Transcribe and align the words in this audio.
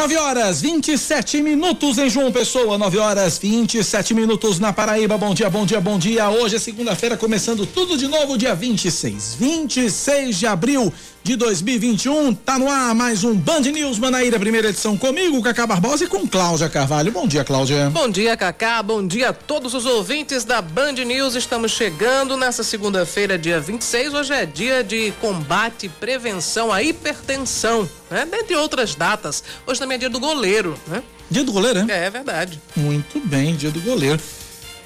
9 0.00 0.16
horas 0.16 0.62
27 0.62 1.42
minutos 1.42 1.98
em 1.98 2.08
João 2.08 2.32
Pessoa, 2.32 2.78
9 2.78 2.96
horas 2.96 3.36
27 3.36 4.14
minutos 4.14 4.58
na 4.58 4.72
Paraíba. 4.72 5.18
Bom 5.18 5.34
dia, 5.34 5.50
bom 5.50 5.66
dia, 5.66 5.78
bom 5.78 5.98
dia. 5.98 6.30
Hoje 6.30 6.56
é 6.56 6.58
segunda-feira, 6.58 7.18
começando 7.18 7.66
tudo 7.66 7.98
de 7.98 8.08
novo, 8.08 8.38
dia 8.38 8.54
26. 8.54 9.34
26 9.34 10.38
de 10.38 10.46
abril 10.46 10.90
de 11.22 11.36
2021. 11.36 12.34
Tá 12.34 12.58
no 12.58 12.68
ar 12.68 12.94
mais 12.94 13.24
um 13.24 13.34
Band 13.34 13.60
News 13.60 13.98
Manaíra, 13.98 14.38
primeira 14.38 14.68
edição 14.68 14.96
comigo, 14.96 15.42
Cacá 15.42 15.66
Barbosa 15.66 16.04
e 16.04 16.06
com 16.06 16.26
Cláudia 16.26 16.68
Carvalho. 16.68 17.12
Bom 17.12 17.26
dia, 17.26 17.44
Cláudia. 17.44 17.90
Bom 17.90 18.08
dia, 18.08 18.36
Cacá. 18.36 18.82
Bom 18.82 19.06
dia 19.06 19.30
a 19.30 19.32
todos 19.32 19.74
os 19.74 19.86
ouvintes 19.86 20.44
da 20.44 20.60
Band 20.62 20.92
News. 20.92 21.34
Estamos 21.34 21.72
chegando 21.72 22.36
nessa 22.36 22.62
segunda-feira, 22.62 23.38
dia 23.38 23.60
26. 23.60 24.14
Hoje 24.14 24.32
é 24.32 24.46
dia 24.46 24.82
de 24.82 25.12
combate 25.20 25.86
e 25.86 25.88
prevenção 25.88 26.72
à 26.72 26.82
hipertensão, 26.82 27.88
né? 28.10 28.26
Dentre 28.30 28.56
outras 28.56 28.94
datas. 28.94 29.44
Hoje 29.66 29.78
também 29.78 29.96
é 29.96 29.98
dia 29.98 30.10
do 30.10 30.20
goleiro, 30.20 30.76
né? 30.86 31.02
Dia 31.30 31.44
do 31.44 31.52
goleiro, 31.52 31.84
né? 31.84 32.02
É, 32.02 32.06
é 32.06 32.10
verdade. 32.10 32.60
Muito 32.74 33.20
bem, 33.20 33.54
dia 33.54 33.70
do 33.70 33.80
goleiro. 33.80 34.20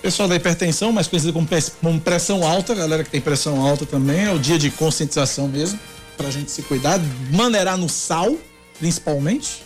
Pessoal 0.02 0.28
da 0.28 0.36
hipertensão, 0.36 0.92
mais 0.92 1.06
conhecido 1.06 1.32
como 1.32 1.98
pressão 1.98 2.46
alta, 2.46 2.74
galera 2.74 3.02
que 3.02 3.08
tem 3.08 3.22
pressão 3.22 3.66
alta 3.66 3.86
também, 3.86 4.26
é 4.26 4.30
o 4.30 4.38
dia 4.38 4.58
de 4.58 4.70
conscientização 4.70 5.48
mesmo, 5.48 5.80
pra 6.16 6.30
gente 6.30 6.50
se 6.50 6.62
cuidar, 6.62 7.00
maneirar 7.32 7.76
no 7.76 7.88
sal, 7.88 8.36
principalmente. 8.78 9.62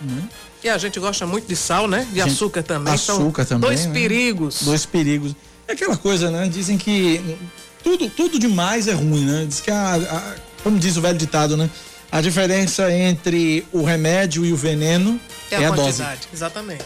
Né? 0.00 0.28
E 0.64 0.68
a 0.68 0.78
gente 0.78 0.98
gosta 0.98 1.26
muito 1.26 1.46
de 1.46 1.56
sal, 1.56 1.86
né? 1.86 2.06
De 2.10 2.20
gente, 2.20 2.32
açúcar 2.32 2.62
também. 2.62 2.92
Açúcar 2.92 3.42
então, 3.42 3.60
também. 3.60 3.76
Dois 3.76 3.86
né? 3.86 3.92
perigos. 3.92 4.62
Dois 4.62 4.86
perigos. 4.86 5.34
É 5.68 5.72
aquela 5.72 5.96
coisa, 5.96 6.30
né? 6.30 6.48
Dizem 6.48 6.76
que 6.76 7.38
tudo, 7.82 8.10
tudo 8.10 8.38
demais 8.38 8.88
é 8.88 8.92
ruim, 8.92 9.24
né? 9.24 9.44
Diz 9.46 9.60
que 9.60 9.70
a, 9.70 9.94
a 9.94 10.34
como 10.62 10.78
diz 10.78 10.96
o 10.96 11.00
velho 11.00 11.16
ditado, 11.16 11.56
né? 11.56 11.70
A 12.10 12.20
diferença 12.20 12.92
entre 12.92 13.64
o 13.72 13.84
remédio 13.84 14.44
e 14.44 14.52
o 14.52 14.56
veneno 14.56 15.20
é, 15.50 15.62
é 15.62 15.64
a, 15.64 15.68
a 15.68 15.70
dose. 15.70 16.02
Exatamente. 16.32 16.84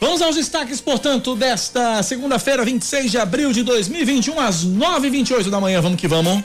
Vamos 0.00 0.20
aos 0.20 0.36
destaques, 0.36 0.80
portanto, 0.80 1.34
desta 1.34 2.02
segunda-feira, 2.02 2.64
26 2.64 3.10
de 3.10 3.18
abril 3.18 3.52
de 3.52 3.62
2021, 3.62 4.38
às 4.40 4.64
9h28 4.64 5.48
da 5.48 5.60
manhã. 5.60 5.80
Vamos 5.80 6.00
que 6.00 6.08
vamos. 6.08 6.42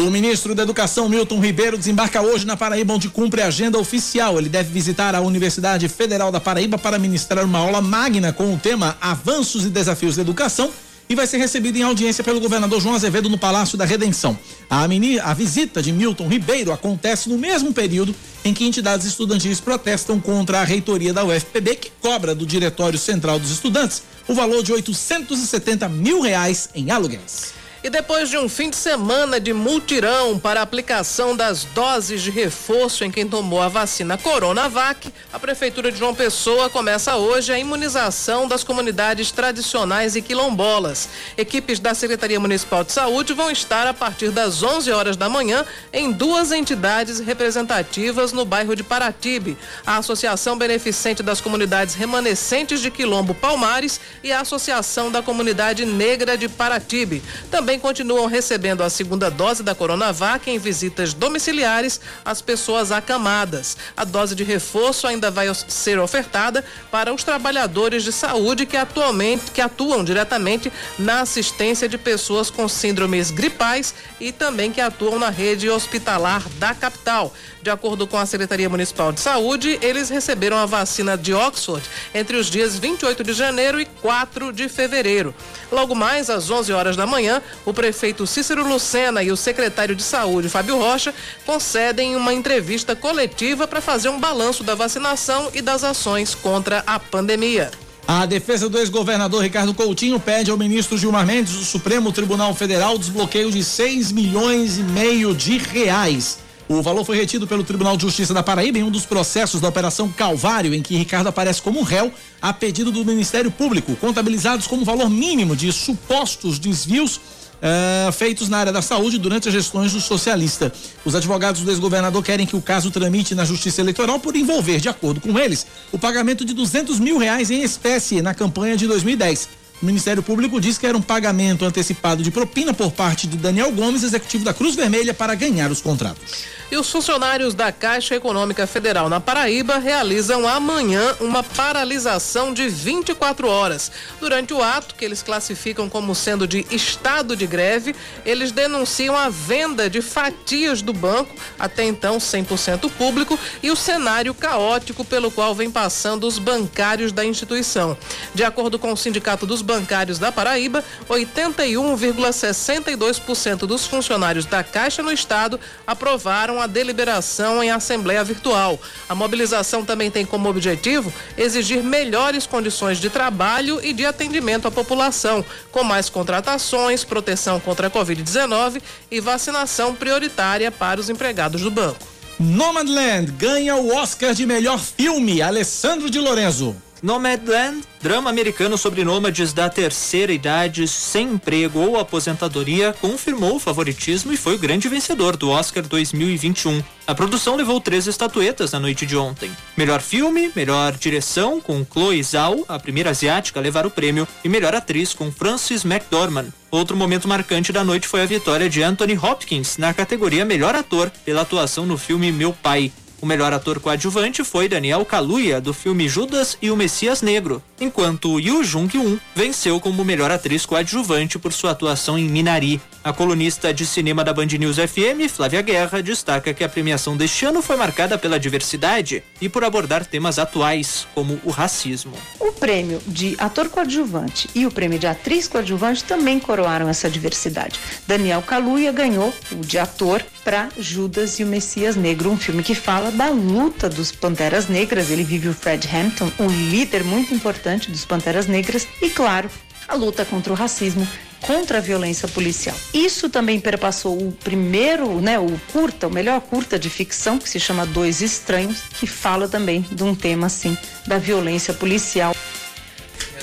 O 0.00 0.10
ministro 0.10 0.54
da 0.54 0.62
Educação, 0.62 1.10
Milton 1.10 1.38
Ribeiro, 1.40 1.76
desembarca 1.76 2.22
hoje 2.22 2.46
na 2.46 2.56
Paraíba, 2.56 2.94
onde 2.94 3.10
cumpre 3.10 3.42
a 3.42 3.48
agenda 3.48 3.78
oficial. 3.78 4.38
Ele 4.38 4.48
deve 4.48 4.72
visitar 4.72 5.14
a 5.14 5.20
Universidade 5.20 5.86
Federal 5.88 6.32
da 6.32 6.40
Paraíba 6.40 6.78
para 6.78 6.98
ministrar 6.98 7.44
uma 7.44 7.58
aula 7.58 7.82
magna 7.82 8.32
com 8.32 8.54
o 8.54 8.58
tema 8.58 8.96
Avanços 8.98 9.66
e 9.66 9.68
Desafios 9.68 10.16
da 10.16 10.22
Educação 10.22 10.70
e 11.06 11.14
vai 11.14 11.26
ser 11.26 11.36
recebido 11.36 11.76
em 11.76 11.82
audiência 11.82 12.24
pelo 12.24 12.40
governador 12.40 12.80
João 12.80 12.94
Azevedo 12.94 13.28
no 13.28 13.36
Palácio 13.36 13.76
da 13.76 13.84
Redenção. 13.84 14.38
A, 14.70 14.88
mini, 14.88 15.20
a 15.20 15.34
visita 15.34 15.82
de 15.82 15.92
Milton 15.92 16.28
Ribeiro 16.28 16.72
acontece 16.72 17.28
no 17.28 17.36
mesmo 17.36 17.74
período 17.74 18.14
em 18.42 18.54
que 18.54 18.64
entidades 18.64 19.06
estudantis 19.06 19.60
protestam 19.60 20.18
contra 20.18 20.60
a 20.60 20.64
reitoria 20.64 21.12
da 21.12 21.24
UFPB, 21.24 21.76
que 21.76 21.92
cobra 22.00 22.34
do 22.34 22.46
Diretório 22.46 22.98
Central 22.98 23.38
dos 23.38 23.50
Estudantes 23.50 24.02
o 24.26 24.32
valor 24.32 24.62
de 24.62 24.72
870 24.72 25.88
mil 25.90 26.22
reais 26.22 26.70
em 26.74 26.90
aluguéis. 26.90 27.59
E 27.82 27.88
depois 27.88 28.28
de 28.28 28.36
um 28.36 28.46
fim 28.46 28.68
de 28.68 28.76
semana 28.76 29.40
de 29.40 29.54
multirão 29.54 30.38
para 30.38 30.60
aplicação 30.60 31.34
das 31.34 31.64
doses 31.64 32.20
de 32.20 32.30
reforço 32.30 33.04
em 33.04 33.10
quem 33.10 33.26
tomou 33.26 33.62
a 33.62 33.68
vacina 33.68 34.18
Coronavac, 34.18 35.10
a 35.32 35.38
Prefeitura 35.38 35.90
de 35.90 35.98
João 35.98 36.14
Pessoa 36.14 36.68
começa 36.68 37.16
hoje 37.16 37.50
a 37.50 37.58
imunização 37.58 38.46
das 38.46 38.62
comunidades 38.62 39.30
tradicionais 39.30 40.14
e 40.14 40.20
quilombolas. 40.20 41.08
Equipes 41.38 41.80
da 41.80 41.94
Secretaria 41.94 42.38
Municipal 42.38 42.84
de 42.84 42.92
Saúde 42.92 43.32
vão 43.32 43.50
estar 43.50 43.86
a 43.86 43.94
partir 43.94 44.30
das 44.30 44.62
11 44.62 44.92
horas 44.92 45.16
da 45.16 45.30
manhã 45.30 45.64
em 45.90 46.12
duas 46.12 46.52
entidades 46.52 47.18
representativas 47.18 48.30
no 48.30 48.44
bairro 48.44 48.76
de 48.76 48.82
Paratibe: 48.82 49.56
a 49.86 49.96
Associação 49.96 50.58
Beneficente 50.58 51.22
das 51.22 51.40
Comunidades 51.40 51.94
Remanescentes 51.94 52.82
de 52.82 52.90
Quilombo 52.90 53.34
Palmares 53.34 53.98
e 54.22 54.30
a 54.30 54.40
Associação 54.40 55.10
da 55.10 55.22
Comunidade 55.22 55.86
Negra 55.86 56.36
de 56.36 56.46
Paratibe. 56.46 57.22
Também 57.50 57.69
também 57.70 57.78
continuam 57.78 58.26
recebendo 58.26 58.82
a 58.82 58.90
segunda 58.90 59.30
dose 59.30 59.62
da 59.62 59.76
Coronavac 59.76 60.50
em 60.50 60.58
visitas 60.58 61.14
domiciliares 61.14 62.00
às 62.24 62.42
pessoas 62.42 62.90
acamadas. 62.90 63.76
A 63.96 64.02
dose 64.02 64.34
de 64.34 64.42
reforço 64.42 65.06
ainda 65.06 65.30
vai 65.30 65.46
ser 65.68 65.96
ofertada 66.00 66.64
para 66.90 67.14
os 67.14 67.22
trabalhadores 67.22 68.02
de 68.02 68.10
saúde 68.10 68.66
que 68.66 68.76
atualmente 68.76 69.52
que 69.52 69.60
atuam 69.60 70.02
diretamente 70.02 70.72
na 70.98 71.20
assistência 71.20 71.88
de 71.88 71.96
pessoas 71.96 72.50
com 72.50 72.66
síndromes 72.66 73.30
gripais 73.30 73.94
e 74.18 74.32
também 74.32 74.72
que 74.72 74.80
atuam 74.80 75.20
na 75.20 75.30
rede 75.30 75.70
hospitalar 75.70 76.42
da 76.58 76.74
capital. 76.74 77.32
De 77.62 77.68
acordo 77.68 78.06
com 78.06 78.16
a 78.16 78.24
Secretaria 78.24 78.70
Municipal 78.70 79.12
de 79.12 79.20
Saúde, 79.20 79.78
eles 79.82 80.08
receberam 80.08 80.56
a 80.56 80.64
vacina 80.64 81.16
de 81.16 81.34
Oxford 81.34 81.86
entre 82.14 82.36
os 82.36 82.46
dias 82.46 82.78
28 82.78 83.22
de 83.22 83.34
janeiro 83.34 83.78
e 83.78 83.84
4 83.84 84.50
de 84.50 84.66
fevereiro. 84.66 85.34
Logo 85.70 85.94
mais 85.94 86.30
às 86.30 86.48
11 86.48 86.72
horas 86.72 86.96
da 86.96 87.06
manhã, 87.06 87.42
o 87.66 87.74
prefeito 87.74 88.26
Cícero 88.26 88.66
Lucena 88.66 89.22
e 89.22 89.30
o 89.30 89.36
secretário 89.36 89.94
de 89.94 90.02
Saúde, 90.02 90.48
Fábio 90.48 90.78
Rocha, 90.78 91.14
concedem 91.44 92.16
uma 92.16 92.32
entrevista 92.32 92.96
coletiva 92.96 93.68
para 93.68 93.82
fazer 93.82 94.08
um 94.08 94.18
balanço 94.18 94.64
da 94.64 94.74
vacinação 94.74 95.50
e 95.52 95.60
das 95.60 95.84
ações 95.84 96.34
contra 96.34 96.82
a 96.86 96.98
pandemia. 96.98 97.70
A 98.08 98.24
defesa 98.24 98.70
do 98.70 98.78
ex-governador 98.78 99.42
Ricardo 99.42 99.74
Coutinho 99.74 100.18
pede 100.18 100.50
ao 100.50 100.56
ministro 100.56 100.96
Gilmar 100.96 101.26
Mendes 101.26 101.52
do 101.52 101.64
Supremo 101.64 102.10
Tribunal 102.10 102.54
Federal 102.54 102.96
desbloqueio 102.96 103.50
de 103.50 103.62
6 103.62 104.12
milhões 104.12 104.78
e 104.78 104.82
meio 104.82 105.34
de 105.34 105.58
reais. 105.58 106.38
O 106.70 106.82
valor 106.82 107.04
foi 107.04 107.16
retido 107.16 107.48
pelo 107.48 107.64
Tribunal 107.64 107.96
de 107.96 108.02
Justiça 108.02 108.32
da 108.32 108.44
Paraíba 108.44 108.78
em 108.78 108.84
um 108.84 108.92
dos 108.92 109.04
processos 109.04 109.60
da 109.60 109.66
Operação 109.66 110.08
Calvário, 110.08 110.72
em 110.72 110.80
que 110.80 110.96
Ricardo 110.96 111.26
aparece 111.26 111.60
como 111.60 111.82
réu 111.82 112.12
a 112.40 112.52
pedido 112.52 112.92
do 112.92 113.04
Ministério 113.04 113.50
Público, 113.50 113.96
contabilizados 113.96 114.68
como 114.68 114.84
valor 114.84 115.10
mínimo 115.10 115.56
de 115.56 115.72
supostos 115.72 116.60
desvios 116.60 117.20
Uh, 117.60 118.10
feitos 118.12 118.48
na 118.48 118.56
área 118.56 118.72
da 118.72 118.80
saúde 118.80 119.18
durante 119.18 119.48
as 119.48 119.52
gestões 119.52 119.92
do 119.92 120.00
socialista. 120.00 120.72
Os 121.04 121.14
advogados 121.14 121.60
do 121.60 121.70
ex-governador 121.70 122.24
querem 122.24 122.46
que 122.46 122.56
o 122.56 122.62
caso 122.62 122.90
tramite 122.90 123.34
na 123.34 123.44
Justiça 123.44 123.82
Eleitoral 123.82 124.18
por 124.18 124.34
envolver, 124.34 124.80
de 124.80 124.88
acordo 124.88 125.20
com 125.20 125.38
eles, 125.38 125.66
o 125.92 125.98
pagamento 125.98 126.42
de 126.42 126.54
200 126.54 126.98
mil 126.98 127.18
reais 127.18 127.50
em 127.50 127.62
espécie 127.62 128.22
na 128.22 128.32
campanha 128.32 128.78
de 128.78 128.86
2010. 128.86 129.50
O 129.82 129.84
Ministério 129.84 130.22
Público 130.22 130.58
diz 130.58 130.78
que 130.78 130.86
era 130.86 130.96
um 130.96 131.02
pagamento 131.02 131.66
antecipado 131.66 132.22
de 132.22 132.30
propina 132.30 132.72
por 132.72 132.92
parte 132.92 133.26
de 133.26 133.36
Daniel 133.36 133.70
Gomes, 133.72 134.02
executivo 134.02 134.42
da 134.42 134.54
Cruz 134.54 134.74
Vermelha, 134.74 135.12
para 135.12 135.34
ganhar 135.34 135.70
os 135.70 135.82
contratos. 135.82 136.59
E 136.70 136.76
os 136.76 136.88
funcionários 136.88 137.52
da 137.52 137.72
Caixa 137.72 138.14
Econômica 138.14 138.64
Federal 138.64 139.08
na 139.08 139.18
Paraíba 139.18 139.78
realizam 139.78 140.46
amanhã 140.46 141.16
uma 141.18 141.42
paralisação 141.42 142.54
de 142.54 142.68
24 142.68 143.48
horas. 143.48 143.90
Durante 144.20 144.54
o 144.54 144.62
ato, 144.62 144.94
que 144.94 145.04
eles 145.04 145.20
classificam 145.20 145.88
como 145.88 146.14
sendo 146.14 146.46
de 146.46 146.64
estado 146.70 147.34
de 147.34 147.44
greve, 147.44 147.96
eles 148.24 148.52
denunciam 148.52 149.16
a 149.16 149.28
venda 149.28 149.90
de 149.90 150.00
fatias 150.00 150.80
do 150.80 150.92
banco, 150.92 151.34
até 151.58 151.82
então 151.82 152.18
100% 152.18 152.88
público, 152.92 153.36
e 153.60 153.72
o 153.72 153.76
cenário 153.76 154.32
caótico 154.32 155.04
pelo 155.04 155.32
qual 155.32 155.52
vem 155.56 155.72
passando 155.72 156.24
os 156.24 156.38
bancários 156.38 157.10
da 157.10 157.24
instituição. 157.24 157.98
De 158.32 158.44
acordo 158.44 158.78
com 158.78 158.92
o 158.92 158.96
Sindicato 158.96 159.44
dos 159.44 159.60
Bancários 159.60 160.20
da 160.20 160.30
Paraíba, 160.30 160.84
81,62% 161.08 163.66
dos 163.66 163.86
funcionários 163.86 164.44
da 164.44 164.62
Caixa 164.62 165.02
no 165.02 165.10
estado 165.10 165.58
aprovaram 165.84 166.59
a 166.60 166.66
deliberação 166.66 167.62
em 167.62 167.70
assembleia 167.70 168.22
virtual. 168.22 168.78
A 169.08 169.14
mobilização 169.14 169.84
também 169.84 170.10
tem 170.10 170.24
como 170.24 170.48
objetivo 170.48 171.12
exigir 171.36 171.82
melhores 171.82 172.46
condições 172.46 172.98
de 172.98 173.10
trabalho 173.10 173.80
e 173.82 173.92
de 173.92 174.04
atendimento 174.04 174.68
à 174.68 174.70
população, 174.70 175.44
com 175.70 175.82
mais 175.82 176.08
contratações, 176.08 177.04
proteção 177.04 177.60
contra 177.60 177.86
a 177.86 177.90
Covid-19 177.90 178.82
e 179.10 179.20
vacinação 179.20 179.94
prioritária 179.94 180.70
para 180.70 181.00
os 181.00 181.08
empregados 181.08 181.62
do 181.62 181.70
banco. 181.70 182.06
Nomadland 182.38 183.32
ganha 183.32 183.76
o 183.76 183.94
Oscar 183.94 184.32
de 184.32 184.46
melhor 184.46 184.78
filme, 184.78 185.42
Alessandro 185.42 186.08
de 186.08 186.18
Lorenzo. 186.18 186.74
Nomadland, 187.02 187.82
drama 188.02 188.28
americano 188.28 188.76
sobre 188.76 189.04
nômades 189.04 189.52
da 189.52 189.70
terceira 189.70 190.32
idade 190.32 190.86
sem 190.86 191.32
emprego 191.32 191.80
ou 191.80 191.98
aposentadoria, 191.98 192.94
confirmou 193.00 193.56
o 193.56 193.60
favoritismo 193.60 194.32
e 194.32 194.36
foi 194.36 194.56
o 194.56 194.58
grande 194.58 194.88
vencedor 194.88 195.36
do 195.36 195.48
Oscar 195.48 195.82
2021. 195.86 196.82
A 197.06 197.14
produção 197.14 197.56
levou 197.56 197.80
três 197.80 198.06
estatuetas 198.06 198.72
na 198.72 198.80
noite 198.80 199.06
de 199.06 199.16
ontem. 199.16 199.50
Melhor 199.76 200.00
filme, 200.00 200.52
melhor 200.54 200.92
direção 200.92 201.60
com 201.60 201.84
Chloe 201.84 202.22
Zhao, 202.22 202.64
a 202.68 202.78
primeira 202.78 203.10
asiática 203.10 203.58
a 203.58 203.62
levar 203.62 203.86
o 203.86 203.90
prêmio, 203.90 204.28
e 204.44 204.48
melhor 204.48 204.74
atriz 204.74 205.14
com 205.14 205.32
Frances 205.32 205.84
McDormand. 205.84 206.48
Outro 206.70 206.96
momento 206.96 207.26
marcante 207.26 207.72
da 207.72 207.82
noite 207.82 208.06
foi 208.06 208.22
a 208.22 208.26
vitória 208.26 208.68
de 208.68 208.82
Anthony 208.82 209.18
Hopkins 209.18 209.76
na 209.76 209.92
categoria 209.92 210.44
Melhor 210.44 210.74
Ator 210.74 211.10
pela 211.24 211.40
atuação 211.42 211.84
no 211.84 211.98
filme 211.98 212.30
Meu 212.30 212.52
Pai. 212.52 212.92
O 213.22 213.26
melhor 213.26 213.52
ator 213.52 213.78
coadjuvante 213.80 214.42
foi 214.42 214.66
Daniel 214.66 215.04
Kaluuya, 215.04 215.60
do 215.60 215.74
filme 215.74 216.08
Judas 216.08 216.56
e 216.62 216.70
o 216.70 216.76
Messias 216.76 217.20
Negro, 217.20 217.62
enquanto 217.78 218.40
Yoo 218.40 218.64
Jung-un 218.64 219.18
venceu 219.34 219.78
como 219.78 220.02
melhor 220.02 220.30
atriz 220.30 220.64
coadjuvante 220.64 221.38
por 221.38 221.52
sua 221.52 221.72
atuação 221.72 222.18
em 222.18 222.26
Minari. 222.26 222.80
A 223.04 223.12
colunista 223.12 223.74
de 223.74 223.84
cinema 223.84 224.24
da 224.24 224.32
Band 224.32 224.46
News 224.58 224.76
FM, 224.76 225.28
Flávia 225.30 225.60
Guerra, 225.60 226.02
destaca 226.02 226.54
que 226.54 226.64
a 226.64 226.68
premiação 226.68 227.14
deste 227.14 227.44
ano 227.44 227.60
foi 227.60 227.76
marcada 227.76 228.16
pela 228.16 228.40
diversidade 228.40 229.22
e 229.40 229.50
por 229.50 229.64
abordar 229.64 230.06
temas 230.06 230.38
atuais, 230.38 231.06
como 231.14 231.38
o 231.44 231.50
racismo. 231.50 232.12
O 232.38 232.52
prêmio 232.52 233.02
de 233.06 233.36
ator 233.38 233.68
coadjuvante 233.68 234.48
e 234.54 234.66
o 234.66 234.70
prêmio 234.70 234.98
de 234.98 235.06
atriz 235.06 235.46
coadjuvante 235.46 236.04
também 236.04 236.38
coroaram 236.38 236.88
essa 236.88 237.08
diversidade. 237.08 237.78
Daniel 238.06 238.42
Kaluuya 238.42 238.92
ganhou 238.92 239.32
o 239.52 239.56
de 239.56 239.78
ator 239.78 240.24
para 240.44 240.68
Judas 240.78 241.38
e 241.38 241.44
o 241.44 241.46
Messias 241.46 241.96
Negro, 241.96 242.30
um 242.30 242.36
filme 242.36 242.62
que 242.62 242.74
fala 242.74 243.09
da 243.10 243.28
luta 243.28 243.88
dos 243.88 244.12
Panteras 244.12 244.68
Negras. 244.68 245.10
Ele 245.10 245.22
vive 245.22 245.48
o 245.48 245.54
Fred 245.54 245.88
Hampton, 245.88 246.30
um 246.38 246.46
líder 246.46 247.04
muito 247.04 247.34
importante 247.34 247.90
dos 247.90 248.04
Panteras 248.04 248.46
Negras, 248.46 248.86
e 249.02 249.10
claro, 249.10 249.50
a 249.88 249.94
luta 249.94 250.24
contra 250.24 250.52
o 250.52 250.56
racismo 250.56 251.06
contra 251.40 251.78
a 251.78 251.80
violência 251.80 252.28
policial. 252.28 252.76
Isso 252.92 253.28
também 253.28 253.58
perpassou 253.58 254.16
o 254.16 254.32
primeiro, 254.32 255.20
né, 255.20 255.38
o 255.38 255.58
curta, 255.72 256.06
o 256.06 256.10
melhor 256.10 256.40
curta 256.40 256.78
de 256.78 256.90
ficção, 256.90 257.38
que 257.38 257.48
se 257.48 257.58
chama 257.58 257.86
Dois 257.86 258.20
Estranhos, 258.20 258.82
que 258.98 259.06
fala 259.06 259.48
também 259.48 259.84
de 259.90 260.02
um 260.04 260.14
tema 260.14 260.46
assim 260.46 260.76
da 261.06 261.18
violência 261.18 261.72
policial. 261.72 262.34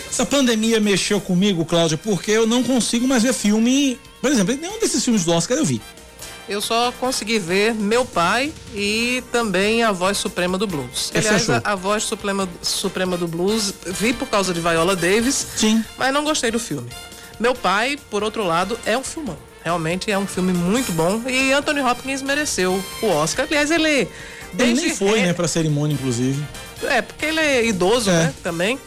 Essa 0.10 0.26
pandemia 0.26 0.80
mexeu 0.80 1.20
comigo, 1.20 1.66
Cláudia, 1.66 1.98
porque 1.98 2.32
eu 2.32 2.48
não 2.48 2.64
consigo 2.64 3.08
mais 3.08 3.24
ver 3.24 3.34
filme. 3.34 4.00
Por 4.22 4.32
exemplo, 4.32 4.56
nenhum 4.56 4.80
desses 4.80 5.04
filmes 5.04 5.26
do 5.26 5.32
Oscar 5.32 5.58
eu 5.58 5.66
vi. 5.66 5.82
Eu 6.50 6.62
só 6.62 6.94
consegui 7.00 7.40
ver 7.40 7.74
Meu 7.74 8.06
Pai 8.06 8.54
e 8.74 9.22
também 9.32 9.84
A 9.84 9.92
Voz 9.92 10.18
Suprema 10.18 10.58
do 10.58 10.66
Blues. 10.66 11.12
Esse 11.14 11.28
Aliás, 11.28 11.50
achou? 11.50 11.62
a, 11.64 11.72
a 11.74 11.76
Voz 11.76 12.04
Suprema, 12.04 12.48
Suprema 12.62 13.18
do 13.18 13.28
Blues 13.28 13.74
vi 13.86 14.14
por 14.14 14.28
causa 14.30 14.54
de 14.54 14.62
Viola 14.62 14.96
Davis, 14.96 15.46
Sim. 15.58 15.84
mas 15.98 16.14
não 16.14 16.24
gostei 16.24 16.50
do 16.50 16.60
filme. 16.60 16.90
Meu 17.40 17.54
Pai, 17.54 18.00
por 18.10 18.24
outro 18.24 18.46
lado, 18.46 18.80
é 18.86 18.98
um 18.98 19.04
filmão. 19.04 19.38
Realmente 19.64 20.10
é 20.10 20.18
um 20.18 20.26
filme 20.26 20.54
muito 20.54 20.92
bom 20.94 21.22
e 21.28 21.52
Anthony 21.52 21.82
Hopkins 21.82 22.22
mereceu 22.22 22.82
o 23.02 23.08
Oscar. 23.08 23.46
Aliás, 23.46 23.70
ele 23.70 23.90
Ele 23.90 24.10
desde 24.54 24.86
nem 24.88 24.96
foi, 24.96 25.20
Hair- 25.20 25.28
né, 25.28 25.34
pra 25.34 25.48
cerimônia, 25.50 25.94
inclusive. 25.96 26.42
É, 26.84 27.02
porque 27.02 27.26
ele 27.26 27.40
é 27.42 27.66
idoso, 27.66 28.10
É. 28.10 28.14
né, 28.14 28.34
também. 28.42 28.80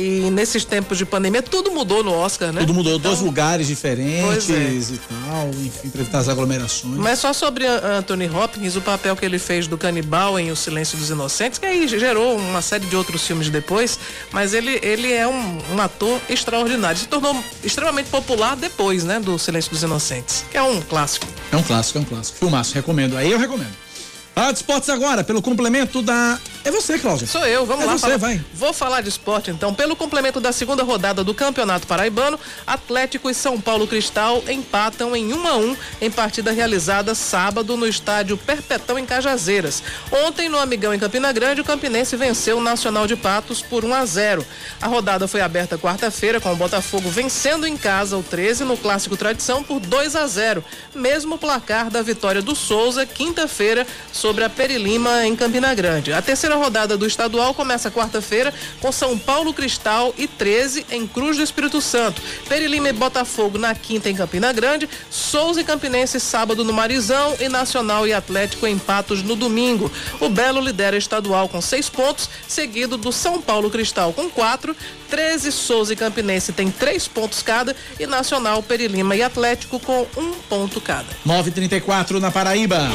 E 0.00 0.30
nesses 0.30 0.64
tempos 0.64 0.96
de 0.96 1.04
pandemia, 1.04 1.42
tudo 1.42 1.70
mudou 1.70 2.02
no 2.02 2.12
Oscar, 2.12 2.52
né? 2.52 2.60
Tudo 2.60 2.72
mudou, 2.72 2.98
dois 2.98 3.16
Então, 3.18 3.26
lugares 3.26 3.66
diferentes 3.66 4.48
é. 4.50 4.94
e 4.94 4.98
tal, 5.08 5.50
enfim, 5.50 5.90
pra 5.90 6.00
evitar 6.00 6.18
as 6.20 6.28
aglomerações. 6.28 6.96
Mas 6.96 7.18
só 7.18 7.32
sobre 7.32 7.66
Anthony 7.66 8.28
Hopkins, 8.28 8.76
o 8.76 8.80
papel 8.80 9.14
que 9.14 9.24
ele 9.24 9.38
fez 9.38 9.66
do 9.66 9.76
canibal 9.76 10.38
em 10.38 10.50
O 10.50 10.56
Silêncio 10.56 10.96
dos 10.96 11.10
Inocentes, 11.10 11.58
que 11.58 11.66
aí 11.66 11.86
gerou 11.86 12.36
uma 12.38 12.62
série 12.62 12.86
de 12.86 12.96
outros 12.96 13.26
filmes 13.26 13.50
depois, 13.50 13.98
mas 14.32 14.54
ele, 14.54 14.78
ele 14.82 15.12
é 15.12 15.28
um, 15.28 15.58
um 15.74 15.80
ator 15.80 16.18
extraordinário. 16.28 16.98
Se 16.98 17.06
tornou 17.06 17.36
extremamente 17.62 18.08
popular 18.08 18.56
depois, 18.56 19.04
né, 19.04 19.20
do 19.20 19.38
Silêncio 19.38 19.70
dos 19.70 19.82
Inocentes, 19.82 20.44
que 20.50 20.56
é 20.56 20.62
um 20.62 20.80
clássico. 20.80 21.26
É 21.52 21.56
um 21.56 21.62
clássico, 21.62 21.98
é 21.98 22.00
um 22.00 22.04
clássico. 22.04 22.38
Filmaço, 22.38 22.74
recomendo. 22.74 23.16
Aí 23.16 23.30
eu 23.30 23.38
recomendo. 23.38 23.89
Fala 24.34 24.52
de 24.52 24.58
esportes 24.58 24.88
agora, 24.88 25.22
pelo 25.22 25.42
complemento 25.42 26.00
da. 26.00 26.38
É 26.64 26.70
você, 26.70 26.98
Cláudia. 26.98 27.26
Sou 27.26 27.46
eu, 27.46 27.64
vamos 27.66 27.84
É 27.84 27.86
lá. 27.86 27.98
você, 27.98 28.16
vai. 28.16 28.42
Vou 28.54 28.72
falar 28.72 29.00
de 29.02 29.08
esporte 29.08 29.50
então. 29.50 29.74
Pelo 29.74 29.94
complemento 29.96 30.40
da 30.40 30.50
segunda 30.52 30.82
rodada 30.82 31.22
do 31.24 31.34
Campeonato 31.34 31.86
Paraibano, 31.86 32.38
Atlético 32.66 33.28
e 33.30 33.34
São 33.34 33.60
Paulo 33.60 33.86
Cristal 33.86 34.42
empatam 34.48 35.14
em 35.16 35.32
1 35.32 35.46
a 35.48 35.56
1 35.56 35.76
em 36.02 36.10
partida 36.10 36.52
realizada 36.52 37.14
sábado 37.14 37.76
no 37.76 37.86
estádio 37.86 38.36
Perpetão 38.36 38.98
em 38.98 39.04
Cajazeiras. 39.06 39.82
Ontem 40.26 40.48
no 40.48 40.58
Amigão 40.58 40.92
em 40.94 40.98
Campina 40.98 41.32
Grande, 41.32 41.60
o 41.60 41.64
Campinense 41.64 42.14
venceu 42.16 42.58
o 42.58 42.62
Nacional 42.62 43.06
de 43.06 43.16
Patos 43.16 43.60
por 43.62 43.84
1 43.84 43.94
a 43.94 44.04
0. 44.06 44.46
A 44.80 44.86
rodada 44.86 45.26
foi 45.28 45.40
aberta 45.40 45.78
quarta-feira 45.78 46.40
com 46.40 46.52
o 46.52 46.56
Botafogo 46.56 47.08
vencendo 47.10 47.66
em 47.66 47.76
casa 47.76 48.16
o 48.16 48.22
13 48.22 48.64
no 48.64 48.76
clássico 48.76 49.16
Tradição 49.16 49.62
por 49.62 49.80
2 49.80 50.14
a 50.16 50.26
0, 50.26 50.62
mesmo 50.94 51.36
placar 51.38 51.90
da 51.90 52.00
vitória 52.02 52.40
do 52.42 52.54
Souza 52.54 53.04
quinta-feira 53.06 53.86
sobre 54.20 54.44
a 54.44 54.50
Perilima 54.50 55.26
em 55.26 55.34
Campina 55.34 55.72
Grande. 55.72 56.12
A 56.12 56.20
terceira 56.20 56.54
rodada 56.54 56.94
do 56.94 57.06
estadual 57.06 57.54
começa 57.54 57.90
quarta-feira 57.90 58.52
com 58.78 58.92
São 58.92 59.18
Paulo 59.18 59.54
Cristal 59.54 60.14
e 60.18 60.26
13 60.26 60.84
em 60.90 61.06
Cruz 61.06 61.38
do 61.38 61.42
Espírito 61.42 61.80
Santo. 61.80 62.20
Perilima 62.46 62.90
e 62.90 62.92
Botafogo 62.92 63.56
na 63.56 63.74
quinta 63.74 64.10
em 64.10 64.14
Campina 64.14 64.52
Grande, 64.52 64.86
Souza 65.08 65.62
e 65.62 65.64
Campinense 65.64 66.20
sábado 66.20 66.62
no 66.62 66.72
Marizão 66.72 67.34
e 67.40 67.48
Nacional 67.48 68.06
e 68.06 68.12
Atlético 68.12 68.66
em 68.66 68.78
Patos 68.78 69.22
no 69.22 69.34
domingo. 69.34 69.90
O 70.20 70.28
Belo 70.28 70.60
lidera 70.60 70.98
estadual 70.98 71.48
com 71.48 71.62
seis 71.62 71.88
pontos, 71.88 72.28
seguido 72.46 72.98
do 72.98 73.10
São 73.10 73.40
Paulo 73.40 73.70
Cristal 73.70 74.12
com 74.12 74.28
quatro, 74.28 74.76
13 75.08 75.50
Souza 75.50 75.94
e 75.94 75.96
Campinense 75.96 76.52
tem 76.52 76.70
três 76.70 77.08
pontos 77.08 77.42
cada 77.42 77.74
e 77.98 78.06
Nacional, 78.06 78.62
Perilima 78.62 79.16
e 79.16 79.22
Atlético 79.22 79.80
com 79.80 80.06
um 80.14 80.32
ponto 80.46 80.78
cada. 80.78 81.08
9h34 81.26 82.20
na 82.20 82.30
Paraíba. 82.30 82.90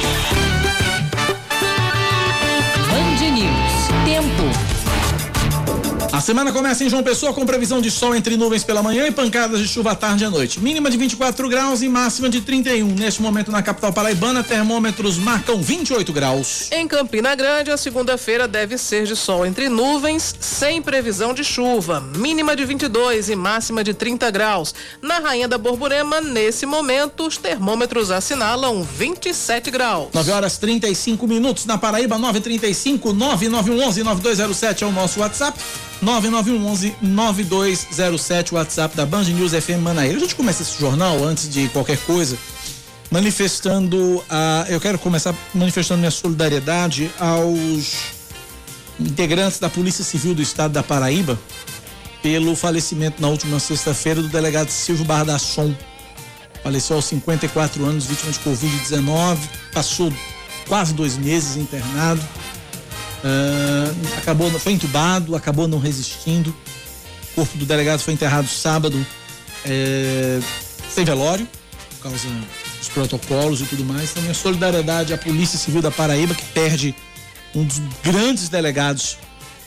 Tempo. 4.06 4.65
A 6.16 6.22
semana 6.22 6.50
começa 6.54 6.82
em 6.82 6.90
João 6.90 7.04
Pessoa 7.04 7.34
com 7.34 7.46
previsão 7.46 7.82
de 7.82 7.92
sol 7.92 8.16
entre 8.16 8.38
nuvens 8.38 8.64
pela 8.64 8.82
manhã 8.82 9.06
e 9.06 9.12
pancadas 9.12 9.60
de 9.60 9.68
chuva 9.68 9.92
à 9.92 9.96
tarde 9.96 10.24
e 10.24 10.26
à 10.26 10.30
noite. 10.30 10.62
Mínima 10.62 10.90
de 10.90 10.96
24 10.96 11.50
graus 11.50 11.82
e 11.82 11.90
máxima 11.90 12.30
de 12.30 12.40
31. 12.40 12.88
Neste 12.88 13.22
momento 13.22 13.52
na 13.52 13.62
capital 13.62 13.92
paraibana, 13.92 14.42
termômetros 14.42 15.18
marcam 15.18 15.62
28 15.62 16.14
graus. 16.14 16.72
Em 16.72 16.88
Campina 16.88 17.36
Grande, 17.36 17.70
a 17.70 17.76
segunda-feira 17.76 18.48
deve 18.48 18.78
ser 18.78 19.06
de 19.06 19.14
sol 19.14 19.46
entre 19.46 19.68
nuvens, 19.68 20.34
sem 20.40 20.82
previsão 20.82 21.34
de 21.34 21.44
chuva. 21.44 22.00
Mínima 22.00 22.56
de 22.56 22.64
22 22.64 23.28
e 23.28 23.36
máxima 23.36 23.84
de 23.84 23.94
30 23.94 24.32
graus. 24.32 24.74
Na 25.02 25.20
Rainha 25.20 25.50
da 25.50 25.58
Borborema, 25.58 26.22
nesse 26.22 26.66
momento, 26.66 27.28
os 27.28 27.36
termômetros 27.36 28.10
assinalam 28.10 28.84
27 28.84 29.70
graus. 29.70 30.08
9 30.14 30.32
horas 30.32 30.58
35 30.58 31.28
minutos 31.28 31.66
na 31.66 31.78
Paraíba, 31.78 32.18
935 32.18 33.12
9911 33.12 34.02
9207 34.02 34.86
é 34.86 34.88
o 34.88 34.94
nosso 34.94 35.20
WhatsApp. 35.20 35.60
9911 36.02 36.96
9207, 37.02 38.54
WhatsApp 38.54 38.96
da 38.96 39.06
Band 39.06 39.24
News 39.24 39.54
FM 39.54 39.82
Manaíra. 39.82 40.18
A 40.18 40.20
gente 40.20 40.36
começa 40.36 40.62
esse 40.62 40.80
jornal 40.80 41.24
antes 41.24 41.50
de 41.50 41.68
qualquer 41.70 41.98
coisa, 42.00 42.38
manifestando 43.10 44.24
a. 44.30 44.66
Eu 44.70 44.80
quero 44.80 45.00
começar 45.00 45.34
manifestando 45.54 46.00
minha 46.00 46.12
solidariedade 46.12 47.10
aos 47.20 48.14
integrantes 49.00 49.60
da 49.60 49.70
Polícia 49.70 50.04
Civil 50.04 50.36
do 50.36 50.42
Estado 50.42 50.74
da 50.74 50.84
Paraíba 50.84 51.40
pelo 52.22 52.56
falecimento 52.56 53.22
na 53.22 53.28
última 53.28 53.60
sexta-feira 53.60 54.22
do 54.22 54.28
delegado 54.28 54.70
Silvio 54.70 55.06
Bardasson. 55.06 55.76
Faleceu 56.64 56.96
aos 56.96 57.06
54 57.06 57.86
anos, 57.86 58.06
vítima 58.06 58.32
de 58.32 58.40
Covid-19, 58.40 59.38
passou 59.72 60.12
quase 60.68 60.94
dois 60.94 61.16
meses 61.18 61.56
internado. 61.58 62.20
Ah, 63.28 63.92
acabou, 64.20 64.52
foi 64.60 64.74
entubado, 64.74 65.36
acabou 65.36 65.68
não 65.68 65.80
resistindo. 65.80 66.56
O 67.32 67.36
corpo 67.36 67.58
do 67.58 67.66
delegado 67.66 68.00
foi 68.00 68.14
enterrado 68.14 68.48
sábado, 68.48 69.04
eh, 69.66 70.40
sem 70.90 71.04
velório, 71.04 71.48
por 71.96 72.04
causa 72.04 72.28
dos 72.78 72.88
protocolos 72.90 73.62
e 73.62 73.66
tudo 73.66 73.84
mais. 73.84 74.12
Então, 74.12 74.22
minha 74.22 74.36
solidariedade 74.36 75.12
à 75.12 75.18
Polícia 75.18 75.58
Civil 75.58 75.82
da 75.82 75.90
Paraíba, 75.90 76.36
que 76.36 76.46
perde 76.46 76.96
um 77.56 77.64
dos 77.64 77.82
grandes 78.04 78.48
delegados 78.48 79.18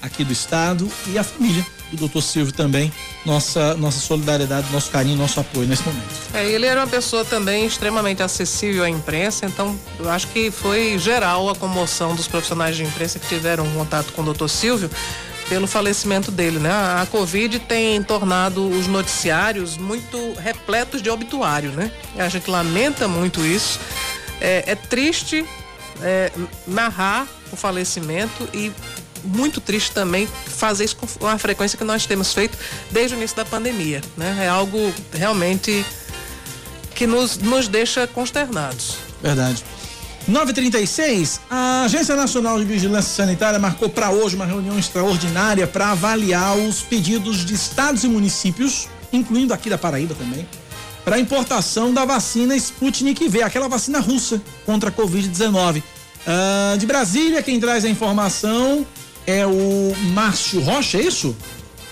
aqui 0.00 0.24
do 0.24 0.32
estado, 0.32 0.90
e 1.06 1.18
à 1.18 1.24
família 1.24 1.64
do 1.90 1.96
doutor 1.96 2.22
Silvio 2.22 2.52
também. 2.52 2.92
Nossa, 3.24 3.74
nossa 3.74 3.98
solidariedade, 3.98 4.70
nosso 4.72 4.90
carinho, 4.90 5.16
nosso 5.16 5.40
apoio 5.40 5.66
nesse 5.66 5.82
momento. 5.84 6.08
É, 6.34 6.46
ele 6.46 6.66
era 6.66 6.80
uma 6.80 6.86
pessoa 6.86 7.24
também 7.24 7.66
extremamente 7.66 8.22
acessível 8.22 8.84
à 8.84 8.88
imprensa, 8.88 9.46
então 9.46 9.78
eu 9.98 10.10
acho 10.10 10.26
que 10.28 10.50
foi 10.50 10.98
geral 10.98 11.48
a 11.48 11.54
comoção 11.54 12.14
dos 12.14 12.28
profissionais 12.28 12.76
de 12.76 12.84
imprensa 12.84 13.18
que 13.18 13.26
tiveram 13.26 13.68
contato 13.72 14.12
com 14.12 14.22
o 14.22 14.24
doutor 14.24 14.48
Silvio 14.48 14.90
pelo 15.48 15.66
falecimento 15.66 16.30
dele, 16.30 16.58
né? 16.58 16.70
A, 16.70 17.02
a 17.02 17.06
Covid 17.06 17.58
tem 17.60 18.02
tornado 18.02 18.68
os 18.68 18.86
noticiários 18.86 19.78
muito 19.78 20.34
repletos 20.34 21.00
de 21.00 21.08
obituário, 21.10 21.70
né? 21.70 21.90
A 22.18 22.28
gente 22.28 22.50
lamenta 22.50 23.08
muito 23.08 23.44
isso. 23.44 23.80
É, 24.40 24.64
é 24.66 24.74
triste 24.74 25.44
é, 26.02 26.30
narrar 26.66 27.26
o 27.50 27.56
falecimento 27.56 28.48
e 28.52 28.70
muito 29.24 29.60
triste 29.60 29.92
também 29.92 30.26
fazer 30.26 30.84
isso 30.84 30.96
com 30.96 31.26
a 31.26 31.38
frequência 31.38 31.76
que 31.76 31.84
nós 31.84 32.06
temos 32.06 32.32
feito 32.32 32.56
desde 32.90 33.14
o 33.14 33.16
início 33.16 33.36
da 33.36 33.44
pandemia, 33.44 34.00
né? 34.16 34.44
É 34.44 34.48
algo 34.48 34.92
realmente 35.12 35.84
que 36.94 37.06
nos, 37.06 37.38
nos 37.38 37.68
deixa 37.68 38.06
consternados. 38.06 38.96
Verdade. 39.22 39.64
936, 40.28 41.40
a 41.50 41.84
Agência 41.84 42.14
Nacional 42.14 42.58
de 42.58 42.64
Vigilância 42.66 43.24
Sanitária 43.24 43.58
marcou 43.58 43.88
para 43.88 44.10
hoje 44.10 44.36
uma 44.36 44.44
reunião 44.44 44.78
extraordinária 44.78 45.66
para 45.66 45.92
avaliar 45.92 46.54
os 46.54 46.82
pedidos 46.82 47.46
de 47.46 47.54
estados 47.54 48.04
e 48.04 48.08
municípios, 48.08 48.88
incluindo 49.10 49.54
aqui 49.54 49.70
da 49.70 49.78
Paraíba 49.78 50.14
também, 50.14 50.46
para 51.02 51.18
importação 51.18 51.94
da 51.94 52.04
vacina 52.04 52.54
Sputnik 52.56 53.26
V, 53.26 53.42
aquela 53.42 53.68
vacina 53.68 54.00
russa 54.00 54.42
contra 54.66 54.90
a 54.90 54.92
Covid-19. 54.92 55.82
Ah, 56.26 56.76
de 56.76 56.84
Brasília, 56.84 57.42
quem 57.42 57.58
traz 57.58 57.86
a 57.86 57.88
informação 57.88 58.86
é 59.28 59.46
o 59.46 59.94
Márcio 60.14 60.58
Rocha, 60.62 60.96
é 60.96 61.02
isso? 61.02 61.36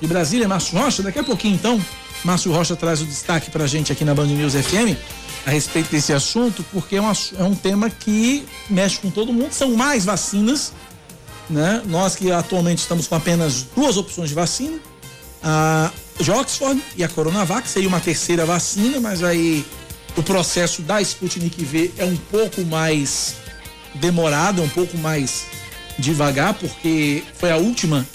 De 0.01 0.09
Brasília, 0.09 0.49
Márcio 0.49 0.79
Rocha. 0.79 1.03
Daqui 1.03 1.19
a 1.19 1.23
pouquinho, 1.23 1.55
então, 1.55 1.79
Márcio 2.25 2.51
Rocha 2.51 2.75
traz 2.75 3.03
o 3.03 3.05
destaque 3.05 3.51
pra 3.51 3.67
gente 3.67 3.93
aqui 3.93 4.07
na 4.07 4.15
Band 4.15 4.29
News 4.29 4.55
FM. 4.55 4.97
a 5.45 5.51
respeito 5.51 5.91
desse 5.91 6.13
assunto, 6.15 6.65
porque 6.73 6.97
é 6.97 7.03
um, 7.03 7.13
é 7.39 7.43
um 7.45 7.55
tema 7.55 7.91
que 7.91 8.45
mexe 8.71 8.99
com 8.99 9.11
todo 9.11 9.33
mundo. 9.33 9.53
São 9.53 9.77
mais 9.77 10.05
vacinas, 10.05 10.73
né? 11.49 11.83
Nós 11.85 12.17
que 12.17 12.33
atualmente 12.33 12.79
estamos 12.79 13.07
com 13.07 13.15
apenas 13.15 13.67
duas 13.77 13.99
opções 13.99 14.31
de 14.31 14.35
vacina, 14.35 14.79
a 15.43 15.93
de 16.19 16.31
Oxford 16.31 16.83
e 16.97 17.05
a 17.05 17.09
Coronavac, 17.09 17.69
seria 17.69 17.89
uma 17.89 18.01
terceira 18.01 18.47
vacina, 18.47 18.99
mas 18.99 19.23
aí 19.23 19.65
o 20.17 20.23
processo 20.23 20.81
da 20.81 21.03
Sputnik 21.03 21.63
V 21.63 21.93
é 21.99 22.05
um 22.07 22.17
pouco 22.17 22.65
mais 22.65 23.35
demorado, 23.95 24.63
é 24.63 24.65
um 24.65 24.69
pouco 24.71 24.97
mais 24.97 25.45
devagar, 25.99 26.55
porque 26.55 27.23
foi 27.35 27.51
a 27.51 27.57
última 27.57 28.07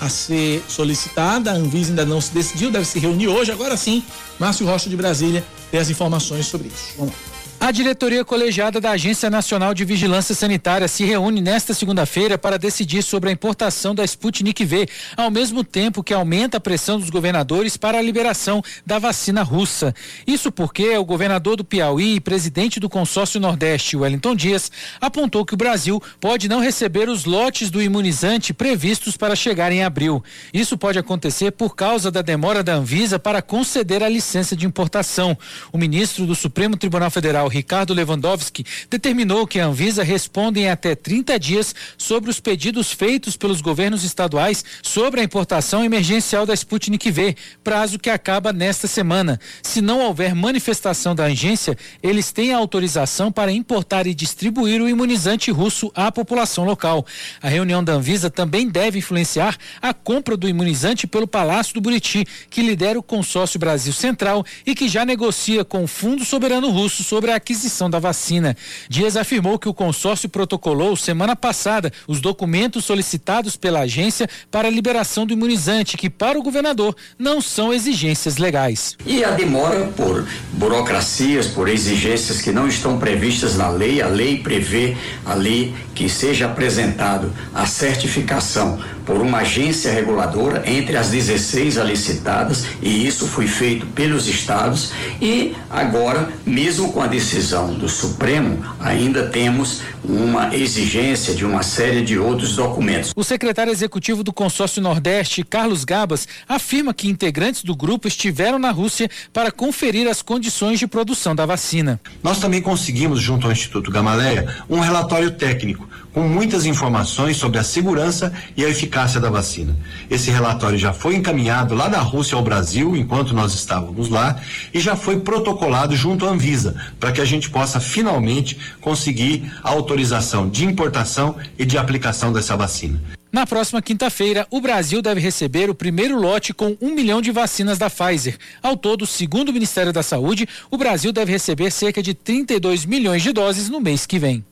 a 0.00 0.08
ser 0.08 0.64
solicitada, 0.66 1.50
a 1.50 1.54
Anvisa 1.54 1.90
ainda 1.90 2.06
não 2.06 2.20
se 2.20 2.32
decidiu, 2.32 2.70
deve 2.70 2.86
se 2.86 2.98
reunir 2.98 3.28
hoje, 3.28 3.52
agora 3.52 3.76
sim, 3.76 4.02
Márcio 4.38 4.66
Rocha 4.66 4.88
de 4.88 4.96
Brasília 4.96 5.44
tem 5.70 5.78
as 5.78 5.90
informações 5.90 6.46
sobre 6.46 6.68
isso. 6.68 6.94
Vamos 6.96 7.12
lá. 7.12 7.29
A 7.62 7.70
diretoria 7.72 8.24
colegiada 8.24 8.80
da 8.80 8.92
Agência 8.92 9.28
Nacional 9.28 9.74
de 9.74 9.84
Vigilância 9.84 10.34
Sanitária 10.34 10.88
se 10.88 11.04
reúne 11.04 11.42
nesta 11.42 11.74
segunda-feira 11.74 12.38
para 12.38 12.58
decidir 12.58 13.02
sobre 13.02 13.28
a 13.28 13.32
importação 13.32 13.94
da 13.94 14.02
Sputnik 14.02 14.64
V, 14.64 14.88
ao 15.14 15.30
mesmo 15.30 15.62
tempo 15.62 16.02
que 16.02 16.14
aumenta 16.14 16.56
a 16.56 16.60
pressão 16.60 16.98
dos 16.98 17.10
governadores 17.10 17.76
para 17.76 17.98
a 17.98 18.02
liberação 18.02 18.62
da 18.84 18.98
vacina 18.98 19.42
russa. 19.42 19.94
Isso 20.26 20.50
porque 20.50 20.96
o 20.96 21.04
governador 21.04 21.54
do 21.54 21.62
Piauí 21.62 22.14
e 22.14 22.20
presidente 22.20 22.80
do 22.80 22.88
consórcio 22.88 23.38
Nordeste, 23.38 23.94
Wellington 23.94 24.34
Dias, 24.34 24.72
apontou 24.98 25.44
que 25.44 25.54
o 25.54 25.58
Brasil 25.58 26.02
pode 26.18 26.48
não 26.48 26.60
receber 26.60 27.10
os 27.10 27.26
lotes 27.26 27.68
do 27.70 27.82
imunizante 27.82 28.54
previstos 28.54 29.18
para 29.18 29.36
chegar 29.36 29.70
em 29.70 29.84
abril. 29.84 30.24
Isso 30.52 30.78
pode 30.78 30.98
acontecer 30.98 31.50
por 31.52 31.76
causa 31.76 32.10
da 32.10 32.22
demora 32.22 32.64
da 32.64 32.74
Anvisa 32.74 33.18
para 33.18 33.42
conceder 33.42 34.02
a 34.02 34.08
licença 34.08 34.56
de 34.56 34.64
importação. 34.66 35.36
O 35.70 35.76
ministro 35.76 36.24
do 36.24 36.34
Supremo 36.34 36.74
Tribunal 36.74 37.10
Federal, 37.10 37.49
Ricardo 37.50 37.92
Lewandowski, 37.92 38.64
determinou 38.88 39.46
que 39.46 39.60
a 39.60 39.66
Anvisa 39.66 40.02
responda 40.02 40.58
em 40.58 40.70
até 40.70 40.94
30 40.94 41.38
dias 41.38 41.74
sobre 41.98 42.30
os 42.30 42.40
pedidos 42.40 42.92
feitos 42.92 43.36
pelos 43.36 43.60
governos 43.60 44.04
estaduais 44.04 44.64
sobre 44.82 45.20
a 45.20 45.24
importação 45.24 45.84
emergencial 45.84 46.46
da 46.46 46.54
Sputnik 46.54 47.10
V, 47.10 47.36
prazo 47.62 47.98
que 47.98 48.08
acaba 48.08 48.52
nesta 48.52 48.86
semana. 48.86 49.38
Se 49.62 49.80
não 49.80 50.00
houver 50.00 50.34
manifestação 50.34 51.14
da 51.14 51.24
agência, 51.24 51.76
eles 52.02 52.32
têm 52.32 52.52
autorização 52.52 53.32
para 53.32 53.52
importar 53.52 54.06
e 54.06 54.14
distribuir 54.14 54.80
o 54.80 54.88
imunizante 54.88 55.50
russo 55.50 55.90
à 55.94 56.10
população 56.12 56.64
local. 56.64 57.04
A 57.42 57.48
reunião 57.48 57.82
da 57.82 57.94
Anvisa 57.94 58.30
também 58.30 58.68
deve 58.68 58.98
influenciar 58.98 59.56
a 59.82 59.92
compra 59.92 60.36
do 60.36 60.48
imunizante 60.48 61.06
pelo 61.06 61.26
Palácio 61.26 61.74
do 61.74 61.80
Buriti, 61.80 62.24
que 62.48 62.62
lidera 62.62 62.98
o 62.98 63.02
consórcio 63.02 63.58
Brasil 63.58 63.92
Central 63.92 64.44
e 64.64 64.74
que 64.74 64.88
já 64.88 65.04
negocia 65.04 65.64
com 65.64 65.84
o 65.84 65.88
Fundo 65.88 66.24
Soberano 66.24 66.70
Russo 66.70 67.02
sobre 67.02 67.32
a 67.32 67.39
aquisição 67.40 67.90
da 67.90 67.98
vacina. 67.98 68.56
Dias 68.88 69.16
afirmou 69.16 69.58
que 69.58 69.68
o 69.68 69.74
consórcio 69.74 70.28
protocolou 70.28 70.94
semana 70.94 71.34
passada 71.34 71.92
os 72.06 72.20
documentos 72.20 72.84
solicitados 72.84 73.56
pela 73.56 73.80
agência 73.80 74.28
para 74.50 74.68
a 74.68 74.70
liberação 74.70 75.26
do 75.26 75.32
imunizante, 75.32 75.96
que 75.96 76.10
para 76.10 76.38
o 76.38 76.42
governador 76.42 76.94
não 77.18 77.40
são 77.40 77.72
exigências 77.72 78.36
legais. 78.36 78.96
E 79.04 79.24
a 79.24 79.30
demora 79.30 79.86
por 79.96 80.26
burocracias, 80.52 81.46
por 81.46 81.68
exigências 81.68 82.40
que 82.42 82.52
não 82.52 82.68
estão 82.68 82.98
previstas 82.98 83.56
na 83.56 83.68
lei, 83.68 84.02
a 84.02 84.06
lei 84.06 84.38
prevê 84.38 84.96
ali 85.24 85.74
que 85.94 86.08
seja 86.08 86.46
apresentado 86.46 87.32
a 87.54 87.66
certificação 87.66 88.78
por 89.10 89.20
uma 89.22 89.38
agência 89.38 89.90
reguladora 89.90 90.62
entre 90.64 90.96
as 90.96 91.10
16 91.10 91.78
alicitadas 91.78 92.64
e 92.80 93.04
isso 93.08 93.26
foi 93.26 93.48
feito 93.48 93.84
pelos 93.86 94.28
estados 94.28 94.92
e 95.20 95.52
agora, 95.68 96.32
mesmo 96.46 96.92
com 96.92 97.02
a 97.02 97.08
decisão 97.08 97.74
do 97.74 97.88
Supremo, 97.88 98.64
ainda 98.78 99.26
temos 99.26 99.82
uma 100.04 100.54
exigência 100.54 101.34
de 101.34 101.44
uma 101.44 101.64
série 101.64 102.02
de 102.02 102.16
outros 102.16 102.54
documentos. 102.54 103.12
O 103.16 103.24
secretário 103.24 103.72
executivo 103.72 104.22
do 104.22 104.32
Consórcio 104.32 104.80
Nordeste, 104.80 105.42
Carlos 105.42 105.84
Gabas, 105.84 106.28
afirma 106.48 106.94
que 106.94 107.08
integrantes 107.08 107.64
do 107.64 107.74
grupo 107.74 108.06
estiveram 108.06 108.60
na 108.60 108.70
Rússia 108.70 109.10
para 109.32 109.50
conferir 109.50 110.08
as 110.08 110.22
condições 110.22 110.78
de 110.78 110.86
produção 110.86 111.34
da 111.34 111.44
vacina. 111.44 112.00
Nós 112.22 112.38
também 112.38 112.62
conseguimos, 112.62 113.20
junto 113.20 113.46
ao 113.46 113.52
Instituto 113.52 113.90
Gamaleia, 113.90 114.62
um 114.68 114.78
relatório 114.78 115.32
técnico 115.32 115.88
com 116.12 116.22
muitas 116.22 116.66
informações 116.66 117.36
sobre 117.36 117.58
a 117.58 117.64
segurança 117.64 118.32
e 118.56 118.64
a 118.64 118.68
eficácia 118.68 119.20
da 119.20 119.30
vacina. 119.30 119.76
Esse 120.10 120.30
relatório 120.30 120.78
já 120.78 120.92
foi 120.92 121.16
encaminhado 121.16 121.74
lá 121.74 121.88
da 121.88 122.00
Rússia 122.00 122.36
ao 122.36 122.42
Brasil, 122.42 122.96
enquanto 122.96 123.34
nós 123.34 123.54
estávamos 123.54 124.08
lá, 124.08 124.40
e 124.72 124.80
já 124.80 124.96
foi 124.96 125.20
protocolado 125.20 125.94
junto 125.94 126.26
à 126.26 126.30
Anvisa, 126.30 126.74
para 126.98 127.12
que 127.12 127.20
a 127.20 127.24
gente 127.24 127.50
possa 127.50 127.80
finalmente 127.80 128.58
conseguir 128.80 129.52
a 129.62 129.70
autorização 129.70 130.48
de 130.48 130.64
importação 130.64 131.36
e 131.58 131.64
de 131.64 131.78
aplicação 131.78 132.32
dessa 132.32 132.56
vacina. 132.56 133.00
Na 133.32 133.46
próxima 133.46 133.80
quinta-feira, 133.80 134.44
o 134.50 134.60
Brasil 134.60 135.00
deve 135.00 135.20
receber 135.20 135.70
o 135.70 135.74
primeiro 135.74 136.20
lote 136.20 136.52
com 136.52 136.76
um 136.80 136.92
milhão 136.92 137.22
de 137.22 137.30
vacinas 137.30 137.78
da 137.78 137.88
Pfizer. 137.88 138.36
Ao 138.60 138.76
todo, 138.76 139.06
segundo 139.06 139.50
o 139.50 139.52
Ministério 139.52 139.92
da 139.92 140.02
Saúde, 140.02 140.48
o 140.68 140.76
Brasil 140.76 141.12
deve 141.12 141.30
receber 141.30 141.70
cerca 141.70 142.02
de 142.02 142.12
32 142.12 142.84
milhões 142.84 143.22
de 143.22 143.32
doses 143.32 143.68
no 143.68 143.80
mês 143.80 144.04
que 144.04 144.18
vem. 144.18 144.44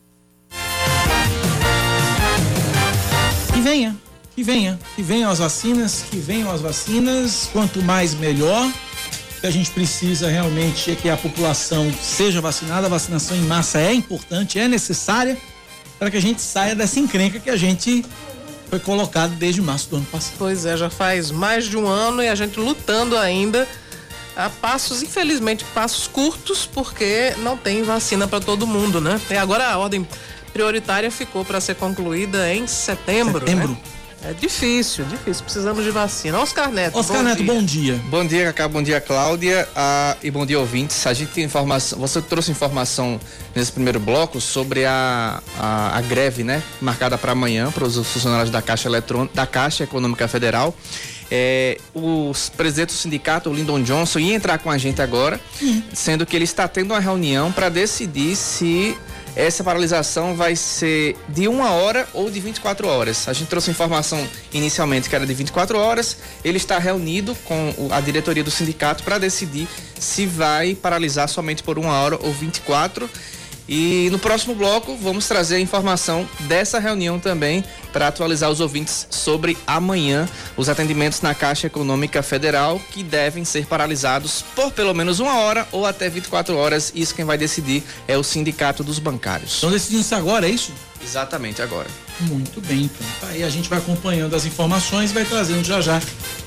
Que 3.59 3.63
venha, 3.63 3.97
que 4.37 4.43
venha, 4.45 4.79
que 4.95 5.03
venham 5.03 5.29
as 5.29 5.41
vacinas, 5.41 6.05
que 6.09 6.17
venham 6.17 6.49
as 6.49 6.61
vacinas, 6.61 7.51
quanto 7.53 7.83
mais 7.83 8.15
melhor. 8.15 8.65
O 8.69 9.41
que 9.41 9.47
a 9.49 9.51
gente 9.51 9.73
precisa 9.73 10.29
realmente 10.29 10.93
é 10.93 10.95
que 10.95 11.11
a 11.11 11.17
população 11.17 11.93
seja 12.01 12.41
vacinada, 12.41 12.87
a 12.87 12.89
vacinação 12.89 13.37
em 13.37 13.43
massa 13.43 13.81
é 13.81 13.93
importante, 13.93 14.61
é 14.61 14.69
necessária 14.69 15.37
para 15.99 16.09
que 16.09 16.17
a 16.17 16.21
gente 16.21 16.41
saia 16.41 16.77
dessa 16.77 17.01
encrenca 17.01 17.41
que 17.41 17.51
a 17.51 17.57
gente 17.57 18.05
foi 18.71 18.79
colocado 18.79 19.33
desde 19.33 19.61
março 19.61 19.91
do 19.91 19.97
ano 19.97 20.07
passado. 20.07 20.35
Pois 20.39 20.65
é, 20.65 20.77
já 20.77 20.89
faz 20.89 21.33
mais 21.33 21.65
de 21.65 21.77
um 21.77 21.89
ano 21.89 22.23
e 22.23 22.29
a 22.29 22.37
gente 22.37 22.61
lutando 22.61 23.19
ainda 23.19 23.67
a 24.37 24.49
passos, 24.49 25.03
infelizmente, 25.03 25.65
passos 25.75 26.07
curtos, 26.07 26.65
porque 26.65 27.35
não 27.39 27.57
tem 27.57 27.83
vacina 27.83 28.29
para 28.29 28.39
todo 28.39 28.69
mundo, 28.69 29.01
né? 29.01 29.21
E 29.29 29.37
agora 29.37 29.67
a 29.67 29.77
ordem 29.77 30.07
prioritária 30.49 31.11
ficou 31.11 31.45
para 31.45 31.61
ser 31.61 31.77
concluída 31.77 32.53
em 32.53 32.67
setembro. 32.67 33.41
Setembro. 33.41 33.69
Né? 33.69 33.79
É 34.25 34.33
difícil, 34.33 35.05
difícil. 35.05 35.45
Precisamos 35.45 35.85
de 35.85 35.91
vacina. 35.91 36.39
Oscar 36.41 36.73
Neto. 36.73 36.99
Oscar 36.99 37.19
bom 37.19 37.23
Neto, 37.23 37.37
dia. 37.37 37.47
bom 37.47 37.63
dia. 37.63 38.01
Bom 38.11 38.27
dia, 38.27 38.45
Cacá. 38.47 38.69
Bom 38.69 38.83
dia, 38.83 39.01
Cláudia. 39.01 39.69
Ah, 39.77 40.17
e 40.23 40.31
bom 40.31 40.45
dia, 40.45 40.59
ouvintes. 40.59 41.07
A 41.07 41.15
gente 41.15 41.31
tem 41.31 41.45
informação. 41.45 41.99
Você 42.01 42.21
trouxe 42.21 42.51
informação 42.51 43.21
nesse 43.55 43.71
primeiro 43.71 44.01
bloco 44.01 44.41
sobre 44.41 44.85
a, 44.85 45.41
a, 45.57 45.97
a 45.97 46.01
greve, 46.01 46.43
né? 46.43 46.63
Marcada 46.81 47.17
para 47.17 47.31
amanhã 47.31 47.71
para 47.71 47.85
os 47.85 47.95
funcionários 47.95 48.51
da 48.51 48.61
Caixa 48.61 48.89
Eletrônica, 48.89 49.35
da 49.35 49.47
Caixa 49.47 49.85
Econômica 49.85 50.27
Federal. 50.27 50.75
É, 51.31 51.79
o 51.95 52.33
presidente 52.57 52.89
do 52.89 52.95
sindicato, 52.95 53.51
o 53.51 53.55
Lyndon 53.55 53.83
Johnson, 53.83 54.19
ia 54.19 54.35
entrar 54.35 54.59
com 54.59 54.71
a 54.71 54.79
gente 54.79 55.01
agora, 55.01 55.39
hum. 55.63 55.83
sendo 55.93 56.25
que 56.25 56.35
ele 56.35 56.45
está 56.45 56.67
tendo 56.67 56.93
uma 56.93 57.01
reunião 57.01 57.53
para 57.53 57.69
decidir 57.69 58.35
se 58.35 58.97
essa 59.37 59.63
paralisação 59.63 60.35
vai 60.35 60.57
ser 60.57 61.17
de 61.29 61.49
uma 61.49 61.71
hora 61.71 62.09
ou 62.13 62.31
de 62.31 62.41
24 62.41 62.89
horas. 62.89 63.29
A 63.29 63.33
gente 63.33 63.49
trouxe 63.49 63.71
informação 63.71 64.27
inicialmente 64.53 65.09
que 65.09 65.15
era 65.15 65.27
de 65.27 65.35
24 65.35 65.79
horas. 65.79 66.17
Ele 66.45 66.57
está 66.57 66.79
reunido 66.79 67.35
com 67.45 67.89
a 67.91 68.01
diretoria 68.01 68.43
do 68.45 68.51
sindicato 68.51 69.03
para 69.05 69.19
decidir 69.19 69.69
se 69.99 70.27
vai 70.27 70.75
paralisar 70.75 71.29
somente 71.29 71.63
por 71.63 71.79
uma 71.79 71.93
hora 71.93 72.19
ou 72.23 72.33
24 72.33 73.05
horas 73.05 73.38
e 73.69 74.09
no 74.11 74.19
próximo 74.19 74.55
bloco 74.55 74.97
vamos 74.97 75.29
trazer 75.29 75.57
a 75.57 75.61
informação 75.61 76.29
dessa 76.41 76.79
reunião 76.79 77.19
também 77.19 77.63
para 77.93 78.09
atualizar 78.09 78.51
os 78.51 78.61
ouvintes 78.61 79.07
sobre 79.11 79.57
amanhã 79.67 80.29
os 80.57 80.69
atendimentos 80.69 81.21
na 81.21 81.35
Caixa 81.35 81.67
Econômica 81.67 82.23
Federal 82.23 82.81
que 82.91 83.03
devem 83.03 83.45
ser 83.45 83.67
paralisados 83.67 84.43
por 84.55 84.73
pelo 84.73 84.95
menos 84.95 85.21
uma 85.21 85.39
hora 85.39 85.67
ou 85.71 85.85
até 85.85 86.09
24 86.09 86.57
horas. 86.57 86.93
Isso 86.95 87.15
quem 87.15 87.25
vai 87.25 87.37
decidir 87.37 87.83
é 88.07 88.17
o 88.17 88.23
Sindicato 88.23 88.83
dos 88.83 88.99
Bancários. 88.99 89.55
Estão 89.55 89.71
decidindo 89.71 90.01
isso 90.01 90.15
agora, 90.15 90.47
é 90.47 90.51
isso? 90.51 90.73
Exatamente, 91.03 91.63
agora. 91.63 91.89
Muito 92.21 92.61
bem, 92.61 92.83
então. 92.83 93.07
Tá 93.21 93.29
aí 93.29 93.43
a 93.43 93.51
gente 93.51 93.69
vai 93.69 93.79
acompanhando 93.79 94.35
as 94.35 94.45
informações 94.45 95.11
e 95.11 95.15
vai 95.15 95.25
trazendo 95.25 95.65
já 95.65 95.81
já 95.81 96.01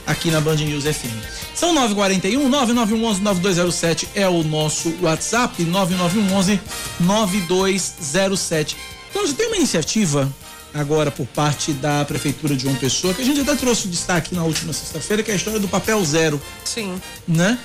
aqui 0.06 0.30
na 0.30 0.42
Band 0.42 0.56
News 0.56 0.84
FM. 0.84 1.16
São 1.56 1.74
941 1.74 2.50
9911 2.50 3.22
9207 3.22 4.10
é 4.14 4.28
o 4.28 4.44
nosso 4.44 4.94
WhatsApp, 5.02 5.64
9911 5.64 6.60
9207. 7.00 8.78
Então, 9.10 9.28
já 9.28 9.34
tem 9.34 9.48
uma 9.48 9.58
iniciativa 9.58 10.32
agora 10.74 11.12
por 11.12 11.28
parte 11.28 11.74
da 11.74 12.06
Prefeitura 12.06 12.56
de 12.56 12.64
João 12.64 12.76
Pessoa, 12.76 13.14
que 13.14 13.22
a 13.22 13.26
gente 13.26 13.42
até 13.42 13.56
trouxe 13.56 13.88
o 13.88 13.90
destaque 13.90 14.34
na 14.34 14.44
última 14.44 14.74
sexta-feira, 14.74 15.22
que 15.22 15.30
é 15.32 15.34
a 15.34 15.38
história 15.38 15.60
do 15.60 15.68
papel 15.68 16.04
zero. 16.06 16.42
Sim. 16.64 17.00
Né? 17.28 17.58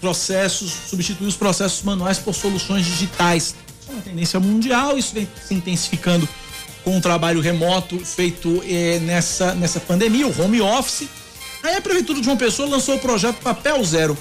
Processos, 0.00 0.70
substituir 0.88 1.26
os 1.26 1.36
processos 1.36 1.82
manuais 1.82 2.18
por 2.18 2.34
soluções 2.34 2.84
digitais. 2.84 3.54
É 3.88 3.92
uma 3.92 4.02
tendência 4.02 4.40
mundial, 4.40 4.98
isso 4.98 5.14
vem 5.14 5.28
se 5.46 5.54
intensificando 5.54 6.28
com 6.84 6.96
o 6.96 7.00
trabalho 7.00 7.40
remoto 7.40 7.98
feito 7.98 8.62
eh, 8.64 9.00
nessa, 9.00 9.54
nessa 9.54 9.80
pandemia, 9.80 10.26
o 10.26 10.40
home 10.42 10.60
office. 10.60 11.08
Aí 11.62 11.76
a 11.76 11.80
Prefeitura 11.80 12.20
de 12.20 12.24
João 12.24 12.36
Pessoa 12.36 12.68
lançou 12.68 12.94
o 12.94 12.98
projeto 12.98 13.36
Papel 13.42 13.82
Zero. 13.84 14.16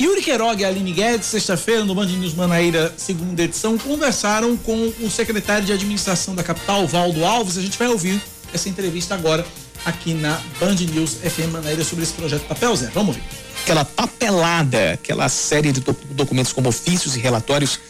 Yuri 0.00 0.22
Queiroga 0.22 0.60
e 0.60 0.64
Aline 0.64 0.92
Guedes, 0.92 1.26
sexta-feira, 1.26 1.84
no 1.84 1.94
Band 1.94 2.06
News 2.06 2.34
Manaíra, 2.34 2.92
segunda 2.98 3.42
edição, 3.42 3.78
conversaram 3.78 4.56
com 4.56 4.92
o 5.00 5.10
secretário 5.10 5.64
de 5.64 5.72
administração 5.72 6.34
da 6.34 6.42
capital, 6.42 6.86
Valdo 6.86 7.24
Alves. 7.24 7.56
A 7.56 7.62
gente 7.62 7.78
vai 7.78 7.88
ouvir 7.88 8.22
essa 8.52 8.68
entrevista 8.68 9.14
agora 9.14 9.44
aqui 9.86 10.12
na 10.12 10.40
Band 10.60 10.74
News 10.74 11.14
FM 11.14 11.52
Manaíra 11.52 11.82
sobre 11.82 12.04
esse 12.04 12.12
projeto 12.12 12.42
Papel 12.46 12.76
Zero. 12.76 12.92
Vamos 12.94 13.16
ver. 13.16 13.22
Aquela 13.62 13.84
papelada, 13.84 14.92
aquela 14.92 15.28
série 15.28 15.72
de 15.72 15.80
documentos 16.10 16.52
como 16.52 16.68
ofícios 16.68 17.16
e 17.16 17.18
relatórios 17.18 17.80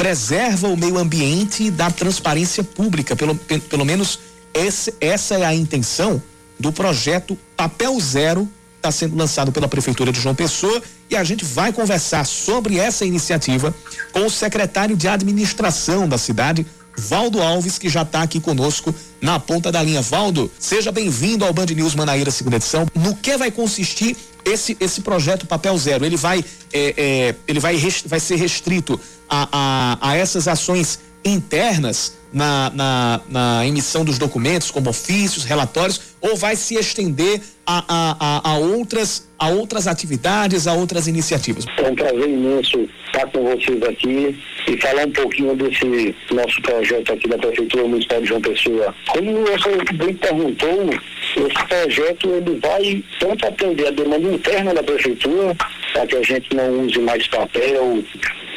preserva 0.00 0.66
o 0.66 0.78
meio 0.78 0.96
ambiente 0.96 1.70
da 1.70 1.90
transparência 1.90 2.64
pública. 2.64 3.14
Pelo, 3.14 3.34
pelo 3.34 3.84
menos 3.84 4.18
esse, 4.54 4.94
essa 4.98 5.34
é 5.34 5.44
a 5.44 5.54
intenção 5.54 6.22
do 6.58 6.72
projeto 6.72 7.36
Papel 7.54 8.00
Zero, 8.00 8.48
está 8.78 8.90
sendo 8.90 9.14
lançado 9.14 9.52
pela 9.52 9.68
Prefeitura 9.68 10.10
de 10.10 10.18
João 10.18 10.34
Pessoa 10.34 10.82
e 11.10 11.14
a 11.14 11.22
gente 11.22 11.44
vai 11.44 11.70
conversar 11.70 12.24
sobre 12.24 12.78
essa 12.78 13.04
iniciativa 13.04 13.74
com 14.10 14.24
o 14.24 14.30
secretário 14.30 14.96
de 14.96 15.06
administração 15.06 16.08
da 16.08 16.16
cidade, 16.16 16.66
Valdo 16.96 17.42
Alves, 17.42 17.76
que 17.76 17.90
já 17.90 18.00
está 18.00 18.22
aqui 18.22 18.40
conosco 18.40 18.94
na 19.20 19.38
ponta 19.38 19.70
da 19.70 19.82
linha. 19.82 20.00
Valdo, 20.00 20.50
seja 20.58 20.90
bem-vindo 20.90 21.44
ao 21.44 21.52
Band 21.52 21.66
News 21.66 21.94
Manaíra 21.94 22.30
segunda 22.30 22.56
edição. 22.56 22.86
No 22.94 23.14
que 23.16 23.36
vai 23.36 23.50
consistir 23.50 24.16
esse, 24.46 24.78
esse 24.80 25.02
projeto 25.02 25.46
Papel 25.46 25.76
Zero? 25.76 26.06
Ele 26.06 26.16
vai, 26.16 26.42
é, 26.72 26.94
é, 26.96 27.34
ele 27.46 27.60
vai, 27.60 27.76
vai 28.06 28.18
ser 28.18 28.36
restrito 28.36 28.98
a, 29.30 29.48
a, 30.02 30.10
a 30.10 30.16
essas 30.16 30.48
ações 30.48 31.00
internas 31.24 32.18
na, 32.32 32.70
na, 32.74 33.20
na, 33.28 33.66
emissão 33.66 34.04
dos 34.04 34.18
documentos, 34.18 34.70
como 34.70 34.90
ofícios, 34.90 35.44
relatórios, 35.44 36.14
ou 36.20 36.36
vai 36.36 36.54
se 36.56 36.74
estender 36.76 37.40
a, 37.66 37.84
a, 37.88 38.50
a, 38.50 38.58
outras, 38.58 39.28
a 39.38 39.48
outras 39.48 39.86
atividades, 39.86 40.66
a 40.66 40.72
outras 40.74 41.06
iniciativas? 41.06 41.64
É 41.76 41.88
um 41.88 41.94
prazer 41.94 42.28
imenso 42.28 42.88
estar 43.06 43.26
com 43.26 43.44
vocês 43.44 43.82
aqui 43.82 44.38
e 44.68 44.76
falar 44.76 45.06
um 45.06 45.12
pouquinho 45.12 45.56
desse 45.56 46.14
nosso 46.32 46.62
projeto 46.62 47.12
aqui 47.12 47.28
da 47.28 47.38
Prefeitura 47.38 47.84
Municipal 47.84 48.20
de 48.20 48.28
João 48.28 48.40
Pessoa. 48.40 48.94
Como 49.08 49.44
você 49.46 49.94
bem 49.94 50.14
perguntou, 50.14 50.90
esse 51.36 51.66
projeto 51.68 52.28
ele 52.28 52.60
vai 52.60 53.04
tanto 53.18 53.46
atender 53.46 53.88
a 53.88 53.90
demanda 53.90 54.28
interna 54.34 54.74
da 54.74 54.82
Prefeitura, 54.82 55.56
para 55.92 56.06
que 56.06 56.16
a 56.16 56.22
gente 56.22 56.54
não 56.54 56.86
use 56.86 56.98
mais 57.00 57.26
papel, 57.26 58.04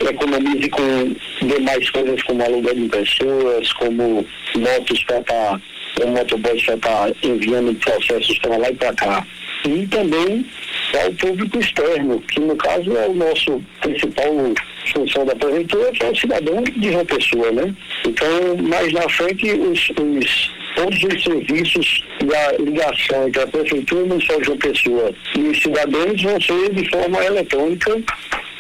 economize 0.10 0.70
com 0.70 1.16
demais 1.42 1.90
coisas 1.90 2.22
como 2.24 2.44
aluguel 2.44 2.76
de 2.76 2.90
pessoas, 2.90 3.74
como 3.74 4.26
motos 4.56 5.04
para 5.04 5.20
estar, 5.20 5.60
tá, 5.96 6.06
motoboys 6.06 6.64
para 6.64 6.76
estar 6.76 7.12
tá 7.12 7.14
enviando 7.24 7.74
processos 7.80 8.38
para 8.40 8.58
lá 8.58 8.70
e 8.70 8.76
para 8.76 8.94
cá. 8.94 9.28
E 9.66 9.88
também 9.88 10.46
ao 11.02 11.12
público 11.14 11.60
externo, 11.60 12.22
que 12.22 12.40
no 12.40 12.56
caso 12.58 12.96
é 12.98 13.08
o 13.08 13.14
nosso 13.14 13.64
principal 13.82 14.54
função 14.94 15.26
da 15.26 15.36
prefeitura, 15.36 15.92
que 15.92 16.04
é 16.04 16.10
o 16.10 16.16
cidadão 16.16 16.64
de 16.64 16.90
uma 16.90 17.06
pessoa, 17.06 17.52
né? 17.52 17.74
Então, 18.06 18.58
mais 18.58 18.92
na 18.92 19.08
frente, 19.10 19.52
os, 19.52 19.90
os 19.90 20.52
todos 20.76 21.04
os 21.04 21.24
serviços 21.24 22.04
da 22.26 22.52
ligação 22.60 23.28
entre 23.28 23.42
a 23.42 23.48
prefeitura 23.48 24.06
municipal 24.06 24.40
de 24.40 24.46
João 24.46 24.58
Pessoa 24.58 25.14
e 25.36 25.40
os 25.40 25.62
cidadãos 25.62 26.22
vão 26.22 26.42
ser 26.42 26.74
de 26.74 26.90
forma 26.90 27.24
eletrônica 27.24 28.02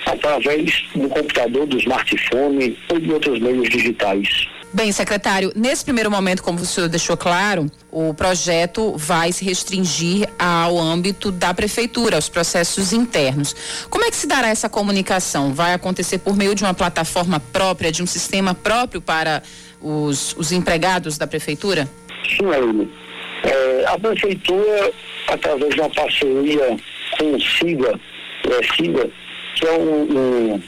através 0.05 0.85
do 0.95 1.07
computador, 1.09 1.65
do 1.65 1.77
smartphone 1.77 2.77
ou 2.89 2.99
de 2.99 3.11
outros 3.11 3.39
meios 3.39 3.69
digitais. 3.69 4.47
Bem, 4.73 4.91
secretário, 4.91 5.51
nesse 5.55 5.85
primeiro 5.85 6.09
momento, 6.09 6.41
como 6.41 6.59
o 6.59 6.65
senhor 6.65 6.89
deixou 6.89 7.15
claro, 7.15 7.67
o 7.91 8.11
projeto 8.11 8.97
vai 8.97 9.31
se 9.31 9.45
restringir 9.45 10.27
ao 10.39 10.79
âmbito 10.79 11.31
da 11.31 11.53
prefeitura, 11.53 12.15
aos 12.15 12.27
processos 12.27 12.91
internos. 12.91 13.55
Como 13.87 14.03
é 14.03 14.09
que 14.09 14.15
se 14.15 14.25
dará 14.25 14.49
essa 14.49 14.67
comunicação? 14.67 15.53
Vai 15.53 15.75
acontecer 15.75 16.17
por 16.17 16.35
meio 16.35 16.55
de 16.55 16.63
uma 16.63 16.73
plataforma 16.73 17.39
própria, 17.39 17.91
de 17.91 18.01
um 18.01 18.07
sistema 18.07 18.55
próprio 18.55 18.99
para 18.99 19.43
os, 19.79 20.35
os 20.39 20.51
empregados 20.51 21.19
da 21.19 21.27
prefeitura? 21.27 21.87
Sim, 22.27 22.51
Aline. 22.51 22.91
É, 23.43 23.85
a 23.85 23.99
prefeitura, 23.99 24.91
através 25.27 25.75
de 25.75 25.81
uma 25.81 25.89
parceria 25.91 26.77
com 27.19 27.35
o 27.35 27.39
SIGA, 27.39 27.99
é, 28.49 28.75
SIGA 28.75 29.07
que 29.55 29.67
um, 29.67 30.03
um, 30.17 30.61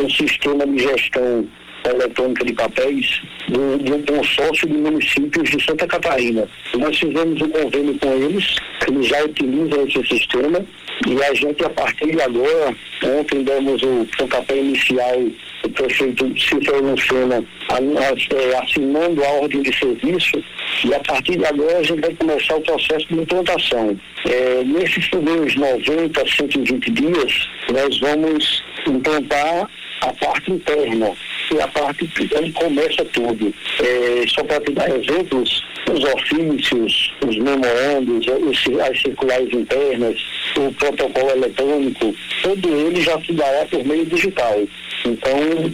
um 0.00 0.10
sistema 0.10 0.66
de 0.66 0.78
gestão 0.78 1.46
eletrônica 1.90 2.44
de 2.44 2.52
papéis 2.52 3.20
de, 3.48 3.84
de, 3.84 3.92
um 3.92 4.02
consórcio 4.02 4.68
de 4.68 4.74
municípios 4.74 5.50
de 5.50 5.64
Santa 5.64 5.86
Catarina. 5.86 6.48
Nós 6.78 6.98
fizemos 6.98 7.40
um 7.40 7.48
convênio 7.48 7.98
com 7.98 8.12
eles, 8.12 8.56
eles 8.88 9.06
já 9.06 9.24
utilizam 9.24 9.86
esse 9.86 10.06
sistema 10.06 10.64
e 11.06 11.22
a 11.22 11.34
gente, 11.34 11.64
a 11.64 11.70
partir 11.70 12.12
de 12.12 12.22
agora, 12.22 12.74
ontem 13.04 13.42
demos 13.42 13.82
o 13.82 14.06
pontapé 14.16 14.56
inicial 14.56 15.18
o 15.64 15.68
prefeito 15.70 16.26
Cícero 16.38 16.82
Lucena 16.84 17.44
é, 17.70 18.56
assinando 18.58 19.24
a 19.24 19.28
ordem 19.28 19.62
de 19.62 19.76
serviço 19.76 20.42
e 20.84 20.94
a 20.94 21.00
partir 21.00 21.38
de 21.38 21.46
agora 21.46 21.78
a 21.78 21.82
gente 21.82 22.00
vai 22.00 22.14
começar 22.14 22.56
o 22.56 22.60
processo 22.60 23.06
de 23.08 23.14
implantação. 23.14 23.98
É, 24.26 24.64
nesses 24.64 25.08
primeiros 25.08 25.54
90, 25.54 26.26
120 26.26 26.90
dias, 26.90 27.48
nós 27.72 27.98
vamos 28.00 28.62
implantar 28.86 29.70
a 30.00 30.12
parte 30.14 30.50
interna 30.50 31.12
e 31.54 31.60
a 31.60 31.68
parte 31.68 32.08
onde 32.36 32.52
começa 32.52 33.04
tudo. 33.06 33.52
É, 33.80 34.24
só 34.28 34.42
para 34.44 34.60
te 34.60 34.72
dar 34.72 34.88
exemplos, 34.90 35.62
os 35.92 36.04
ofícios, 36.04 37.12
os 37.26 37.36
memorandos, 37.38 38.26
os, 38.26 38.80
as 38.80 39.00
circulares 39.00 39.52
internas, 39.52 40.16
o 40.56 40.72
protocolo 40.72 41.30
eletrônico, 41.30 42.14
todo 42.42 42.86
ele 42.86 43.00
já 43.00 43.20
se 43.20 43.32
dará 43.32 43.64
por 43.66 43.84
meio 43.84 44.06
digital. 44.06 44.62
Então, 45.04 45.72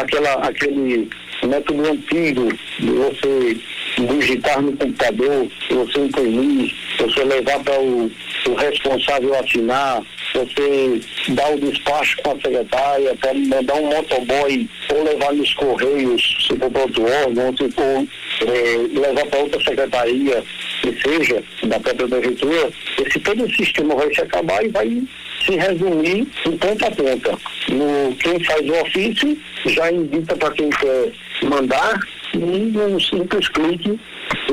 aquela, 0.00 0.34
aquele 0.34 1.08
método 1.46 1.90
antigo 1.90 2.48
de 2.78 2.90
você 2.90 3.56
digitar 3.98 4.62
no 4.62 4.72
computador, 4.76 5.48
você 5.70 6.00
imprimir, 6.00 6.74
você 6.98 7.24
levar 7.24 7.58
para 7.60 7.80
o, 7.80 8.10
o 8.48 8.54
responsável 8.54 9.34
assinar, 9.34 10.02
você 10.34 11.00
dar 11.28 11.52
o 11.52 11.60
despacho 11.60 12.16
com 12.22 12.32
a 12.32 12.40
secretária, 12.40 13.14
para 13.20 13.34
mandar 13.34 13.74
um 13.74 13.86
motoboy 13.86 14.68
ou 14.92 15.04
levar 15.04 15.32
nos 15.32 15.52
correios, 15.54 16.46
se 16.46 16.56
for 16.56 16.70
para 16.70 16.82
outro 16.82 17.04
órgão, 17.04 17.54
ou 17.76 18.08
é, 18.46 18.98
levar 18.98 19.26
para 19.26 19.40
outra 19.40 19.62
secretaria, 19.62 20.44
que 20.82 21.02
seja, 21.02 21.42
da 21.64 21.78
própria 21.80 22.08
prefeitura, 22.08 22.70
esse 23.06 23.20
todo 23.20 23.44
o 23.44 23.54
sistema 23.54 23.94
vai 23.94 24.14
se 24.14 24.20
acabar 24.20 24.64
e 24.64 24.68
vai 24.68 25.02
se 25.44 25.56
resumir 25.56 26.26
em 26.46 26.56
ponta 26.56 26.86
a 26.86 26.90
ponta. 26.90 27.38
No, 27.68 28.14
quem 28.16 28.42
faz 28.44 28.68
o 28.68 28.80
ofício 28.80 29.38
já 29.66 29.90
indica 29.90 30.36
para 30.36 30.50
quem 30.52 30.70
quer 30.70 31.12
mandar 31.42 31.98
e 32.34 32.38
num 32.38 33.00
simples 33.00 33.48
clique 33.48 34.00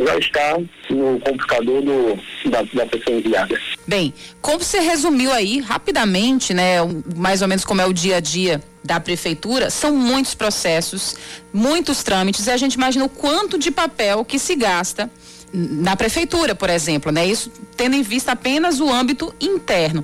já 0.06 0.18
está 0.18 0.58
no 0.90 1.20
computador 1.20 1.82
do, 1.82 2.20
da, 2.50 2.62
da 2.74 2.86
pessoa 2.86 3.18
enviada. 3.18 3.60
Bem, 3.88 4.14
como 4.42 4.64
você 4.64 4.80
resumiu 4.80 5.32
aí 5.32 5.60
rapidamente, 5.60 6.54
né, 6.54 6.78
mais 7.16 7.42
ou 7.42 7.48
menos 7.48 7.64
como 7.64 7.82
é 7.82 7.86
o 7.86 7.94
dia 7.94 8.18
a 8.18 8.20
dia 8.20 8.62
da 8.84 9.00
prefeitura, 9.00 9.70
são 9.70 9.96
muitos 9.96 10.34
processos, 10.34 11.16
muitos 11.54 12.04
trâmites, 12.04 12.48
e 12.48 12.52
a 12.52 12.58
gente 12.58 12.76
imagina 12.76 13.06
o 13.06 13.10
quanto 13.10 13.58
de 13.58 13.70
papel 13.70 14.24
que 14.24 14.40
se 14.40 14.56
gasta 14.56 15.10
na 15.54 15.96
prefeitura, 15.96 16.54
por 16.54 16.70
exemplo, 16.70 17.12
né? 17.12 17.26
Isso 17.26 17.52
tendo 17.76 17.96
em 17.96 18.02
vista 18.02 18.34
apenas 18.34 18.80
o 18.80 18.90
âmbito 18.92 19.34
interno. 19.40 20.04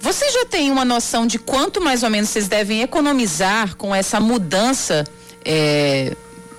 Você 0.00 0.30
já 0.30 0.44
tem 0.44 0.70
uma 0.70 0.84
noção 0.84 1.26
de 1.26 1.38
quanto 1.38 1.80
mais 1.80 2.02
ou 2.02 2.10
menos 2.10 2.30
vocês 2.30 2.46
devem 2.46 2.82
economizar 2.82 3.76
com 3.76 3.94
essa 3.94 4.20
mudança, 4.20 5.04
é, 5.44 6.16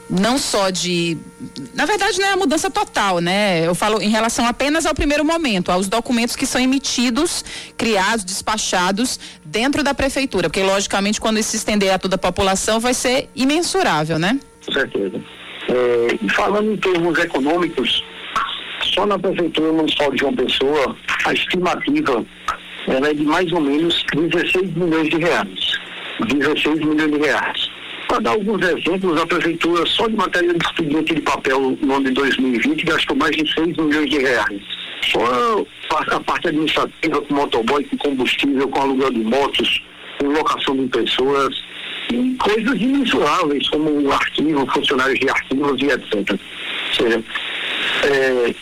não 0.10 0.38
só 0.38 0.70
de. 0.70 1.18
Na 1.76 1.86
verdade, 1.86 2.20
não 2.20 2.28
é 2.28 2.34
a 2.34 2.38
mudança 2.38 2.70
total, 2.70 3.20
né? 3.20 3.66
Eu 3.66 3.76
falo 3.76 4.02
em 4.02 4.10
relação 4.10 4.46
apenas 4.46 4.86
ao 4.86 4.96
primeiro 4.96 5.24
momento, 5.24 5.72
aos 5.72 5.88
documentos 5.88 6.36
que 6.36 6.46
são 6.46 6.60
emitidos, 6.60 7.46
criados, 7.78 8.26
despachados 8.26 9.20
dentro 9.46 9.84
da 9.84 9.94
prefeitura. 9.94 10.50
Porque, 10.50 10.64
logicamente, 10.64 11.22
quando 11.22 11.38
isso 11.38 11.52
se 11.52 11.58
estender 11.58 11.94
a 11.94 12.00
toda 12.00 12.16
a 12.16 12.20
população, 12.20 12.80
vai 12.80 12.94
ser 12.94 13.30
imensurável, 13.36 14.18
né? 14.18 14.40
Com 14.66 14.74
certeza. 14.74 15.22
É, 15.70 16.30
falando 16.34 16.74
em 16.74 16.78
termos 16.78 17.18
econômicos, 17.20 18.04
só 18.94 19.06
na 19.06 19.20
prefeitura 19.20 19.72
municipal 19.72 20.12
de 20.12 20.18
João 20.18 20.36
Pessoa, 20.36 20.96
a 21.26 21.34
estimativa 21.34 22.26
é 22.88 23.14
de 23.14 23.24
mais 23.24 23.52
ou 23.52 23.62
menos 23.62 24.04
16 24.16 24.74
milhões 24.74 25.10
de 25.10 25.18
reais. 25.18 25.80
16 26.28 26.80
milhões 26.80 27.12
de 27.12 27.18
reais. 27.20 27.79
Para 28.10 28.22
dar 28.22 28.32
alguns 28.32 28.60
exemplos, 28.68 29.22
a 29.22 29.26
prefeitura 29.28 29.86
só 29.86 30.08
de 30.08 30.16
matéria 30.16 30.52
de 30.52 30.66
expediente 30.66 31.14
de 31.14 31.22
papel 31.22 31.78
no 31.80 31.94
ano 31.94 32.06
de 32.06 32.12
2020 32.12 32.84
gastou 32.84 33.16
mais 33.16 33.38
de 33.38 33.54
6 33.54 33.78
milhões 33.78 34.10
de 34.10 34.18
reais. 34.18 34.62
Só 35.04 35.64
a 36.10 36.20
parte 36.22 36.48
administrativa 36.48 37.22
com 37.22 37.36
motoboy, 37.36 37.84
com 37.84 37.98
combustível, 37.98 38.68
com 38.68 38.82
aluguel 38.82 39.12
de 39.12 39.20
motos, 39.20 39.84
com 40.18 40.26
locação 40.26 40.76
de 40.76 40.88
pessoas, 40.88 41.56
e 42.12 42.36
coisas 42.40 42.82
imensuráveis, 42.82 43.70
como 43.70 44.12
arquivo, 44.12 44.66
funcionários 44.74 45.20
de 45.20 45.30
arquivos 45.30 45.80
e 45.80 45.86
etc. 45.86 46.32
Ou 46.32 46.96
seja, 46.96 47.24
é, 48.06 48.56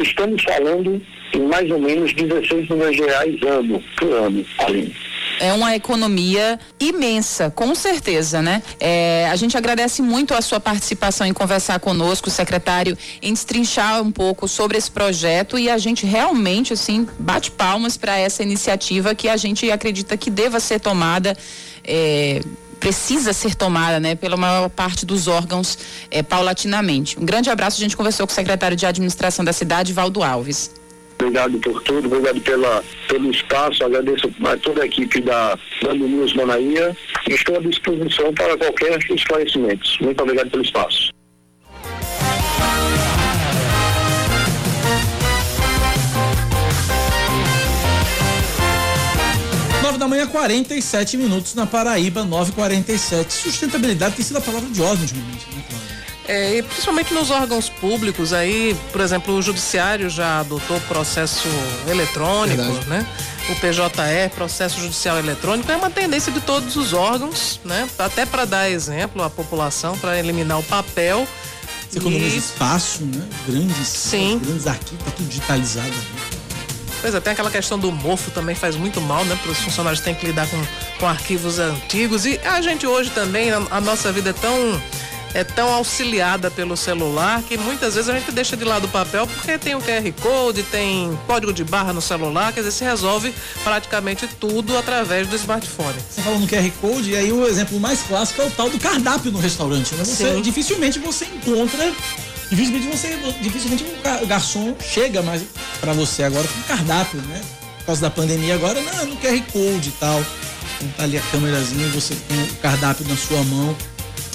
estamos 0.00 0.44
falando 0.44 1.02
em 1.32 1.40
mais 1.40 1.68
ou 1.72 1.80
menos 1.80 2.12
16 2.12 2.68
milhões 2.68 2.94
de 2.94 3.02
reais 3.02 3.42
ano, 3.42 3.82
por 3.96 4.12
ano, 4.12 4.46
ali. 4.58 4.94
É 5.38 5.52
uma 5.52 5.74
economia 5.74 6.58
imensa, 6.78 7.50
com 7.50 7.74
certeza, 7.74 8.40
né? 8.40 8.62
É, 8.80 9.28
a 9.30 9.36
gente 9.36 9.56
agradece 9.56 10.02
muito 10.02 10.34
a 10.34 10.40
sua 10.40 10.60
participação 10.60 11.26
em 11.26 11.32
conversar 11.32 11.78
conosco, 11.80 12.30
secretário, 12.30 12.96
em 13.20 13.32
destrinchar 13.32 14.02
um 14.02 14.10
pouco 14.10 14.48
sobre 14.48 14.78
esse 14.78 14.90
projeto 14.90 15.58
e 15.58 15.68
a 15.70 15.78
gente 15.78 16.06
realmente, 16.06 16.72
assim, 16.72 17.06
bate 17.18 17.50
palmas 17.50 17.96
para 17.96 18.18
essa 18.18 18.42
iniciativa 18.42 19.14
que 19.14 19.28
a 19.28 19.36
gente 19.36 19.70
acredita 19.70 20.16
que 20.16 20.30
deva 20.30 20.60
ser 20.60 20.80
tomada. 20.80 21.36
É, 21.84 22.40
precisa 22.80 23.32
ser 23.32 23.54
tomada, 23.54 23.98
né, 23.98 24.14
pela 24.14 24.36
maior 24.36 24.68
parte 24.68 25.06
dos 25.06 25.28
órgãos 25.28 25.78
é, 26.10 26.22
paulatinamente. 26.22 27.18
Um 27.18 27.24
grande 27.24 27.48
abraço, 27.50 27.78
a 27.78 27.80
gente 27.80 27.96
conversou 27.96 28.26
com 28.26 28.32
o 28.32 28.34
secretário 28.34 28.76
de 28.76 28.84
administração 28.84 29.44
da 29.44 29.52
cidade, 29.52 29.92
Valdo 29.92 30.22
Alves. 30.22 30.70
Obrigado 31.18 31.58
por 31.58 31.82
tudo, 31.82 32.06
obrigado 32.06 32.40
pela, 32.42 32.84
pelo 33.08 33.30
espaço, 33.30 33.84
agradeço 33.84 34.30
a 34.44 34.56
toda 34.58 34.82
a 34.82 34.86
equipe 34.86 35.20
da 35.22 35.58
Band 35.82 35.94
News 35.94 36.34
Manaíra 36.34 36.94
estou 37.28 37.56
à 37.56 37.60
disposição 37.60 38.32
para 38.34 38.56
qualquer 38.56 38.98
esclarecimento. 39.10 39.88
Muito 40.00 40.22
obrigado 40.22 40.50
pelo 40.50 40.62
espaço. 40.62 41.14
Da 49.96 50.08
manhã, 50.08 50.26
47 50.26 51.16
minutos 51.16 51.54
na 51.56 51.66
Paraíba, 51.66 52.22
9h47. 52.22 53.28
Sustentabilidade 53.28 54.14
tem 54.14 54.24
sido 54.24 54.36
a 54.36 54.40
palavra 54.40 54.68
de 54.70 54.80
ordem 54.80 55.02
ultimamente, 55.02 55.46
né, 55.52 55.64
Cláudia? 55.68 55.85
É, 56.28 56.56
e 56.58 56.62
principalmente 56.62 57.14
nos 57.14 57.30
órgãos 57.30 57.68
públicos 57.68 58.32
aí, 58.32 58.76
por 58.90 59.00
exemplo, 59.00 59.34
o 59.36 59.40
judiciário 59.42 60.10
já 60.10 60.40
adotou 60.40 60.80
processo 60.82 61.46
eletrônico, 61.88 62.62
Verdade. 62.62 62.88
né? 62.88 63.06
O 63.48 63.54
PJE, 63.60 64.28
processo 64.34 64.80
judicial 64.80 65.18
eletrônico, 65.18 65.70
é 65.70 65.76
uma 65.76 65.88
tendência 65.90 66.32
de 66.32 66.40
todos 66.40 66.74
os 66.74 66.92
órgãos, 66.92 67.60
né? 67.64 67.88
Até 67.96 68.26
para 68.26 68.44
dar 68.44 68.68
exemplo 68.68 69.22
à 69.22 69.30
população, 69.30 69.96
para 69.98 70.18
eliminar 70.18 70.58
o 70.58 70.64
papel. 70.64 71.28
Você 71.88 71.98
economiza 72.00 72.34
E- 72.34 72.38
espaço, 72.38 73.04
né? 73.04 73.24
Grandes, 73.46 73.86
Sim. 73.86 74.40
grandes 74.42 74.66
arquivos, 74.66 75.04
tá 75.04 75.10
tudo 75.16 75.28
digitalizado. 75.28 75.86
né? 75.90 76.04
Pois 77.00 77.14
é, 77.14 77.20
tem 77.20 77.34
aquela 77.34 77.50
questão 77.52 77.78
do 77.78 77.92
mofo 77.92 78.32
também 78.32 78.56
faz 78.56 78.74
muito 78.74 79.00
mal, 79.00 79.24
né? 79.26 79.38
Para 79.40 79.52
os 79.52 79.58
funcionários 79.58 80.00
têm 80.00 80.12
que 80.14 80.26
lidar 80.26 80.48
com, 80.48 80.60
com 80.98 81.06
arquivos 81.06 81.60
antigos. 81.60 82.26
E 82.26 82.40
a 82.44 82.60
gente 82.60 82.84
hoje 82.84 83.10
também, 83.10 83.52
a, 83.52 83.62
a 83.70 83.80
nossa 83.80 84.10
vida 84.10 84.30
é 84.30 84.32
tão, 84.32 84.82
é 85.36 85.44
tão 85.44 85.68
auxiliada 85.72 86.50
pelo 86.50 86.76
celular 86.76 87.42
que 87.42 87.58
muitas 87.58 87.94
vezes 87.94 88.08
a 88.08 88.18
gente 88.18 88.32
deixa 88.32 88.56
de 88.56 88.64
lado 88.64 88.84
o 88.86 88.88
papel 88.88 89.26
porque 89.26 89.58
tem 89.58 89.74
o 89.74 89.80
QR 89.82 90.10
Code, 90.22 90.62
tem 90.62 91.16
código 91.26 91.52
de 91.52 91.62
barra 91.62 91.92
no 91.92 92.00
celular, 92.00 92.52
quer 92.54 92.60
dizer, 92.60 92.72
se 92.72 92.84
resolve 92.84 93.34
praticamente 93.62 94.26
tudo 94.40 94.78
através 94.78 95.26
do 95.28 95.36
smartphone. 95.36 95.94
Você 96.10 96.22
falou 96.22 96.38
no 96.38 96.46
QR 96.46 96.70
Code, 96.80 97.10
e 97.10 97.16
aí 97.16 97.30
o 97.32 97.46
exemplo 97.46 97.78
mais 97.78 98.00
clássico 98.02 98.40
é 98.40 98.46
o 98.46 98.50
tal 98.50 98.70
do 98.70 98.78
cardápio 98.78 99.30
no 99.30 99.38
restaurante. 99.38 99.94
Né? 99.94 100.04
Você, 100.04 100.34
Sim. 100.36 100.40
dificilmente 100.40 100.98
você 100.98 101.26
encontra. 101.26 101.92
Dificilmente 102.50 102.86
você. 102.96 103.18
Dificilmente 103.42 103.84
o 103.84 104.02
ga- 104.02 104.20
o 104.22 104.26
garçom 104.26 104.74
chega 104.80 105.20
mais 105.22 105.42
pra 105.80 105.92
você 105.92 106.22
agora 106.22 106.46
com 106.48 106.62
cardápio, 106.62 107.20
né? 107.22 107.42
Por 107.80 107.86
causa 107.86 108.00
da 108.00 108.10
pandemia 108.10 108.54
agora, 108.54 108.80
não, 108.80 109.06
no 109.06 109.16
QR 109.16 109.40
Code 109.52 109.88
e 109.90 109.92
tal. 110.00 110.18
Então 110.78 110.88
tá 110.96 111.02
ali 111.04 111.18
a 111.18 111.22
câmerazinha 111.32 111.88
você 111.88 112.14
tem 112.28 112.42
o 112.42 112.46
cardápio 112.62 113.06
na 113.08 113.16
sua 113.16 113.42
mão. 113.44 113.76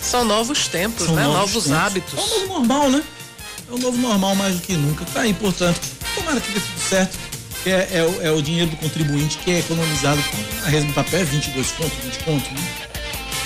São 0.01 0.23
novos 0.25 0.67
tempos, 0.67 1.05
São 1.05 1.15
né? 1.15 1.23
novos 1.23 1.37
Novos, 1.37 1.63
tempos. 1.65 1.79
hábitos. 1.79 2.13
É 2.19 2.21
o 2.21 2.27
novo 2.39 2.47
normal, 2.53 2.89
né? 2.89 3.03
É 3.69 3.73
o 3.73 3.77
novo 3.77 3.97
normal 3.97 4.35
mais 4.35 4.55
do 4.55 4.61
que 4.61 4.73
nunca. 4.73 5.05
Tá 5.05 5.21
aí, 5.21 5.33
portanto, 5.33 5.79
tomara 6.15 6.39
que 6.41 6.51
dê 6.51 6.59
tudo 6.59 6.79
certo. 6.89 7.17
É, 7.65 7.87
é 7.99 8.03
o, 8.03 8.21
é 8.27 8.31
o 8.31 8.41
dinheiro 8.41 8.71
do 8.71 8.77
contribuinte 8.77 9.37
que 9.37 9.51
é 9.51 9.59
economizado 9.59 10.21
com 10.23 10.65
a 10.65 10.69
resma 10.69 10.87
de 10.87 10.93
papel, 10.93 11.19
é 11.19 11.23
22 11.23 11.71
conto, 11.73 11.91
20 12.03 12.23
conto, 12.23 12.51
né? 12.51 12.67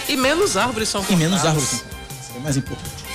E 0.07 0.15
menos 0.15 0.55
árvores 0.55 0.87
são 0.87 1.05
E 1.09 1.15
menos 1.17 1.41
cortadas. 1.41 1.45
árvores 1.63 1.69
são 1.69 1.79
cortadas. 1.79 2.23
Isso 2.23 2.31
é 2.37 2.39
mais 2.39 2.57
importante. 2.57 3.05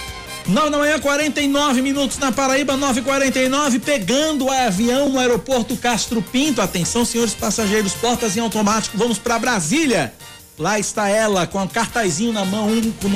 9 0.46 0.70
da 0.70 0.78
manhã, 0.78 0.98
49 0.98 1.80
minutos 1.82 2.18
na 2.18 2.32
Paraíba, 2.32 2.74
9h49, 2.76 3.80
pegando 3.80 4.46
o 4.46 4.50
avião 4.50 5.08
no 5.08 5.18
aeroporto 5.18 5.76
Castro 5.76 6.20
Pinto. 6.20 6.60
Atenção, 6.60 7.04
senhores 7.04 7.32
passageiros, 7.34 7.92
portas 7.94 8.36
em 8.36 8.40
automático, 8.40 8.98
vamos 8.98 9.18
para 9.18 9.38
Brasília. 9.38 10.12
Lá 10.60 10.78
está 10.78 11.08
ela, 11.08 11.46
com 11.46 11.58
um 11.58 11.66
cartazinho 11.66 12.34
na 12.34 12.44
mão, 12.44 12.68
um, 12.68 12.92
com 12.92 13.08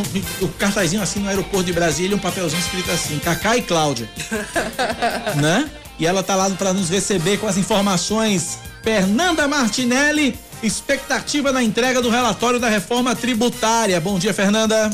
o 0.46 0.48
cartazinho 0.48 1.02
assim 1.02 1.20
no 1.20 1.28
aeroporto 1.28 1.66
de 1.66 1.74
Brasília, 1.74 2.16
um 2.16 2.18
papelzinho 2.18 2.58
escrito 2.58 2.90
assim, 2.90 3.18
Cacá 3.18 3.54
e 3.54 3.60
Cláudia. 3.60 4.08
né? 5.36 5.70
E 5.98 6.06
ela 6.06 6.22
tá 6.22 6.34
lá 6.36 6.48
para 6.48 6.72
nos 6.72 6.88
receber 6.88 7.36
com 7.36 7.46
as 7.46 7.58
informações. 7.58 8.58
Fernanda 8.82 9.46
Martinelli, 9.46 10.38
expectativa 10.62 11.52
na 11.52 11.62
entrega 11.62 12.00
do 12.00 12.08
relatório 12.08 12.58
da 12.58 12.70
reforma 12.70 13.14
tributária. 13.14 14.00
Bom 14.00 14.18
dia, 14.18 14.32
Fernanda. 14.32 14.90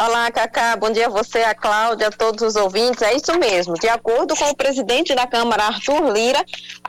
Olá, 0.00 0.30
Cacá. 0.30 0.76
Bom 0.76 0.92
dia 0.92 1.06
a 1.06 1.10
você, 1.10 1.40
a 1.40 1.52
Cláudia, 1.52 2.06
a 2.06 2.10
todos 2.12 2.40
os 2.40 2.54
ouvintes. 2.54 3.02
É 3.02 3.16
isso 3.16 3.36
mesmo. 3.36 3.74
De 3.74 3.88
acordo 3.88 4.36
com 4.36 4.44
o 4.44 4.54
presidente 4.54 5.12
da 5.12 5.26
Câmara, 5.26 5.64
Arthur 5.64 6.12
Lira, 6.12 6.38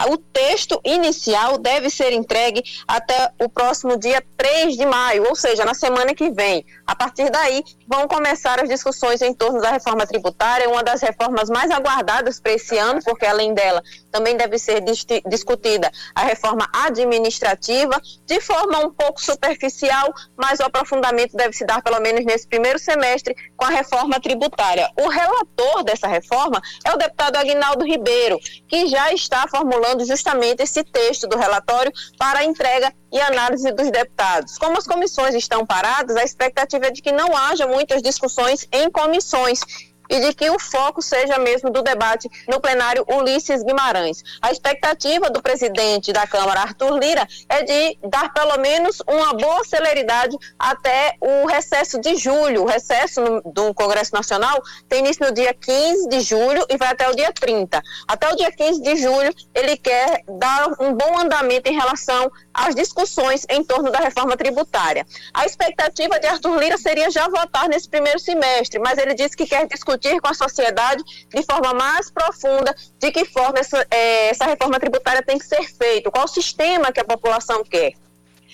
o 0.08 0.16
texto 0.16 0.80
inicial 0.86 1.58
deve 1.58 1.90
ser 1.90 2.14
entregue 2.14 2.62
até 2.88 3.32
o 3.42 3.50
próximo 3.50 3.98
dia 3.98 4.24
3 4.38 4.78
de 4.78 4.86
maio, 4.86 5.26
ou 5.28 5.36
seja, 5.36 5.66
na 5.66 5.74
semana 5.74 6.14
que 6.14 6.30
vem. 6.30 6.64
A 6.86 6.96
partir 6.96 7.32
daí, 7.32 7.64
vão 7.88 8.08
começar 8.08 8.62
as 8.62 8.70
discussões 8.70 9.24
em 9.24 9.34
torno 9.34 9.60
da 9.60 9.72
reforma 9.72 10.06
tributária, 10.06 10.70
uma 10.70 10.84
das 10.84 11.02
reformas 11.02 11.50
mais 11.50 11.72
aguardadas 11.72 12.40
para 12.40 12.52
esse 12.52 12.78
ano, 12.78 13.02
porque 13.04 13.26
além 13.26 13.56
dela 13.56 13.82
também 14.12 14.36
deve 14.36 14.58
ser 14.58 14.82
dis- 14.82 15.06
discutida 15.28 15.92
a 16.16 16.24
reforma 16.24 16.68
administrativa, 16.74 18.02
de 18.26 18.42
forma 18.42 18.80
um 18.80 18.92
pouco 18.92 19.22
superficial, 19.24 20.14
mas 20.36 20.60
o 20.60 20.64
aprofundamento 20.64 21.36
deve 21.36 21.54
se 21.54 21.66
dar 21.66 21.82
pelo 21.82 22.00
menos 22.00 22.26
nesse 22.26 22.48
primeiro 22.48 22.80
semestre 22.80 23.36
com 23.56 23.66
a 23.66 23.70
reforma 23.70 24.20
tributária. 24.20 24.90
O 25.00 25.08
relator 25.08 25.84
dessa 25.84 26.08
reforma 26.08 26.62
é 26.86 26.94
o 26.94 26.98
deputado 26.98 27.38
Aguinaldo 27.38 27.86
Ribeiro, 27.86 28.40
que 28.68 28.88
já 28.88 29.12
está 29.14 29.48
formulando 29.48 30.06
justamente 30.06 30.64
esse 30.64 30.84
texto 30.84 31.28
do 31.28 31.38
relatório 31.38 31.92
para 32.18 32.40
a 32.40 32.44
entrega 32.44 32.94
e 33.12 33.20
análise 33.20 33.72
dos 33.72 33.90
deputados. 33.90 34.58
Como 34.58 34.78
as 34.78 34.86
comissões 34.86 35.34
estão 35.34 35.66
paradas, 35.66 36.16
a 36.16 36.24
expectativa 36.24 36.88
é 36.88 36.92
de 36.92 37.02
que 37.02 37.12
não 37.12 37.36
haja 37.36 37.66
muitas 37.66 38.02
discussões 38.02 38.68
em 38.72 38.90
comissões 38.92 39.62
e 40.10 40.20
de 40.20 40.34
que 40.34 40.50
o 40.50 40.60
foco 40.60 41.02
seja 41.02 41.38
mesmo 41.38 41.70
do 41.70 41.82
debate 41.82 42.30
no 42.48 42.60
plenário 42.60 43.06
Ulisses 43.08 43.64
Guimarães. 43.64 44.24
A 44.42 44.52
expectativa 44.52 45.30
do 45.30 45.42
presidente 45.42 46.12
da 46.12 46.26
Câmara, 46.26 46.62
Arthur 46.62 46.98
Lira, 46.98 47.28
é 47.48 47.64
de 47.64 47.98
dar 48.08 48.34
pelo 48.34 48.58
menos 48.58 49.02
uma 49.08 49.34
boa 49.34 49.64
celeridade 49.64 50.36
até 50.58 51.16
o 51.22 51.46
recesso 51.46 52.00
de 52.00 52.16
julho. 52.16 52.64
O 52.64 52.66
recesso 52.66 53.22
do 53.46 53.74
Congresso 53.74 54.14
Nacional 54.14 54.62
tem 54.88 55.00
início 55.00 55.26
no 55.26 55.34
dia 55.34 55.54
15 55.54 56.10
de 56.10 56.22
julho 56.22 56.66
e 56.70 56.78
vai 56.78 56.90
até 56.90 57.08
o 57.10 57.16
dia 57.16 57.32
30. 57.32 57.82
Até 58.08 58.32
o 58.32 58.36
dia 58.36 58.52
15 58.52 58.82
de 58.82 58.96
julho, 58.96 59.34
ele 59.54 59.78
quer 59.78 60.24
dar 60.28 60.70
um 60.80 60.94
bom 60.94 61.20
andamento 61.20 61.70
em 61.70 61.76
relação 61.76 62.32
às 62.60 62.76
discussões 62.76 63.46
em 63.50 63.64
torno 63.64 63.90
da 63.92 64.00
reforma 64.00 64.36
tributária. 64.36 65.06
A 65.34 65.46
expectativa 65.46 66.20
de 66.20 66.28
Arthur 66.28 66.60
Lira 66.60 66.78
seria 66.78 67.10
já 67.10 67.28
votar 67.30 67.70
nesse 67.70 67.88
primeiro 67.88 68.20
semestre, 68.20 68.80
mas 68.80 68.98
ele 68.98 69.14
disse 69.14 69.36
que 69.36 69.46
quer 69.46 69.66
discutir 69.68 70.20
com 70.20 70.28
a 70.28 70.34
sociedade 70.34 71.04
de 71.30 71.44
forma 71.44 71.74
mais 71.74 72.12
profunda 72.12 72.76
de 73.00 73.12
que 73.12 73.24
forma 73.26 73.60
essa, 73.60 73.86
eh, 73.90 74.30
essa 74.30 74.46
reforma 74.46 74.80
tributária 74.80 75.24
tem 75.24 75.38
que 75.38 75.46
ser 75.46 75.64
feita, 75.64 76.12
qual 76.12 76.28
sistema 76.28 76.92
que 76.92 77.00
a 77.00 77.06
população 77.06 77.64
quer. 77.64 77.94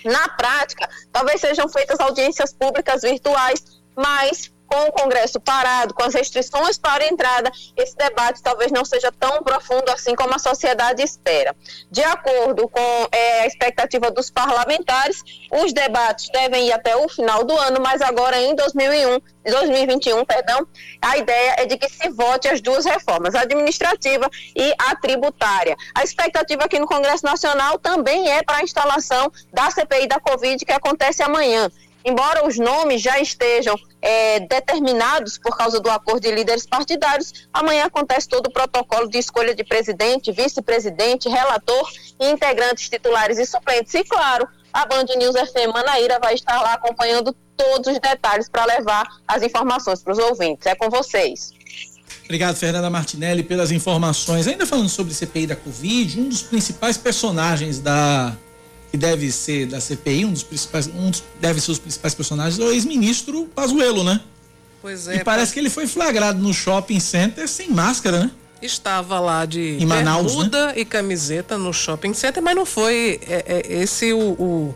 Na 0.03 0.29
prática, 0.29 0.87
talvez 1.11 1.41
sejam 1.41 1.67
feitas 1.67 1.99
audiências 1.99 2.53
públicas 2.53 3.01
virtuais, 3.01 3.63
mas 3.95 4.51
com 4.67 4.87
o 4.87 4.91
Congresso 4.91 5.39
parado, 5.39 5.93
com 5.93 6.03
as 6.03 6.13
restrições 6.13 6.77
para 6.77 7.07
entrada, 7.07 7.51
esse 7.75 7.95
debate 7.95 8.41
talvez 8.41 8.71
não 8.71 8.83
seja 8.83 9.11
tão 9.11 9.43
profundo 9.43 9.89
assim 9.89 10.15
como 10.15 10.35
a 10.35 10.39
sociedade 10.39 11.01
espera. 11.01 11.55
De 11.91 12.03
acordo 12.03 12.67
com 12.67 13.07
eh, 13.11 13.41
a 13.41 13.47
expectativa 13.47 14.11
dos 14.11 14.29
parlamentares, 14.29 15.21
os 15.51 15.73
debates 15.73 16.29
devem 16.29 16.67
ir 16.67 16.73
até 16.73 16.95
o 16.95 17.07
final 17.07 17.43
do 17.43 17.57
ano, 17.57 17.79
mas 17.81 18.01
agora 18.01 18.37
em 18.37 18.55
2001, 18.55 19.19
2021, 19.45 20.25
perdão, 20.25 20.67
a 21.01 21.17
ideia 21.17 21.55
é 21.57 21.65
de 21.65 21.77
que 21.77 21.87
se 21.87 22.09
vote 22.09 22.47
as 22.47 22.61
duas 22.61 22.85
reformas, 22.85 23.35
a 23.35 23.41
administrativa 23.41 24.29
e 24.55 24.73
a 24.77 24.95
tributária. 24.95 25.75
A 25.93 26.03
expectativa 26.03 26.65
aqui 26.65 26.79
no 26.79 26.87
Congresso 26.87 27.25
Nacional 27.25 27.77
também 27.77 28.29
é 28.29 28.41
para 28.43 28.57
a 28.57 28.63
instalação 28.63 29.31
da 29.53 29.69
CPI 29.69 30.07
da 30.07 30.19
Covid, 30.19 30.65
que 30.65 30.73
acontece 30.73 31.21
amanhã. 31.21 31.69
Embora 32.05 32.47
os 32.47 32.59
nomes 32.59 33.01
já 33.01 33.19
estejam 33.19 33.75
eh, 33.99 34.39
determinados 34.41 35.39
por 35.39 35.57
causa 35.57 35.79
do 35.79 35.89
acordo 35.89 36.21
de 36.21 36.31
líderes 36.31 36.67
partidários, 36.67 37.47
amanhã 37.51 37.85
acontece 37.85 38.29
todo 38.29 38.45
o 38.45 38.53
protocolo 38.53 39.09
de 39.09 39.17
escolha 39.17 39.55
de 39.55 39.63
presidente, 39.63 40.31
vice-presidente, 40.31 41.27
relator 41.27 41.89
integrantes 42.19 42.87
titulares 42.89 43.39
e 43.39 43.45
suplentes. 43.45 43.93
E, 43.95 44.03
claro, 44.03 44.47
a 44.71 44.85
Band 44.85 45.05
News 45.17 45.35
FM 45.35 45.73
Manaíra 45.73 46.19
vai 46.21 46.35
estar 46.35 46.61
lá 46.61 46.73
acompanhando 46.73 47.35
todos 47.57 47.91
os 47.91 47.99
detalhes 47.99 48.47
para 48.47 48.65
levar 48.65 49.07
as 49.27 49.41
informações 49.41 50.03
para 50.03 50.13
os 50.13 50.19
ouvintes. 50.19 50.67
É 50.67 50.75
com 50.75 50.89
vocês. 50.89 51.53
Obrigado, 52.23 52.55
Fernanda 52.55 52.89
Martinelli, 52.89 53.41
pelas 53.43 53.71
informações. 53.71 54.47
Ainda 54.47 54.65
falando 54.65 54.89
sobre 54.89 55.13
CPI 55.13 55.47
da 55.47 55.55
Covid, 55.55 56.21
um 56.21 56.29
dos 56.29 56.41
principais 56.41 56.97
personagens 56.97 57.79
da 57.79 58.35
que 58.95 58.97
deve 58.97 59.29
ser 59.29 59.67
da 59.67 59.81
CPI, 59.81 60.23
um 60.23 60.31
dos 60.31 60.43
principais, 60.43 60.87
um 60.87 61.09
dos, 61.09 61.21
deve 61.41 61.59
ser 61.59 61.71
os 61.71 61.79
principais 61.79 62.15
personagens, 62.15 62.57
é 62.57 62.63
o 62.63 62.71
ex-ministro 62.71 63.45
Pazuello, 63.53 64.05
né? 64.05 64.21
Pois 64.81 65.09
é. 65.09 65.17
E 65.17 65.23
parece 65.23 65.53
que 65.53 65.59
ele 65.59 65.69
foi 65.69 65.85
flagrado 65.85 66.39
no 66.39 66.53
shopping 66.53 66.99
center 67.01 67.47
sem 67.47 67.69
máscara, 67.69 68.19
né? 68.21 68.31
Estava 68.61 69.19
lá 69.19 69.45
de 69.45 69.77
Em 69.81 69.85
Manaus, 69.85 70.27
bermuda 70.27 70.73
e 70.77 70.85
camiseta 70.85 71.57
no 71.57 71.73
shopping 71.73 72.13
center, 72.13 72.41
mas 72.41 72.55
não 72.55 72.65
foi 72.65 73.19
é, 73.27 73.43
é, 73.45 73.81
esse 73.81 74.13
o, 74.13 74.19
o, 74.19 74.75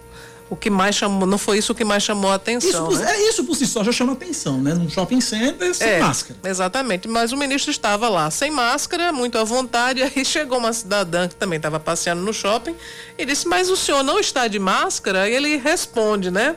o 0.49 0.55
que 0.55 0.69
mais 0.69 0.95
chamou, 0.95 1.27
não 1.27 1.37
foi 1.37 1.59
isso 1.59 1.75
que 1.75 1.83
mais 1.85 2.01
chamou 2.03 2.31
a 2.31 2.35
Isso, 2.35 2.41
atenção. 2.41 2.87
por- 2.87 2.97
né? 2.99 3.11
é 3.15 3.29
isso 3.29 3.43
por 3.43 3.55
si 3.55 3.67
só 3.67 3.83
já 3.83 3.91
chama 3.91 4.13
atenção, 4.13 4.59
né? 4.59 4.73
Num 4.73 4.89
shopping 4.89 5.21
center 5.21 5.73
sem 5.75 5.87
É, 5.87 5.99
máscara. 5.99 6.39
Exatamente, 6.43 7.07
mas 7.07 7.31
o 7.31 7.37
ministro 7.37 7.69
estava 7.69 8.09
lá 8.09 8.31
sem 8.31 8.49
máscara, 8.49 9.11
muito 9.11 9.37
à 9.37 9.43
vontade, 9.43 10.01
aí 10.03 10.25
chegou 10.25 10.57
uma 10.57 10.73
cidadã 10.73 11.27
que 11.27 11.35
também 11.35 11.57
estava 11.57 11.79
passeando 11.79 12.21
no 12.23 12.33
shopping 12.33 12.75
e 13.17 13.25
disse, 13.25 13.47
mas 13.47 13.69
o 13.69 13.77
senhor 13.77 14.01
não 14.03 14.19
está 14.19 14.47
de 14.47 14.57
máscara? 14.59 15.29
E 15.29 15.33
ele 15.35 15.55
responde, 15.57 16.31
né? 16.31 16.55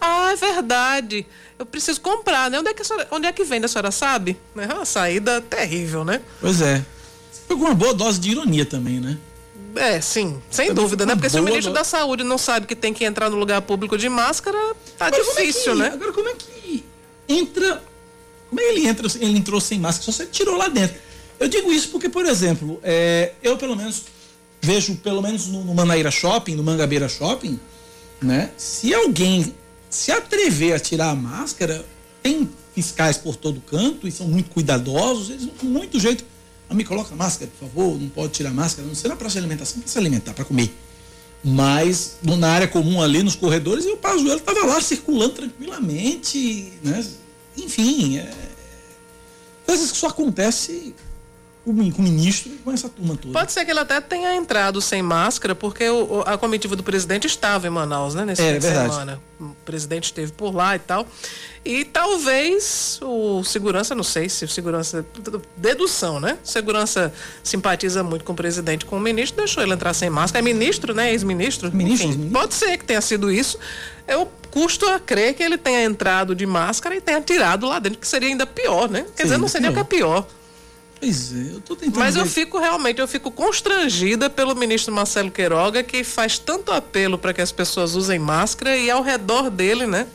Ah, 0.00 0.32
é 0.32 0.36
verdade, 0.36 1.26
eu 1.58 1.66
preciso 1.66 2.00
comprar, 2.00 2.50
né? 2.50 2.58
Onde 2.60 2.68
é 2.70 2.74
que, 2.74 2.84
senhora, 2.84 3.06
onde 3.10 3.26
é 3.26 3.32
que 3.32 3.44
vende, 3.44 3.66
a 3.66 3.68
senhora 3.68 3.90
sabe? 3.90 4.36
É 4.56 4.72
uma 4.72 4.84
saída 4.84 5.40
terrível, 5.40 6.04
né? 6.04 6.20
Pois 6.40 6.60
é. 6.60 6.84
Foi 7.48 7.56
com 7.56 7.64
uma 7.64 7.74
boa 7.74 7.92
dose 7.92 8.18
de 8.20 8.30
ironia 8.30 8.64
também, 8.64 9.00
né? 9.00 9.18
É, 9.76 10.00
sim, 10.00 10.40
sem 10.50 10.68
Também 10.68 10.82
dúvida, 10.84 11.06
né? 11.06 11.14
Porque 11.14 11.30
se 11.30 11.36
o 11.36 11.38
boa 11.40 11.50
ministro 11.50 11.72
da 11.72 11.84
Saúde 11.84 12.22
não 12.24 12.36
sabe 12.38 12.66
que 12.66 12.74
tem 12.76 12.92
que 12.92 13.04
entrar 13.04 13.30
no 13.30 13.36
lugar 13.36 13.60
público 13.62 13.96
de 13.96 14.08
máscara, 14.08 14.58
tá 14.98 15.06
Agora, 15.06 15.22
é 15.22 15.24
difícil, 15.44 15.72
que- 15.72 15.78
né? 15.78 15.90
Agora, 15.92 16.12
como 16.12 16.28
é 16.28 16.34
que 16.34 16.84
entra. 17.28 17.82
Como 18.50 18.60
é 18.60 18.64
que 18.64 18.70
ele 18.70 18.86
entra? 18.88 19.08
Ele 19.20 19.38
entrou 19.38 19.60
sem 19.60 19.78
máscara, 19.78 20.04
só 20.04 20.12
você 20.12 20.26
tirou 20.26 20.56
lá 20.56 20.68
dentro. 20.68 20.96
Eu 21.40 21.48
digo 21.48 21.72
isso 21.72 21.88
porque, 21.88 22.08
por 22.08 22.26
exemplo, 22.26 22.78
é, 22.82 23.32
eu 23.42 23.56
pelo 23.56 23.74
menos 23.74 24.02
vejo, 24.60 24.94
pelo 24.96 25.22
menos 25.22 25.46
no, 25.48 25.64
no 25.64 25.74
Manaíra 25.74 26.10
Shopping, 26.10 26.54
no 26.54 26.62
Mangabeira 26.62 27.08
Shopping, 27.08 27.58
né? 28.20 28.50
Se 28.56 28.94
alguém 28.94 29.54
se 29.90 30.12
atrever 30.12 30.74
a 30.74 30.78
tirar 30.78 31.10
a 31.10 31.14
máscara, 31.14 31.84
tem 32.22 32.48
fiscais 32.74 33.16
por 33.16 33.36
todo 33.36 33.60
canto 33.60 34.06
e 34.06 34.12
são 34.12 34.26
muito 34.28 34.50
cuidadosos, 34.50 35.30
eles 35.30 35.44
vão 35.46 35.54
com 35.54 35.66
muito 35.66 35.98
jeito. 35.98 36.24
Me 36.74 36.84
coloca 36.84 37.14
máscara, 37.14 37.50
por 37.58 37.68
favor, 37.68 38.00
não 38.00 38.08
pode 38.08 38.32
tirar 38.32 38.52
máscara, 38.52 38.86
não 38.86 38.94
sei 38.94 39.10
na 39.10 39.16
praça 39.16 39.34
de 39.34 39.38
alimentação, 39.38 39.80
para 39.80 39.90
se 39.90 39.98
alimentar, 39.98 40.32
para 40.32 40.44
comer. 40.44 40.74
Mas 41.44 42.18
na 42.22 42.48
área 42.48 42.68
comum 42.68 43.02
ali, 43.02 43.22
nos 43.22 43.34
corredores, 43.34 43.84
e 43.84 43.90
o 43.90 43.96
Pazuello 43.96 44.38
estava 44.38 44.64
lá 44.64 44.80
circulando 44.80 45.34
tranquilamente, 45.34 46.72
né? 46.82 47.04
Enfim, 47.56 48.18
é... 48.18 48.32
coisas 49.66 49.90
que 49.90 49.98
só 49.98 50.08
acontecem 50.08 50.94
com, 51.64 51.70
o- 51.70 51.74
ministro 52.02 52.50
e 52.52 52.56
com 52.58 52.72
essa 52.72 52.88
turma 52.88 53.16
toda. 53.16 53.32
Pode 53.32 53.52
ser 53.52 53.64
que 53.64 53.70
ele 53.70 53.80
até 53.80 54.00
tenha 54.00 54.34
entrado 54.34 54.80
sem 54.80 55.02
máscara, 55.02 55.54
porque 55.54 55.88
o- 55.88 56.22
a 56.26 56.36
comitiva 56.36 56.74
do 56.74 56.82
presidente 56.82 57.26
estava 57.26 57.66
em 57.66 57.70
Manaus, 57.70 58.14
né? 58.14 58.24
Nesse 58.24 58.42
É, 58.42 58.46
fim 58.54 58.58
de 58.58 58.66
verdade. 58.66 58.90
semana. 58.92 59.20
O 59.40 59.50
presidente 59.64 60.04
esteve 60.04 60.32
por 60.32 60.54
lá 60.54 60.74
e 60.76 60.78
tal. 60.78 61.06
E 61.64 61.84
talvez 61.84 62.98
o 63.02 63.42
segurança, 63.44 63.94
não 63.94 64.02
sei 64.02 64.28
se 64.28 64.44
o 64.44 64.48
segurança. 64.48 65.04
Dedução, 65.56 66.18
né? 66.20 66.38
Segurança 66.42 67.12
simpatiza 67.42 68.02
muito 68.02 68.24
com 68.24 68.32
o 68.32 68.36
presidente, 68.36 68.84
com 68.84 68.96
o 68.96 69.00
ministro, 69.00 69.38
deixou 69.38 69.62
ele 69.62 69.72
entrar 69.72 69.94
sem 69.94 70.10
máscara. 70.10 70.40
É 70.40 70.42
ministro, 70.44 70.92
né? 70.94 71.12
Ex-ministro. 71.12 71.70
Ministro, 71.74 72.08
Enfim, 72.08 72.30
Pode 72.30 72.54
ser 72.54 72.76
que 72.78 72.84
tenha 72.84 73.00
sido 73.00 73.30
isso. 73.30 73.58
Eu 74.06 74.30
custo 74.50 74.86
a 74.88 74.98
crer 74.98 75.34
que 75.34 75.42
ele 75.42 75.56
tenha 75.56 75.84
entrado 75.84 76.34
de 76.34 76.44
máscara 76.46 76.94
e 76.96 77.00
tenha 77.00 77.20
tirado 77.20 77.66
lá 77.66 77.78
dentro, 77.78 77.98
que 77.98 78.06
seria 78.08 78.28
ainda 78.28 78.44
pior, 78.46 78.88
né? 78.90 79.06
Quer 79.16 79.22
dizer, 79.24 79.38
não 79.38 79.48
sei 79.48 79.60
nem 79.60 79.70
o 79.70 79.74
que 79.74 79.80
é 79.80 79.84
pior. 79.84 80.26
Pois 81.02 81.32
é, 81.32 81.54
eu 81.54 81.60
tô 81.60 81.74
tentando. 81.74 81.98
Mas 81.98 82.14
eu 82.14 82.24
fico 82.24 82.60
realmente, 82.60 83.00
eu 83.00 83.08
fico 83.08 83.28
constrangida 83.28 84.30
pelo 84.30 84.54
ministro 84.54 84.94
Marcelo 84.94 85.32
Queiroga, 85.32 85.82
que 85.82 86.04
faz 86.04 86.38
tanto 86.38 86.70
apelo 86.70 87.18
para 87.18 87.34
que 87.34 87.40
as 87.40 87.50
pessoas 87.50 87.96
usem 87.96 88.20
máscara 88.20 88.76
e 88.76 88.88
ao 88.88 89.02
redor 89.02 89.50
dele, 89.50 89.84
né? 89.84 90.06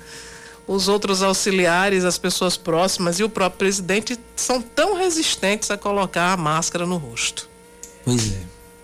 Os 0.65 0.88
outros 0.88 1.21
auxiliares, 1.21 2.06
as 2.06 2.17
pessoas 2.17 2.56
próximas 2.56 3.19
e 3.19 3.23
o 3.26 3.28
próprio 3.28 3.58
presidente 3.58 4.17
são 4.34 4.62
tão 4.62 4.95
resistentes 4.95 5.69
a 5.69 5.78
colocar 5.78 6.32
a 6.32 6.38
máscara 6.38 6.86
no 6.86 6.95
rosto. 6.95 7.50
Pois 8.06 8.32
é. 8.32 8.39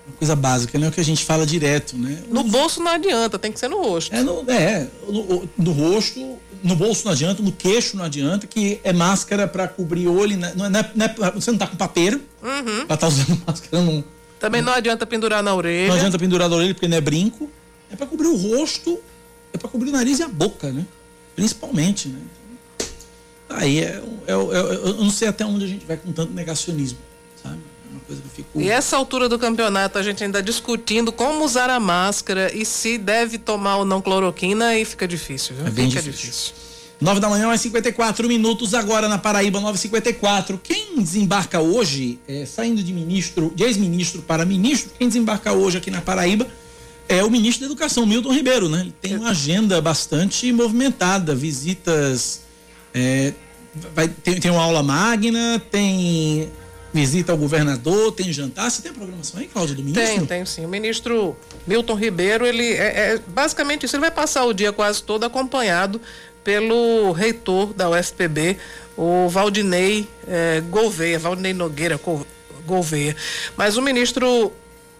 Uma 0.06 0.18
coisa 0.18 0.36
básica, 0.36 0.78
né? 0.78 0.90
O 0.90 0.92
que 0.92 1.00
a 1.00 1.06
gente 1.06 1.24
fala 1.24 1.46
direto, 1.46 1.96
né? 1.96 2.22
No 2.28 2.44
bolso 2.44 2.82
não 2.82 2.92
adianta, 2.92 3.40
tem 3.40 3.50
que 3.50 3.58
ser 3.58 3.70
no 3.70 3.82
rosto. 3.82 4.14
É, 4.14 4.22
no, 4.22 4.44
é 4.52 4.88
no, 5.08 5.50
no 5.58 5.72
rosto, 5.72 6.38
no 6.64 6.76
bolso 6.76 7.04
não 7.06 7.12
adianta, 7.12 7.42
no 7.44 7.52
queixo 7.52 7.98
não 7.98 8.06
adianta, 8.06 8.48
que 8.48 8.80
é 8.84 8.94
máscara 8.94 9.48
para 9.48 9.68
cobrir 9.68 10.08
olho, 10.08 10.38
né? 10.38 10.54
não 10.56 10.66
é, 10.66 10.70
não 10.70 10.80
é- 10.80 10.92
não 10.96 11.06
é- 11.28 11.32
você 11.32 11.52
não 11.52 11.58
tá 11.58 11.68
com 11.68 11.76
papeiro, 11.76 12.22
Uhum. 12.42 12.86
pra 12.86 12.96
estar 12.96 13.08
usando 13.08 13.42
máscara, 13.46 13.84
não, 13.84 14.04
Também 14.40 14.62
não 14.62 14.74
adianta 14.74 15.06
pendurar 15.06 15.44
na 15.44 15.54
orelha. 15.54 15.88
não 15.90 15.96
adianta 15.96 16.18
pendurar 16.18 16.50
na 16.50 16.56
orelha 16.56 16.74
porque 16.74 16.88
não 16.88 16.98
é 16.98 17.02
brinco. 17.02 17.50
É 17.92 17.96
para 17.96 18.08
cobrir 18.08 18.28
o 18.28 18.36
rosto, 18.36 19.00
é 19.54 19.58
para 19.58 19.70
cobrir 19.70 19.90
o 19.90 19.94
nariz 19.94 20.20
e 20.20 20.24
a 20.24 20.28
boca, 20.28 20.72
né? 20.72 20.86
Principalmente, 21.36 22.08
né? 22.10 22.20
Aí 23.50 23.80
é, 23.80 24.02
é, 24.28 24.32
é- 24.32 24.34
é- 24.34 24.76
eu 24.90 24.94
não 24.96 25.10
sei 25.12 25.28
até 25.28 25.46
onde 25.46 25.64
a 25.66 25.68
gente 25.68 25.86
vai 25.86 25.96
com 25.98 26.12
tanto 26.12 26.34
negacionismo, 26.34 26.98
coisa 28.04 28.22
que 28.22 28.28
eu 28.28 28.32
fico. 28.32 28.62
E 28.62 28.70
essa 28.70 28.96
altura 28.96 29.28
do 29.28 29.40
campeonato, 29.40 29.98
a 29.98 30.04
gente 30.04 30.24
ainda 30.24 30.42
discutindo 30.42 31.12
como 31.12 31.44
usar 31.44 31.70
a 31.70 31.80
máscara 31.80 32.54
e 32.56 32.66
se 32.66 32.98
deve 32.98 33.38
tomar 33.38 33.78
ou 33.78 33.86
não 33.86 34.02
cloroquina, 34.02 34.68
aí 34.68 34.86
fica 34.86 35.08
difícil, 35.08 35.56
viu? 35.56 35.68
É 35.68 35.70
bem 35.70 35.90
fica 35.90 36.02
difícil. 36.02 36.54
9 37.02 37.20
da 37.20 37.30
manhã, 37.30 37.48
mais 37.48 37.60
54 37.60 38.28
minutos 38.28 38.74
agora 38.74 39.10
na 39.10 39.18
Paraíba, 39.18 39.60
9h54. 39.60 40.58
Quem 40.64 40.96
desembarca 40.98 41.60
hoje, 41.60 42.18
é, 42.28 42.46
saindo 42.46 42.82
de 42.82 42.94
ministro, 42.94 43.52
de 43.54 43.64
ex-ministro 43.64 44.22
para 44.22 44.46
ministro, 44.46 44.92
quem 44.98 45.10
desembarca 45.10 45.52
hoje 45.52 45.78
aqui 45.78 45.92
na 45.92 46.02
Paraíba 46.02 46.48
é 47.10 47.24
o 47.24 47.30
ministro 47.30 47.62
da 47.62 47.66
Educação, 47.66 48.06
Milton 48.06 48.32
Ribeiro, 48.32 48.70
né? 48.70 48.82
Ele 48.82 48.94
tem 49.02 49.18
uma 49.18 49.32
agenda 49.32 49.82
bastante 49.82 50.52
movimentada, 50.54 51.36
visitas, 51.36 52.42
é, 52.94 53.34
vai, 53.94 54.08
tem, 54.08 54.40
tem 54.40 54.52
uma 54.52 54.64
aula 54.64 54.82
magna, 54.82 55.62
tem 55.72 56.50
visita 56.94 57.32
ao 57.32 57.38
governador, 57.38 58.12
tem 58.12 58.32
jantar. 58.32 58.70
Você 58.70 58.82
tem 58.82 58.94
programação 58.94 59.40
aí, 59.40 59.48
Cláudia, 59.48 59.76
do 59.76 59.84
ministro? 59.84 60.16
Tem, 60.18 60.26
tem 60.26 60.46
sim. 60.46 60.66
O 60.66 60.70
ministro 60.70 61.36
Milton 61.66 61.96
Ribeiro, 61.96 62.46
ele 62.46 62.74
é, 62.74 63.14
é 63.16 63.20
basicamente 63.28 63.86
isso. 63.86 63.96
Ele 63.96 64.02
vai 64.02 64.12
passar 64.12 64.46
o 64.46 64.54
dia 64.54 64.72
quase 64.72 65.02
todo 65.02 65.24
acompanhado 65.24 66.00
pelo 66.44 67.12
reitor 67.14 67.74
da 67.74 67.90
UFPB, 67.90 68.58
o 68.98 69.28
Valdinei 69.30 70.08
eh, 70.28 70.62
Gouveia, 70.70 71.18
Valdinei 71.18 71.54
Nogueira 71.54 71.98
Gou- 71.98 72.28
Gouveia. 72.68 73.16
Mas 73.58 73.78
o 73.78 73.82
ministro 73.82 74.52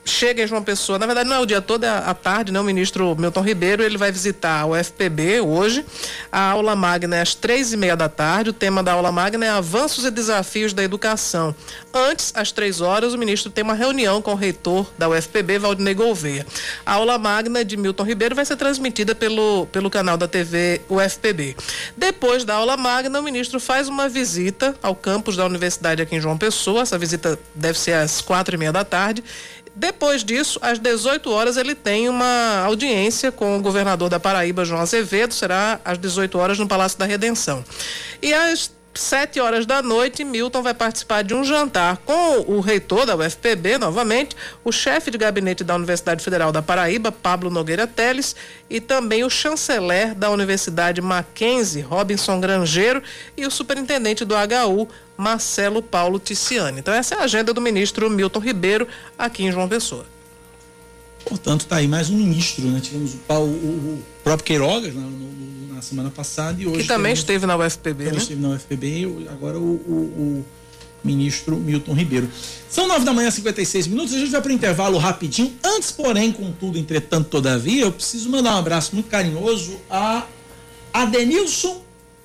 chega 0.06 0.44
em 0.44 0.48
João 0.48 0.64
Pessoa, 0.64 1.00
na 1.00 1.06
verdade 1.06 1.30
não 1.30 1.38
é 1.38 1.40
o 1.40 1.46
dia 1.46 1.62
todo, 1.62 1.86
é 1.86 1.90
à 1.90 2.14
tarde, 2.14 2.52
né? 2.52 2.60
O 2.60 2.64
ministro 2.64 3.16
Milton 3.18 3.42
Ribeiro, 3.42 3.84
ele 3.84 3.98
vai 3.98 4.12
visitar 4.12 4.62
a 4.62 4.66
UFPB 4.66 5.42
hoje. 5.42 5.86
A 6.32 6.52
aula 6.52 6.76
magna 6.76 7.16
é 7.16 7.22
às 7.22 7.36
três 7.36 7.72
e 7.74 7.78
meia 7.78 7.96
da 7.96 8.10
tarde. 8.10 8.50
O 8.50 8.54
tema 8.54 8.84
da 8.84 8.94
aula 8.94 9.12
magna 9.12 9.46
é 9.46 9.50
avanços 9.50 10.06
e 10.06 10.12
desafios 10.12 10.74
da 10.74 10.84
educação. 10.84 11.56
Antes, 11.94 12.34
às 12.36 12.52
três 12.52 12.82
horas, 12.82 13.14
o 13.14 13.18
ministro 13.18 13.52
tem 13.52 13.64
uma 13.64 13.74
reunião 13.74 14.22
com 14.22 14.32
o 14.32 14.36
reitor 14.36 14.92
da 14.98 15.08
UFPB, 15.10 15.60
Valdinei 15.60 15.94
Gouveia. 15.94 16.46
A 16.86 16.94
aula 16.94 17.18
magna 17.18 17.64
de 17.64 17.78
Milton 17.78 18.04
Ribeiro 18.04 18.36
vai 18.36 18.46
ser 18.46 18.56
transmitida 18.56 19.16
pelo, 19.16 19.68
pelo 19.68 19.90
canal 19.90 20.18
da 20.18 20.28
TV 20.28 20.82
UFPB. 20.90 21.56
Depois 21.96 22.44
da 22.44 22.56
aula 22.56 22.76
magna, 22.76 23.20
o 23.20 23.24
ministro 23.24 23.60
faz 23.60 23.88
uma 23.88 24.10
visita 24.10 24.76
ao 24.82 24.96
campus 24.96 25.36
da 25.36 25.46
universidade 25.46 26.02
aqui 26.02 26.16
em 26.16 26.22
João 26.22 26.38
Pessoa. 26.38 26.82
Essa 26.82 26.98
visita 26.98 27.40
deve 27.56 27.80
ser 27.80 27.94
às 27.94 28.22
quatro 28.22 28.56
e 28.56 28.58
meia 28.58 28.72
da 28.72 28.84
tarde. 28.84 29.24
Depois 29.76 30.24
disso, 30.24 30.60
às 30.62 30.78
18 30.78 31.30
horas, 31.32 31.58
ele 31.58 31.74
tem 31.74 32.08
uma 32.08 32.64
audiência 32.66 33.32
com 33.32 33.58
o 33.58 33.62
governador 33.62 34.10
da 34.10 34.20
Paraíba, 34.20 34.64
João 34.64 34.82
Azevedo. 34.82 35.34
Será 35.34 35.80
às 35.84 35.98
18 35.98 36.38
horas 36.38 36.60
no 36.60 36.68
Palácio 36.68 36.98
da 36.98 37.06
Redenção. 37.06 37.64
E 38.22 38.34
às 38.34 38.72
sete 38.94 39.40
horas 39.40 39.66
da 39.66 39.82
noite, 39.82 40.24
Milton 40.24 40.62
vai 40.62 40.74
participar 40.74 41.24
de 41.24 41.34
um 41.34 41.44
jantar 41.44 41.98
com 41.98 42.40
o 42.48 42.60
reitor 42.60 43.06
da 43.06 43.16
UFPB, 43.16 43.78
novamente, 43.78 44.36
o 44.64 44.72
chefe 44.72 45.10
de 45.10 45.18
gabinete 45.18 45.64
da 45.64 45.76
Universidade 45.76 46.24
Federal 46.24 46.52
da 46.52 46.62
Paraíba, 46.62 47.12
Pablo 47.12 47.50
Nogueira 47.50 47.88
Teles, 47.88 48.36
e 48.70 48.80
também 48.80 49.24
o 49.24 49.30
chanceler 49.30 50.14
da 50.14 50.30
Universidade 50.30 51.02
Mackenzie, 51.02 51.82
Robinson 51.82 52.40
Grangeiro, 52.40 53.02
e 53.36 53.46
o 53.46 53.52
superintendente 53.52 54.24
do 54.24 54.36
HU, 54.36 54.88
Marcelo 55.18 55.82
Paulo 55.82 56.20
Ticiani. 56.20 56.80
Então, 56.80 56.94
essa 56.94 57.16
é 57.16 57.20
a 57.20 57.24
agenda 57.24 57.54
do 57.54 57.62
ministro 57.62 58.10
Milton 58.10 58.40
Ribeiro 58.40 58.88
aqui 59.18 59.44
em 59.44 59.52
João 59.52 59.68
Pessoa. 59.68 60.13
Portanto, 61.26 61.66
tá 61.66 61.78
aí 61.78 61.88
mais 61.88 62.10
um 62.10 62.18
ministro, 62.18 62.66
né? 62.68 62.80
Tivemos 62.82 63.14
o, 63.14 63.18
Paulo, 63.20 63.52
o, 63.52 64.04
próprio 64.24 64.46
Queiroga 64.46 64.88
na, 64.92 65.02
no- 65.02 65.74
na 65.76 65.82
semana 65.82 66.10
passada 66.10 66.62
e 66.62 66.68
hoje. 66.68 66.82
Que 66.82 66.88
também 66.88 67.12
temos- 67.14 67.20
esteve 67.20 67.46
na 67.46 67.56
UFPB, 67.58 68.04
também 68.06 68.12
né? 68.14 68.18
esteve 68.20 68.42
na 68.42 68.50
UFPB 68.50 68.88
e 68.88 69.28
agora 69.30 69.58
o, 69.58 69.62
o- 69.64 70.14
o 70.42 70.46
ministro 71.04 71.58
Milton 71.58 71.94
Ribeiro. 71.94 72.30
São 72.70 72.88
nove 72.88 73.04
da 73.06 73.14
manhã, 73.14 73.30
56 73.32 73.88
minutos. 73.88 74.14
A 74.14 74.18
gente 74.20 74.32
vai 74.32 74.42
para 74.42 74.52
o 74.52 74.54
intervalo 74.54 74.98
rapidinho. 74.98 75.54
Antes, 75.64 75.92
porém, 75.92 76.32
contudo, 76.32 76.78
entretanto, 76.78 77.30
todavia, 77.30 77.84
eu 77.84 77.92
preciso 77.92 78.30
mandar 78.30 78.56
um 78.56 78.60
abraço 78.60 78.94
muito 78.94 79.10
carinhoso 79.10 79.78
a 79.90 80.26
Adenilson 80.94 81.82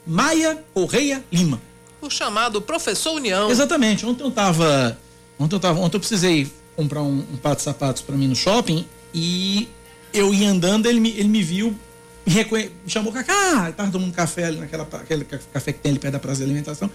Maia 0.07 0.63
Correia 0.75 1.25
Lima. 1.33 1.61
O 2.01 2.09
chamado 2.09 2.61
Professor 2.63 3.13
União. 3.15 3.51
Exatamente. 3.51 4.07
Ontem 4.07 4.23
eu 4.25 4.31
tava. 4.31 4.97
Ontem 5.39 5.57
eu 5.57 5.61
tava. 5.61 5.81
Ontem 5.81 5.97
eu 5.97 6.01
precisei 6.01 6.51
comprar 6.79 7.03
um, 7.03 7.25
um 7.33 7.37
par 7.37 7.57
de 7.57 7.63
sapatos 7.63 8.03
para 8.03 8.17
mim 8.17 8.29
no 8.29 8.37
shopping 8.37 8.87
e 9.13 9.69
eu 10.15 10.33
ia 10.33 10.49
andando, 10.49 10.87
ele 10.87 11.01
me, 11.01 11.11
ele 11.11 11.29
me 11.29 11.43
viu, 11.43 11.77
me, 12.25 12.33
reconhe... 12.33 12.71
me 12.85 12.89
chamou, 12.89 13.13
Cacá, 13.13 13.73
tava 13.77 13.91
tomando 13.91 14.13
café 14.13 14.45
ali 14.45 14.59
naquela 14.59 14.85
aquele 14.85 15.25
café 15.25 15.73
que 15.73 15.81
tem 15.81 15.91
ali 15.91 15.99
perto 15.99 16.13
da 16.13 16.21
Praça 16.21 16.39
de 16.39 16.45
Alimentação. 16.45 16.89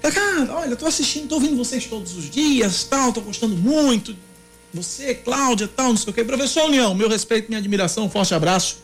Cacá, 0.00 0.48
olha, 0.50 0.74
tô 0.76 0.86
assistindo, 0.86 1.28
tô 1.28 1.34
ouvindo 1.34 1.58
vocês 1.58 1.84
todos 1.84 2.16
os 2.16 2.30
dias, 2.30 2.84
tal, 2.84 3.12
tô 3.12 3.20
gostando 3.20 3.54
muito. 3.54 4.16
Você, 4.72 5.14
Cláudia, 5.14 5.68
tal, 5.68 5.90
não 5.90 5.96
sei 5.98 6.10
o 6.10 6.14
que. 6.14 6.24
Professor 6.24 6.64
União, 6.64 6.94
meu 6.94 7.08
respeito, 7.08 7.48
minha 7.48 7.58
admiração, 7.58 8.06
um 8.06 8.10
forte 8.10 8.34
abraço. 8.34 8.78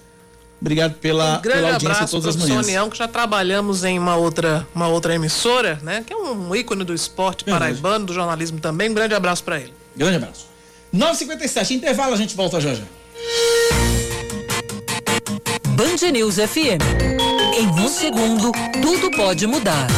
Obrigado 0.61 0.95
pela, 0.95 1.39
um 1.39 1.43
grande 1.43 1.59
pela 1.59 1.73
audiência 1.73 1.97
abraço, 1.97 2.13
todas 2.13 2.29
as 2.29 2.37
professor 2.37 2.55
manhãs. 2.55 2.67
União, 2.67 2.91
que 2.91 2.99
já 2.99 3.09
trabalhamos 3.09 3.83
em 3.83 3.99
uma 3.99 4.17
outra, 4.17 4.67
uma 4.75 4.89
outra 4.89 5.15
emissora, 5.15 5.79
né? 5.83 6.05
Que 6.07 6.13
é 6.13 6.17
um 6.17 6.55
ícone 6.55 6.85
do 6.85 6.93
esporte 6.93 7.45
Verdade. 7.47 7.65
paraibano, 7.65 8.07
do 8.07 8.13
jornalismo 8.13 8.61
também. 8.61 8.91
Um 8.91 8.95
grande 8.95 9.15
abraço 9.15 9.43
para 9.43 9.59
ele. 9.61 9.73
Grande 9.97 10.17
abraço. 10.17 10.47
9h57, 10.95 11.71
intervalo, 11.73 12.15
a 12.15 12.17
gente 12.17 12.37
volta 12.37 12.61
já 12.61 12.75
já. 12.75 12.85
Band 15.69 16.11
News 16.13 16.37
FM. 16.37 16.81
Em 17.59 17.67
um 17.67 17.89
segundo, 17.89 18.53
tudo 18.81 19.11
pode 19.17 19.47
mudar. 19.47 19.89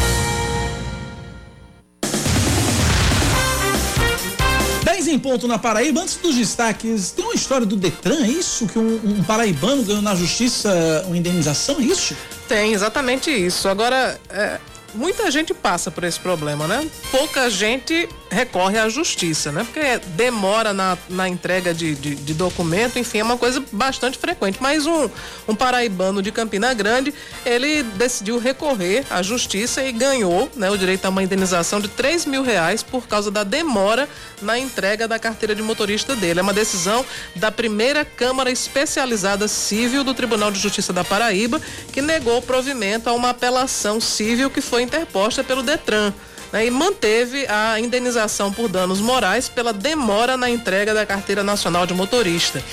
10 4.83 5.07
em 5.07 5.19
ponto 5.19 5.47
na 5.47 5.59
Paraíba. 5.59 6.01
Antes 6.01 6.15
dos 6.15 6.35
destaques, 6.35 7.11
tem 7.11 7.25
uma 7.25 7.33
história 7.35 7.65
do 7.65 7.75
Detran, 7.75 8.23
é 8.23 8.27
isso? 8.27 8.67
Que 8.67 8.79
um, 8.79 8.95
um 9.03 9.23
paraibano 9.23 9.83
ganhou 9.83 10.01
na 10.01 10.15
justiça 10.15 11.03
uma 11.05 11.17
indenização, 11.17 11.77
é 11.79 11.83
isso? 11.83 12.15
Tem, 12.47 12.73
exatamente 12.73 13.29
isso. 13.29 13.67
Agora, 13.67 14.19
é, 14.29 14.59
muita 14.95 15.29
gente 15.29 15.53
passa 15.53 15.91
por 15.91 16.03
esse 16.03 16.19
problema, 16.19 16.67
né? 16.67 16.87
Pouca 17.11 17.49
gente 17.49 18.09
recorre 18.29 18.77
à 18.77 18.89
justiça, 18.89 19.51
né? 19.51 19.63
Porque 19.63 19.99
demora 20.15 20.73
na, 20.73 20.97
na 21.09 21.27
entrega 21.27 21.73
de, 21.73 21.95
de, 21.95 22.15
de 22.15 22.33
documento, 22.33 22.99
enfim, 22.99 23.19
é 23.19 23.23
uma 23.23 23.37
coisa 23.37 23.63
bastante 23.71 24.17
frequente. 24.17 24.57
Mas 24.61 24.85
um, 24.85 25.09
um 25.47 25.55
paraibano 25.55 26.21
de 26.21 26.31
Campina 26.31 26.73
Grande, 26.73 27.13
ele 27.45 27.83
decidiu 27.83 28.37
recorrer 28.37 29.05
à 29.09 29.21
justiça 29.21 29.83
e 29.83 29.91
ganhou 29.91 30.49
né, 30.55 30.69
o 30.69 30.77
direito 30.77 31.05
a 31.05 31.09
uma 31.09 31.23
indenização 31.23 31.79
de 31.79 31.87
3 31.87 32.25
mil 32.25 32.43
reais 32.43 32.83
por 32.83 33.07
causa 33.07 33.31
da 33.31 33.43
demora 33.43 34.07
na 34.41 34.57
entrega 34.59 35.07
da 35.07 35.17
carteira 35.17 35.55
de 35.55 35.61
motorista 35.61 36.15
dele. 36.15 36.39
É 36.39 36.43
uma 36.43 36.53
decisão 36.53 37.05
da 37.35 37.51
primeira 37.51 38.03
Câmara 38.03 38.51
Especializada 38.51 39.47
Civil 39.47 40.03
do 40.03 40.13
Tribunal 40.13 40.51
de 40.51 40.59
Justiça 40.59 40.91
da 40.91 41.03
Paraíba, 41.03 41.61
que 41.91 42.01
negou 42.01 42.37
o 42.37 42.41
provimento 42.41 43.09
a 43.09 43.13
uma 43.13 43.29
apelação 43.29 43.99
civil 44.01 44.49
que 44.49 44.61
foi 44.61 44.83
interposta 44.83 45.43
pelo 45.43 45.63
Detran. 45.63 46.13
Né, 46.51 46.65
e 46.65 46.71
manteve 46.71 47.45
a 47.47 47.79
indenização 47.79 48.51
por 48.51 48.67
danos 48.67 48.99
morais 48.99 49.49
pela 49.49 49.73
demora 49.73 50.37
na 50.37 50.49
entrega 50.49 50.93
da 50.93 51.05
carteira 51.05 51.43
nacional 51.43 51.85
de 51.85 51.93
motorista. 51.93 52.63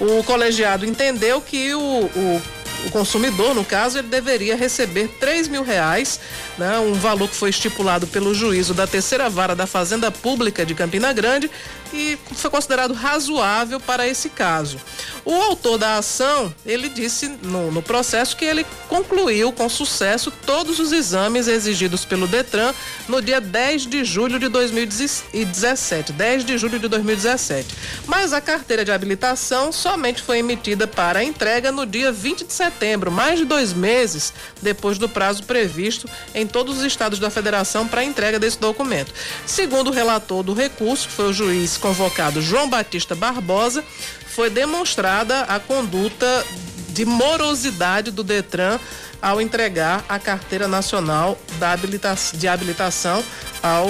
O 0.00 0.22
colegiado 0.24 0.86
entendeu 0.86 1.40
que 1.40 1.74
o, 1.74 1.80
o 1.80 2.42
o 2.86 2.90
consumidor, 2.90 3.54
no 3.54 3.64
caso, 3.64 3.98
ele 3.98 4.08
deveria 4.08 4.56
receber 4.56 5.08
3 5.20 5.48
mil 5.48 5.62
reais, 5.62 6.18
né, 6.58 6.78
um 6.78 6.94
valor 6.94 7.28
que 7.28 7.36
foi 7.36 7.50
estipulado 7.50 8.06
pelo 8.06 8.34
juízo 8.34 8.74
da 8.74 8.86
terceira 8.86 9.28
vara 9.28 9.54
da 9.54 9.66
Fazenda 9.66 10.10
Pública 10.10 10.64
de 10.64 10.74
Campina 10.74 11.12
Grande 11.12 11.50
e 11.92 12.18
foi 12.34 12.50
considerado 12.50 12.94
razoável 12.94 13.78
para 13.78 14.06
esse 14.08 14.30
caso. 14.30 14.78
O 15.24 15.34
autor 15.34 15.78
da 15.78 15.98
ação, 15.98 16.52
ele 16.64 16.88
disse 16.88 17.28
no, 17.42 17.70
no 17.70 17.82
processo 17.82 18.36
que 18.36 18.44
ele 18.44 18.66
concluiu 18.88 19.52
com 19.52 19.68
sucesso 19.68 20.32
todos 20.44 20.78
os 20.78 20.90
exames 20.90 21.46
exigidos 21.46 22.04
pelo 22.04 22.26
Detran 22.26 22.72
no 23.08 23.20
dia 23.20 23.40
10 23.40 23.86
de 23.86 24.04
julho 24.04 24.38
de 24.38 24.48
2017. 24.48 26.12
10 26.12 26.44
de 26.44 26.58
julho 26.58 26.78
de 26.78 26.88
2017. 26.88 27.74
Mas 28.06 28.32
a 28.32 28.40
carteira 28.40 28.84
de 28.84 28.90
habilitação 28.90 29.70
somente 29.70 30.22
foi 30.22 30.38
emitida 30.38 30.86
para 30.86 31.22
entrega 31.22 31.70
no 31.70 31.86
dia 31.86 32.10
20 32.10 32.44
de 32.44 32.52
setembro, 32.52 33.10
mais 33.10 33.38
de 33.38 33.44
dois 33.44 33.72
meses 33.72 34.32
depois 34.60 34.98
do 34.98 35.08
prazo 35.08 35.44
previsto 35.44 36.08
em 36.34 36.41
todos 36.46 36.78
os 36.78 36.84
estados 36.84 37.18
da 37.18 37.30
federação 37.30 37.86
para 37.86 38.00
a 38.00 38.04
entrega 38.04 38.38
desse 38.38 38.58
documento. 38.58 39.12
Segundo 39.46 39.88
o 39.88 39.92
relator 39.92 40.42
do 40.42 40.54
recurso, 40.54 41.08
que 41.08 41.14
foi 41.14 41.26
o 41.26 41.32
juiz 41.32 41.76
convocado 41.76 42.40
João 42.40 42.68
Batista 42.68 43.14
Barbosa, 43.14 43.84
foi 44.26 44.48
demonstrada 44.48 45.42
a 45.42 45.60
conduta 45.60 46.44
de 46.88 47.04
morosidade 47.04 48.10
do 48.10 48.22
Detran 48.22 48.78
ao 49.20 49.40
entregar 49.40 50.04
a 50.08 50.18
carteira 50.18 50.66
nacional 50.66 51.38
da 51.58 51.72
habilita 51.72 52.14
de 52.34 52.48
habilitação 52.48 53.22
ao, 53.62 53.88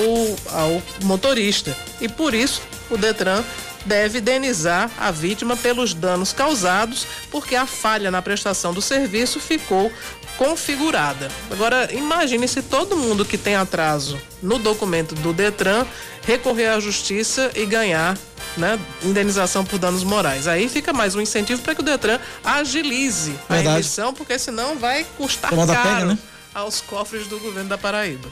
ao 0.51 0.83
motorista. 1.05 1.75
E 2.01 2.09
por 2.09 2.35
isso 2.35 2.61
o 2.91 2.99
Detran 2.99 3.43
deve 3.85 4.18
indenizar 4.18 4.90
a 4.99 5.11
vítima 5.11 5.57
pelos 5.57 5.95
danos 5.95 6.33
causados, 6.33 7.07
porque 7.31 7.55
a 7.55 7.66
falha 7.66 8.11
na 8.11 8.23
prestação 8.23 8.73
do 8.73 8.83
serviço 8.83 9.40
ficou 9.40 9.90
configurada. 10.37 11.31
Agora, 11.51 11.88
imagine 11.92 12.49
se 12.49 12.62
todo 12.62 12.97
mundo 12.97 13.25
que 13.25 13.38
tem 13.38 13.55
atraso 13.55 14.18
no 14.42 14.59
documento 14.59 15.14
do 15.16 15.33
Detran 15.33 15.87
recorrer 16.23 16.68
à 16.68 16.81
justiça 16.81 17.51
e 17.55 17.66
ganhar 17.66 18.16
né, 18.57 18.79
indenização 19.03 19.64
por 19.64 19.79
danos 19.79 20.05
morais. 20.05 20.47
Aí 20.47 20.68
fica 20.68 20.92
mais 20.92 21.14
um 21.14 21.21
incentivo 21.21 21.62
para 21.62 21.75
que 21.75 21.81
o 21.81 21.85
Detran 21.85 22.18
agilize 22.45 23.33
Verdade. 23.49 23.68
a 23.68 23.73
emissão, 23.75 24.14
porque 24.14 24.38
senão 24.38 24.77
vai 24.77 25.05
custar 25.16 25.51
Tomada 25.51 25.75
caro 25.75 25.88
pega, 25.88 26.05
né? 26.07 26.18
aos 26.55 26.81
cofres 26.81 27.27
do 27.27 27.38
governo 27.38 27.68
da 27.68 27.79
Paraíba. 27.79 28.29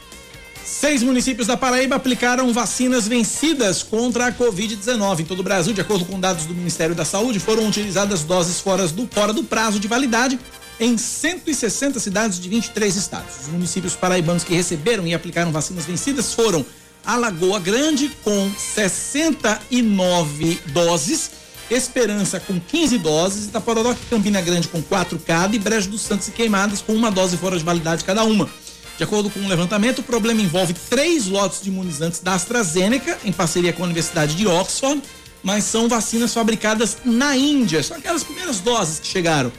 Seis 0.64 1.02
municípios 1.02 1.46
da 1.46 1.56
Paraíba 1.56 1.96
aplicaram 1.96 2.52
vacinas 2.52 3.08
vencidas 3.08 3.82
contra 3.82 4.26
a 4.26 4.32
Covid-19. 4.32 5.20
Em 5.20 5.24
todo 5.24 5.40
o 5.40 5.42
Brasil, 5.42 5.72
de 5.72 5.80
acordo 5.80 6.04
com 6.04 6.20
dados 6.20 6.46
do 6.46 6.54
Ministério 6.54 6.94
da 6.94 7.04
Saúde, 7.04 7.40
foram 7.40 7.66
utilizadas 7.66 8.22
doses 8.22 8.60
fora 8.60 8.86
do, 8.88 9.08
fora 9.08 9.32
do 9.32 9.42
prazo 9.42 9.80
de 9.80 9.88
validade 9.88 10.38
em 10.78 10.96
160 10.96 12.00
cidades 12.00 12.40
de 12.40 12.48
23 12.48 12.96
estados. 12.96 13.40
Os 13.42 13.48
municípios 13.48 13.94
paraibanos 13.94 14.44
que 14.44 14.54
receberam 14.54 15.06
e 15.06 15.12
aplicaram 15.12 15.52
vacinas 15.52 15.84
vencidas 15.84 16.32
foram 16.32 16.64
Alagoa 17.04 17.58
Grande, 17.58 18.10
com 18.22 18.50
69 18.56 20.60
doses, 20.66 21.30
Esperança 21.70 22.40
com 22.40 22.58
15 22.58 22.98
doses, 22.98 23.46
Itapororoca 23.46 24.00
Campina 24.10 24.40
Grande 24.40 24.66
com 24.66 24.82
4 24.82 25.16
cada 25.20 25.54
e 25.54 25.58
Brejo 25.58 25.88
dos 25.88 26.00
Santos 26.00 26.26
e 26.26 26.32
Queimadas 26.32 26.82
com 26.82 26.92
uma 26.92 27.12
dose 27.12 27.36
fora 27.36 27.56
de 27.56 27.62
validade 27.62 28.02
cada 28.02 28.24
uma. 28.24 28.50
De 29.00 29.04
acordo 29.04 29.30
com 29.30 29.40
o 29.40 29.48
levantamento, 29.48 30.00
o 30.00 30.02
problema 30.02 30.42
envolve 30.42 30.74
três 30.74 31.26
lotes 31.26 31.62
de 31.62 31.70
imunizantes 31.70 32.20
da 32.20 32.34
AstraZeneca, 32.34 33.18
em 33.24 33.32
parceria 33.32 33.72
com 33.72 33.82
a 33.82 33.86
Universidade 33.86 34.34
de 34.34 34.46
Oxford, 34.46 35.02
mas 35.42 35.64
são 35.64 35.88
vacinas 35.88 36.34
fabricadas 36.34 36.98
na 37.02 37.34
Índia. 37.34 37.82
São 37.82 37.96
aquelas 37.96 38.22
primeiras 38.22 38.60
doses 38.60 39.00
que 39.00 39.06
chegaram. 39.06 39.50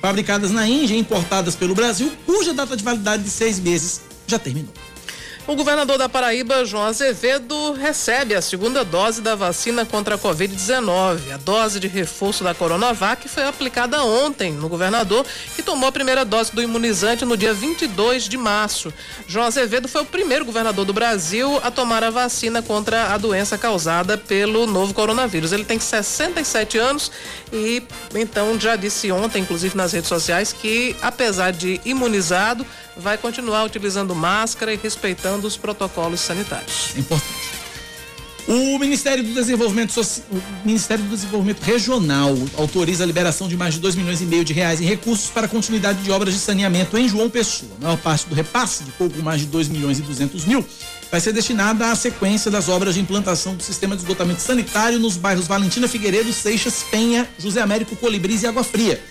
Fabricadas 0.00 0.52
na 0.52 0.68
Índia 0.68 0.94
e 0.94 1.00
importadas 1.00 1.56
pelo 1.56 1.74
Brasil, 1.74 2.12
cuja 2.24 2.54
data 2.54 2.76
de 2.76 2.84
validade 2.84 3.24
de 3.24 3.30
seis 3.30 3.58
meses 3.58 4.02
já 4.24 4.38
terminou. 4.38 4.72
O 5.48 5.54
governador 5.54 5.96
da 5.96 6.08
Paraíba, 6.08 6.64
João 6.64 6.86
Azevedo, 6.86 7.72
recebe 7.74 8.34
a 8.34 8.42
segunda 8.42 8.84
dose 8.84 9.22
da 9.22 9.36
vacina 9.36 9.86
contra 9.86 10.16
a 10.16 10.18
Covid-19. 10.18 11.32
A 11.32 11.36
dose 11.36 11.78
de 11.78 11.86
reforço 11.86 12.42
da 12.42 12.52
Coronavac 12.52 13.28
foi 13.28 13.44
aplicada 13.44 14.02
ontem 14.02 14.52
no 14.52 14.68
governador, 14.68 15.24
que 15.54 15.62
tomou 15.62 15.88
a 15.88 15.92
primeira 15.92 16.24
dose 16.24 16.52
do 16.52 16.60
imunizante 16.60 17.24
no 17.24 17.36
dia 17.36 17.54
22 17.54 18.28
de 18.28 18.36
março. 18.36 18.92
João 19.28 19.46
Azevedo 19.46 19.86
foi 19.86 20.02
o 20.02 20.06
primeiro 20.06 20.44
governador 20.44 20.84
do 20.84 20.92
Brasil 20.92 21.60
a 21.62 21.70
tomar 21.70 22.02
a 22.02 22.10
vacina 22.10 22.60
contra 22.60 23.14
a 23.14 23.16
doença 23.16 23.56
causada 23.56 24.18
pelo 24.18 24.66
novo 24.66 24.92
coronavírus. 24.92 25.52
Ele 25.52 25.64
tem 25.64 25.78
67 25.78 26.76
anos 26.76 27.12
e, 27.52 27.84
então, 28.16 28.58
já 28.58 28.74
disse 28.74 29.12
ontem, 29.12 29.42
inclusive 29.42 29.76
nas 29.76 29.92
redes 29.92 30.08
sociais, 30.08 30.52
que, 30.52 30.96
apesar 31.00 31.52
de 31.52 31.80
imunizado, 31.84 32.66
vai 32.96 33.18
continuar 33.18 33.64
utilizando 33.64 34.14
máscara 34.14 34.72
e 34.72 34.76
respeitando 34.76 35.46
os 35.46 35.56
protocolos 35.56 36.20
sanitários. 36.20 36.96
Importante. 36.96 37.56
O 38.48 38.78
Ministério 38.78 39.24
do 39.24 39.34
Desenvolvimento 39.34 39.92
Ministério 40.64 41.02
do 41.02 41.10
Desenvolvimento 41.10 41.62
Regional 41.62 42.32
autoriza 42.56 43.02
a 43.02 43.06
liberação 43.06 43.48
de 43.48 43.56
mais 43.56 43.74
de 43.74 43.80
2 43.80 43.96
milhões 43.96 44.20
e 44.20 44.24
meio 44.24 44.44
de 44.44 44.52
reais 44.52 44.80
em 44.80 44.84
recursos 44.84 45.28
para 45.30 45.46
a 45.46 45.48
continuidade 45.48 46.00
de 46.00 46.12
obras 46.12 46.32
de 46.32 46.38
saneamento 46.38 46.96
em 46.96 47.08
João 47.08 47.28
Pessoa. 47.28 47.72
A 47.80 47.84
maior 47.84 47.96
parte 47.96 48.28
do 48.28 48.36
repasse, 48.36 48.84
de 48.84 48.92
pouco 48.92 49.20
mais 49.20 49.40
de 49.40 49.48
2 49.48 49.66
milhões 49.66 49.98
e 49.98 50.02
200 50.02 50.44
mil, 50.44 50.64
vai 51.10 51.20
ser 51.20 51.32
destinada 51.32 51.90
à 51.90 51.96
sequência 51.96 52.48
das 52.48 52.68
obras 52.68 52.94
de 52.94 53.00
implantação 53.00 53.56
do 53.56 53.64
sistema 53.64 53.96
de 53.96 54.02
esgotamento 54.02 54.40
sanitário 54.40 55.00
nos 55.00 55.16
bairros 55.16 55.48
Valentina 55.48 55.88
Figueiredo, 55.88 56.32
Seixas, 56.32 56.84
Penha, 56.88 57.28
José 57.40 57.60
Américo, 57.60 57.96
Colibris 57.96 58.44
e 58.44 58.46
Água 58.46 58.62
Fria. 58.62 59.02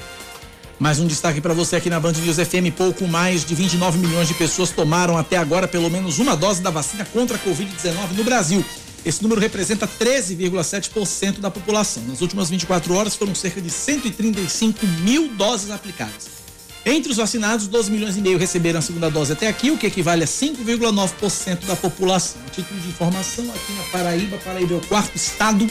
Mais 0.77 0.99
um 0.99 1.07
destaque 1.07 1.39
para 1.39 1.53
você 1.53 1.77
aqui 1.77 1.89
na 1.89 1.99
Band 1.99 2.13
News 2.13 2.35
FM. 2.35 2.75
Pouco 2.75 3.07
mais 3.07 3.45
de 3.45 3.55
29 3.55 3.97
milhões 3.97 4.27
de 4.27 4.33
pessoas 4.33 4.71
tomaram 4.71 5.17
até 5.17 5.37
agora 5.37 5.69
pelo 5.69 5.89
menos 5.89 6.19
uma 6.19 6.35
dose 6.35 6.61
da 6.61 6.69
vacina 6.69 7.05
contra 7.05 7.37
a 7.37 7.39
Covid-19 7.39 8.11
no 8.17 8.23
Brasil. 8.25 8.63
Esse 9.05 9.21
número 9.21 9.39
representa 9.39 9.87
13,7% 9.87 11.39
da 11.39 11.49
população. 11.49 12.03
Nas 12.07 12.21
últimas 12.21 12.49
24 12.49 12.93
horas 12.93 13.15
foram 13.15 13.33
cerca 13.33 13.61
de 13.61 13.69
135 13.69 14.85
mil 15.03 15.29
doses 15.29 15.71
aplicadas. 15.71 16.34
Entre 16.85 17.11
os 17.11 17.17
vacinados, 17.17 17.65
12 17.65 17.89
milhões 17.89 18.15
e 18.15 18.21
meio 18.21 18.37
receberam 18.37 18.77
a 18.77 18.81
segunda 18.81 19.09
dose 19.09 19.33
até 19.33 19.47
aqui, 19.47 19.71
o 19.71 19.77
que 19.77 19.87
equivale 19.87 20.23
a 20.23 20.27
5,9% 20.27 21.65
da 21.65 21.75
população. 21.75 22.39
A 22.45 22.49
título 22.51 22.79
de 22.79 22.89
informação, 22.89 23.43
aqui 23.49 23.73
na 23.73 23.83
Paraíba, 23.85 24.37
Paraíba 24.37 24.75
é 24.75 24.77
o 24.77 24.81
quarto 24.81 25.15
estado 25.15 25.67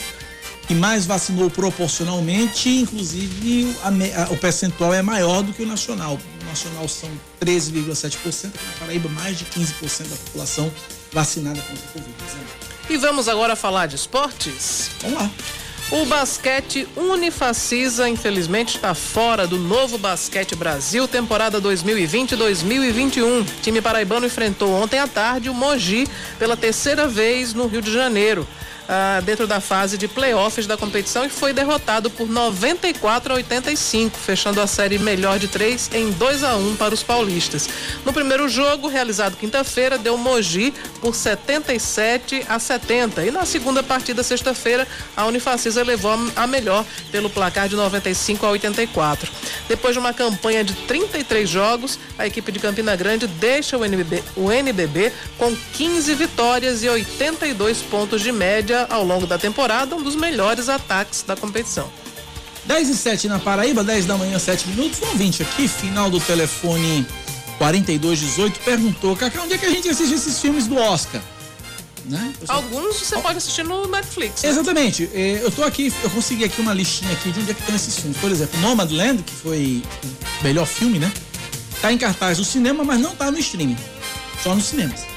que 0.67 0.73
mais 0.73 1.05
vacinou 1.05 1.49
proporcionalmente, 1.49 2.67
inclusive 2.69 3.73
a, 3.81 4.23
a, 4.23 4.31
o 4.31 4.37
percentual 4.37 4.93
é 4.93 5.01
maior 5.01 5.41
do 5.41 5.53
que 5.53 5.63
o 5.63 5.65
nacional. 5.65 6.19
O 6.41 6.45
nacional 6.45 6.85
são 6.89 7.09
13,7%, 7.39 8.47
aqui 8.47 8.65
na 8.65 8.79
Paraíba 8.79 9.07
mais 9.09 9.37
de 9.37 9.45
15% 9.45 10.09
da 10.09 10.15
população 10.17 10.69
vacinada 11.13 11.61
contra 11.61 11.85
a 11.85 11.93
Covid-19. 11.93 12.65
E 12.89 12.97
vamos 12.97 13.29
agora 13.29 13.55
falar 13.55 13.85
de 13.85 13.95
esportes? 13.95 14.89
Vamos 15.01 15.17
lá. 15.17 15.31
O 15.91 16.03
basquete 16.03 16.87
Unifacisa, 16.95 18.09
infelizmente, 18.09 18.75
está 18.75 18.95
fora 18.95 19.45
do 19.45 19.59
novo 19.59 19.99
Basquete 19.99 20.55
Brasil, 20.55 21.07
temporada 21.07 21.61
2020-2021. 21.61 23.45
Time 23.61 23.81
paraibano 23.81 24.25
enfrentou 24.25 24.71
ontem 24.73 24.97
à 24.97 25.07
tarde 25.07 25.47
o 25.47 25.53
Mogi 25.53 26.07
pela 26.39 26.57
terceira 26.57 27.07
vez 27.07 27.53
no 27.53 27.67
Rio 27.67 27.83
de 27.83 27.93
Janeiro 27.93 28.47
ah, 28.87 29.21
dentro 29.23 29.47
da 29.47 29.59
fase 29.59 29.97
de 29.97 30.07
playoffs 30.07 30.67
da 30.67 30.77
competição 30.77 31.25
e 31.25 31.29
foi 31.29 31.53
derrotado 31.53 32.09
por 32.09 32.29
94 32.29 33.33
a 33.33 33.35
85, 33.37 34.17
fechando 34.17 34.61
a 34.61 34.67
série 34.67 34.99
melhor 34.99 35.39
de 35.39 35.47
três 35.47 35.89
em 35.93 36.11
2 36.11 36.43
a 36.43 36.55
1 36.55 36.75
para 36.75 36.93
os 36.93 37.01
paulistas. 37.01 37.67
No 38.05 38.13
primeiro 38.13 38.47
jogo, 38.47 38.87
realizado 38.87 39.37
quinta-feira, 39.37 39.97
deu 39.97 40.17
Mogi 40.17 40.73
por 41.01 41.15
77 41.15 42.45
a 42.47 42.59
70 42.59 43.25
e 43.25 43.31
na 43.31 43.45
segunda 43.45 43.81
partida, 43.81 44.23
sexta-feira, 44.23 44.87
a 45.15 45.25
Unifacisa 45.25 45.83
levou 45.83 46.11
a 46.35 46.47
melhor 46.47 46.85
pelo 47.11 47.29
placar 47.29 47.67
de 47.67 47.75
95 47.75 48.45
a 48.45 48.49
84. 48.51 49.31
Depois 49.67 49.93
de 49.93 49.99
uma 49.99 50.13
campanha 50.13 50.63
de 50.63 50.73
33 50.73 51.49
jogos, 51.49 51.97
a 52.17 52.27
equipe 52.27 52.51
de 52.51 52.59
Campina 52.59 52.95
Grande 52.95 53.27
deixa 53.27 53.77
o 53.77 53.83
NBB, 53.83 54.23
o 54.35 54.51
NBB 54.51 55.11
com 55.37 55.55
15 55.73 56.13
vitórias 56.13 56.83
e 56.83 56.89
82 56.89 57.81
pontos 57.81 58.21
de 58.21 58.31
média 58.31 58.74
ao 58.89 59.03
longo 59.03 59.25
da 59.25 59.37
temporada, 59.37 59.95
um 59.95 60.01
dos 60.01 60.15
melhores 60.15 60.69
ataques 60.69 61.23
da 61.23 61.35
competição. 61.35 61.89
10 62.65 62.89
e 62.89 62.95
7 62.95 63.27
na 63.27 63.39
Paraíba, 63.39 63.83
10 63.83 64.05
da 64.05 64.17
manhã, 64.17 64.39
7 64.39 64.67
minutos. 64.69 65.01
Um 65.01 65.09
ouvinte 65.09 65.43
aqui, 65.43 65.67
final 65.67 66.09
do 66.09 66.19
telefone 66.19 67.05
4218, 67.57 68.59
perguntou: 68.59 69.15
Cacá, 69.15 69.41
onde 69.43 69.53
é 69.53 69.57
que 69.57 69.65
a 69.65 69.69
gente 69.69 69.87
assiste 69.89 70.13
esses 70.13 70.39
filmes 70.39 70.67
do 70.67 70.75
Oscar? 70.77 71.21
Né? 72.05 72.33
Alguns 72.47 72.97
você 72.97 73.17
pode 73.17 73.37
assistir 73.37 73.63
no 73.63 73.87
Netflix. 73.87 74.43
Né? 74.43 74.49
Exatamente. 74.49 75.09
É, 75.13 75.39
eu 75.41 75.51
tô 75.51 75.63
aqui, 75.63 75.91
eu 76.03 76.09
consegui 76.11 76.43
aqui 76.43 76.61
uma 76.61 76.73
listinha 76.73 77.11
aqui 77.11 77.31
de 77.31 77.39
onde 77.39 77.51
é 77.51 77.53
que 77.53 77.61
estão 77.61 77.75
esses 77.75 77.97
filmes. 77.97 78.17
Por 78.17 78.31
exemplo, 78.31 78.59
Nomadland, 78.59 79.23
que 79.23 79.33
foi 79.33 79.81
o 80.41 80.43
melhor 80.43 80.67
filme, 80.67 80.99
né? 80.99 81.11
Tá 81.81 81.91
em 81.91 81.97
cartaz 81.97 82.37
no 82.37 82.45
cinema, 82.45 82.83
mas 82.83 82.99
não 82.99 83.15
tá 83.15 83.31
no 83.31 83.39
streaming. 83.39 83.77
Só 84.43 84.53
nos 84.53 84.65
cinemas 84.65 85.14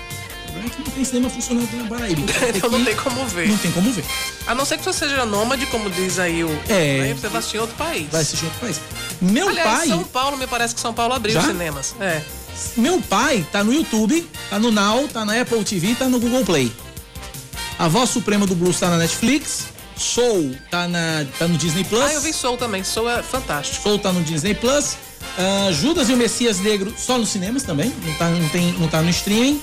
é 0.69 0.71
que 0.71 0.83
não 0.83 0.91
tem 0.91 1.05
cinema 1.05 1.31
funcionando 1.31 1.64
aqui 1.64 1.77
na 1.77 1.89
Paraíba. 1.89 2.23
Então, 2.55 2.71
não 2.71 2.85
tem 2.85 2.97
como 2.97 3.27
ver. 3.27 3.49
Não 3.49 3.59
tem 3.59 3.71
como 3.73 3.93
ver. 3.93 4.05
A 4.47 4.55
não 4.55 4.64
ser 4.64 4.79
que 4.79 4.85
você 4.85 5.07
seja 5.07 5.27
nômade, 5.27 5.66
como 5.66 5.91
diz 5.91 6.19
aí 6.19 6.45
o. 6.45 6.51
É. 6.69 7.01
Né? 7.01 7.14
Você 7.14 7.29
vai 7.29 7.39
assistir 7.39 7.57
em 7.57 7.61
outro 7.61 7.77
país. 7.77 8.07
Vai 8.11 8.23
assistir 8.23 8.45
em 8.45 8.49
outro 8.49 8.61
país. 8.61 8.81
Meu 9.21 9.49
Aliás, 9.49 9.79
pai. 9.79 9.89
São 9.89 10.05
Paulo, 10.05 10.37
me 10.37 10.47
parece 10.47 10.75
que 10.75 10.81
São 10.81 10.95
Paulo 10.95 11.14
abriu 11.14 11.35
Já? 11.35 11.41
os 11.41 11.47
cinemas. 11.47 11.95
É. 12.01 12.23
Meu 12.77 13.01
pai 13.01 13.47
tá 13.53 13.62
no 13.62 13.73
YouTube, 13.73 14.27
tá 14.51 14.59
no 14.59 14.71
Now, 14.71 15.07
tá 15.09 15.25
na 15.25 15.41
Apple 15.41 15.62
TV, 15.64 15.95
tá 15.95 16.09
no 16.09 16.19
Google 16.19 16.45
Play. 16.45 16.73
A 17.79 17.87
Voz 17.87 18.11
Suprema 18.11 18.47
do 18.47 18.55
Blues 18.55 18.79
tá 18.81 18.89
na 18.89 18.97
Netflix. 18.97 19.66
Soul 19.97 20.55
tá, 20.71 20.87
na, 20.87 21.27
tá 21.39 21.49
no 21.49 21.57
Disney 21.57 21.85
Plus. 21.85 22.03
Ah, 22.03 22.12
eu 22.12 22.21
vi 22.21 22.33
Soul 22.33 22.57
também. 22.57 22.85
Soul 22.85 23.11
é 23.11 23.23
fantástico. 23.23 23.83
Soul 23.83 23.99
tá 23.99 24.12
no 24.12 24.23
Disney 24.23 24.55
Plus. 24.55 24.97
Uh, 25.37 25.73
Judas 25.73 26.09
e 26.09 26.14
o 26.14 26.16
Messias 26.16 26.61
Negro 26.61 26.93
só 26.97 27.19
nos 27.19 27.29
cinemas 27.29 27.62
também. 27.62 27.93
Não 28.05 28.14
tá, 28.14 28.29
não 28.29 28.49
tem, 28.49 28.73
não 28.73 28.89
tá 28.89 29.03
no 29.03 29.11
streaming. 29.11 29.61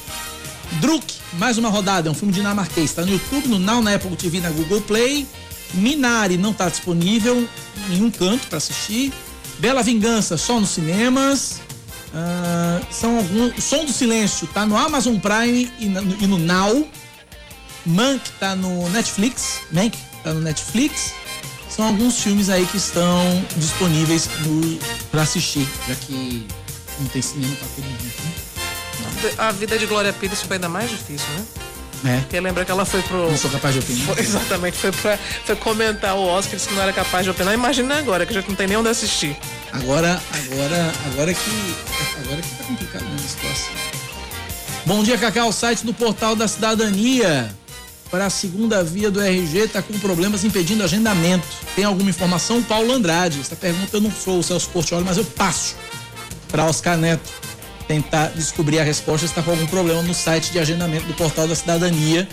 Druk, 0.80 1.16
mais 1.34 1.58
uma 1.58 1.70
rodada, 1.70 2.10
é 2.10 2.12
um 2.12 2.16
filme 2.16 2.34
dinamarquês. 2.34 2.90
Está 2.90 3.04
no 3.04 3.12
YouTube, 3.12 3.48
no 3.48 3.60
Now, 3.60 3.82
na 3.82 3.96
Apple 3.96 4.16
TV, 4.16 4.40
na 4.40 4.50
Google 4.50 4.82
Play. 4.82 5.28
Minari 5.74 6.38
não 6.38 6.52
está 6.52 6.70
disponível 6.70 7.48
em 7.78 7.90
nenhum 7.90 8.12
canto 8.12 8.48
para 8.48 8.58
assistir. 8.58 9.12
Bela 9.60 9.82
Vingança 9.82 10.38
só 10.38 10.60
nos 10.60 10.70
cinemas. 10.72 11.62
Uh, 12.14 12.86
são 12.92 13.18
alguns. 13.18 13.64
Som 13.64 13.86
do 13.86 13.92
Silêncio 13.92 14.48
tá 14.48 14.66
no 14.66 14.78
Amazon 14.78 15.18
Prime 15.18 15.72
e, 15.80 15.88
na, 15.88 16.02
e 16.02 16.28
no 16.28 16.38
Now. 16.38 16.88
Mank 17.86 18.22
tá 18.40 18.56
no 18.56 18.90
Netflix. 18.90 19.62
Mank 19.72 19.98
tá 20.24 20.34
no 20.34 20.42
Netflix. 20.42 21.14
São 21.70 21.86
alguns 21.88 22.20
filmes 22.20 22.50
aí 22.50 22.66
que 22.66 22.78
estão 22.78 23.46
disponíveis 23.58 24.30
para 25.12 25.24
assistir, 25.24 25.68
já 25.88 25.96
que 25.96 26.48
não 27.00 27.08
tem 27.08 27.22
cinema 27.22 27.54
para 27.56 27.68
todo 27.68 27.84
mundo. 27.84 28.04
Né? 28.04 28.45
A 29.38 29.52
vida 29.52 29.78
de 29.78 29.86
Glória 29.86 30.14
Pires 30.14 30.42
foi 30.42 30.58
ainda 30.58 30.70
mais 30.70 30.90
difícil, 30.90 31.28
né? 31.30 31.46
É. 32.06 32.20
Porque 32.20 32.40
lembra 32.40 32.64
que 32.64 32.72
ela 32.72 32.86
foi 32.86 33.02
pro. 33.02 33.30
Não 33.30 33.38
sou 33.38 33.50
capaz 33.50 33.74
de 33.74 33.80
opinar. 33.80 34.06
Foi, 34.08 34.20
exatamente, 34.24 34.78
foi 34.78 34.92
pra 34.92 35.18
foi 35.46 35.56
comentar 35.56 36.16
o 36.16 36.24
Oscar, 36.24 36.56
disse 36.56 36.68
que 36.68 36.76
não 36.76 36.82
era 36.82 36.94
capaz 36.94 37.24
de 37.24 37.32
opinar. 37.32 37.54
Imagina 37.54 37.98
agora, 37.98 38.26
que 38.26 38.32
a 38.32 38.36
gente 38.36 38.50
não 38.50 38.56
tem 38.56 38.68
nem 38.68 38.78
onde 38.78 38.90
assistir. 38.90 39.36
Agora, 39.72 40.22
agora, 40.32 40.94
agora 41.12 41.34
que. 41.34 41.76
Agora 42.24 42.42
que 42.42 42.50
tá 42.56 42.64
complicado 42.64 43.06
a 43.16 43.28
situação. 43.28 43.74
Bom 44.86 45.04
dia, 45.04 45.18
Cacau. 45.18 45.50
O 45.50 45.54
site 45.54 45.84
do 45.84 45.94
portal 45.94 46.36
da 46.36 46.48
cidadania 46.48 47.50
para 48.12 48.28
a 48.28 48.30
segunda 48.30 48.84
via 48.84 49.10
do 49.10 49.20
RG 49.20 49.60
está 49.60 49.82
com 49.82 49.98
problemas 49.98 50.44
impedindo 50.44 50.84
agendamento. 50.84 51.48
Tem 51.76 51.86
alguma 51.86 52.10
informação? 52.10 52.62
Paulo 52.62 52.94
Andrade. 52.94 53.40
Essa 53.42 53.56
pergunta 53.56 53.98
eu 53.98 54.02
não 54.02 54.12
sou 54.12 54.40
o 54.40 54.44
Celso 54.44 54.70
Portioli, 54.70 55.04
mas 55.04 55.18
eu 55.18 55.26
passo 55.26 55.76
para 56.48 56.66
Oscar 56.66 56.98
Neto 56.98 57.45
tentar 57.88 58.30
descobrir 58.30 58.80
a 58.80 58.84
resposta 58.84 59.26
está 59.26 59.42
com 59.42 59.52
algum 59.52 59.68
problema 59.68 60.02
no 60.02 60.14
site 60.14 60.52
de 60.52 60.60
agendamento 60.60 61.06
do 61.06 61.14
Portal 61.14 61.48
da 61.48 61.56
Cidadania 61.56 62.28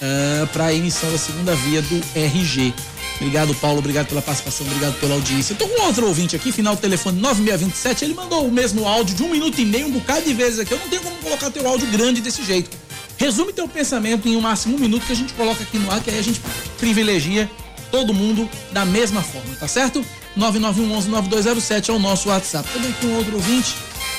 uh, 0.00 0.46
para 0.48 0.66
a 0.66 0.74
emissão 0.74 1.10
da 1.10 1.18
segunda 1.18 1.54
via 1.54 1.82
do 1.82 2.02
RG. 2.14 2.74
Obrigado, 3.16 3.54
Paulo. 3.54 3.78
Obrigado 3.78 4.08
pela 4.08 4.20
participação. 4.20 4.66
Obrigado 4.66 4.98
pela 5.00 5.14
audiência. 5.14 5.54
Estou 5.54 5.68
com 5.68 5.82
outro 5.82 6.06
ouvinte 6.06 6.36
aqui, 6.36 6.52
final 6.52 6.74
do 6.74 6.80
telefone 6.80 7.18
9627. 7.20 8.04
Ele 8.04 8.14
mandou 8.14 8.46
o 8.46 8.52
mesmo 8.52 8.86
áudio 8.86 9.14
de 9.14 9.22
um 9.22 9.30
minuto 9.30 9.58
e 9.58 9.64
meio, 9.64 9.86
um 9.86 9.92
bocado 9.92 10.22
de 10.22 10.34
vezes 10.34 10.58
aqui. 10.58 10.72
Eu 10.72 10.78
não 10.78 10.88
tenho 10.88 11.02
como 11.02 11.16
colocar 11.16 11.50
teu 11.50 11.66
áudio 11.66 11.86
grande 11.88 12.20
desse 12.20 12.44
jeito. 12.44 12.76
Resume 13.16 13.52
teu 13.52 13.66
pensamento 13.66 14.28
em 14.28 14.36
um 14.36 14.40
máximo 14.42 14.76
um 14.76 14.78
minuto 14.78 15.06
que 15.06 15.12
a 15.12 15.16
gente 15.16 15.32
coloca 15.32 15.62
aqui 15.62 15.78
no 15.78 15.90
ar, 15.90 16.02
que 16.02 16.10
aí 16.10 16.18
a 16.18 16.22
gente 16.22 16.40
privilegia 16.78 17.50
todo 17.90 18.12
mundo 18.12 18.48
da 18.72 18.84
mesma 18.84 19.22
forma, 19.22 19.54
tá 19.56 19.66
certo? 19.66 20.04
991119207 20.36 21.88
é 21.88 21.92
o 21.92 21.98
nosso 21.98 22.28
WhatsApp. 22.28 22.68
Também 22.70 22.92
com 23.00 23.06
outro 23.14 23.36
ouvinte 23.36 23.74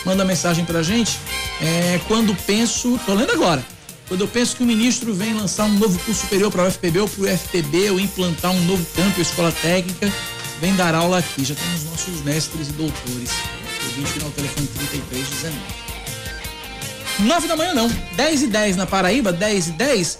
manda 0.07 0.23
mensagem 0.23 0.63
pra 0.63 0.81
gente. 0.81 1.19
É, 1.61 1.99
quando 2.07 2.33
penso, 2.45 2.97
tô 3.05 3.13
lendo 3.13 3.33
agora. 3.33 3.63
Quando 4.07 4.21
eu 4.21 4.27
penso 4.27 4.55
que 4.55 4.63
o 4.63 4.65
ministro 4.65 5.13
vem 5.13 5.33
lançar 5.33 5.65
um 5.65 5.73
novo 5.73 5.99
curso 5.99 6.21
superior 6.21 6.49
para 6.49 6.63
o 6.63 6.67
UFPB 6.67 6.99
ou 7.01 7.09
para 7.09 7.21
o 7.21 7.25
UFPB, 7.25 7.89
ou 7.91 7.99
implantar 7.99 8.51
um 8.51 8.63
novo 8.63 8.85
campo, 8.95 9.19
escola 9.19 9.51
técnica, 9.51 10.09
vem 10.61 10.73
dar 10.75 10.95
aula 10.95 11.19
aqui. 11.19 11.43
Já 11.43 11.55
temos 11.55 11.83
nossos 11.83 12.21
mestres 12.21 12.69
e 12.69 12.71
doutores. 12.71 13.31
O 13.85 13.89
20 13.97 14.07
final 14.07 14.29
telefone 14.31 14.67
3319. 14.67 15.57
9 17.19 17.47
da 17.47 17.55
manhã 17.57 17.73
não, 17.73 17.89
10 18.15 18.43
e 18.43 18.47
10 18.47 18.75
na 18.77 18.85
Paraíba, 18.85 19.33
10 19.33 19.67
e 19.67 19.71
10. 19.73 20.19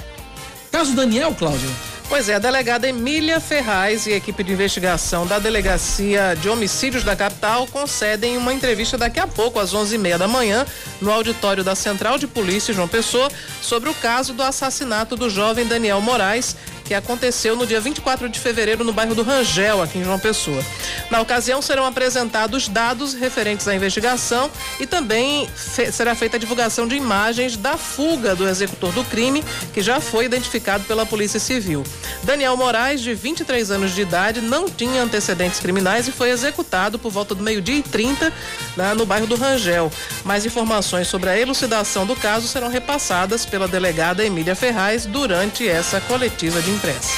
Caso 0.69 0.93
Daniel, 0.93 1.33
Cláudio. 1.33 1.69
Pois 2.10 2.30
é, 2.30 2.36
a 2.36 2.39
delegada 2.39 2.88
Emília 2.88 3.38
Ferraz 3.38 4.08
e 4.08 4.14
a 4.14 4.16
equipe 4.16 4.41
de 4.41 4.53
investigação 4.53 5.28
da 5.28 5.39
Delegacia 5.39 6.38
de 6.39 6.47
Homicídios 6.47 7.03
da 7.03 7.18
capital 7.18 7.68
concedem 7.68 8.38
uma 8.38 8.53
entrevista 8.53 8.97
daqui 8.97 9.20
a 9.20 9.28
pouco, 9.28 9.60
às 9.60 9.74
11h30 9.74 10.18
da 10.18 10.28
manhã, 10.28 10.66
no 11.01 11.12
auditório 11.12 11.66
da 11.66 11.76
Central 11.76 12.18
de 12.18 12.26
Polícia 12.26 12.74
João 12.74 12.88
Pessoa, 12.88 13.30
sobre 13.62 13.89
o 13.89 13.93
caso 13.93 14.34
do 14.34 14.41
assassinato 14.41 15.18
do 15.18 15.30
jovem 15.30 15.68
Daniel 15.68 15.99
Moraes, 15.99 16.55
que 16.88 16.93
aconteceu 16.93 17.55
no 17.55 17.67
dia 17.67 17.81
24 17.81 18.29
de 18.29 18.39
fevereiro 18.39 18.83
no 18.83 18.93
bairro 18.93 19.13
do 19.13 19.21
Rangel, 19.21 19.81
aqui 19.81 19.99
em 19.99 20.03
João 20.05 20.17
Pessoa. 20.17 20.63
Na 21.11 21.19
ocasião, 21.19 21.61
serão 21.61 21.85
apresentados 21.85 22.69
dados 22.69 23.13
referentes 23.13 23.67
à 23.67 23.75
investigação 23.75 24.49
e 24.79 24.88
também 24.88 25.47
fe 25.53 25.91
será 25.91 26.15
feita 26.15 26.38
a 26.38 26.39
divulgação 26.39 26.88
de 26.88 26.95
imagens 26.95 27.57
da 27.57 27.75
fuga 27.75 28.35
do 28.35 28.47
executor 28.47 28.93
do 28.93 29.03
crime, 29.03 29.43
que 29.73 29.81
já 29.81 29.99
foi 29.99 30.25
identificado 30.25 30.85
pela 30.85 31.05
Polícia 31.05 31.39
Civil. 31.39 31.83
Daniel 32.23 32.55
Moraes, 32.55 33.01
de 33.01 33.13
23 33.13 33.69
anos 33.69 33.93
de 33.93 34.01
idade, 34.01 34.39
não 34.39 34.69
tinha 34.69 35.03
antecedentes 35.03 35.59
criminais 35.59 36.07
e 36.07 36.11
foi 36.11 36.29
executado 36.29 36.97
por 36.97 37.11
volta 37.11 37.35
do 37.35 37.43
meio-dia 37.43 37.77
e 37.77 37.83
30 37.83 38.31
né, 38.77 38.93
no 38.93 39.05
bairro 39.05 39.27
do 39.27 39.35
Rangel. 39.35 39.91
Mais 40.23 40.45
informações 40.45 41.07
sobre 41.09 41.29
a 41.29 41.38
elucidação 41.38 42.05
do 42.05 42.15
caso 42.15 42.47
serão 42.47 42.69
repassadas 42.69 43.45
pela 43.45 43.67
delegada 43.67 44.23
Emília 44.23 44.55
Ferraz 44.55 45.05
durante 45.05 45.67
essa 45.67 45.99
coletiva 45.99 46.61
de 46.61 46.76
imprensa. 46.78 47.09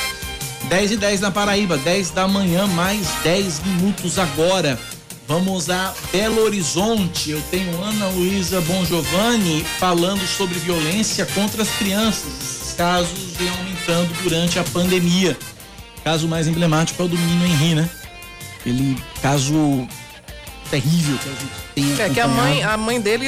10 0.70 0.91
e 0.91 0.97
10 0.97 1.22
na 1.22 1.32
Paraíba, 1.32 1.78
10 1.78 2.12
da 2.12 2.28
manhã, 2.28 2.66
mais 2.68 3.07
10 3.24 3.60
minutos 3.60 4.18
agora. 4.18 4.80
Vamos 5.28 5.70
a 5.70 5.93
Belo 6.12 6.43
Horizonte. 6.43 7.32
Eu 7.32 7.41
tenho 7.51 7.82
Ana 7.84 8.07
Luísa 8.07 8.62
Bongiovanni 8.62 9.64
falando 9.80 10.26
sobre 10.26 10.57
violência 10.60 11.26
contra 11.28 11.62
as 11.62 11.70
crianças. 11.70 12.26
Esses 12.41 12.74
casos 12.74 13.36
vêm 13.38 13.49
aumentando 13.49 14.12
durante 14.24 14.57
a 14.57 14.64
pandemia. 14.64 15.38
O 15.97 16.01
caso 16.01 16.28
mais 16.28 16.47
emblemático 16.47 17.01
é 17.01 17.05
o 17.05 17.07
do 17.07 17.18
menino 17.18 17.45
Henri, 17.45 17.76
né? 17.76 17.89
Ele 18.66 18.97
caso 19.22 19.88
terrível 20.70 21.17
que 21.17 21.30
a 21.30 21.32
gente 21.32 21.97
tem 21.97 22.05
É 22.05 22.09
que 22.09 22.20
a 22.20 22.28
mãe, 22.28 22.63
a 22.63 22.78
mãe 22.78 22.99
dele 22.99 23.26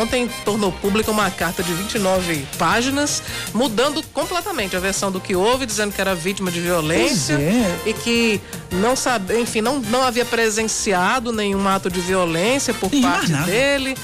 ontem 0.00 0.28
tornou 0.44 0.70
pública 0.72 1.10
uma 1.10 1.30
carta 1.30 1.62
de 1.62 1.72
29 1.72 2.46
páginas, 2.58 3.22
mudando 3.54 4.02
completamente 4.12 4.76
a 4.76 4.80
versão 4.80 5.10
do 5.10 5.20
que 5.20 5.34
houve, 5.34 5.66
dizendo 5.66 5.92
que 5.92 6.00
era 6.00 6.14
vítima 6.14 6.50
de 6.50 6.60
violência 6.60 7.34
é. 7.34 7.78
e 7.86 7.92
que 7.92 8.40
não 8.72 8.94
sabe, 8.96 9.38
enfim, 9.40 9.60
não, 9.60 9.78
não 9.78 10.02
havia 10.02 10.24
presenciado 10.24 11.32
nenhum 11.32 11.66
ato 11.68 11.90
de 11.90 12.00
violência 12.00 12.74
por 12.74 12.90
parte 12.90 13.32
dele, 13.44 13.96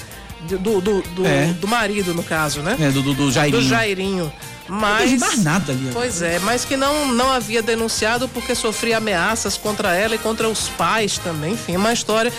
do, 0.43 0.81
do, 0.81 1.03
do, 1.03 1.27
É. 1.27 1.47
do 1.61 1.69
marido, 1.69 2.15
no 2.15 2.23
caso, 2.23 2.61
né? 2.61 2.77
É, 2.81 2.91
do, 2.91 3.03
do, 3.03 3.15
do 3.15 3.31
Jairinho. 3.31 3.63
Do 3.63 3.69
Jairinho. 3.69 4.33
Mas. 4.69 5.39
nada 5.39 5.73
ali. 5.73 5.91
Pois 5.93 6.23
é, 6.23 6.39
mas 6.41 6.65
que 6.65 6.77
não, 6.77 7.09
não 7.09 7.31
havia 7.31 7.63
denunciado 7.63 8.29
porque 8.29 8.55
sofria 8.55 8.99
ameaças 8.99 9.57
contra 9.57 9.95
ela 9.95 10.15
e 10.15 10.19
contra 10.19 10.49
os 10.49 10.69
pais 10.69 11.19
também. 11.19 11.55
Enfim, 11.55 11.77
uma 11.77 11.93
história. 11.93 12.33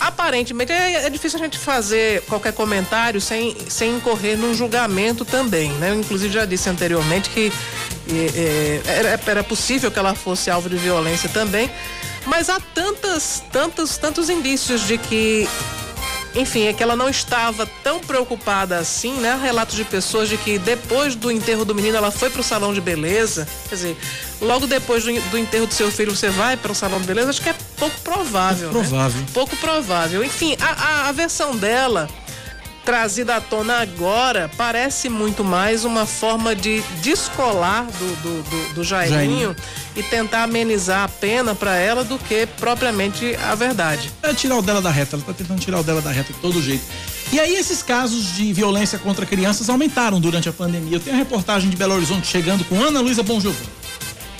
Aparentemente, 0.00 0.70
é, 0.70 1.06
é 1.06 1.10
difícil 1.10 1.38
a 1.38 1.42
gente 1.42 1.56
fazer 1.56 2.22
qualquer 2.22 2.52
comentário 2.52 3.20
sem, 3.20 3.56
sem 3.68 3.96
incorrer 3.96 4.36
num 4.36 4.52
julgamento 4.52 5.24
também, 5.24 5.70
né? 5.74 5.90
Eu, 5.90 6.00
inclusive, 6.00 6.32
já 6.32 6.44
disse 6.44 6.68
anteriormente 6.68 7.30
que 7.30 7.50
é, 8.10 8.82
é, 8.84 8.98
era, 8.98 9.20
era 9.26 9.44
possível 9.44 9.90
que 9.90 9.98
ela 9.98 10.14
fosse 10.14 10.50
alvo 10.50 10.68
de 10.68 10.76
violência 10.76 11.28
também, 11.30 11.70
mas 12.26 12.50
há 12.50 12.60
tantas, 12.60 13.42
tantos, 13.50 13.96
tantos 13.96 14.28
indícios 14.28 14.86
de 14.86 14.98
que 14.98 15.48
enfim, 16.34 16.66
é 16.66 16.72
que 16.72 16.82
ela 16.82 16.96
não 16.96 17.08
estava 17.08 17.66
tão 17.82 18.00
preocupada 18.00 18.78
assim, 18.78 19.14
né? 19.14 19.38
Relatos 19.40 19.76
de 19.76 19.84
pessoas 19.84 20.28
de 20.28 20.36
que 20.36 20.58
depois 20.58 21.14
do 21.14 21.30
enterro 21.30 21.64
do 21.64 21.74
menino 21.74 21.96
ela 21.96 22.10
foi 22.10 22.28
para 22.28 22.40
o 22.40 22.44
salão 22.44 22.74
de 22.74 22.80
beleza. 22.80 23.46
Quer 23.68 23.74
dizer, 23.76 23.96
logo 24.40 24.66
depois 24.66 25.04
do, 25.04 25.12
do 25.30 25.38
enterro 25.38 25.66
do 25.66 25.74
seu 25.74 25.90
filho 25.92 26.14
você 26.14 26.30
vai 26.30 26.56
para 26.56 26.72
o 26.72 26.74
salão 26.74 27.00
de 27.00 27.06
beleza, 27.06 27.30
acho 27.30 27.40
que 27.40 27.48
é 27.48 27.54
pouco 27.76 28.00
provável. 28.00 28.70
Pouco 28.70 28.82
né? 28.82 28.88
provável. 28.88 29.22
Pouco 29.32 29.56
provável. 29.56 30.24
Enfim, 30.24 30.56
a, 30.60 30.66
a, 30.66 31.08
a 31.08 31.12
versão 31.12 31.56
dela 31.56 32.08
trazida 32.84 33.36
à 33.36 33.40
tona 33.40 33.78
agora 33.78 34.50
parece 34.56 35.08
muito 35.08 35.42
mais 35.42 35.84
uma 35.84 36.04
forma 36.04 36.54
de 36.54 36.82
descolar 37.02 37.86
do, 37.86 38.16
do, 38.22 38.42
do, 38.42 38.74
do 38.74 38.84
Jairinho, 38.84 39.16
Jairinho. 39.16 39.56
e 39.96 40.02
tentar 40.02 40.42
amenizar 40.42 41.04
a 41.04 41.08
pena 41.08 41.54
para 41.54 41.76
ela 41.76 42.04
do 42.04 42.18
que 42.18 42.46
propriamente 42.58 43.34
a 43.36 43.54
verdade. 43.54 44.10
É 44.22 44.34
tirar 44.34 44.58
o 44.58 44.62
dela 44.62 44.82
da 44.82 44.90
reta, 44.90 45.16
ela 45.16 45.24
tá 45.24 45.32
tentando 45.32 45.60
tirar 45.60 45.80
o 45.80 45.82
dela 45.82 46.02
da 46.02 46.10
reta 46.10 46.32
de 46.32 46.38
todo 46.40 46.60
jeito. 46.60 46.84
E 47.32 47.40
aí 47.40 47.54
esses 47.56 47.82
casos 47.82 48.34
de 48.34 48.52
violência 48.52 48.98
contra 48.98 49.24
crianças 49.24 49.68
aumentaram 49.70 50.20
durante 50.20 50.48
a 50.48 50.52
pandemia. 50.52 50.96
Eu 50.96 51.00
tenho 51.00 51.16
a 51.16 51.18
reportagem 51.18 51.70
de 51.70 51.76
Belo 51.76 51.94
Horizonte 51.94 52.26
chegando 52.26 52.64
com 52.64 52.80
Ana 52.82 53.00
Luísa 53.00 53.22
Bonjovan. 53.22 53.64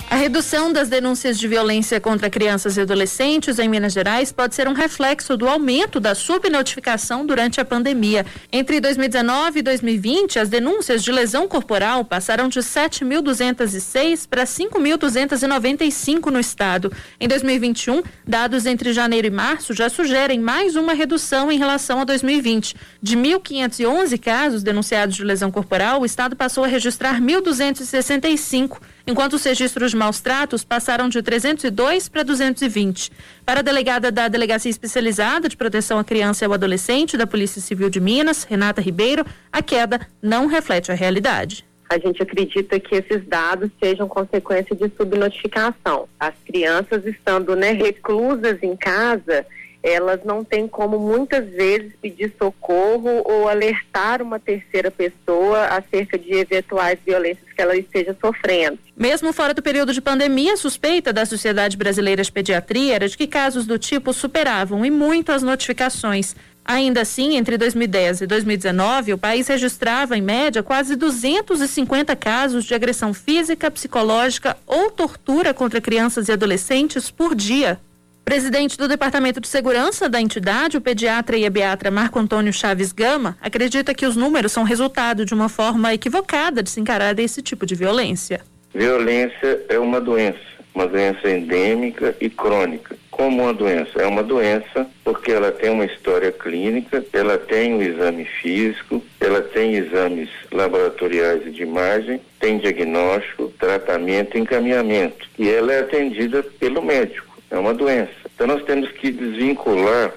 A 0.07 0.17
redução 0.17 0.71
das 0.71 0.87
denúncias 0.87 1.37
de 1.37 1.47
violência 1.47 1.99
contra 1.99 2.29
crianças 2.29 2.77
e 2.77 2.81
adolescentes 2.81 3.57
em 3.57 3.67
Minas 3.67 3.91
Gerais 3.91 4.31
pode 4.31 4.53
ser 4.53 4.67
um 4.67 4.73
reflexo 4.73 5.35
do 5.35 5.47
aumento 5.47 5.99
da 5.99 6.13
subnotificação 6.13 7.25
durante 7.25 7.59
a 7.59 7.65
pandemia. 7.65 8.23
Entre 8.51 8.79
2019 8.79 9.59
e 9.59 9.61
2020, 9.63 10.37
as 10.39 10.47
denúncias 10.47 11.03
de 11.03 11.11
lesão 11.11 11.47
corporal 11.47 12.05
passaram 12.05 12.47
de 12.47 12.59
7.206 12.59 14.27
para 14.29 14.43
5.295 14.43 16.27
no 16.27 16.39
estado. 16.39 16.93
Em 17.19 17.27
2021, 17.27 18.03
dados 18.25 18.67
entre 18.67 18.93
janeiro 18.93 19.27
e 19.27 19.31
março 19.31 19.73
já 19.73 19.89
sugerem 19.89 20.39
mais 20.39 20.75
uma 20.75 20.93
redução 20.93 21.51
em 21.51 21.57
relação 21.57 21.99
a 21.99 22.03
2020. 22.05 22.75
De 23.01 23.17
1.511 23.17 24.19
casos 24.19 24.61
denunciados 24.61 25.15
de 25.15 25.23
lesão 25.23 25.49
corporal, 25.49 26.01
o 26.01 26.05
estado 26.05 26.35
passou 26.35 26.63
a 26.63 26.67
registrar 26.67 27.19
1.265 27.19 28.77
enquanto 29.07 29.33
os 29.33 29.43
registros 29.43 29.91
de 29.91 29.97
maus 29.97 30.19
tratos 30.19 30.63
passaram 30.63 31.07
de 31.09 31.21
302 31.21 32.09
para 32.09 32.23
220. 32.23 33.11
Para 33.45 33.59
a 33.59 33.63
delegada 33.63 34.11
da 34.11 34.27
Delegacia 34.27 34.69
Especializada 34.69 35.47
de 35.47 35.57
Proteção 35.57 35.99
à 35.99 36.03
Criança 36.03 36.43
e 36.43 36.47
ao 36.47 36.53
Adolescente 36.53 37.17
da 37.17 37.27
Polícia 37.27 37.61
Civil 37.61 37.89
de 37.89 37.99
Minas, 37.99 38.43
Renata 38.43 38.81
Ribeiro, 38.81 39.25
a 39.51 39.61
queda 39.61 40.07
não 40.21 40.47
reflete 40.47 40.91
a 40.91 40.95
realidade. 40.95 41.65
A 41.87 41.99
gente 41.99 42.21
acredita 42.21 42.79
que 42.79 42.95
esses 42.95 43.23
dados 43.27 43.69
sejam 43.81 44.07
consequência 44.07 44.75
de 44.75 44.91
subnotificação. 44.97 46.09
As 46.19 46.33
crianças 46.43 47.05
estando 47.05 47.55
né, 47.55 47.71
reclusas 47.71 48.61
em 48.63 48.75
casa, 48.75 49.45
elas 49.85 50.21
não 50.25 50.43
têm 50.43 50.67
como 50.67 50.97
muitas 50.97 51.47
vezes 51.47 51.93
pedir 52.01 52.33
socorro 52.39 53.21
ou 53.23 53.47
alertar 53.47 54.19
uma 54.19 54.39
terceira 54.39 54.89
pessoa 54.89 55.67
acerca 55.67 56.17
de 56.17 56.33
eventuais 56.33 56.97
violências 57.05 57.45
que 57.55 57.61
ela 57.61 57.77
esteja 57.77 58.17
sofrendo. 58.19 58.79
Mesmo 58.97 59.31
fora 59.31 59.53
do 59.53 59.61
período 59.61 59.93
de 59.93 60.01
pandemia, 60.01 60.53
a 60.53 60.57
suspeita 60.57 61.13
da 61.13 61.23
Sociedade 61.23 61.77
Brasileira 61.77 62.23
de 62.23 62.31
Pediatria 62.31 62.95
era 62.95 63.07
de 63.07 63.15
que 63.15 63.27
casos 63.27 63.67
do 63.67 63.77
tipo 63.77 64.11
superavam 64.11 64.83
e 64.83 64.89
muito 64.89 65.31
as 65.31 65.43
notificações. 65.43 66.35
Ainda 66.65 67.01
assim, 67.01 67.37
entre 67.37 67.55
2010 67.55 68.21
e 68.21 68.27
2019, 68.27 69.13
o 69.13 69.19
país 69.19 69.47
registrava, 69.47 70.17
em 70.17 70.21
média, 70.21 70.63
quase 70.63 70.95
250 70.95 72.15
casos 72.15 72.65
de 72.65 72.73
agressão 72.73 73.13
física, 73.13 73.69
psicológica 73.69 74.57
ou 74.65 74.89
tortura 74.89 75.53
contra 75.53 75.79
crianças 75.79 76.27
e 76.27 76.31
adolescentes 76.31 77.11
por 77.11 77.35
dia. 77.35 77.79
Presidente 78.25 78.75
do 78.75 78.87
Departamento 78.87 79.39
de 79.39 79.47
Segurança 79.47 80.09
da 80.09 80.19
entidade, 80.19 80.75
o 80.77 80.81
pediatra 80.81 81.37
e 81.37 81.45
ebiatra 81.45 81.91
Marco 81.91 82.17
Antônio 82.17 82.51
Chaves 82.51 82.91
Gama, 82.91 83.37
acredita 83.39 83.93
que 83.93 84.03
os 84.03 84.15
números 84.15 84.51
são 84.51 84.63
resultado 84.63 85.23
de 85.23 85.33
uma 85.35 85.47
forma 85.47 85.93
equivocada 85.93 86.63
de 86.63 86.71
se 86.71 86.81
encarar 86.81 87.17
esse 87.19 87.43
tipo 87.43 87.67
de 87.67 87.75
violência. 87.75 88.41
Violência 88.73 89.61
é 89.69 89.77
uma 89.77 90.01
doença, 90.01 90.39
uma 90.73 90.87
doença 90.87 91.29
endêmica 91.29 92.15
e 92.19 92.27
crônica. 92.27 92.97
Como 93.11 93.43
uma 93.43 93.53
doença? 93.53 94.01
É 94.01 94.07
uma 94.07 94.23
doença 94.23 94.87
porque 95.03 95.31
ela 95.31 95.51
tem 95.51 95.69
uma 95.69 95.85
história 95.85 96.31
clínica, 96.31 97.05
ela 97.13 97.37
tem 97.37 97.75
um 97.75 97.81
exame 97.81 98.25
físico, 98.25 99.03
ela 99.21 99.41
tem 99.41 99.75
exames 99.75 100.29
laboratoriais 100.51 101.45
e 101.45 101.51
de 101.51 101.61
imagem, 101.61 102.19
tem 102.39 102.57
diagnóstico, 102.57 103.53
tratamento 103.59 104.35
e 104.35 104.41
encaminhamento. 104.41 105.29
E 105.37 105.47
ela 105.47 105.71
é 105.71 105.81
atendida 105.81 106.41
pelo 106.59 106.81
médico. 106.81 107.24
É 107.49 107.57
uma 107.57 107.73
doença. 107.73 108.13
Então 108.33 108.47
nós 108.47 108.63
temos 108.63 108.91
que 108.91 109.11
desvincular 109.11 110.13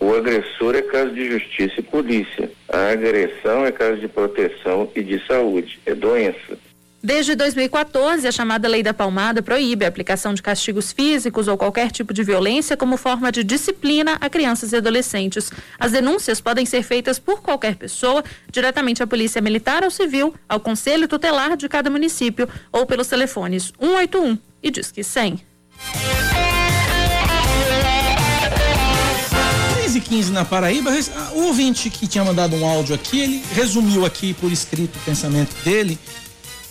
o 0.00 0.14
agressor 0.14 0.74
é 0.74 0.80
caso 0.80 1.12
de 1.12 1.30
justiça 1.30 1.74
e 1.78 1.82
polícia. 1.82 2.50
A 2.70 2.90
agressão 2.90 3.66
é 3.66 3.70
caso 3.70 4.00
de 4.00 4.08
proteção 4.08 4.90
e 4.96 5.02
de 5.02 5.24
saúde. 5.26 5.78
É 5.84 5.94
doença. 5.94 6.58
Desde 7.02 7.34
2014, 7.34 8.26
a 8.26 8.32
chamada 8.32 8.68
Lei 8.68 8.82
da 8.82 8.92
Palmada 8.92 9.42
proíbe 9.42 9.84
a 9.84 9.88
aplicação 9.88 10.34
de 10.34 10.42
castigos 10.42 10.92
físicos 10.92 11.48
ou 11.48 11.56
qualquer 11.56 11.90
tipo 11.90 12.12
de 12.12 12.22
violência 12.22 12.76
como 12.76 12.96
forma 12.96 13.30
de 13.30 13.44
disciplina 13.44 14.16
a 14.20 14.28
crianças 14.28 14.72
e 14.72 14.76
adolescentes. 14.76 15.50
As 15.78 15.92
denúncias 15.92 16.40
podem 16.40 16.64
ser 16.66 16.82
feitas 16.82 17.18
por 17.18 17.42
qualquer 17.42 17.76
pessoa, 17.76 18.22
diretamente 18.50 19.02
à 19.02 19.06
Polícia 19.06 19.40
Militar 19.40 19.82
ou 19.82 19.90
Civil, 19.90 20.34
ao 20.48 20.60
Conselho 20.60 21.08
Tutelar 21.08 21.56
de 21.56 21.68
cada 21.68 21.90
município 21.90 22.48
ou 22.70 22.86
pelos 22.86 23.06
telefones 23.06 23.72
181 23.78 24.38
e 24.62 24.70
Disque 24.70 25.02
100. 25.02 25.40
E 30.00 30.02
15 30.02 30.32
na 30.32 30.44
Paraíba, 30.44 30.90
o 31.34 31.42
ouvinte 31.42 31.90
que 31.90 32.06
tinha 32.06 32.24
mandado 32.24 32.56
um 32.56 32.66
áudio 32.66 32.94
aqui, 32.94 33.20
ele 33.20 33.44
resumiu 33.54 34.04
aqui 34.04 34.34
por 34.34 34.50
escrito 34.50 34.96
o 34.96 35.00
pensamento 35.00 35.54
dele. 35.62 35.98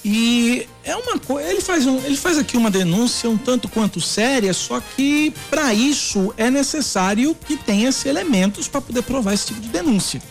E 0.04 0.66
é 0.84 0.96
uma 0.96 1.20
coisa, 1.20 1.50
ele 1.50 1.62
faz 1.62 1.86
um, 1.86 1.98
ele 1.98 2.16
faz 2.16 2.38
aqui 2.38 2.56
uma 2.56 2.72
denúncia 2.72 3.30
um 3.30 3.38
tanto 3.38 3.68
quanto 3.68 4.00
séria, 4.00 4.54
só 4.54 4.82
que 4.96 5.34
para 5.50 5.74
isso 5.74 6.34
é 6.38 6.50
necessário 6.50 7.36
que 7.36 7.58
tenha-se 7.58 8.08
elementos 8.08 8.68
para 8.68 8.82
poder 8.82 9.02
provar 9.04 9.34
esse 9.34 9.48
tipo 9.48 9.60
de 9.60 9.68
denúncia, 9.68 10.22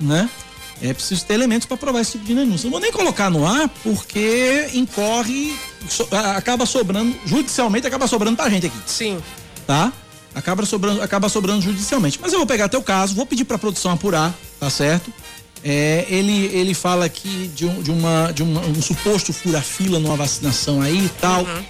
né? 0.00 0.30
É 0.80 0.92
preciso 0.92 1.24
ter 1.26 1.34
elementos 1.34 1.66
para 1.66 1.76
provar 1.76 2.00
esse 2.00 2.12
tipo 2.12 2.24
de 2.24 2.34
denúncia. 2.34 2.66
Não 2.66 2.72
vou 2.72 2.80
nem 2.80 2.90
colocar 2.90 3.30
no 3.30 3.46
ar 3.46 3.68
porque 3.82 4.68
incorre, 4.72 5.54
so, 5.88 6.08
acaba 6.34 6.64
sobrando 6.64 7.14
judicialmente 7.24 7.86
acaba 7.86 8.06
sobrando 8.06 8.36
pra 8.36 8.48
gente 8.48 8.66
aqui. 8.66 8.78
Sim. 8.86 9.22
Tá? 9.66 9.92
Acaba 10.34 10.64
sobrando, 10.64 11.02
acaba 11.02 11.28
sobrando 11.28 11.60
judicialmente. 11.60 12.18
Mas 12.20 12.32
eu 12.32 12.38
vou 12.38 12.46
pegar 12.46 12.68
teu 12.68 12.82
caso, 12.82 13.14
vou 13.14 13.26
pedir 13.26 13.44
para 13.44 13.56
a 13.56 13.58
produção 13.58 13.92
apurar, 13.92 14.34
tá 14.58 14.70
certo? 14.70 15.12
É, 15.64 16.06
ele, 16.08 16.46
ele 16.46 16.74
fala 16.74 17.04
aqui 17.04 17.50
de, 17.54 17.66
um, 17.66 17.82
de, 17.82 17.90
uma, 17.90 18.32
de 18.32 18.42
uma, 18.42 18.60
um 18.62 18.82
suposto 18.82 19.32
fura-fila 19.32 19.98
numa 19.98 20.16
vacinação 20.16 20.80
aí 20.80 21.04
e 21.04 21.08
tal. 21.20 21.42
Uhum. 21.44 21.64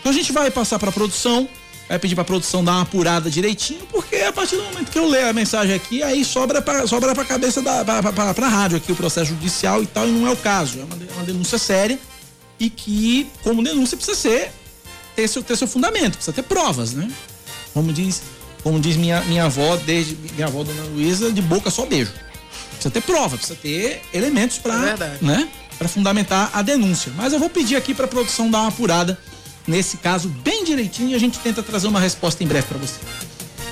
Então 0.00 0.10
a 0.10 0.14
gente 0.14 0.32
vai 0.32 0.50
passar 0.50 0.78
para 0.78 0.88
a 0.88 0.92
produção, 0.92 1.48
vai 1.88 1.98
pedir 1.98 2.14
para 2.14 2.22
a 2.22 2.24
produção 2.24 2.64
dar 2.64 2.72
uma 2.72 2.82
apurada 2.82 3.28
direitinho, 3.28 3.84
porque 3.90 4.16
a 4.16 4.32
partir 4.32 4.56
do 4.56 4.62
momento 4.62 4.90
que 4.90 4.98
eu 4.98 5.06
ler 5.06 5.24
a 5.24 5.32
mensagem 5.32 5.74
aqui, 5.74 6.02
aí 6.02 6.24
sobra 6.24 6.62
para 6.62 6.86
sobra 6.86 7.12
a 7.12 7.24
cabeça 7.24 7.60
da 7.60 7.84
para 7.84 8.46
a 8.46 8.48
rádio 8.48 8.78
aqui 8.78 8.92
o 8.92 8.96
processo 8.96 9.30
judicial 9.30 9.82
e 9.82 9.86
tal, 9.86 10.08
e 10.08 10.12
não 10.12 10.26
é 10.26 10.30
o 10.30 10.36
caso. 10.36 10.80
É 10.80 10.84
uma, 10.84 10.96
uma 11.16 11.24
denúncia 11.24 11.58
séria 11.58 11.98
e 12.58 12.70
que, 12.70 13.28
como 13.42 13.62
denúncia, 13.62 13.96
precisa 13.96 14.16
ser 14.16 14.52
ter 15.14 15.28
seu, 15.28 15.42
ter 15.42 15.56
seu 15.56 15.66
fundamento, 15.66 16.14
precisa 16.14 16.32
ter 16.32 16.42
provas, 16.42 16.92
né? 16.92 17.10
Como 17.76 17.92
diz, 17.92 18.22
como 18.62 18.80
diz 18.80 18.96
minha, 18.96 19.20
minha 19.24 19.44
avó, 19.44 19.76
desde 19.76 20.16
minha 20.32 20.46
avó, 20.46 20.64
dona 20.64 20.82
Luísa, 20.84 21.30
de 21.30 21.42
boca 21.42 21.70
só 21.70 21.84
beijo. 21.84 22.10
Precisa 22.70 22.90
ter 22.90 23.02
prova, 23.02 23.36
precisa 23.36 23.54
ter 23.60 24.00
elementos 24.14 24.56
para 24.56 24.92
é 24.92 25.18
né, 25.20 25.46
para 25.76 25.86
fundamentar 25.86 26.48
a 26.54 26.62
denúncia. 26.62 27.12
Mas 27.14 27.34
eu 27.34 27.38
vou 27.38 27.50
pedir 27.50 27.76
aqui 27.76 27.92
para 27.92 28.06
a 28.06 28.08
produção 28.08 28.50
dar 28.50 28.60
uma 28.60 28.68
apurada 28.68 29.18
nesse 29.66 29.98
caso 29.98 30.30
bem 30.30 30.64
direitinho 30.64 31.10
e 31.10 31.14
a 31.14 31.18
gente 31.18 31.38
tenta 31.38 31.62
trazer 31.62 31.86
uma 31.86 32.00
resposta 32.00 32.42
em 32.42 32.46
breve 32.46 32.66
para 32.66 32.78
você. 32.78 32.98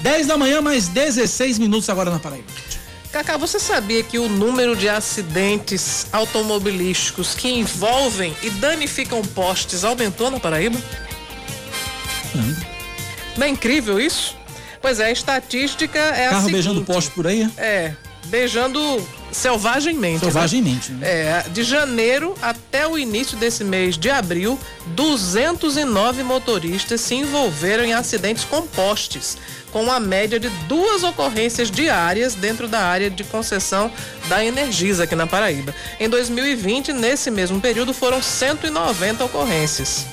10 0.02 0.26
da 0.26 0.36
manhã, 0.36 0.60
mais 0.60 0.86
16 0.86 1.58
minutos 1.58 1.88
agora 1.88 2.10
na 2.10 2.18
Paraíba. 2.18 2.48
Cacá, 3.10 3.38
você 3.38 3.58
sabia 3.58 4.02
que 4.02 4.18
o 4.18 4.28
número 4.28 4.76
de 4.76 4.86
acidentes 4.86 6.08
automobilísticos 6.12 7.34
que 7.34 7.48
envolvem 7.48 8.36
e 8.42 8.50
danificam 8.50 9.22
postes 9.22 9.82
aumentou 9.82 10.30
na 10.30 10.38
Paraíba? 10.38 10.78
Não. 12.34 12.63
Não 13.36 13.46
é 13.46 13.50
incrível 13.50 14.00
isso? 14.00 14.36
Pois 14.80 15.00
é, 15.00 15.06
a 15.06 15.10
estatística 15.10 15.98
é 15.98 16.26
Carro 16.26 16.36
a 16.36 16.40
seguinte. 16.40 16.52
beijando 16.52 16.84
poste 16.84 17.10
por 17.12 17.26
aí? 17.26 17.48
É, 17.56 17.92
beijando 18.26 18.80
selvagemmente. 19.32 20.20
Selvagemmente. 20.20 20.92
Né? 20.92 21.08
É, 21.08 21.44
de 21.50 21.62
janeiro 21.62 22.34
até 22.40 22.86
o 22.86 22.98
início 22.98 23.36
desse 23.36 23.64
mês 23.64 23.98
de 23.98 24.10
abril, 24.10 24.58
209 24.88 26.22
motoristas 26.22 27.00
se 27.00 27.14
envolveram 27.14 27.84
em 27.84 27.92
acidentes 27.92 28.44
com 28.44 28.62
postes, 28.66 29.36
com 29.72 29.82
uma 29.82 29.98
média 29.98 30.38
de 30.38 30.48
duas 30.68 31.02
ocorrências 31.02 31.70
diárias 31.70 32.34
dentro 32.34 32.68
da 32.68 32.80
área 32.80 33.10
de 33.10 33.24
concessão 33.24 33.90
da 34.28 34.44
Energisa 34.44 35.04
aqui 35.04 35.16
na 35.16 35.26
Paraíba. 35.26 35.74
Em 35.98 36.08
2020, 36.08 36.92
nesse 36.92 37.30
mesmo 37.30 37.60
período, 37.60 37.92
foram 37.92 38.22
190 38.22 39.24
ocorrências. 39.24 40.06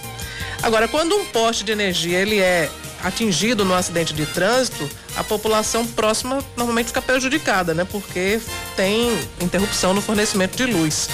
Agora, 0.63 0.87
quando 0.87 1.15
um 1.15 1.25
poste 1.25 1.63
de 1.63 1.71
energia 1.71 2.19
ele 2.19 2.39
é 2.39 2.69
atingido 3.03 3.65
no 3.65 3.73
acidente 3.73 4.13
de 4.13 4.25
trânsito, 4.25 4.89
a 5.15 5.23
população 5.23 5.85
próxima 5.85 6.39
normalmente 6.55 6.87
fica 6.87 7.01
prejudicada, 7.01 7.73
né? 7.73 7.85
Porque 7.85 8.39
tem 8.75 9.17
interrupção 9.41 9.93
no 9.93 10.01
fornecimento 10.01 10.55
de 10.55 10.65
luz. 10.65 11.09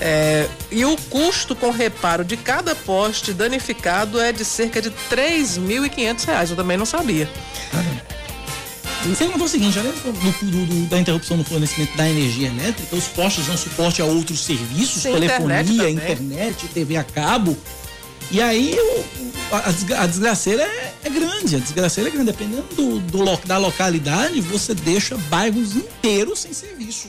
É, 0.00 0.48
e 0.70 0.84
o 0.84 0.96
custo 1.10 1.54
com 1.54 1.70
reparo 1.70 2.24
de 2.24 2.36
cada 2.36 2.74
poste 2.74 3.34
danificado 3.34 4.18
é 4.18 4.32
de 4.32 4.44
cerca 4.44 4.80
de 4.80 4.88
R$ 4.88 5.90
reais. 6.26 6.50
Eu 6.50 6.56
também 6.56 6.76
não 6.76 6.86
sabia. 6.86 7.28
Você 9.06 9.24
notou 9.24 9.44
o 9.44 9.48
seguinte, 9.48 9.78
além 9.78 9.92
do, 9.92 10.12
do, 10.12 10.66
do, 10.66 10.86
da 10.88 10.98
interrupção 10.98 11.36
no 11.36 11.44
fornecimento 11.44 11.96
da 11.96 12.08
energia 12.08 12.48
elétrica, 12.48 12.94
os 12.94 13.08
postes 13.08 13.46
dão 13.46 13.56
suporte 13.56 14.02
a 14.02 14.04
outros 14.04 14.40
serviços, 14.44 15.02
Sim, 15.02 15.12
telefonia, 15.12 15.88
internet, 15.90 16.22
internet, 16.22 16.68
TV 16.68 16.96
a 16.96 17.04
cabo. 17.04 17.56
E 18.30 18.40
aí 18.40 18.76
o, 18.78 19.54
a, 19.54 20.02
a 20.02 20.06
desgraceira 20.06 20.62
é, 20.62 20.94
é 21.04 21.10
grande, 21.10 21.56
a 21.56 21.58
desgraceira 21.58 22.08
é 22.08 22.12
grande. 22.12 22.30
Dependendo 22.30 22.66
do, 22.74 23.00
do 23.00 23.46
da 23.46 23.58
localidade, 23.58 24.40
você 24.40 24.74
deixa 24.74 25.16
bairros 25.28 25.74
inteiros 25.74 26.40
sem 26.40 26.52
serviço. 26.52 27.08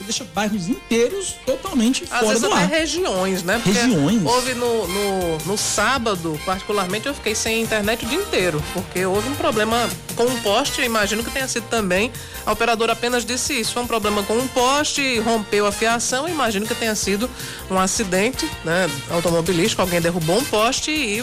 Você 0.00 0.04
deixa 0.04 0.24
bairros 0.34 0.66
inteiros 0.66 1.34
totalmente 1.44 2.04
Às 2.04 2.08
fora 2.20 2.26
vezes 2.28 2.40
do 2.42 2.52
até 2.52 2.62
ar. 2.62 2.68
regiões, 2.70 3.42
né? 3.42 3.60
Porque 3.62 3.78
Regiões. 3.78 4.24
Houve 4.24 4.54
no, 4.54 4.88
no, 4.88 5.38
no 5.44 5.58
sábado, 5.58 6.40
particularmente, 6.46 7.06
eu 7.06 7.12
fiquei 7.14 7.34
sem 7.34 7.60
internet 7.60 8.06
o 8.06 8.08
dia 8.08 8.18
inteiro, 8.18 8.62
porque 8.72 9.04
houve 9.04 9.28
um 9.28 9.34
problema 9.34 9.88
com 10.16 10.24
um 10.24 10.40
poste, 10.40 10.80
eu 10.80 10.86
imagino 10.86 11.22
que 11.22 11.30
tenha 11.30 11.46
sido 11.46 11.64
também. 11.68 12.10
A 12.46 12.52
operadora 12.52 12.94
apenas 12.94 13.26
disse 13.26 13.60
isso. 13.60 13.74
Foi 13.74 13.82
um 13.82 13.86
problema 13.86 14.22
com 14.22 14.38
um 14.38 14.48
poste, 14.48 15.18
rompeu 15.20 15.66
a 15.66 15.72
fiação, 15.72 16.26
imagino 16.26 16.66
que 16.66 16.74
tenha 16.74 16.94
sido 16.94 17.28
um 17.70 17.78
acidente 17.78 18.50
né, 18.64 18.88
automobilístico, 19.10 19.82
alguém 19.82 20.00
derrubou 20.00 20.38
um 20.38 20.44
poste 20.44 20.90
e 20.90 21.22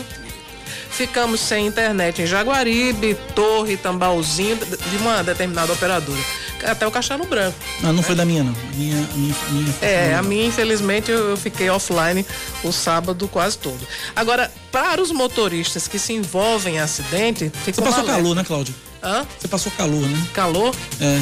ficamos 0.90 1.40
sem 1.40 1.68
internet 1.68 2.22
em 2.22 2.26
Jaguaribe, 2.26 3.16
Torre, 3.36 3.78
Tambalzinho, 3.78 4.58
de 4.58 4.98
uma 4.98 5.24
determinada 5.24 5.72
operadora. 5.74 6.20
Até 6.64 6.88
o 6.88 6.92
Castelo 6.92 7.26
Branco. 7.26 7.58
Não, 7.82 7.94
não 7.94 8.02
foi 8.02 8.16
da 8.16 8.26
minha, 8.26 8.44
não. 8.44 8.54
Minha, 8.76 8.96
minha, 9.14 9.36
minha 9.52 9.76
É, 9.82 10.16
a 10.16 10.24
minha, 10.24 10.46
infelizmente, 10.48 11.12
eu, 11.12 11.38
fiquei 11.38 11.70
offline 11.70 12.26
o 12.64 12.72
sábado 12.72 13.28
quase 13.28 13.58
todo. 13.60 13.80
Agora, 14.16 14.52
para 14.72 15.02
os 15.02 15.12
motoristas 15.12 15.88
que 15.88 16.00
se 16.00 16.14
envolvem 16.14 16.76
em 16.76 16.80
acidente, 16.80 17.52
Você 17.64 17.72
passou 17.74 18.00
alerta. 18.00 18.12
calor, 18.14 18.36
né, 18.36 18.44
Cláudio? 18.44 18.74
Hã? 19.04 19.26
Você 19.40 19.48
passou 19.48 19.72
calor, 19.74 20.02
né? 20.02 20.28
Calor? 20.34 20.76
É. 21.00 21.22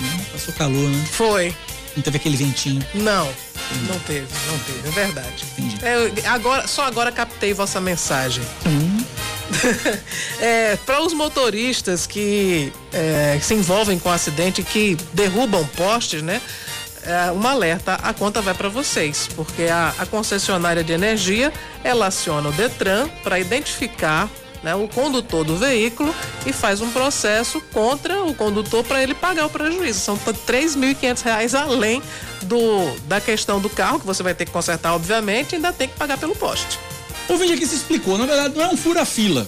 Né? 0.00 0.26
Passou 0.32 0.52
calor, 0.54 0.88
né? 0.90 1.04
Foi. 1.10 1.54
Não 1.96 2.02
teve 2.02 2.16
aquele 2.16 2.36
ventinho. 2.36 2.84
Não, 2.94 3.28
não 3.88 3.98
teve, 4.00 4.26
não 4.46 4.58
teve, 4.58 4.88
é 4.88 4.90
verdade. 4.90 5.44
É, 5.82 6.28
agora, 6.28 6.66
só 6.66 6.84
agora 6.84 7.10
captei 7.10 7.52
vossa 7.54 7.80
mensagem. 7.80 8.44
É, 10.40 10.76
para 10.84 11.02
os 11.02 11.12
motoristas 11.12 12.06
que 12.06 12.72
é, 12.92 13.38
se 13.40 13.54
envolvem 13.54 13.98
com 13.98 14.10
acidente 14.10 14.62
que 14.62 14.96
derrubam 15.12 15.64
postes, 15.76 16.22
né? 16.22 16.40
É, 17.02 17.30
um 17.30 17.46
alerta, 17.46 17.94
a 18.02 18.14
conta 18.14 18.40
vai 18.40 18.54
para 18.54 18.68
vocês, 18.68 19.28
porque 19.36 19.64
a, 19.64 19.94
a 19.98 20.06
concessionária 20.06 20.82
de 20.82 20.92
energia 20.92 21.52
ela 21.84 22.06
aciona 22.06 22.48
o 22.48 22.52
Detran 22.52 23.08
para 23.22 23.38
identificar 23.38 24.28
né, 24.64 24.74
o 24.74 24.88
condutor 24.88 25.44
do 25.44 25.56
veículo 25.56 26.12
e 26.46 26.52
faz 26.52 26.80
um 26.80 26.90
processo 26.90 27.60
contra 27.72 28.24
o 28.24 28.34
condutor 28.34 28.82
para 28.82 29.02
ele 29.02 29.14
pagar 29.14 29.46
o 29.46 29.50
prejuízo. 29.50 30.00
São 30.00 30.16
3.500 30.18 31.22
reais 31.22 31.54
além 31.54 32.02
do, 32.42 32.58
da 33.06 33.20
questão 33.20 33.60
do 33.60 33.68
carro, 33.68 34.00
que 34.00 34.06
você 34.06 34.22
vai 34.22 34.34
ter 34.34 34.46
que 34.46 34.50
consertar, 34.50 34.94
obviamente, 34.94 35.52
e 35.52 35.56
ainda 35.56 35.72
tem 35.72 35.86
que 35.86 35.94
pagar 35.96 36.16
pelo 36.18 36.34
poste. 36.34 36.78
O 37.28 37.36
vídeo 37.36 37.54
aqui 37.54 37.66
se 37.66 37.74
explicou. 37.76 38.18
Na 38.18 38.26
verdade, 38.26 38.56
não 38.56 38.64
é 38.64 38.68
um 38.68 38.76
fura-fila. 38.76 39.46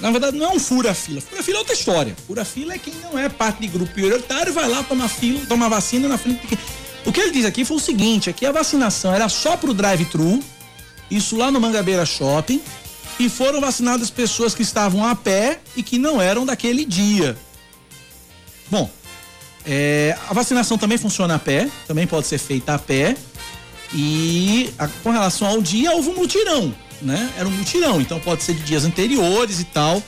Na 0.00 0.10
verdade, 0.10 0.36
não 0.36 0.46
é 0.46 0.50
um 0.50 0.58
fura-fila. 0.60 1.20
Fura-fila 1.20 1.56
é 1.56 1.60
outra 1.60 1.74
história. 1.74 2.16
Fura-fila 2.26 2.74
é 2.74 2.78
quem 2.78 2.92
não 3.02 3.18
é 3.18 3.28
parte 3.28 3.60
de 3.60 3.68
grupo 3.68 3.92
prioritário, 3.94 4.52
vai 4.52 4.68
lá, 4.68 4.82
toma 4.82 5.08
fila, 5.08 5.40
toma 5.48 5.68
vacina 5.68 6.06
na 6.08 6.18
frente. 6.18 6.46
de- 6.46 6.58
O 7.06 7.12
que 7.12 7.20
ele 7.20 7.30
diz 7.30 7.44
aqui 7.46 7.64
foi 7.64 7.76
o 7.76 7.80
seguinte: 7.80 8.28
aqui 8.28 8.44
a 8.44 8.52
vacinação 8.52 9.14
era 9.14 9.28
só 9.28 9.56
pro 9.56 9.72
drive-thru, 9.72 10.42
isso 11.10 11.36
lá 11.36 11.50
no 11.50 11.60
Mangabeira 11.60 12.04
Shopping, 12.04 12.60
e 13.18 13.28
foram 13.28 13.60
vacinadas 13.60 14.10
pessoas 14.10 14.54
que 14.54 14.62
estavam 14.62 15.04
a 15.04 15.14
pé 15.14 15.60
e 15.76 15.82
que 15.82 15.98
não 15.98 16.20
eram 16.20 16.44
daquele 16.44 16.84
dia. 16.84 17.36
Bom, 18.70 18.90
é, 19.64 20.16
a 20.28 20.34
vacinação 20.34 20.76
também 20.76 20.98
funciona 20.98 21.34
a 21.36 21.38
pé, 21.38 21.68
também 21.86 22.06
pode 22.06 22.26
ser 22.26 22.38
feita 22.38 22.74
a 22.74 22.78
pé. 22.78 23.16
E 23.94 24.72
a- 24.78 24.88
com 24.88 25.10
relação 25.10 25.46
ao 25.46 25.62
dia, 25.62 25.92
houve 25.92 26.10
um 26.10 26.14
mutirão, 26.16 26.74
né? 27.00 27.32
Era 27.38 27.46
um 27.48 27.52
mutirão, 27.52 28.00
então 28.00 28.18
pode 28.18 28.42
ser 28.42 28.54
de 28.54 28.62
dias 28.64 28.84
anteriores 28.84 29.60
e 29.60 29.64
tal, 29.64 30.02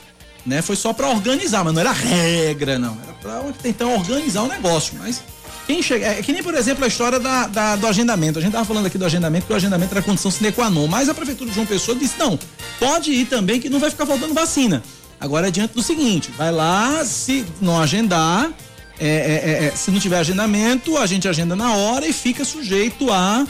né? 0.45 0.61
Foi 0.63 0.75
só 0.77 0.93
para 0.93 1.09
organizar, 1.09 1.63
mas 1.65 1.73
não 1.73 1.81
era 1.81 1.93
regra, 1.93 2.79
não. 2.79 2.99
Era 3.03 3.13
para 3.15 3.53
tentar 3.63 3.87
organizar 3.87 4.43
o 4.43 4.49
negócio, 4.49 4.95
mas 4.99 5.23
quem 5.69 5.83
chega, 5.83 6.07
é 6.07 6.23
que 6.23 6.33
nem, 6.33 6.43
por 6.43 6.55
exemplo, 6.55 6.83
a 6.83 6.89
história 6.89 7.21
da, 7.21 7.47
da- 7.47 7.77
do 7.77 7.87
agendamento. 7.87 8.39
A 8.39 8.43
gente 8.43 8.53
tava 8.53 8.65
falando 8.65 8.87
aqui 8.87 8.97
do 8.97 9.05
agendamento, 9.05 9.47
que 9.47 9.53
o 9.53 9.57
agendamento 9.57 9.93
era 9.93 10.03
condição 10.03 10.31
sine 10.31 10.51
qua 10.51 10.71
non, 10.71 10.89
mas 10.89 11.09
a 11.11 11.15
prefeitura 11.15 11.51
de 11.51 11.55
João 11.55 11.67
Pessoa 11.67 11.97
disse, 11.97 12.19
não, 12.19 12.39
pode 12.81 13.13
ir 13.13 13.27
também 13.27 13.61
que 13.61 13.69
não 13.69 13.79
vai 13.79 13.91
ficar 13.91 14.07
faltando 14.07 14.33
vacina. 14.33 14.83
Agora 15.21 15.49
é 15.49 15.51
diante 15.51 15.75
do 15.75 15.83
seguinte, 15.83 16.31
vai 16.39 16.51
lá, 16.51 17.05
se 17.05 17.45
não 17.61 17.79
agendar, 17.81 18.51
é, 18.99 19.07
é, 19.07 19.11
é, 19.11 19.65
é, 19.67 19.71
se 19.77 19.91
não 19.91 20.01
tiver 20.01 20.19
agendamento, 20.19 20.97
a 20.97 21.07
gente 21.07 21.29
agenda 21.29 21.55
na 21.55 21.75
hora 21.75 22.07
e 22.07 22.13
fica 22.15 22.45
sujeito 22.47 23.13
a, 23.13 23.47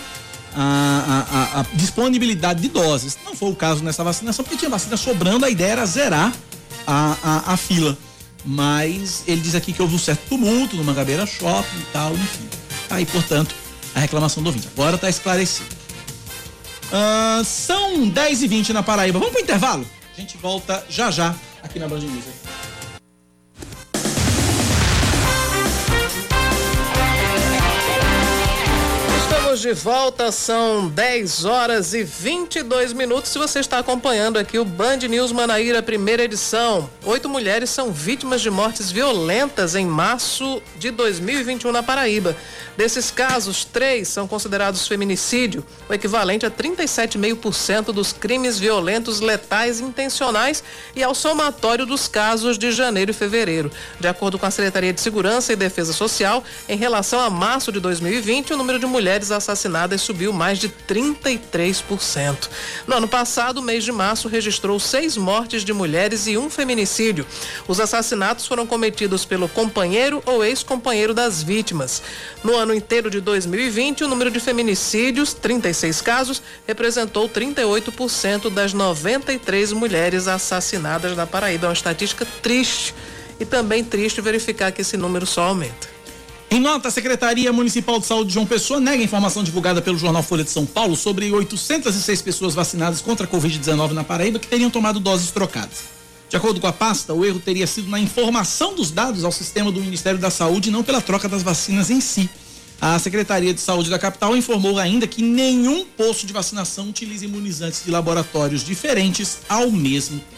a- 0.57 1.25
a- 1.55 1.61
a 1.61 1.67
disponibilidade 1.75 2.61
de 2.61 2.69
doses. 2.69 3.17
Não 3.25 3.37
foi 3.37 3.51
o 3.51 3.55
caso 3.55 3.85
nessa 3.85 4.03
vacinação, 4.03 4.45
porque 4.45 4.59
tinha 4.59 4.71
vacina 4.71 4.97
sobrando, 4.97 5.45
a 5.45 5.51
ideia 5.51 5.73
era 5.73 5.87
zerar 5.87 6.33
a, 6.87 7.17
a, 7.23 7.53
a 7.53 7.57
fila. 7.57 7.97
Mas 8.45 9.25
ele 9.27 9.41
diz 9.41 9.55
aqui 9.55 9.73
que 9.73 9.83
houve 9.83 9.95
um 9.95 9.99
certo 9.99 10.29
tumulto 10.29 10.77
no 10.77 10.85
Mangabeira 10.85 11.27
Shopping 11.27 11.79
e 11.79 11.87
tal, 11.93 12.13
enfim. 12.13 12.49
Aí, 12.91 13.05
portanto, 13.07 13.55
a 13.95 14.01
reclamação 14.01 14.43
do 14.43 14.49
ouvinte. 14.49 14.69
Agora 14.69 14.97
está 14.97 15.09
esclarecido. 15.09 15.77
Ah, 16.93 17.43
são 17.45 18.09
10 18.09 18.43
e 18.43 18.49
20 18.49 18.73
na 18.73 18.83
Paraíba. 18.83 19.19
Vamos 19.19 19.35
pro 19.35 19.43
intervalo? 19.43 19.87
A 20.17 20.21
gente 20.21 20.37
volta 20.39 20.85
já 20.89 21.11
já 21.11 21.35
aqui 21.63 21.79
na 21.79 21.89
Band 21.89 22.01
News. 22.01 22.25
Estamos 29.59 29.77
de 29.77 29.83
volta, 29.83 30.31
são 30.31 30.89
10 30.89 31.45
horas 31.45 31.93
e 31.93 32.05
22 32.05 32.93
minutos. 32.93 33.33
Se 33.33 33.39
você 33.39 33.59
está 33.59 33.79
acompanhando 33.79 34.39
aqui 34.39 34.57
o 34.57 34.65
Band 34.65 34.99
News 34.99 35.33
Manaíra, 35.33 35.83
primeira 35.83 36.23
edição. 36.23 36.89
Oito 37.05 37.29
mulheres 37.29 37.69
são 37.69 37.93
vítimas 37.93 38.41
de 38.41 38.51
mortes 38.51 38.93
violentas 38.93 39.75
em 39.75 39.85
março 39.85 40.63
de 40.79 40.93
2021 40.93 41.73
na 41.73 41.83
Paraíba. 41.83 42.37
Desses 42.77 43.11
casos, 43.11 43.65
três 43.65 44.07
são 44.07 44.29
considerados 44.29 44.87
feminicídio, 44.87 45.67
o 45.89 45.95
equivalente 45.95 46.47
a 46.47 46.51
37,5% 46.51 47.87
dos 47.87 48.13
crimes 48.13 48.57
violentos 48.57 49.19
letais 49.19 49.81
intencionais 49.81 50.63
e 50.95 51.03
ao 51.03 51.13
somatório 51.13 51.85
dos 51.85 52.07
casos 52.07 52.57
de 52.57 52.71
janeiro 52.71 53.11
e 53.11 53.15
fevereiro. 53.15 53.73
De 53.99 54.07
acordo 54.07 54.39
com 54.39 54.47
a 54.47 54.51
Secretaria 54.53 54.93
de 54.93 55.01
Segurança 55.01 55.53
e 55.53 55.57
Defesa 55.57 55.93
Social, 55.93 56.45
em 56.69 56.77
relação 56.77 57.19
a 57.19 57.29
março 57.29 57.73
de 57.73 57.81
2020, 57.81 58.53
o 58.53 58.57
número 58.57 58.79
de 58.79 58.87
mulheres 58.87 59.33
assassinadas 59.33 59.48
subiu 59.99 60.33
mais 60.33 60.59
de 60.59 60.69
33%. 60.69 62.49
No 62.87 62.97
ano 62.97 63.09
passado, 63.09 63.59
o 63.59 63.63
mês 63.63 63.85
de 63.85 63.93
março 63.93 64.29
registrou 64.29 64.79
seis 64.79 65.17
mortes 65.17 65.65
de 65.65 65.73
mulheres 65.73 66.27
e 66.27 66.37
um 66.37 66.51
feminicídio. 66.51 67.27
Os 67.67 67.81
assassinatos 67.81 68.47
foram 68.47 68.67
cometidos 68.67 69.25
pelo 69.25 69.49
companheiro 69.49 70.23
ou 70.27 70.45
ex-companheiro 70.45 71.15
das 71.15 71.43
vítimas. 71.43 72.03
No 72.43 72.57
ano 72.57 72.75
inteiro 72.75 73.11
de 73.11 73.21
2020, 73.21 74.05
o 74.05 74.09
número 74.09 74.31
de 74.31 74.41
feminicídios, 74.41 75.33
36 75.35 76.01
casos, 76.01 76.43
representou 76.67 77.29
38% 77.29 78.51
das 78.51 78.73
93 78.73 79.73
mulheres 79.73 80.29
assassinadas 80.29 81.17
na 81.17 81.27
Paraíba. 81.27 81.67
É 81.67 81.69
uma 81.69 81.75
estatística 81.75 82.27
triste 82.43 82.95
e 83.41 83.45
também 83.45 83.85
triste 83.85 84.21
verificar 84.21 84.73
que 84.73 84.83
esse 84.83 84.97
número 84.97 85.27
só 85.27 85.43
aumenta. 85.43 85.98
Em 86.51 86.61
nota, 86.61 86.89
a 86.89 86.91
Secretaria 86.91 87.53
Municipal 87.53 88.01
de 88.01 88.07
Saúde 88.07 88.29
de 88.29 88.35
João 88.35 88.47
Pessoa 88.47 88.81
nega 88.81 89.03
a 89.03 89.05
informação 89.05 89.45
divulgada 89.45 89.83
pelo 89.83 89.99
jornal 89.99 90.23
Folha 90.23 90.43
de 90.43 90.51
São 90.51 90.65
Paulo 90.65 90.97
sobre 90.97 91.31
806 91.31 92.23
pessoas 92.23 92.55
vacinadas 92.55 93.03
contra 93.03 93.27
a 93.27 93.29
Covid-19 93.29 93.91
na 93.93 94.03
Paraíba 94.03 94.39
que 94.39 94.49
teriam 94.49 94.71
tomado 94.71 94.99
doses 94.99 95.31
trocadas. 95.31 95.99
De 96.27 96.37
acordo 96.37 96.59
com 96.59 96.67
a 96.67 96.73
pasta, 96.73 97.13
o 97.13 97.23
erro 97.23 97.39
teria 97.39 97.67
sido 97.67 97.91
na 97.91 98.01
informação 98.01 98.75
dos 98.75 98.91
dados 98.91 99.25
ao 99.25 99.33
sistema 99.33 99.71
do 99.71 99.81
Ministério 99.81 100.19
da 100.19 100.31
Saúde 100.31 100.71
não 100.71 100.83
pela 100.83 101.03
troca 101.03 101.29
das 101.29 101.43
vacinas 101.43 101.91
em 101.91 102.01
si. 102.01 102.31
A 102.81 102.99
Secretaria 102.99 103.53
de 103.53 103.61
Saúde 103.61 103.91
da 103.91 103.99
capital 103.99 104.35
informou 104.35 104.79
ainda 104.79 105.07
que 105.07 105.23
nenhum 105.23 105.85
posto 105.85 106.27
de 106.27 106.33
vacinação 106.33 106.89
utiliza 106.89 107.27
imunizantes 107.27 107.85
de 107.85 107.91
laboratórios 107.91 108.65
diferentes 108.65 109.41
ao 109.51 109.71
mesmo 109.71 110.19
tempo. 110.19 110.38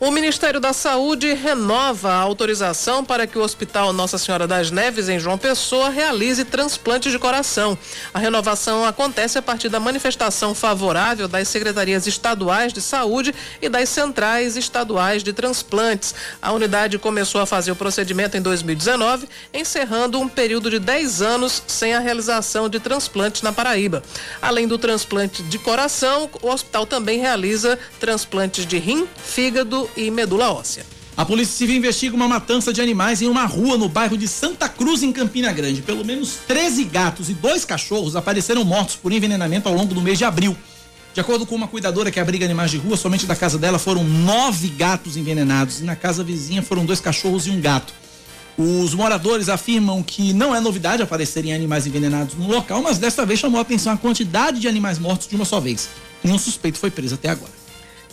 O 0.00 0.10
Ministério 0.10 0.58
da 0.58 0.72
Saúde 0.72 1.34
renova 1.34 2.10
a 2.10 2.20
autorização 2.20 3.04
para 3.04 3.26
que 3.26 3.36
o 3.36 3.42
Hospital 3.42 3.92
Nossa 3.92 4.16
Senhora 4.16 4.46
das 4.46 4.70
Neves, 4.70 5.10
em 5.10 5.18
João 5.18 5.36
Pessoa, 5.36 5.90
realize 5.90 6.42
transplante 6.42 7.10
de 7.10 7.18
coração. 7.18 7.76
A 8.14 8.18
renovação 8.18 8.86
acontece 8.86 9.36
a 9.36 9.42
partir 9.42 9.68
da 9.68 9.78
manifestação 9.78 10.54
favorável 10.54 11.28
das 11.28 11.48
secretarias 11.48 12.06
estaduais 12.06 12.72
de 12.72 12.80
saúde 12.80 13.34
e 13.60 13.68
das 13.68 13.90
centrais 13.90 14.56
estaduais 14.56 15.22
de 15.22 15.34
transplantes. 15.34 16.14
A 16.40 16.50
unidade 16.50 16.98
começou 16.98 17.42
a 17.42 17.46
fazer 17.46 17.70
o 17.70 17.76
procedimento 17.76 18.38
em 18.38 18.40
2019, 18.40 19.28
encerrando 19.52 20.18
um 20.18 20.26
período 20.30 20.70
de 20.70 20.78
10 20.78 21.20
anos 21.20 21.62
sem 21.66 21.92
a 21.92 21.98
realização 21.98 22.70
de 22.70 22.80
transplantes 22.80 23.42
na 23.42 23.52
Paraíba. 23.52 24.02
Além 24.40 24.66
do 24.66 24.78
transplante 24.78 25.42
de 25.42 25.58
coração, 25.58 26.30
o 26.40 26.48
hospital 26.48 26.86
também 26.86 27.20
realiza 27.20 27.78
transplantes 28.00 28.64
de 28.64 28.78
rim, 28.78 29.06
fígado 29.22 29.89
e 29.96 30.10
medula 30.10 30.52
óssea. 30.52 30.84
A 31.16 31.24
Polícia 31.24 31.54
Civil 31.54 31.76
investiga 31.76 32.16
uma 32.16 32.26
matança 32.26 32.72
de 32.72 32.80
animais 32.80 33.20
em 33.20 33.26
uma 33.26 33.44
rua 33.44 33.76
no 33.76 33.88
bairro 33.88 34.16
de 34.16 34.26
Santa 34.26 34.68
Cruz, 34.68 35.02
em 35.02 35.12
Campina 35.12 35.52
Grande. 35.52 35.82
Pelo 35.82 36.04
menos 36.04 36.38
13 36.48 36.84
gatos 36.84 37.28
e 37.28 37.34
dois 37.34 37.64
cachorros 37.64 38.16
apareceram 38.16 38.64
mortos 38.64 38.96
por 38.96 39.12
envenenamento 39.12 39.68
ao 39.68 39.74
longo 39.74 39.92
do 39.92 40.00
mês 40.00 40.16
de 40.16 40.24
abril. 40.24 40.56
De 41.12 41.20
acordo 41.20 41.44
com 41.44 41.54
uma 41.54 41.68
cuidadora 41.68 42.10
que 42.10 42.20
abriga 42.20 42.44
animais 42.44 42.70
de 42.70 42.78
rua, 42.78 42.96
somente 42.96 43.26
da 43.26 43.34
casa 43.34 43.58
dela 43.58 43.78
foram 43.78 44.04
nove 44.04 44.68
gatos 44.68 45.16
envenenados 45.16 45.80
e 45.80 45.84
na 45.84 45.96
casa 45.96 46.24
vizinha 46.24 46.62
foram 46.62 46.86
dois 46.86 47.00
cachorros 47.00 47.46
e 47.46 47.50
um 47.50 47.60
gato. 47.60 47.92
Os 48.56 48.94
moradores 48.94 49.48
afirmam 49.48 50.02
que 50.02 50.32
não 50.32 50.54
é 50.54 50.60
novidade 50.60 51.02
aparecerem 51.02 51.52
animais 51.52 51.86
envenenados 51.86 52.34
no 52.34 52.46
local, 52.46 52.80
mas 52.82 52.98
desta 52.98 53.26
vez 53.26 53.40
chamou 53.40 53.58
a 53.58 53.62
atenção 53.62 53.92
a 53.92 53.96
quantidade 53.96 54.60
de 54.60 54.68
animais 54.68 54.98
mortos 54.98 55.26
de 55.26 55.34
uma 55.34 55.44
só 55.44 55.58
vez. 55.58 55.88
Nenhum 56.22 56.38
suspeito 56.38 56.78
foi 56.78 56.90
preso 56.90 57.16
até 57.16 57.28
agora. 57.28 57.59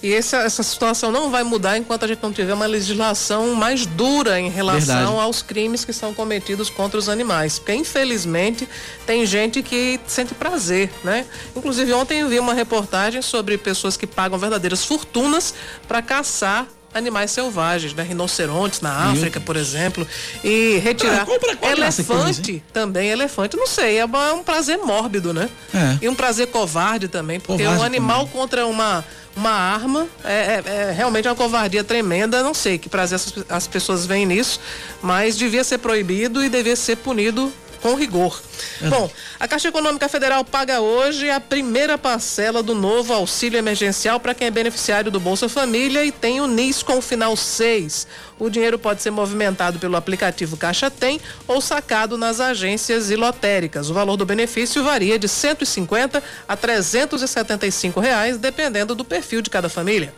E 0.02 0.14
essa, 0.14 0.38
essa 0.38 0.62
situação 0.62 1.12
não 1.12 1.32
vai 1.32 1.44
mudar 1.44 1.78
enquanto 1.78 2.04
a 2.06 2.08
gente 2.08 2.22
não 2.22 2.32
tiver 2.32 2.54
uma 2.54 2.68
legislação 2.68 3.56
mais 3.56 3.86
dura 3.88 4.40
em 4.40 4.48
relação 4.50 4.96
Verdade. 4.96 5.20
aos 5.22 5.42
crimes 5.42 5.84
que 5.84 5.92
são 5.92 6.14
cometidos 6.14 6.70
contra 6.70 7.00
os 7.00 7.10
animais. 7.10 7.58
Porque, 7.58 7.74
infelizmente, 7.74 8.68
tem 9.08 9.26
gente 9.26 9.64
que 9.64 10.00
sente 10.06 10.36
prazer, 10.36 10.92
né? 11.04 11.26
Inclusive, 11.56 11.92
ontem 11.94 12.20
eu 12.20 12.30
vi 12.30 12.40
uma 12.40 12.54
reportagem 12.54 13.24
sobre 13.24 13.58
pessoas 13.58 13.98
que 13.98 14.06
pagam 14.06 14.38
verdadeiras 14.38 14.86
fortunas 14.86 15.54
para 15.88 16.00
caçar 16.02 16.68
animais 16.94 17.32
selvagens, 17.32 17.94
né? 17.94 18.02
Rinocerontes 18.04 18.82
na 18.82 19.12
África, 19.12 19.40
por 19.40 19.56
exemplo, 19.58 20.08
e 20.44 20.78
retirar 20.84 21.28
Ah, 21.62 21.72
elefante 21.72 22.52
hein? 22.54 22.64
também, 22.74 23.10
elefante, 23.10 23.58
não 23.58 23.68
sei, 23.68 23.98
é 24.00 24.06
uma- 24.06 24.34
um 24.34 24.44
prazer 24.44 24.78
mórbido, 24.80 25.34
né? 25.34 25.50
É. 25.74 25.98
E 26.06 26.10
um 26.10 26.16
prazer 26.16 26.48
covarde 26.48 27.08
também, 27.08 27.40
porque 27.40 27.64
Covarde 27.64 27.82
um 27.84 27.86
animal 27.86 28.28
contra 28.28 28.66
uma 28.66 29.04
uma 29.38 29.52
arma 29.52 30.08
é, 30.24 30.62
é- 30.66 30.72
é 30.90 30.92
realmente 30.92 31.28
uma 31.28 31.36
covardia 31.36 31.84
tremenda. 31.84 32.42
Não 32.44 32.54
sei 32.54 32.78
que 32.78 32.90
prazer 32.90 33.16
as, 33.16 33.34
as 33.48 33.68
pessoas 33.68 34.06
veem 34.06 34.26
nisso, 34.26 34.60
mas 35.02 35.38
devia 35.38 35.64
ser 35.64 35.78
proibido 35.78 36.44
e 36.44 36.50
devia 36.50 36.76
ser 36.76 36.98
punido 36.98 37.52
com 37.82 37.96
rigor. 37.96 38.42
Bom, 38.90 39.10
a 39.40 39.48
Caixa 39.48 39.70
Econômica 39.70 40.10
Federal 40.10 40.44
paga 40.44 40.82
hoje 40.82 41.30
a 41.30 41.40
primeira 41.40 41.98
parcela 41.98 42.62
do 42.62 42.76
novo 42.76 43.14
auxílio 43.14 43.58
emergencial 43.58 44.20
para 44.20 44.34
quem 44.34 44.48
é 44.48 44.52
beneficiário 44.52 45.12
do 45.12 45.20
Bolsa 45.20 45.48
Família 45.50 46.04
e 46.04 46.12
tem 46.12 46.42
o 46.42 46.48
NIS 46.48 46.84
com 46.84 46.98
o 46.98 47.02
final 47.02 47.36
6. 47.36 48.08
O 48.40 48.50
dinheiro 48.50 48.78
pode 48.78 49.02
ser 49.02 49.12
movimentado 49.12 49.80
pelo 49.80 49.96
aplicativo 49.96 50.58
Caixa 50.58 50.92
Tem 50.92 51.20
ou 51.48 51.60
sacado 51.60 52.18
nas 52.18 52.40
agências 52.40 53.10
e 53.10 53.16
lotéricas. 53.16 53.90
O 53.90 53.94
valor 53.94 54.18
do 54.18 54.26
benefício 54.26 54.84
varia 54.84 55.18
de 55.18 55.28
150 55.28 56.24
a 56.48 56.56
375 56.56 58.00
reais, 58.00 58.38
dependendo 58.38 58.94
do 58.94 59.04
perfil 59.04 59.42
de 59.42 59.50
cada 59.50 59.70
família. 59.70 60.14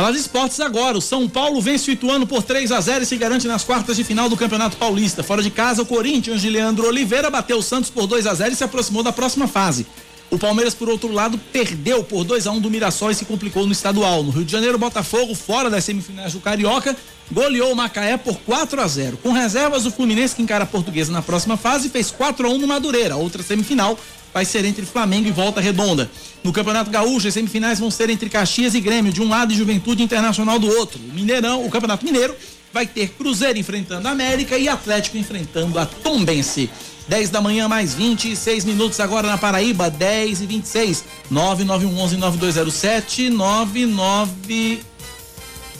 Falar 0.00 0.12
de 0.12 0.18
esportes 0.18 0.58
agora. 0.60 0.96
O 0.96 1.00
São 1.02 1.28
Paulo 1.28 1.60
vence 1.60 1.90
o 1.90 1.92
Ituano 1.92 2.26
por 2.26 2.42
3 2.42 2.72
a 2.72 2.80
0 2.80 3.02
e 3.02 3.06
se 3.06 3.18
garante 3.18 3.46
nas 3.46 3.64
quartas 3.64 3.98
de 3.98 4.02
final 4.02 4.30
do 4.30 4.36
Campeonato 4.36 4.78
Paulista. 4.78 5.22
Fora 5.22 5.42
de 5.42 5.50
casa, 5.50 5.82
o 5.82 5.84
Corinthians 5.84 6.40
de 6.40 6.48
Leandro 6.48 6.86
Oliveira 6.86 7.28
bateu 7.28 7.58
o 7.58 7.62
Santos 7.62 7.90
por 7.90 8.06
2 8.06 8.26
a 8.26 8.32
0 8.32 8.50
e 8.50 8.56
se 8.56 8.64
aproximou 8.64 9.02
da 9.02 9.12
próxima 9.12 9.46
fase. 9.46 9.86
O 10.30 10.38
Palmeiras, 10.38 10.74
por 10.74 10.88
outro 10.88 11.12
lado, 11.12 11.38
perdeu 11.52 12.02
por 12.02 12.24
2 12.24 12.46
a 12.46 12.50
1 12.50 12.60
do 12.60 12.70
Mirassol 12.70 13.10
e 13.10 13.14
se 13.14 13.26
complicou 13.26 13.66
no 13.66 13.72
estadual. 13.72 14.22
No 14.22 14.30
Rio 14.30 14.42
de 14.42 14.50
Janeiro, 14.50 14.78
Botafogo, 14.78 15.34
fora 15.34 15.68
das 15.68 15.84
semifinais 15.84 16.32
do 16.32 16.40
Carioca, 16.40 16.96
goleou 17.30 17.70
o 17.70 17.76
Macaé 17.76 18.16
por 18.16 18.38
4 18.38 18.80
a 18.80 18.88
0. 18.88 19.18
Com 19.22 19.32
reservas, 19.32 19.84
o 19.84 19.90
Fluminense, 19.90 20.34
que 20.34 20.40
encara 20.40 20.64
a 20.64 20.66
Portuguesa 20.66 21.12
na 21.12 21.20
próxima 21.20 21.58
fase, 21.58 21.90
fez 21.90 22.10
4 22.10 22.46
a 22.46 22.50
1 22.50 22.56
no 22.56 22.66
Madureira. 22.66 23.16
Outra 23.16 23.42
semifinal 23.42 23.98
vai 24.32 24.44
ser 24.44 24.64
entre 24.64 24.86
Flamengo 24.86 25.28
e 25.28 25.32
Volta 25.32 25.60
Redonda. 25.60 26.10
No 26.42 26.52
Campeonato 26.52 26.90
Gaúcho, 26.90 27.28
as 27.28 27.34
semifinais 27.34 27.78
vão 27.78 27.90
ser 27.90 28.08
entre 28.10 28.30
Caxias 28.30 28.74
e 28.74 28.80
Grêmio, 28.80 29.12
de 29.12 29.20
um 29.20 29.28
lado 29.28 29.52
e 29.52 29.56
Juventude 29.56 30.02
Internacional 30.02 30.58
do 30.58 30.68
outro. 30.68 30.98
O 30.98 31.14
Mineirão, 31.14 31.64
o 31.64 31.70
Campeonato 31.70 32.04
Mineiro, 32.04 32.34
vai 32.72 32.86
ter 32.86 33.08
Cruzeiro 33.10 33.58
enfrentando 33.58 34.08
a 34.08 34.12
América 34.12 34.56
e 34.56 34.68
Atlético 34.68 35.18
enfrentando 35.18 35.78
a 35.78 35.86
Tombense. 35.86 36.70
10 37.08 37.30
da 37.30 37.40
manhã, 37.40 37.66
mais 37.66 37.94
26 37.94 38.64
minutos 38.64 39.00
agora 39.00 39.26
na 39.26 39.36
Paraíba, 39.36 39.90
10 39.90 40.42
e 40.42 40.46
26. 40.46 41.04
9911-9207, 41.32 43.30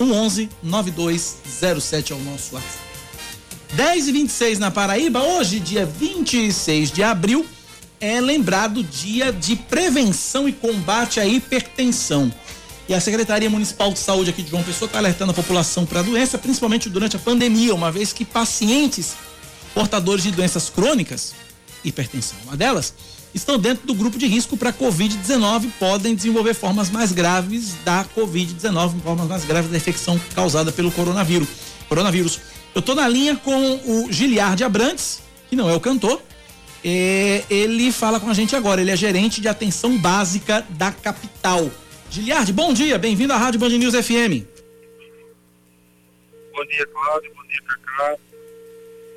9911-9207 0.00 2.10
é 2.10 2.14
o 2.14 2.18
nosso 2.18 2.56
WhatsApp. 2.56 2.78
10 3.74 4.08
e 4.08 4.12
26 4.12 4.58
na 4.58 4.72
Paraíba, 4.72 5.22
hoje, 5.22 5.60
dia 5.60 5.86
26 5.86 6.90
de 6.90 7.04
abril, 7.04 7.46
é 8.00 8.18
lembrado 8.20 8.82
dia 8.82 9.30
de 9.30 9.54
prevenção 9.54 10.48
e 10.48 10.52
combate 10.52 11.20
à 11.20 11.26
hipertensão. 11.26 12.32
E 12.88 12.94
a 12.94 13.00
Secretaria 13.00 13.50
Municipal 13.50 13.92
de 13.92 13.98
Saúde 13.98 14.30
aqui 14.30 14.42
de 14.42 14.50
João 14.50 14.62
Pessoa 14.62 14.86
está 14.86 14.98
alertando 14.98 15.32
a 15.32 15.34
população 15.34 15.84
para 15.84 16.00
a 16.00 16.02
doença, 16.02 16.38
principalmente 16.38 16.88
durante 16.88 17.14
a 17.14 17.18
pandemia, 17.18 17.74
uma 17.74 17.92
vez 17.92 18.12
que 18.12 18.24
pacientes 18.24 19.14
portadores 19.74 20.24
de 20.24 20.32
doenças 20.32 20.70
crônicas, 20.70 21.34
hipertensão, 21.84 22.38
uma 22.44 22.56
delas, 22.56 22.92
estão 23.34 23.58
dentro 23.58 23.86
do 23.86 23.94
grupo 23.94 24.18
de 24.18 24.26
risco 24.26 24.56
para 24.56 24.72
Covid-19 24.72 25.64
e 25.64 25.68
podem 25.78 26.14
desenvolver 26.14 26.54
formas 26.54 26.90
mais 26.90 27.12
graves 27.12 27.74
da 27.84 28.04
Covid-19, 28.16 29.00
formas 29.02 29.28
mais 29.28 29.44
graves 29.44 29.70
da 29.70 29.76
infecção 29.76 30.20
causada 30.34 30.72
pelo 30.72 30.90
coronavírus. 30.90 31.48
coronavírus. 31.88 32.40
Eu 32.74 32.82
tô 32.82 32.94
na 32.94 33.06
linha 33.06 33.36
com 33.36 33.80
o 33.84 34.10
Giliardi 34.10 34.64
Abrantes, 34.64 35.20
que 35.48 35.54
não 35.54 35.68
é 35.68 35.74
o 35.74 35.80
cantor. 35.80 36.20
É, 36.84 37.44
ele 37.50 37.92
fala 37.92 38.18
com 38.18 38.30
a 38.30 38.34
gente 38.34 38.56
agora, 38.56 38.80
ele 38.80 38.90
é 38.90 38.96
gerente 38.96 39.40
de 39.40 39.48
atenção 39.48 39.98
básica 39.98 40.66
da 40.70 40.90
capital. 40.90 41.70
Giliardi, 42.10 42.52
bom 42.52 42.72
dia, 42.72 42.98
bem-vindo 42.98 43.32
à 43.32 43.36
Rádio 43.36 43.60
Band 43.60 43.68
News 43.68 43.94
FM. 43.94 44.44
Bom 46.52 46.64
dia, 46.66 46.86
Cláudio, 46.86 47.32
bom 47.34 47.46
dia, 47.46 47.62
Cacá. 47.62 48.16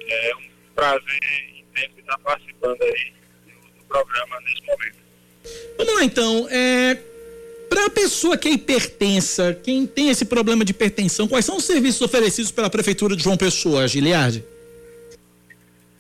É 0.08 0.36
um 0.36 0.50
prazer 0.76 1.20
imenso 1.56 2.00
estar 2.00 2.18
participando 2.20 2.82
aí 2.82 3.14
do, 3.46 3.86
programa 3.86 4.40
nesse 4.42 4.66
momento. 4.66 4.98
Vamos 5.78 5.96
lá 5.96 6.04
então, 6.04 6.48
é, 6.50 6.98
para 7.70 7.86
a 7.86 7.90
pessoa 7.90 8.38
que 8.38 8.50
é 8.50 8.52
hipertensa, 8.52 9.54
quem 9.64 9.88
tem 9.88 10.10
esse 10.10 10.26
problema 10.26 10.66
de 10.66 10.72
hipertensão, 10.72 11.28
quais 11.28 11.46
são 11.46 11.58
os 11.58 11.64
serviços 11.64 12.02
oferecidos 12.02 12.52
pela 12.52 12.70
Prefeitura 12.70 13.16
de 13.16 13.24
João 13.24 13.38
Pessoa, 13.38 13.88
Giliardi? 13.88 14.44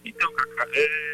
Então, 0.05 0.31
Cacá, 0.33 0.67
é, 0.73 1.12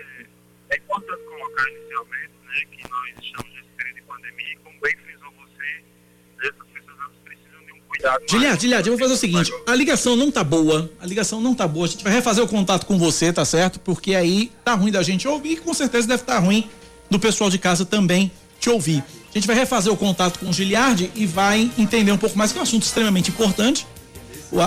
é 0.69 0.77
importante 0.77 1.23
colocar 1.23 1.65
inicialmente 1.69 2.33
né, 2.45 2.65
que 2.71 2.89
nós 2.89 3.25
estamos 3.25 3.51
nesse 3.53 3.69
período 3.75 3.95
de 3.95 4.01
pandemia 4.03 4.53
e, 4.53 4.57
como 4.63 4.79
bem 4.81 4.95
frisou 4.97 5.31
você, 5.39 6.47
essas 6.47 6.67
pessoas 6.73 7.11
precisam 7.23 7.65
de 7.65 7.73
um 7.73 7.81
cuidado. 7.87 8.23
Giliardi, 8.29 8.61
Giliardi, 8.61 8.89
eu 8.89 8.97
vou 8.97 8.99
fazer 8.99 9.13
o 9.13 9.17
seguinte: 9.17 9.53
a 9.67 9.75
ligação 9.75 10.15
não 10.15 10.31
tá 10.31 10.43
boa, 10.43 10.91
a 10.99 11.05
ligação 11.05 11.41
não 11.41 11.55
tá 11.55 11.67
boa. 11.67 11.85
A 11.85 11.89
gente 11.89 12.03
vai 12.03 12.13
refazer 12.13 12.43
o 12.43 12.47
contato 12.47 12.85
com 12.85 12.97
você, 12.97 13.33
tá 13.33 13.45
certo? 13.45 13.79
Porque 13.79 14.15
aí 14.15 14.51
tá 14.63 14.75
ruim 14.75 14.91
da 14.91 15.01
gente 15.01 15.27
ouvir 15.27 15.53
e 15.53 15.57
com 15.57 15.73
certeza 15.73 16.07
deve 16.07 16.21
estar 16.21 16.35
tá 16.35 16.39
ruim 16.39 16.69
do 17.09 17.19
pessoal 17.19 17.49
de 17.49 17.57
casa 17.57 17.85
também 17.85 18.31
te 18.59 18.69
ouvir. 18.69 19.03
A 19.29 19.37
gente 19.37 19.47
vai 19.47 19.55
refazer 19.55 19.91
o 19.91 19.97
contato 19.97 20.39
com 20.39 20.49
o 20.49 20.53
Giliardi 20.53 21.11
e 21.15 21.25
vai 21.25 21.71
entender 21.77 22.11
um 22.11 22.17
pouco 22.17 22.37
mais, 22.37 22.51
que 22.51 22.57
é 22.57 22.61
um 22.61 22.63
assunto 22.63 22.83
extremamente 22.83 23.29
importante. 23.29 23.87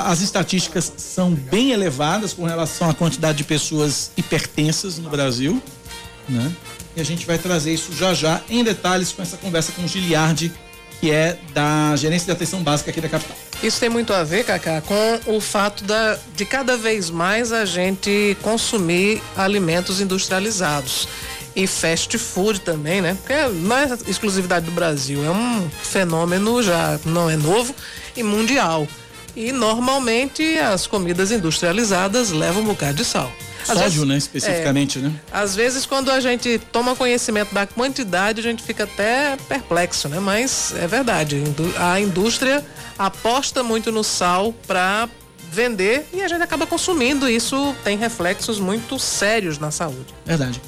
As 0.04 0.20
estatísticas 0.20 0.92
são 0.96 1.32
bem 1.34 1.72
elevadas 1.72 2.32
com 2.32 2.44
relação 2.44 2.88
à 2.88 2.94
quantidade 2.94 3.38
de 3.38 3.44
pessoas 3.44 4.12
hipertensas 4.16 4.98
no 4.98 5.10
Brasil, 5.10 5.60
né? 6.28 6.52
E 6.96 7.00
a 7.00 7.04
gente 7.04 7.26
vai 7.26 7.38
trazer 7.38 7.72
isso 7.72 7.92
já 7.94 8.12
já 8.12 8.40
em 8.48 8.62
detalhes 8.62 9.12
com 9.12 9.22
essa 9.22 9.36
conversa 9.36 9.72
com 9.72 9.82
o 9.82 9.88
Giliardi, 9.88 10.52
que 11.00 11.10
é 11.10 11.38
da 11.52 11.96
Gerência 11.96 12.26
de 12.26 12.32
Atenção 12.32 12.62
Básica 12.62 12.90
aqui 12.90 13.00
da 13.00 13.08
capital. 13.08 13.36
Isso 13.62 13.80
tem 13.80 13.88
muito 13.88 14.12
a 14.12 14.24
ver, 14.24 14.44
Cacá, 14.44 14.80
com 14.80 15.20
o 15.26 15.40
fato 15.40 15.84
da, 15.84 16.18
de 16.36 16.44
cada 16.44 16.76
vez 16.76 17.10
mais 17.10 17.52
a 17.52 17.64
gente 17.64 18.36
consumir 18.42 19.22
alimentos 19.36 20.00
industrializados 20.00 21.08
e 21.54 21.66
fast 21.66 22.16
food 22.18 22.60
também, 22.60 23.00
né? 23.00 23.16
Porque 23.20 23.34
não 23.58 23.76
é 23.76 23.98
exclusividade 24.06 24.66
do 24.66 24.72
Brasil, 24.72 25.24
é 25.24 25.30
um 25.30 25.68
fenômeno 25.70 26.62
já 26.62 26.98
não 27.04 27.28
é 27.28 27.36
novo 27.36 27.74
e 28.16 28.22
mundial. 28.22 28.86
E 29.34 29.50
normalmente 29.50 30.58
as 30.58 30.86
comidas 30.86 31.30
industrializadas 31.30 32.30
levam 32.30 32.62
um 32.62 32.66
bocado 32.66 32.94
de 32.94 33.04
sal. 33.04 33.32
Sódio, 33.64 33.82
vezes, 33.82 34.04
né? 34.04 34.16
Especificamente, 34.16 34.98
é, 34.98 35.02
né? 35.02 35.12
Às 35.32 35.54
vezes, 35.54 35.86
quando 35.86 36.10
a 36.10 36.20
gente 36.20 36.58
toma 36.70 36.96
conhecimento 36.96 37.54
da 37.54 37.66
quantidade, 37.66 38.40
a 38.40 38.42
gente 38.42 38.62
fica 38.62 38.84
até 38.84 39.36
perplexo, 39.48 40.08
né? 40.08 40.20
Mas 40.20 40.74
é 40.76 40.86
verdade. 40.86 41.42
A 41.78 42.00
indústria 42.00 42.64
aposta 42.98 43.62
muito 43.62 43.92
no 43.92 44.04
sal 44.04 44.52
para 44.66 45.08
vender 45.50 46.06
e 46.12 46.22
a 46.22 46.28
gente 46.28 46.42
acaba 46.42 46.66
consumindo. 46.66 47.28
Isso 47.28 47.74
tem 47.84 47.96
reflexos 47.96 48.58
muito 48.58 48.98
sérios 48.98 49.58
na 49.58 49.70
saúde. 49.70 50.14
Verdade. 50.24 50.60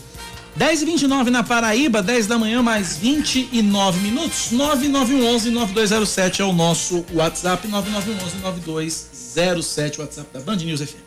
10 0.57 0.83
e 0.83 0.85
29 0.85 1.31
na 1.31 1.43
Paraíba, 1.43 2.01
10 2.01 2.29
da 2.29 2.39
manhã, 2.39 2.63
mais 2.63 2.97
29 2.97 3.99
minutos. 4.01 4.51
9911-9207 4.53 6.41
é 6.41 6.45
o 6.45 6.53
nosso 6.53 7.05
WhatsApp. 7.13 7.67
9911-9207, 7.67 9.99
WhatsApp 9.99 10.29
da 10.33 10.39
Band 10.41 10.57
News 10.57 10.81
FM. 10.81 11.03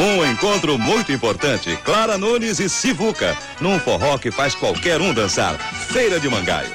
Um 0.00 0.24
encontro 0.24 0.78
muito 0.78 1.10
importante. 1.10 1.76
Clara 1.84 2.16
Nunes 2.16 2.60
e 2.60 2.68
Sivuca. 2.68 3.36
Num 3.60 3.80
forró 3.80 4.16
que 4.16 4.30
faz 4.30 4.54
qualquer 4.54 5.00
um 5.00 5.12
dançar. 5.12 5.58
Feira 5.88 6.20
de 6.20 6.28
Mangaio. 6.28 6.70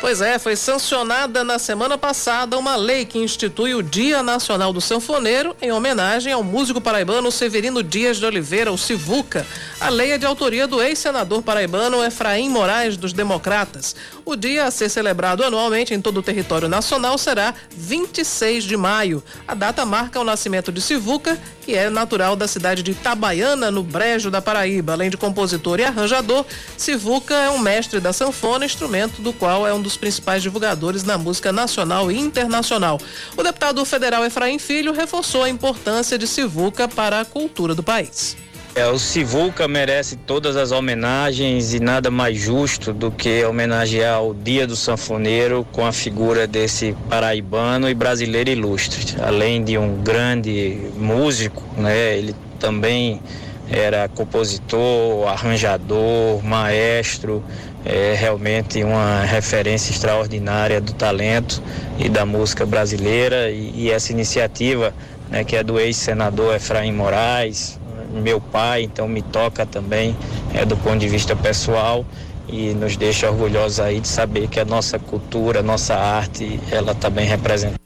Pois 0.00 0.20
é, 0.20 0.38
foi 0.38 0.56
sancionada 0.56 1.44
na 1.44 1.58
semana 1.58 1.96
passada 1.96 2.58
uma 2.58 2.74
lei 2.76 3.06
que 3.06 3.18
institui 3.18 3.74
o 3.74 3.82
Dia 3.82 4.22
Nacional 4.22 4.72
do 4.72 4.80
Sanfoneiro 4.80 5.56
em 5.62 5.72
homenagem 5.72 6.32
ao 6.32 6.42
músico 6.42 6.80
paraibano 6.80 7.30
Severino 7.30 7.82
Dias 7.82 8.18
de 8.18 8.26
Oliveira, 8.26 8.70
o 8.70 8.76
Sivuca. 8.76 9.46
A 9.80 9.88
lei 9.88 10.10
é 10.10 10.18
de 10.18 10.26
autoria 10.26 10.66
do 10.66 10.82
ex-senador 10.82 11.42
paraibano 11.42 12.04
Efraim 12.04 12.50
Moraes 12.50 12.96
dos 12.96 13.12
Democratas. 13.12 13.96
O 14.26 14.36
dia 14.36 14.64
a 14.64 14.70
ser 14.70 14.88
celebrado 14.88 15.44
anualmente 15.44 15.92
em 15.92 16.00
todo 16.00 16.16
o 16.16 16.22
território 16.22 16.66
nacional 16.66 17.18
será 17.18 17.52
26 17.76 18.64
de 18.64 18.74
maio. 18.74 19.22
A 19.46 19.54
data 19.54 19.84
marca 19.84 20.18
o 20.18 20.24
nascimento 20.24 20.72
de 20.72 20.80
Sivuca, 20.80 21.38
que 21.60 21.74
é 21.74 21.90
natural 21.90 22.34
da 22.34 22.48
cidade 22.48 22.82
de 22.82 22.92
Itabaiana, 22.92 23.70
no 23.70 23.82
Brejo 23.82 24.30
da 24.30 24.40
Paraíba. 24.40 24.94
Além 24.94 25.10
de 25.10 25.18
compositor 25.18 25.78
e 25.78 25.84
arranjador, 25.84 26.46
Sivuca 26.74 27.34
é 27.34 27.50
um 27.50 27.58
mestre 27.58 28.00
da 28.00 28.14
sanfona, 28.14 28.64
instrumento 28.64 29.20
do 29.20 29.30
qual 29.30 29.66
é 29.66 29.74
um 29.74 29.82
dos 29.82 29.98
principais 29.98 30.42
divulgadores 30.42 31.04
na 31.04 31.18
música 31.18 31.52
nacional 31.52 32.10
e 32.10 32.18
internacional. 32.18 32.98
O 33.36 33.42
deputado 33.42 33.84
federal 33.84 34.24
Efraim 34.24 34.58
Filho 34.58 34.94
reforçou 34.94 35.42
a 35.42 35.50
importância 35.50 36.18
de 36.18 36.26
Sivuca 36.26 36.88
para 36.88 37.20
a 37.20 37.24
cultura 37.26 37.74
do 37.74 37.82
país. 37.82 38.38
É, 38.76 38.88
o 38.88 38.98
Sivuca 38.98 39.68
merece 39.68 40.16
todas 40.16 40.56
as 40.56 40.72
homenagens 40.72 41.72
e 41.74 41.78
nada 41.78 42.10
mais 42.10 42.36
justo 42.36 42.92
do 42.92 43.08
que 43.08 43.44
homenagear 43.44 44.20
o 44.20 44.34
Dia 44.34 44.66
do 44.66 44.74
Sanfoneiro 44.74 45.64
com 45.70 45.86
a 45.86 45.92
figura 45.92 46.44
desse 46.44 46.96
paraibano 47.08 47.88
e 47.88 47.94
brasileiro 47.94 48.50
ilustre. 48.50 49.14
Além 49.22 49.62
de 49.62 49.78
um 49.78 50.02
grande 50.02 50.90
músico, 50.96 51.62
né, 51.76 52.18
ele 52.18 52.34
também 52.58 53.22
era 53.70 54.08
compositor, 54.08 55.28
arranjador, 55.28 56.44
maestro, 56.44 57.44
é 57.84 58.16
realmente 58.18 58.82
uma 58.82 59.20
referência 59.20 59.92
extraordinária 59.92 60.80
do 60.80 60.92
talento 60.94 61.62
e 61.96 62.08
da 62.08 62.26
música 62.26 62.66
brasileira 62.66 63.52
e, 63.52 63.84
e 63.84 63.90
essa 63.92 64.10
iniciativa 64.10 64.92
né, 65.30 65.44
que 65.44 65.54
é 65.54 65.62
do 65.62 65.78
ex-senador 65.78 66.56
Efraim 66.56 66.92
Moraes, 66.92 67.78
meu 68.20 68.40
pai, 68.40 68.82
então 68.82 69.08
me 69.08 69.22
toca 69.22 69.66
também 69.66 70.16
é, 70.52 70.64
do 70.64 70.76
ponto 70.76 70.98
de 70.98 71.08
vista 71.08 71.34
pessoal 71.34 72.04
e 72.48 72.74
nos 72.74 72.96
deixa 72.96 73.30
orgulhosos 73.30 73.80
aí 73.80 74.00
de 74.00 74.08
saber 74.08 74.48
que 74.48 74.60
a 74.60 74.64
nossa 74.64 74.98
cultura, 74.98 75.60
a 75.60 75.62
nossa 75.62 75.94
arte, 75.94 76.60
ela 76.70 76.92
está 76.92 77.08
bem 77.08 77.26
representada. 77.26 77.84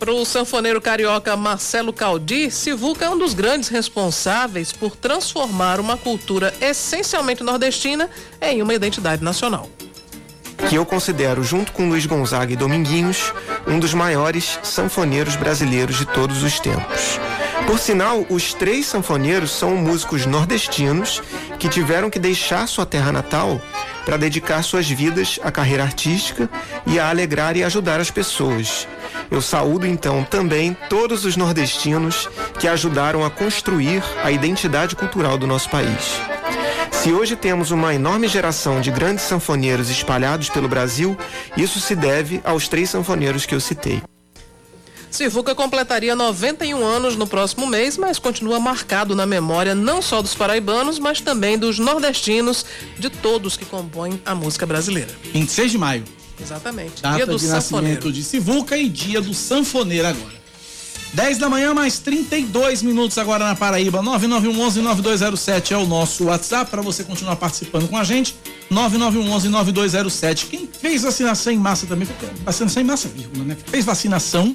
Para 0.00 0.12
o 0.14 0.24
sanfoneiro 0.24 0.80
carioca 0.80 1.36
Marcelo 1.36 1.92
Caldi, 1.92 2.50
Sivuca 2.50 3.04
é 3.04 3.10
um 3.10 3.18
dos 3.18 3.34
grandes 3.34 3.68
responsáveis 3.68 4.72
por 4.72 4.96
transformar 4.96 5.78
uma 5.78 5.94
cultura 5.94 6.54
essencialmente 6.58 7.42
nordestina 7.42 8.08
em 8.40 8.62
uma 8.62 8.72
identidade 8.72 9.22
nacional. 9.22 9.68
Que 10.68 10.76
eu 10.76 10.86
considero, 10.86 11.44
junto 11.44 11.72
com 11.72 11.88
Luiz 11.88 12.06
Gonzaga 12.06 12.50
e 12.50 12.56
Dominguinhos, 12.56 13.34
um 13.66 13.78
dos 13.78 13.92
maiores 13.92 14.58
sanfoneiros 14.62 15.36
brasileiros 15.36 15.98
de 15.98 16.06
todos 16.06 16.42
os 16.42 16.58
tempos. 16.58 17.18
Por 17.66 17.78
sinal, 17.78 18.26
os 18.28 18.52
três 18.52 18.86
sanfoneiros 18.86 19.52
são 19.52 19.76
músicos 19.76 20.26
nordestinos 20.26 21.22
que 21.58 21.68
tiveram 21.68 22.10
que 22.10 22.18
deixar 22.18 22.66
sua 22.66 22.84
terra 22.84 23.12
natal 23.12 23.60
para 24.04 24.16
dedicar 24.16 24.62
suas 24.62 24.88
vidas 24.88 25.38
à 25.42 25.52
carreira 25.52 25.84
artística 25.84 26.50
e 26.86 26.98
a 26.98 27.08
alegrar 27.08 27.56
e 27.56 27.62
ajudar 27.62 28.00
as 28.00 28.10
pessoas. 28.10 28.88
Eu 29.30 29.40
saúdo 29.40 29.86
então 29.86 30.24
também 30.24 30.76
todos 30.88 31.24
os 31.24 31.36
nordestinos 31.36 32.28
que 32.58 32.66
ajudaram 32.66 33.24
a 33.24 33.30
construir 33.30 34.02
a 34.24 34.30
identidade 34.32 34.96
cultural 34.96 35.38
do 35.38 35.46
nosso 35.46 35.70
país. 35.70 36.20
Se 36.90 37.12
hoje 37.12 37.36
temos 37.36 37.70
uma 37.70 37.94
enorme 37.94 38.28
geração 38.28 38.80
de 38.80 38.90
grandes 38.90 39.24
sanfoneiros 39.24 39.88
espalhados 39.88 40.50
pelo 40.50 40.68
Brasil, 40.68 41.16
isso 41.56 41.80
se 41.80 41.94
deve 41.94 42.40
aos 42.44 42.68
três 42.68 42.90
sanfoneiros 42.90 43.46
que 43.46 43.54
eu 43.54 43.60
citei. 43.60 44.02
Sivuca 45.10 45.54
completaria 45.54 46.14
91 46.14 46.84
anos 46.84 47.16
no 47.16 47.26
próximo 47.26 47.66
mês, 47.66 47.98
mas 47.98 48.18
continua 48.18 48.60
marcado 48.60 49.14
na 49.14 49.26
memória 49.26 49.74
não 49.74 50.00
só 50.00 50.22
dos 50.22 50.34
paraibanos, 50.34 50.98
mas 50.98 51.20
também 51.20 51.58
dos 51.58 51.78
nordestinos, 51.78 52.64
de 52.98 53.10
todos 53.10 53.56
que 53.56 53.64
compõem 53.64 54.22
a 54.24 54.34
música 54.34 54.64
brasileira. 54.64 55.10
26 55.32 55.72
de 55.72 55.78
maio. 55.78 56.04
Exatamente. 56.40 57.02
Data 57.02 57.16
dia 57.16 57.26
do 57.26 57.36
de 57.36 57.46
sanfoneiro. 57.46 57.96
nascimento 57.96 58.12
de 58.12 58.24
Sivuca 58.24 58.76
e 58.76 58.88
dia 58.88 59.20
do 59.20 59.34
sanfoneiro 59.34 60.06
agora. 60.06 60.40
10 61.12 61.38
da 61.38 61.48
manhã, 61.48 61.74
mais 61.74 61.98
32 61.98 62.82
minutos 62.82 63.18
agora 63.18 63.44
na 63.44 63.56
Paraíba. 63.56 64.00
9911-9207 64.00 65.72
é 65.72 65.76
o 65.76 65.86
nosso 65.86 66.26
WhatsApp 66.26 66.70
para 66.70 66.80
você 66.80 67.02
continuar 67.02 67.34
participando 67.34 67.88
com 67.88 67.96
a 67.96 68.04
gente. 68.04 68.36
9911-9207. 68.70 70.46
Quem 70.48 70.68
fez 70.68 71.02
vacinação 71.02 71.52
em 71.52 71.58
massa 71.58 71.86
também, 71.86 72.06
vacinação 72.44 72.80
em 72.80 72.86
massa, 72.86 73.08
vírgula, 73.08 73.44
né? 73.44 73.56
Fez 73.66 73.84
vacinação 73.84 74.54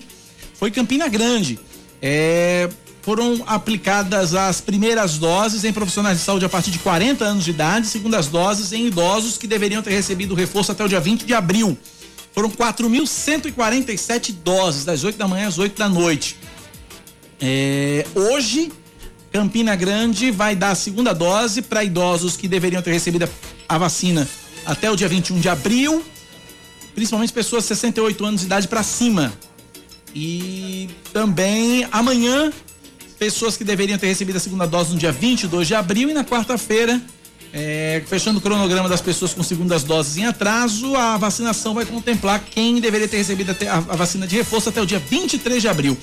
foi 0.59 0.71
Campina 0.71 1.07
Grande. 1.07 1.59
É, 2.01 2.69
foram 3.01 3.43
aplicadas 3.45 4.33
as 4.33 4.59
primeiras 4.59 5.17
doses 5.17 5.63
em 5.63 5.71
profissionais 5.71 6.17
de 6.17 6.23
saúde 6.23 6.43
a 6.43 6.49
partir 6.49 6.71
de 6.71 6.79
40 6.79 7.23
anos 7.23 7.43
de 7.43 7.51
idade, 7.51 7.87
segundas 7.87 8.27
doses 8.27 8.73
em 8.73 8.87
idosos 8.87 9.37
que 9.37 9.45
deveriam 9.45 9.83
ter 9.83 9.91
recebido 9.91 10.33
reforço 10.33 10.71
até 10.71 10.83
o 10.83 10.87
dia 10.87 10.99
20 10.99 11.23
de 11.23 11.33
abril. 11.33 11.77
Foram 12.33 12.49
4.147 12.49 14.33
doses, 14.43 14.83
das 14.83 15.03
8 15.03 15.17
da 15.17 15.27
manhã 15.27 15.47
às 15.47 15.57
8 15.57 15.77
da 15.77 15.87
noite. 15.87 16.35
É, 17.39 18.05
hoje, 18.15 18.71
Campina 19.31 19.75
Grande 19.75 20.31
vai 20.31 20.55
dar 20.55 20.71
a 20.71 20.75
segunda 20.75 21.13
dose 21.13 21.61
para 21.61 21.83
idosos 21.83 22.35
que 22.35 22.47
deveriam 22.47 22.81
ter 22.81 22.91
recebido 22.91 23.29
a 23.69 23.77
vacina 23.77 24.27
até 24.65 24.89
o 24.89 24.95
dia 24.95 25.07
21 25.07 25.39
de 25.39 25.47
abril, 25.47 26.03
principalmente 26.95 27.31
pessoas 27.31 27.63
de 27.63 27.67
68 27.67 28.25
anos 28.25 28.41
de 28.41 28.47
idade 28.47 28.67
para 28.67 28.81
cima. 28.81 29.31
E 30.15 30.89
também 31.11 31.85
amanhã, 31.91 32.49
pessoas 33.19 33.57
que 33.57 33.65
deveriam 33.65 33.97
ter 33.97 34.07
recebido 34.07 34.37
a 34.37 34.39
segunda 34.39 34.65
dose 34.65 34.93
no 34.93 34.97
dia 34.97 35.11
22 35.11 35.67
de 35.67 35.75
abril 35.75 36.09
e 36.09 36.13
na 36.13 36.23
quarta-feira, 36.23 37.01
é, 37.51 38.01
fechando 38.07 38.39
o 38.39 38.41
cronograma 38.41 38.87
das 38.87 39.01
pessoas 39.01 39.33
com 39.33 39.43
segundas 39.43 39.83
doses 39.83 40.15
em 40.15 40.25
atraso, 40.25 40.95
a 40.95 41.17
vacinação 41.17 41.73
vai 41.73 41.85
contemplar 41.85 42.39
quem 42.39 42.79
deveria 42.79 43.09
ter 43.09 43.17
recebido 43.17 43.55
a, 43.69 43.79
vacina 43.95 44.25
de 44.25 44.37
reforço 44.37 44.69
até 44.69 44.81
o 44.81 44.85
dia 44.85 44.99
23 44.99 45.61
de 45.61 45.67
abril. 45.67 45.97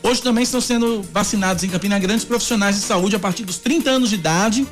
Hoje 0.00 0.22
também 0.22 0.44
estão 0.44 0.60
sendo 0.60 1.02
vacinados 1.12 1.64
em 1.64 1.68
Campina 1.68 1.98
Grande 1.98 2.24
profissionais 2.24 2.76
de 2.76 2.82
saúde 2.82 3.16
a 3.16 3.18
partir 3.18 3.44
dos 3.44 3.58
30 3.58 3.90
anos 3.90 4.10
de 4.10 4.14
idade. 4.14 4.66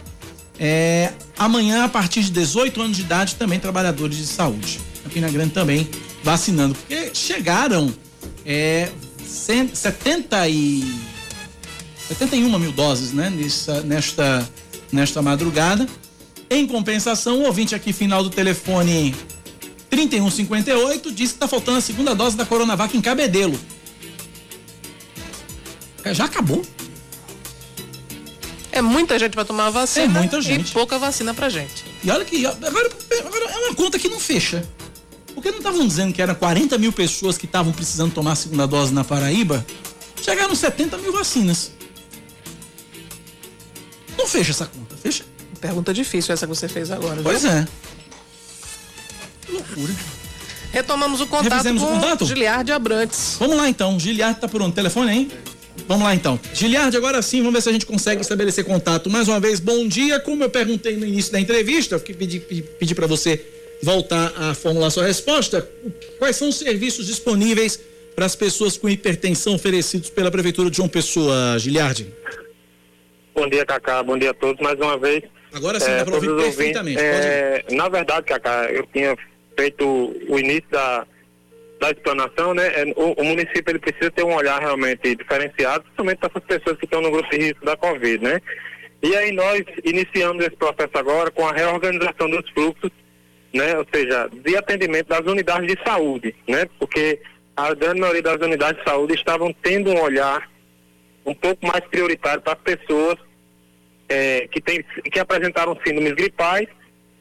É, 0.57 1.13
amanhã, 1.37 1.85
a 1.85 1.89
partir 1.89 2.23
de 2.23 2.31
18 2.31 2.81
anos 2.81 2.97
de 2.97 3.03
idade, 3.03 3.35
também 3.35 3.59
trabalhadores 3.59 4.17
de 4.17 4.27
saúde. 4.27 4.81
Campina 5.03 5.29
Grande 5.29 5.53
também 5.53 5.89
vacinando. 6.23 6.77
Porque 6.77 7.11
chegaram 7.13 7.93
é, 8.45 8.91
70 9.27 10.49
e 10.49 10.85
71 12.09 12.59
mil 12.59 12.73
doses, 12.73 13.13
né? 13.13 13.31
Nessa, 13.31 13.81
nesta, 13.83 14.49
nesta 14.93 15.23
madrugada. 15.23 15.87
Em 16.51 16.67
compensação, 16.67 17.41
o 17.41 17.47
ouvinte 17.47 17.75
aqui, 17.75 17.93
final 17.93 18.23
do 18.23 18.31
telefone 18.31 19.15
3158, 19.91 21.11
disse 21.13 21.33
que 21.33 21.37
está 21.37 21.49
faltando 21.49 21.79
a 21.79 21.81
segunda 21.81 22.15
dose 22.15 22.37
da 22.37 22.45
Coronavac 22.45 22.97
em 22.97 23.01
Cabedelo. 23.01 23.59
É, 26.05 26.13
já 26.13 26.27
acabou. 26.27 26.65
É 28.71 28.83
muita 28.83 29.19
gente 29.19 29.33
para 29.33 29.45
tomar 29.45 29.67
a 29.67 29.71
vacina 29.71 30.05
É 30.05 30.09
muita 30.09 30.43
gente. 30.43 30.71
e 30.71 30.73
pouca 30.73 30.99
vacina 30.99 31.33
pra 31.33 31.49
gente. 31.49 31.85
E 32.03 32.11
olha 32.11 32.25
que 32.25 32.45
agora, 32.45 32.91
agora 33.25 33.45
é 33.51 33.59
uma 33.67 33.75
conta 33.75 33.99
que 33.99 34.09
não 34.09 34.19
fecha. 34.21 34.69
Porque 35.45 35.51
não 35.51 35.59
estavam 35.59 35.87
dizendo 35.87 36.15
que 36.15 36.23
eram 36.23 36.35
40 36.35 36.79
mil 36.79 36.91
pessoas 36.91 37.37
que 37.37 37.45
estavam 37.45 37.71
precisando 37.71 38.15
tomar 38.15 38.33
a 38.33 38.35
segunda 38.35 38.67
dose 38.67 38.95
na 38.95 39.05
Paraíba? 39.05 39.65
Chegaram 40.23 40.55
70 40.55 40.97
mil 40.97 41.13
vacinas. 41.13 41.73
Não 44.17 44.27
fecha 44.27 44.53
essa 44.53 44.65
conta, 44.65 44.97
fecha? 44.97 45.23
Pergunta 45.61 45.93
difícil 45.93 46.33
essa 46.33 46.47
que 46.47 46.55
você 46.55 46.67
fez 46.67 46.91
agora. 46.91 47.21
Pois 47.23 47.43
viu? 47.43 47.51
é. 47.51 47.69
Que 49.45 49.53
loucura. 49.53 49.95
Retomamos 50.73 51.21
o 51.21 51.27
contato 51.27 51.53
Revisemos 51.53 51.83
o 51.83 51.87
com 51.89 51.93
contato? 51.93 52.25
Giliard 52.25 52.73
Abrantes. 52.73 53.37
Vamos 53.39 53.59
lá 53.59 53.69
então, 53.69 54.01
Giliard 54.01 54.41
tá 54.41 54.49
por 54.49 54.63
onde? 54.63 54.75
Telefone 54.75 55.11
aí? 55.11 55.31
Vamos 55.87 56.05
lá 56.05 56.15
então. 56.15 56.41
Giliard, 56.55 56.97
agora 56.97 57.21
sim, 57.21 57.41
vamos 57.41 57.53
ver 57.53 57.61
se 57.61 57.69
a 57.69 57.73
gente 57.73 57.85
consegue 57.85 58.23
estabelecer 58.23 58.65
contato. 58.65 59.11
Mais 59.11 59.29
uma 59.29 59.39
vez, 59.39 59.61
bom 59.61 59.87
dia. 59.87 60.19
Como 60.21 60.43
eu 60.43 60.49
perguntei 60.49 60.97
no 60.97 61.05
início 61.05 61.31
da 61.31 61.39
entrevista, 61.39 61.97
eu 61.97 62.01
pedi, 62.01 62.41
pedi, 62.41 62.63
pedi 62.63 62.95
para 62.95 63.07
você 63.07 63.55
voltar 63.83 64.33
a 64.37 64.55
formular 64.55 64.91
sua 64.91 65.05
resposta. 65.07 65.69
Quais 66.19 66.37
são 66.37 66.49
os 66.49 66.59
serviços 66.59 67.07
disponíveis 67.07 67.81
para 68.15 68.27
as 68.27 68.37
pessoas 68.37 68.77
com 68.77 68.89
hipertensão 68.89 69.55
oferecidos 69.55 70.11
pela 70.11 70.31
Prefeitura 70.31 70.71
de 70.71 70.77
João 70.77 70.89
Pessoa, 70.89 71.59
Giliard? 71.59 72.07
Bom 73.35 73.49
dia, 73.49 73.67
Cacá. 73.67 74.03
Bom 74.03 74.17
dia 74.17 74.31
a 74.31 74.35
todos 74.35 74.63
mais 74.63 74.79
uma 74.79 74.97
vez. 74.97 75.25
Agora 75.53 75.79
sim, 75.81 75.91
dá 75.91 76.05
para 76.05 76.15
ouvir 76.15 76.35
perfeitamente. 76.37 77.01
É, 77.01 77.65
na 77.71 77.89
verdade, 77.89 78.27
Cacá, 78.27 78.69
eu 78.71 78.87
tinha 78.93 79.17
feito 79.57 79.85
o 80.29 80.39
início 80.39 80.69
da, 80.71 81.07
da 81.81 81.91
explanação, 81.91 82.55
né? 82.55 82.67
É, 82.75 82.85
O, 82.97 83.13
o 83.21 83.25
município 83.25 83.71
ele 83.71 83.79
precisa 83.79 84.11
ter 84.11 84.25
um 84.25 84.35
olhar 84.35 84.61
realmente 84.61 85.15
diferenciado, 85.15 85.83
principalmente 85.85 86.19
para 86.19 86.31
essas 86.31 86.45
pessoas 86.45 86.79
que 86.79 86.85
estão 86.85 87.01
no 87.01 87.11
grupo 87.11 87.29
de 87.31 87.37
risco 87.37 87.65
da 87.65 87.77
Covid, 87.77 88.23
né? 88.23 88.41
E 89.03 89.15
aí 89.17 89.33
nós 89.33 89.63
iniciamos 89.85 90.45
esse 90.45 90.57
processo 90.57 90.93
agora 90.95 91.31
com 91.31 91.47
a 91.47 91.53
reorganização 91.53 92.31
dos 92.31 92.49
fluxos, 92.51 92.91
né? 93.55 93.79
Ou 93.79 93.87
seja, 93.95 94.29
de 94.33 94.57
atendimento 94.57 95.07
das 95.07 95.21
unidades 95.21 95.67
de 95.69 95.83
saúde, 95.85 96.35
né? 96.49 96.67
Porque 96.79 97.21
a 97.57 97.73
grande 97.73 98.01
maioria 98.01 98.23
das 98.23 98.41
unidades 98.41 98.83
de 98.83 98.91
saúde 98.91 99.15
estavam 99.15 99.55
tendo 99.63 99.91
um 99.91 100.01
olhar 100.01 100.51
um 101.25 101.35
pouco 101.35 101.65
mais 101.65 101.81
prioritário 101.87 102.43
para 102.43 102.55
as 102.55 102.59
pessoas 102.59 103.17
é, 104.09 104.49
que, 104.49 104.61
tem, 104.61 104.85
que 105.11 105.19
apresentaram 105.19 105.79
síndromes 105.87 106.13
gripais, 106.15 106.67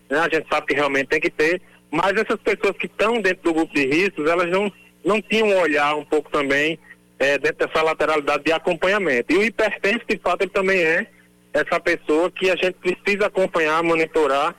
né? 0.09 0.19
a 0.19 0.29
gente 0.29 0.47
sabe 0.49 0.67
que 0.67 0.73
realmente 0.73 1.07
tem 1.07 1.21
que 1.21 1.29
ter, 1.29 1.61
mas 1.89 2.13
essas 2.13 2.39
pessoas 2.41 2.75
que 2.77 2.88
estão 2.88 3.21
dentro 3.21 3.43
do 3.43 3.53
grupo 3.53 3.73
de 3.73 3.86
riscos, 3.86 4.29
elas 4.29 4.49
não, 4.49 4.71
não 5.05 5.21
tinham 5.21 5.49
um 5.49 5.59
olhar 5.59 5.95
um 5.95 6.03
pouco 6.03 6.29
também 6.31 6.77
é, 7.19 7.38
dentro 7.38 7.65
dessa 7.65 7.81
lateralidade 7.81 8.43
de 8.43 8.51
acompanhamento. 8.51 9.31
E 9.31 9.38
o 9.38 9.43
hipertenso, 9.43 10.01
de 10.09 10.17
fato, 10.17 10.41
ele 10.41 10.51
também 10.51 10.81
é 10.81 11.07
essa 11.53 11.79
pessoa 11.79 12.31
que 12.31 12.49
a 12.49 12.55
gente 12.55 12.73
precisa 12.73 13.27
acompanhar, 13.27 13.81
monitorar 13.84 14.55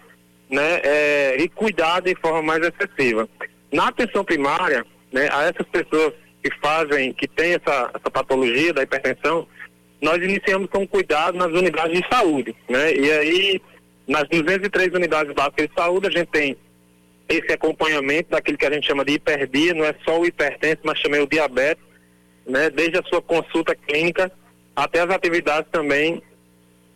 né, 0.51 0.81
é, 0.83 1.37
e 1.39 1.49
cuidar 1.49 2.01
de 2.01 2.15
forma 2.17 2.43
mais 2.43 2.63
excessiva. 2.63 3.29
Na 3.73 3.89
atenção 3.89 4.25
primária, 4.25 4.85
né, 5.13 5.29
a 5.33 5.45
essas 5.45 5.67
pessoas 5.69 6.13
que 6.43 6.51
fazem, 6.61 7.13
que 7.13 7.27
têm 7.27 7.55
essa, 7.55 7.91
essa 7.95 8.11
patologia 8.11 8.73
da 8.73 8.83
hipertensão, 8.83 9.47
nós 10.01 10.23
iniciamos 10.23 10.69
com 10.69 10.87
cuidado 10.87 11.39
nas 11.39 11.49
unidades 11.49 11.99
de 11.99 12.07
saúde, 12.09 12.55
né? 12.69 12.95
E 12.95 13.11
aí, 13.11 13.63
nas 14.07 14.29
203 14.29 14.93
unidades 14.93 15.33
básicas 15.33 15.69
de 15.69 15.75
saúde, 15.75 16.09
a 16.09 16.11
gente 16.11 16.29
tem 16.29 16.57
esse 17.27 17.51
acompanhamento 17.53 18.31
daquilo 18.31 18.59
que 18.59 18.67
a 18.67 18.71
gente 18.71 18.87
chama 18.87 19.05
de 19.05 19.15
hiperdia, 19.15 19.73
não 19.73 19.85
é 19.85 19.95
só 20.05 20.21
o 20.21 20.27
hipertenso, 20.27 20.81
mas 20.85 21.01
também 21.01 21.23
o 21.23 21.27
diabetes, 21.27 21.83
né? 22.47 22.69
Desde 22.69 22.99
a 22.99 23.03
sua 23.05 23.23
consulta 23.23 23.75
clínica 23.75 24.31
até 24.77 25.01
as 25.01 25.11
atividades 25.11 25.71
também 25.73 26.23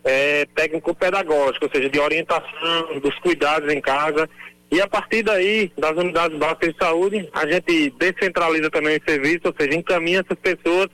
é, 0.03 0.45
técnico-pedagógicas, 0.55 1.61
ou 1.61 1.69
seja, 1.69 1.89
de 1.89 1.99
orientação, 1.99 2.99
dos 3.01 3.17
cuidados 3.19 3.71
em 3.71 3.81
casa. 3.81 4.29
E 4.71 4.79
a 4.81 4.87
partir 4.87 5.23
daí, 5.23 5.71
das 5.77 5.97
unidades 5.97 6.37
básicas 6.37 6.73
de 6.73 6.79
saúde, 6.79 7.29
a 7.33 7.47
gente 7.47 7.89
descentraliza 7.91 8.69
também 8.69 8.97
o 8.97 9.03
serviço, 9.09 9.41
ou 9.45 9.55
seja, 9.59 9.77
encaminha 9.77 10.19
essas 10.19 10.37
pessoas 10.39 10.87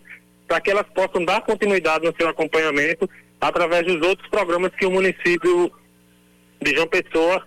para 0.48 0.62
que 0.62 0.72
elas 0.72 0.86
possam 0.94 1.26
dar 1.26 1.42
continuidade 1.42 2.06
no 2.06 2.16
seu 2.18 2.30
acompanhamento 2.30 3.10
através 3.42 3.86
dos 3.86 4.06
outros 4.08 4.28
programas 4.30 4.72
que 4.78 4.86
o 4.86 4.92
município 4.92 5.72
de 6.62 6.74
João 6.74 6.88
Pessoa 6.88 7.46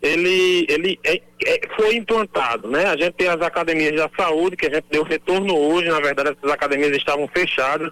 ele, 0.00 0.66
ele 0.68 0.98
é- 1.04 1.20
é- 1.44 1.60
foi 1.76 1.96
implantado, 1.96 2.68
né? 2.68 2.84
A 2.84 2.96
gente 2.96 3.14
tem 3.14 3.28
as 3.28 3.40
academias 3.40 3.96
da 3.96 4.08
saúde, 4.16 4.56
que 4.56 4.66
a 4.66 4.70
gente 4.70 4.86
deu 4.90 5.02
retorno 5.02 5.56
hoje, 5.56 5.88
na 5.88 6.00
verdade 6.00 6.30
essas 6.30 6.50
academias 6.50 6.96
estavam 6.96 7.26
fechadas 7.28 7.90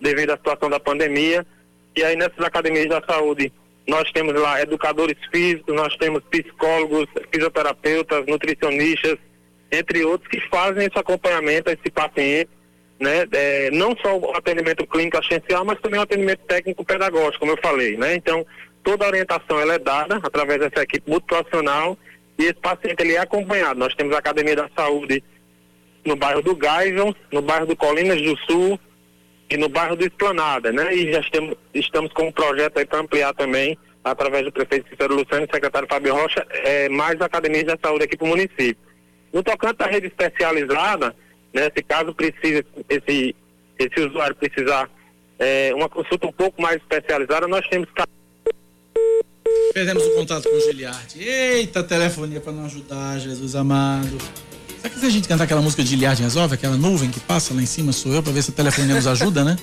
devido 0.00 0.30
à 0.30 0.36
situação 0.36 0.70
da 0.70 0.78
pandemia, 0.78 1.44
e 2.00 2.04
aí 2.04 2.16
nessas 2.16 2.40
academias 2.40 2.88
da 2.88 3.02
saúde 3.06 3.52
nós 3.86 4.10
temos 4.12 4.34
lá 4.34 4.62
educadores 4.62 5.16
físicos, 5.30 5.74
nós 5.74 5.94
temos 5.96 6.22
psicólogos, 6.30 7.06
fisioterapeutas, 7.30 8.24
nutricionistas, 8.26 9.18
entre 9.70 10.04
outros, 10.04 10.28
que 10.30 10.40
fazem 10.48 10.86
esse 10.86 10.98
acompanhamento 10.98 11.68
a 11.68 11.72
esse 11.72 11.90
paciente, 11.90 12.48
né? 12.98 13.26
É, 13.32 13.70
não 13.70 13.94
só 13.96 14.16
o 14.16 14.34
atendimento 14.34 14.86
clínico 14.86 15.18
assistencial, 15.18 15.64
mas 15.64 15.78
também 15.80 15.98
o 15.98 16.02
atendimento 16.02 16.40
técnico 16.46 16.84
pedagógico, 16.84 17.40
como 17.40 17.52
eu 17.52 17.58
falei, 17.60 17.96
né? 17.96 18.14
Então, 18.14 18.46
toda 18.82 19.04
a 19.04 19.08
orientação 19.08 19.60
ela 19.60 19.74
é 19.74 19.78
dada 19.78 20.20
através 20.22 20.60
dessa 20.60 20.82
equipe 20.82 21.10
multiprofissional 21.10 21.98
e 22.38 22.44
esse 22.44 22.54
paciente 22.54 23.00
ele 23.00 23.14
é 23.14 23.18
acompanhado. 23.18 23.78
Nós 23.78 23.94
temos 23.94 24.14
a 24.14 24.18
Academia 24.18 24.56
da 24.56 24.70
Saúde 24.74 25.22
no 26.04 26.16
bairro 26.16 26.42
do 26.42 26.56
Geisel, 26.56 27.14
no 27.30 27.42
bairro 27.42 27.66
do 27.66 27.76
Colinas 27.76 28.22
do 28.22 28.36
Sul 28.46 28.80
e 29.50 29.56
no 29.56 29.68
bairro 29.68 29.96
do 29.96 30.04
Esplanada, 30.04 30.72
né? 30.72 30.94
E 30.94 31.12
já 31.12 31.20
estamos, 31.20 31.56
estamos 31.74 32.12
com 32.12 32.28
um 32.28 32.32
projeto 32.32 32.78
aí 32.78 32.86
para 32.86 33.00
ampliar 33.00 33.34
também, 33.34 33.76
através 34.04 34.44
do 34.44 34.52
prefeito 34.52 34.88
Cícero 34.88 35.14
Luciano 35.14 35.44
e 35.44 35.52
secretário 35.52 35.88
Fábio 35.90 36.14
Rocha, 36.14 36.46
é, 36.50 36.88
mais 36.88 37.20
academias 37.20 37.64
da 37.64 37.76
saúde 37.82 38.04
aqui 38.04 38.16
para 38.16 38.26
o 38.26 38.28
município. 38.28 38.76
No 39.32 39.42
tocante 39.42 39.82
à 39.82 39.86
rede 39.86 40.06
especializada, 40.06 41.14
né, 41.52 41.68
se 41.76 41.82
caso 41.82 42.14
precise, 42.14 42.64
esse, 42.88 43.34
esse 43.78 44.00
usuário 44.00 44.36
precisar 44.36 44.88
é, 45.38 45.72
uma 45.74 45.88
consulta 45.88 46.28
um 46.28 46.32
pouco 46.32 46.62
mais 46.62 46.76
especializada, 46.76 47.48
nós 47.48 47.66
temos 47.68 47.88
Perdemos 49.72 50.04
o 50.04 50.14
contato 50.14 50.48
com 50.48 50.56
o 50.56 50.60
Giliard. 50.60 51.14
Eita, 51.16 51.82
telefonia 51.82 52.40
para 52.40 52.52
não 52.52 52.66
ajudar, 52.66 53.18
Jesus 53.18 53.54
amado. 53.54 54.18
Será 54.82 54.94
que 54.94 55.00
se 55.00 55.06
a 55.06 55.10
gente 55.10 55.28
cantar 55.28 55.44
aquela 55.44 55.60
música 55.60 55.82
de 55.82 55.90
Giliard 55.90 56.22
resolve? 56.22 56.54
Aquela 56.54 56.76
nuvem 56.76 57.10
que 57.10 57.20
passa 57.20 57.52
lá 57.52 57.60
em 57.62 57.66
cima 57.66 57.92
sou 57.92 58.12
eu, 58.12 58.22
para 58.22 58.32
ver 58.32 58.42
se 58.42 58.50
a 58.50 58.54
telefonia 58.54 58.94
nos 58.94 59.06
ajuda, 59.06 59.44
né? 59.44 59.56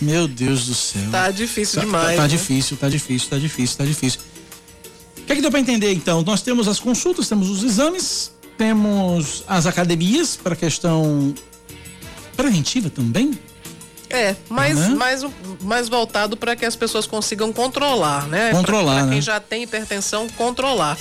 Meu 0.00 0.26
Deus 0.28 0.66
do 0.66 0.74
céu. 0.74 1.02
Tá 1.10 1.30
difícil 1.30 1.76
Tá- 1.80 1.84
demais. 1.86 2.16
Tá, 2.16 2.22
né? 2.22 2.28
difícil, 2.28 2.76
tá 2.76 2.88
difícil, 2.88 3.28
tá 3.30 3.38
difícil, 3.38 3.76
tá 3.78 3.84
difícil. 3.84 4.20
O 5.18 5.22
que 5.22 5.32
é 5.32 5.36
que 5.36 5.42
deu 5.42 5.50
para 5.50 5.60
entender 5.60 5.92
então? 5.92 6.22
Nós 6.22 6.40
temos 6.42 6.66
as 6.68 6.78
consultas, 6.80 7.28
temos 7.28 7.48
os 7.48 7.62
exames, 7.62 8.32
temos 8.56 9.44
as 9.46 9.66
academias 9.66 10.36
para 10.36 10.56
questão 10.56 11.34
preventiva 12.36 12.88
também. 12.90 13.38
É, 14.10 14.34
mais, 14.48 14.78
Né? 14.78 14.88
mais, 14.94 15.22
mais 15.60 15.88
voltado 15.88 16.34
para 16.36 16.56
que 16.56 16.64
as 16.64 16.74
pessoas 16.74 17.06
consigam 17.06 17.52
controlar, 17.52 18.26
né? 18.26 18.50
Controlar, 18.52 18.94
Para 19.00 19.06
quem 19.08 19.16
né? 19.16 19.20
já 19.20 19.38
tem 19.38 19.64
hipertensão, 19.64 20.26
controlar. 20.30 20.96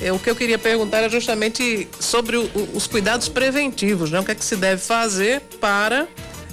É, 0.00 0.12
o 0.12 0.18
que 0.18 0.28
eu 0.28 0.34
queria 0.34 0.58
perguntar 0.58 0.98
era 0.98 1.08
justamente 1.08 1.88
sobre 2.00 2.36
o- 2.36 2.50
os 2.74 2.86
cuidados 2.86 3.28
preventivos, 3.28 4.10
né? 4.10 4.18
O 4.20 4.24
que 4.24 4.32
é 4.32 4.34
que 4.34 4.44
se 4.44 4.56
deve 4.56 4.82
fazer 4.82 5.40
para 5.60 6.08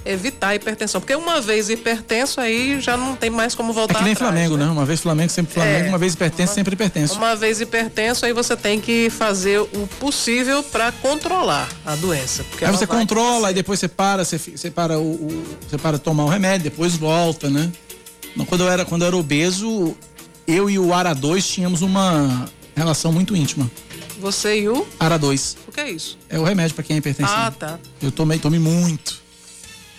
evitar 0.05 0.49
a 0.49 0.55
hipertensão? 0.55 1.01
Porque 1.01 1.15
uma 1.15 1.41
vez 1.41 1.67
hipertenso 1.69 2.39
aí 2.39 2.79
já 2.79 2.95
não 2.95 3.15
tem 3.15 3.29
mais 3.31 3.55
como 3.55 3.71
É 3.71 3.73
voltar 3.73 3.95
que 3.95 4.03
nem 4.03 4.13
atrás, 4.13 4.31
Flamengo, 4.31 4.55
né? 4.55 4.65
Uma 4.65 4.85
vez 4.85 4.99
Flamengo, 4.99 5.31
sempre 5.31 5.53
Flamengo, 5.53 5.85
É. 5.85 5.89
uma 5.89 5.97
vez 5.97 6.13
hipertenso, 6.13 6.53
sempre 6.53 6.73
hipertenso. 6.75 7.15
Uma 7.15 7.35
vez 7.35 7.59
hipertenso, 7.59 8.23
aí 8.25 8.33
você 8.33 8.55
tem 8.55 8.79
que 8.79 9.09
fazer 9.09 9.59
o 9.61 9.87
possível 9.99 10.61
para 10.61 10.91
controlar 10.91 11.67
a 11.85 11.95
doença. 11.95 12.43
Porque 12.51 12.63
Aí 12.65 12.71
você 12.71 12.85
controla, 12.85 13.47
aí 13.47 13.53
depois 13.53 13.79
você 13.79 13.87
para, 13.87 14.23
você, 14.23 14.37
você 14.37 14.69
para 14.69 14.99
o, 14.99 15.01
o- 15.13 15.43
você 15.67 15.77
para 15.77 15.97
tomar 15.97 16.25
o 16.25 16.29
remédio, 16.29 16.65
depois 16.69 16.95
volta, 16.95 17.49
né? 17.49 17.71
Quando 18.47 18.61
eu 18.63 18.69
era, 18.69 18.85
quando 18.85 19.01
eu 19.01 19.07
era 19.07 19.17
obeso, 19.17 19.95
eu 20.47 20.69
e 20.69 20.77
o 20.79 20.93
Ara 20.93 21.13
2 21.13 21.45
tínhamos 21.47 21.81
uma 21.81 22.45
relação 22.79 23.11
muito 23.11 23.35
íntima. 23.35 23.69
Você 24.19 24.61
e 24.61 24.69
o. 24.69 24.85
Ara 24.99 25.17
2 25.17 25.57
O 25.67 25.71
que 25.71 25.79
é 25.79 25.89
isso? 25.91 26.17
é 26.29 26.37
o 26.39 26.43
remédio 26.43 26.75
para 26.75 26.83
quem 26.83 26.95
é 26.95 26.99
hipertensivo. 26.99 27.37
Ah, 27.37 27.51
tá. 27.51 27.79
Eu 28.01 28.11
tomei, 28.11 28.37
tomei 28.39 28.59
muito. 28.59 29.21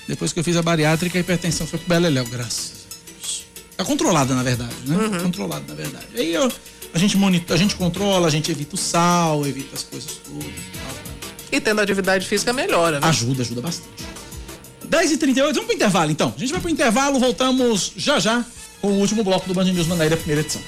Depois 0.06 0.32
que 0.32 0.40
eu 0.40 0.44
fiz 0.44 0.56
a 0.56 0.62
bariátrica, 0.62 1.16
a 1.18 1.20
hipertensão 1.20 1.66
foi 1.66 1.78
pro 1.78 1.88
Beleléu, 1.88 2.24
graças 2.26 2.72
a 2.72 3.14
Deus. 3.16 3.44
Tá 3.76 3.84
controlada, 3.84 4.34
na 4.34 4.42
verdade, 4.42 4.74
né? 4.86 4.96
Uhum. 4.96 5.10
Tá 5.10 5.20
controlada, 5.20 5.64
na 5.68 5.74
verdade. 5.74 6.06
Aí 6.16 6.34
eu- 6.34 6.50
a 6.92 6.98
gente 6.98 7.16
monitora, 7.16 7.54
a 7.54 7.58
gente 7.58 7.76
controla, 7.76 8.26
a 8.26 8.30
gente 8.30 8.50
evita 8.50 8.74
o 8.74 8.78
sal, 8.78 9.46
evita 9.46 9.74
as 9.76 9.84
coisas 9.84 10.10
todas 10.24 10.44
e 10.44 10.78
tal. 10.78 10.96
E 11.52 11.60
tendo 11.60 11.80
atividade 11.80 12.26
física 12.26 12.52
melhora, 12.52 13.00
né? 13.00 13.06
Ajuda, 13.08 13.42
ajuda 13.42 13.60
bastante. 13.62 14.04
10h38, 14.88 15.52
vamos 15.52 15.64
pro 15.66 15.74
intervalo 15.74 16.10
então. 16.10 16.34
A 16.36 16.38
gente 16.40 16.50
vai 16.52 16.60
pro 16.60 16.68
intervalo, 16.70 17.18
voltamos 17.20 17.92
já 17.96 18.18
já 18.18 18.44
com 18.80 18.88
o 18.88 18.98
último 18.98 19.22
bloco 19.22 19.46
do 19.46 19.54
Band 19.54 19.64
News 19.64 19.86
Manaíra, 19.86 20.16
primeira 20.16 20.40
edição. 20.42 20.60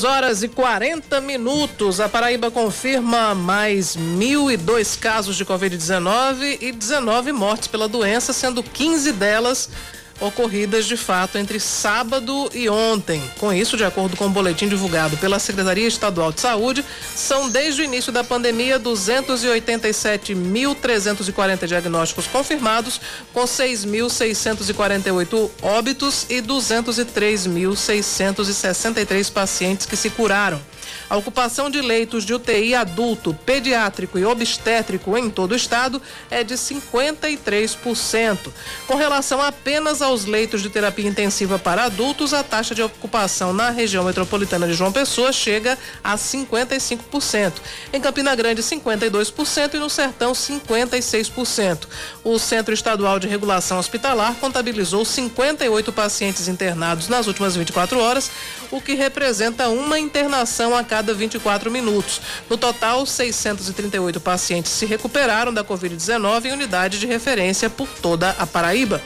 Dez 0.00 0.04
horas 0.04 0.42
e 0.42 0.48
40 0.48 1.20
minutos. 1.20 2.00
A 2.00 2.08
Paraíba 2.08 2.50
confirma 2.50 3.34
mais 3.34 3.98
1.002 3.98 4.98
casos 4.98 5.36
de 5.36 5.44
Covid-19 5.44 6.56
e 6.58 6.72
19 6.72 7.32
mortes 7.32 7.68
pela 7.68 7.86
doença, 7.86 8.32
sendo 8.32 8.62
15 8.62 9.12
delas 9.12 9.68
ocorridas 10.20 10.86
de 10.86 10.96
fato 10.96 11.36
entre 11.38 11.58
sábado 11.58 12.48
e 12.54 12.68
ontem. 12.68 13.20
Com 13.38 13.52
isso, 13.52 13.76
de 13.76 13.84
acordo 13.84 14.16
com 14.16 14.26
o 14.26 14.30
boletim 14.30 14.68
divulgado 14.68 15.16
pela 15.16 15.38
Secretaria 15.38 15.88
Estadual 15.88 16.32
de 16.32 16.40
Saúde, 16.40 16.84
são 17.14 17.48
desde 17.48 17.82
o 17.82 17.84
início 17.84 18.12
da 18.12 18.22
pandemia 18.22 18.78
287.340 18.78 21.66
diagnósticos 21.66 22.26
confirmados, 22.26 23.00
com 23.32 23.44
6.648 23.44 25.50
óbitos 25.62 26.26
e 26.28 26.42
203.663 26.42 29.32
pacientes 29.32 29.86
que 29.86 29.96
se 29.96 30.10
curaram. 30.10 30.60
A 31.10 31.16
ocupação 31.16 31.68
de 31.68 31.80
leitos 31.80 32.24
de 32.24 32.32
UTI 32.32 32.72
adulto, 32.76 33.34
pediátrico 33.44 34.16
e 34.16 34.24
obstétrico 34.24 35.18
em 35.18 35.28
todo 35.28 35.50
o 35.50 35.56
estado 35.56 36.00
é 36.30 36.44
de 36.44 36.54
53%. 36.54 38.38
Com 38.86 38.94
relação 38.94 39.42
apenas 39.42 40.00
aos 40.02 40.24
leitos 40.24 40.62
de 40.62 40.70
terapia 40.70 41.08
intensiva 41.08 41.58
para 41.58 41.82
adultos, 41.86 42.32
a 42.32 42.44
taxa 42.44 42.76
de 42.76 42.82
ocupação 42.82 43.52
na 43.52 43.70
região 43.70 44.04
metropolitana 44.04 44.68
de 44.68 44.74
João 44.74 44.92
Pessoa 44.92 45.32
chega 45.32 45.76
a 46.04 46.14
55%. 46.14 47.54
Em 47.92 48.00
Campina 48.00 48.32
Grande, 48.36 48.62
52% 48.62 49.74
e 49.74 49.78
no 49.78 49.90
Sertão, 49.90 50.30
56%. 50.30 51.88
O 52.22 52.38
Centro 52.38 52.72
Estadual 52.72 53.18
de 53.18 53.26
Regulação 53.26 53.80
Hospitalar 53.80 54.36
contabilizou 54.36 55.04
58 55.04 55.92
pacientes 55.92 56.46
internados 56.46 57.08
nas 57.08 57.26
últimas 57.26 57.56
24 57.56 57.98
horas, 57.98 58.30
o 58.70 58.80
que 58.80 58.94
representa 58.94 59.68
uma 59.68 59.98
internação 59.98 60.76
a 60.76 60.84
cada 60.84 60.99
24 61.02 61.70
minutos. 61.70 62.20
No 62.48 62.56
total, 62.56 63.04
638 63.06 64.20
pacientes 64.20 64.72
se 64.72 64.86
recuperaram 64.86 65.52
da 65.52 65.64
Covid-19 65.64 66.46
em 66.46 66.52
unidade 66.52 66.98
de 66.98 67.06
referência 67.06 67.68
por 67.68 67.88
toda 67.88 68.30
a 68.38 68.46
Paraíba. 68.46 69.00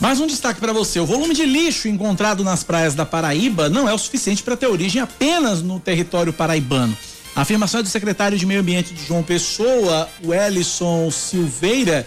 Mais 0.00 0.18
um 0.18 0.26
destaque 0.26 0.60
para 0.60 0.72
você: 0.72 0.98
o 0.98 1.06
volume 1.06 1.34
de 1.34 1.46
lixo 1.46 1.86
encontrado 1.86 2.42
nas 2.42 2.64
praias 2.64 2.94
da 2.94 3.06
Paraíba 3.06 3.68
não 3.68 3.88
é 3.88 3.94
o 3.94 3.98
suficiente 3.98 4.42
para 4.42 4.56
ter 4.56 4.66
origem 4.66 5.00
apenas 5.00 5.62
no 5.62 5.78
território 5.78 6.32
paraibano. 6.32 6.96
A 7.34 7.42
afirmação 7.42 7.80
é 7.80 7.82
do 7.82 7.88
secretário 7.88 8.36
de 8.36 8.44
Meio 8.44 8.60
Ambiente 8.60 8.92
de 8.92 9.06
João 9.06 9.22
Pessoa, 9.22 10.08
o 10.22 10.34
Ellison 10.34 11.10
Silveira, 11.10 12.06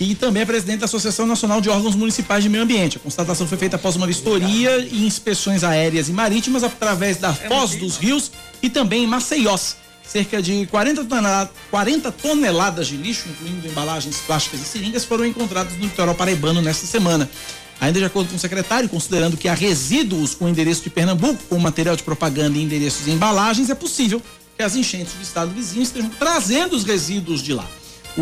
e 0.00 0.14
também 0.14 0.42
é 0.42 0.46
presidente 0.46 0.78
da 0.78 0.86
Associação 0.86 1.26
Nacional 1.26 1.60
de 1.60 1.68
Órgãos 1.68 1.94
Municipais 1.94 2.42
de 2.42 2.48
Meio 2.48 2.64
Ambiente. 2.64 2.96
A 2.96 3.00
constatação 3.00 3.46
foi 3.46 3.58
feita 3.58 3.76
após 3.76 3.96
uma 3.96 4.06
vistoria 4.06 4.78
e 4.78 5.06
inspeções 5.06 5.62
aéreas 5.62 6.08
e 6.08 6.12
marítimas 6.12 6.64
através 6.64 7.18
da 7.18 7.34
Foz 7.34 7.76
dos 7.76 7.98
Rios 7.98 8.32
e 8.62 8.70
também 8.70 9.04
em 9.04 9.06
Maceiós. 9.06 9.76
Cerca 10.02 10.40
de 10.40 10.66
40 10.66 11.04
toneladas, 11.04 11.52
40 11.70 12.10
toneladas 12.12 12.88
de 12.88 12.96
lixo, 12.96 13.28
incluindo 13.28 13.68
embalagens 13.68 14.16
plásticas 14.26 14.60
e 14.62 14.64
seringas, 14.64 15.04
foram 15.04 15.26
encontradas 15.26 15.74
no 15.74 15.84
litoral 15.84 16.14
paraibano 16.14 16.62
nesta 16.62 16.86
semana. 16.86 17.30
Ainda 17.78 17.98
de 17.98 18.04
acordo 18.06 18.30
com 18.30 18.36
o 18.36 18.38
secretário, 18.38 18.88
considerando 18.88 19.36
que 19.36 19.48
há 19.48 19.54
resíduos 19.54 20.34
com 20.34 20.48
endereço 20.48 20.82
de 20.82 20.90
Pernambuco, 20.90 21.42
com 21.48 21.58
material 21.58 21.94
de 21.94 22.02
propaganda 22.02 22.56
e 22.56 22.62
endereços 22.62 23.04
de 23.04 23.10
embalagens, 23.10 23.68
é 23.68 23.74
possível 23.74 24.20
que 24.56 24.62
as 24.62 24.74
enchentes 24.74 25.12
do 25.12 25.22
estado 25.22 25.50
vizinho 25.50 25.82
estejam 25.82 26.10
trazendo 26.10 26.74
os 26.74 26.84
resíduos 26.84 27.42
de 27.42 27.52
lá. 27.52 27.68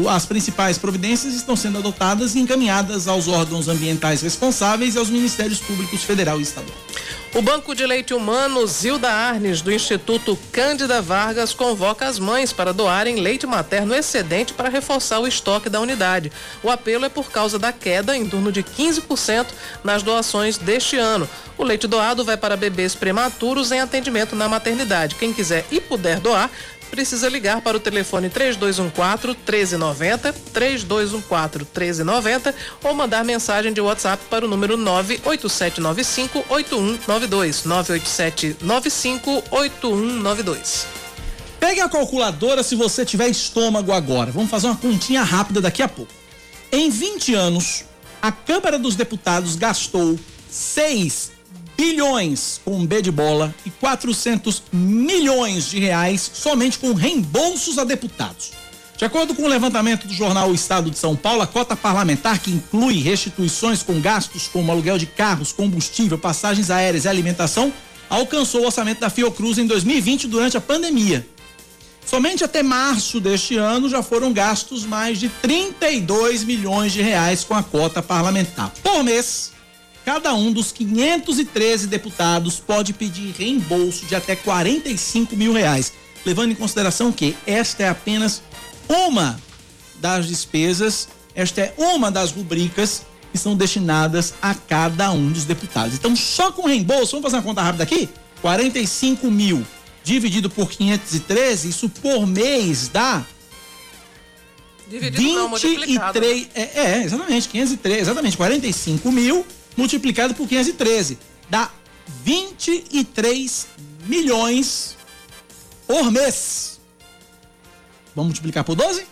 As 0.09 0.27
principais 0.27 0.79
providências 0.79 1.35
estão 1.35 1.57
sendo 1.57 1.79
adotadas 1.79 2.35
e 2.35 2.41
encaminhadas 2.41 3.09
aos 3.09 3.27
órgãos 3.27 3.69
ambientais 3.69 4.21
responsáveis 4.21 4.95
e 4.95 4.99
aos 4.99 5.11
Ministérios 5.11 5.61
Públicos 5.61 6.03
Federal 6.03 6.39
e 6.39 6.43
Estadual. 6.43 6.77
O 7.35 7.43
Banco 7.43 7.75
de 7.75 7.87
Leite 7.87 8.15
Humano 8.15 8.67
Zilda 8.67 9.11
Arnes, 9.11 9.61
do 9.61 9.71
Instituto 9.71 10.39
Cândida 10.51 11.03
Vargas, 11.03 11.53
convoca 11.53 12.07
as 12.07 12.19
mães 12.19 12.55
para 12.55 12.73
doarem 12.73 13.21
leite 13.21 13.47
materno 13.47 13.95
excedente 13.95 14.55
para 14.55 14.71
reforçar 14.71 15.21
o 15.21 15.27
estoque 15.27 15.69
da 15.69 15.79
unidade. 15.79 16.33
O 16.63 16.71
apelo 16.71 17.05
é 17.05 17.09
por 17.09 17.31
causa 17.31 17.59
da 17.59 17.71
queda 17.71 18.17
em 18.17 18.27
torno 18.27 18.51
de 18.51 18.63
15% 18.63 19.47
nas 19.85 20.03
doações 20.03 20.57
deste 20.57 20.97
ano. 20.97 21.29
O 21.59 21.65
leite 21.65 21.87
doado 21.87 22.25
vai 22.25 22.37
para 22.37 22.57
bebês 22.57 22.95
prematuros 22.95 23.73
em 23.73 23.81
atendimento 23.81 24.35
na 24.35 24.49
maternidade. 24.49 25.17
Quem 25.17 25.33
quiser 25.33 25.67
e 25.71 25.81
puder 25.81 26.21
doar, 26.21 26.51
precisa 26.91 27.29
ligar 27.29 27.61
para 27.61 27.77
o 27.77 27.81
telefone 27.81 28.29
3214 28.29 29.39
1390, 29.39 30.33
3214 30.53 31.59
1390 31.59 32.55
ou 32.85 32.95
mandar 32.95 33.25
mensagem 33.25 33.73
de 33.73 33.81
WhatsApp 33.81 34.23
para 34.29 34.45
o 34.45 34.49
número 34.49 34.77
98795 34.77 36.45
8192, 36.49 37.65
98795 37.65 39.45
8192. 39.51 40.87
Pegue 41.61 41.81
a 41.81 41.89
calculadora 41.89 42.63
se 42.63 42.77
você 42.77 43.05
tiver 43.05 43.29
estômago 43.29 43.93
agora. 43.93 44.31
Vamos 44.31 44.51
fazer 44.51 44.69
uma 44.69 44.77
continha 44.77 45.23
rápida 45.23 45.61
daqui 45.61 45.83
a 45.83 45.89
pouco. 45.89 46.13
Em 46.71 46.89
20 46.89 47.35
anos, 47.35 47.85
a 48.23 48.31
Câmara 48.31 48.79
dos 48.79 48.95
Deputados 48.95 49.57
gastou 49.57 50.19
6 50.51 51.38
bilhões 51.79 52.61
com 52.65 52.85
B 52.85 53.01
de 53.01 53.13
bola 53.13 53.55
e 53.65 53.71
400 53.71 54.65
milhões 54.73 55.71
de 55.71 55.79
reais 55.79 56.29
somente 56.35 56.77
com 56.77 56.93
reembolsos 56.93 57.79
a 57.79 57.85
deputados. 57.85 58.51
De 58.97 59.05
acordo 59.05 59.33
com 59.33 59.45
o 59.45 59.49
levantamento 59.49 60.09
do 60.09 60.13
jornal 60.13 60.51
O 60.51 60.55
Estado 60.57 60.91
de 60.91 60.99
São 60.99 61.15
Paulo, 61.15 61.41
a 61.41 61.47
cota 61.47 61.77
parlamentar, 61.77 62.41
que 62.41 62.51
inclui 62.51 63.01
restituições 63.01 63.81
com 63.81 64.01
gastos 64.01 64.49
como 64.49 64.73
aluguel 64.73 64.99
de 64.99 65.07
carros, 65.07 65.53
combustível, 65.53 66.19
passagens 66.19 66.69
aéreas 66.69 67.05
e 67.05 67.09
alimentação, 67.09 67.73
alcançou 68.11 68.63
o 68.63 68.67
orçamento 68.67 68.99
da 69.01 69.09
Fiocruz 69.09 69.57
em 69.57 69.67
2020 69.69 70.27
durante 70.27 70.57
a 70.57 70.61
pandemia. 70.61 71.25
Somente 72.05 72.43
até 72.43 72.61
março 72.61 73.21
deste 73.21 73.57
ano 73.57 73.89
já 73.89 74.03
foram 74.03 74.33
gastos 74.33 74.85
mais 74.85 75.21
de 75.21 75.29
32 75.29 76.43
milhões 76.43 76.93
de 76.93 77.01
reais 77.01 77.45
com 77.45 77.55
a 77.55 77.63
cota 77.63 78.03
parlamentar. 78.03 78.73
Por 78.83 79.05
mês, 79.05 79.53
cada 80.09 80.33
um 80.33 80.51
dos 80.51 80.73
513 80.73 81.87
deputados 81.87 82.59
pode 82.59 82.95
pedir 82.95 83.35
reembolso 83.37 84.07
de 84.07 84.15
até 84.15 84.35
45 84.35 85.37
mil 85.37 85.53
reais, 85.53 85.93
levando 86.25 86.51
em 86.51 86.55
consideração 86.55 87.13
que 87.13 87.37
esta 87.47 87.83
é 87.83 87.91
apenas 87.91 88.41
uma 88.89 89.39
das 89.97 90.27
despesas, 90.27 91.09
esta 91.35 91.61
é 91.61 91.75
uma 91.77 92.11
das 92.11 92.31
rubricas 92.31 93.03
que 93.31 93.37
são 93.37 93.55
destinadas 93.55 94.33
a 94.41 94.55
cada 94.55 95.13
um 95.13 95.31
dos 95.31 95.45
deputados. 95.45 95.95
Então, 95.95 96.17
só 96.17 96.51
com 96.53 96.67
reembolso, 96.67 97.11
vamos 97.11 97.25
fazer 97.25 97.37
uma 97.37 97.43
conta 97.43 97.61
rápida 97.61 97.85
aqui? 97.85 98.09
45 98.41 99.31
mil 99.31 99.63
dividido 100.03 100.49
por 100.49 100.71
513, 100.71 101.69
isso 101.69 101.87
por 101.87 102.27
mês 102.27 102.89
dá 102.89 103.27
Dividido 104.89 105.35
não, 105.35 105.51
multiplicado. 105.51 106.19
23. 106.19 106.49
É, 106.55 106.81
é, 106.81 107.05
exatamente, 107.05 107.47
513, 107.51 108.01
exatamente, 108.01 108.37
45 108.39 109.13
mil 109.13 109.45
multiplicado 109.79 110.35
por 110.35 110.49
513. 110.49 111.17
Dá 111.49 111.71
23 112.25 113.69
milhões 114.07 114.97
por 115.87 116.11
mês. 116.11 116.81
Vamos 118.15 118.31
multiplicar 118.31 118.65
por 118.65 118.75
12? 118.75 119.07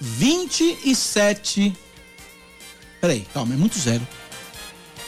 27. 0.00 1.72
Peraí, 3.00 3.24
calma, 3.32 3.54
é 3.54 3.56
muito 3.56 3.78
zero. 3.78 4.06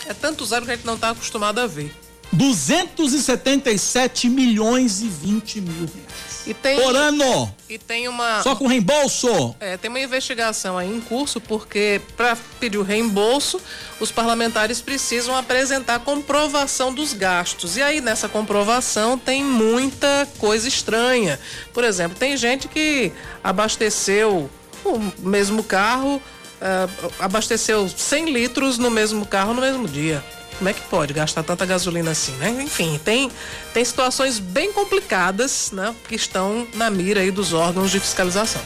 É 0.07 0.15
tanto 0.15 0.47
zero 0.47 0.65
que 0.65 0.71
a 0.71 0.77
gente 0.77 0.87
não 0.87 0.95
está 0.95 1.11
acostumado 1.11 1.59
a 1.59 1.67
ver. 1.67 1.95
277 2.33 4.29
milhões 4.29 5.01
e 5.01 5.09
20 5.09 5.61
mil 5.63 5.75
reais. 5.75 6.28
E 6.47 6.55
tem, 6.55 6.81
Por 6.81 6.97
ano! 6.97 7.55
E 7.69 7.79
tem 7.79 8.09
uma. 8.09 8.43
Só 8.43 8.55
com 8.55 8.67
reembolso! 8.67 9.55
É, 9.61 9.77
tem 9.77 9.89
uma 9.89 10.01
investigação 10.01 10.79
aí 10.79 10.89
em 10.89 11.01
curso, 11.01 11.41
porque 11.41 12.01
para 12.17 12.37
pedir 12.59 12.79
o 12.79 12.83
reembolso, 12.83 13.61
os 14.01 14.11
parlamentares 14.11 14.81
precisam 14.81 15.37
apresentar 15.37 15.99
comprovação 16.01 16.93
dos 16.93 17.13
gastos. 17.13 17.77
E 17.77 17.83
aí, 17.83 18.01
nessa 18.01 18.29
comprovação, 18.29 19.19
tem 19.19 19.45
muita 19.45 20.27
coisa 20.39 20.67
estranha. 20.67 21.39
Por 21.73 21.85
exemplo, 21.85 22.17
tem 22.19 22.37
gente 22.37 22.69
que 22.69 23.13
abasteceu 23.43 24.51
o 24.85 24.99
mesmo 25.19 25.63
carro, 25.63 26.17
uh, 26.17 27.13
abasteceu 27.19 27.89
100 27.89 28.31
litros 28.31 28.79
no 28.79 28.91
mesmo 28.91 29.27
carro 29.27 29.53
no 29.53 29.61
mesmo 29.61 29.87
dia. 29.87 30.25
Como 30.59 30.69
é 30.69 30.73
que 30.73 30.81
pode 30.83 31.13
gastar 31.13 31.45
tanta 31.45 31.65
gasolina 31.65 32.11
assim, 32.11 32.33
né? 32.33 32.51
Enfim, 32.63 33.01
tem, 33.05 33.31
tem 33.73 33.85
situações 33.85 34.41
bem 34.41 34.73
complicadas, 34.73 35.71
né? 35.71 35.95
Que 36.09 36.17
estão 36.17 36.67
na 36.75 36.91
mira 36.91 37.21
aí 37.21 37.31
dos 37.31 37.53
órgãos 37.53 37.93
de 37.93 38.01
fiscalização. 38.01 38.61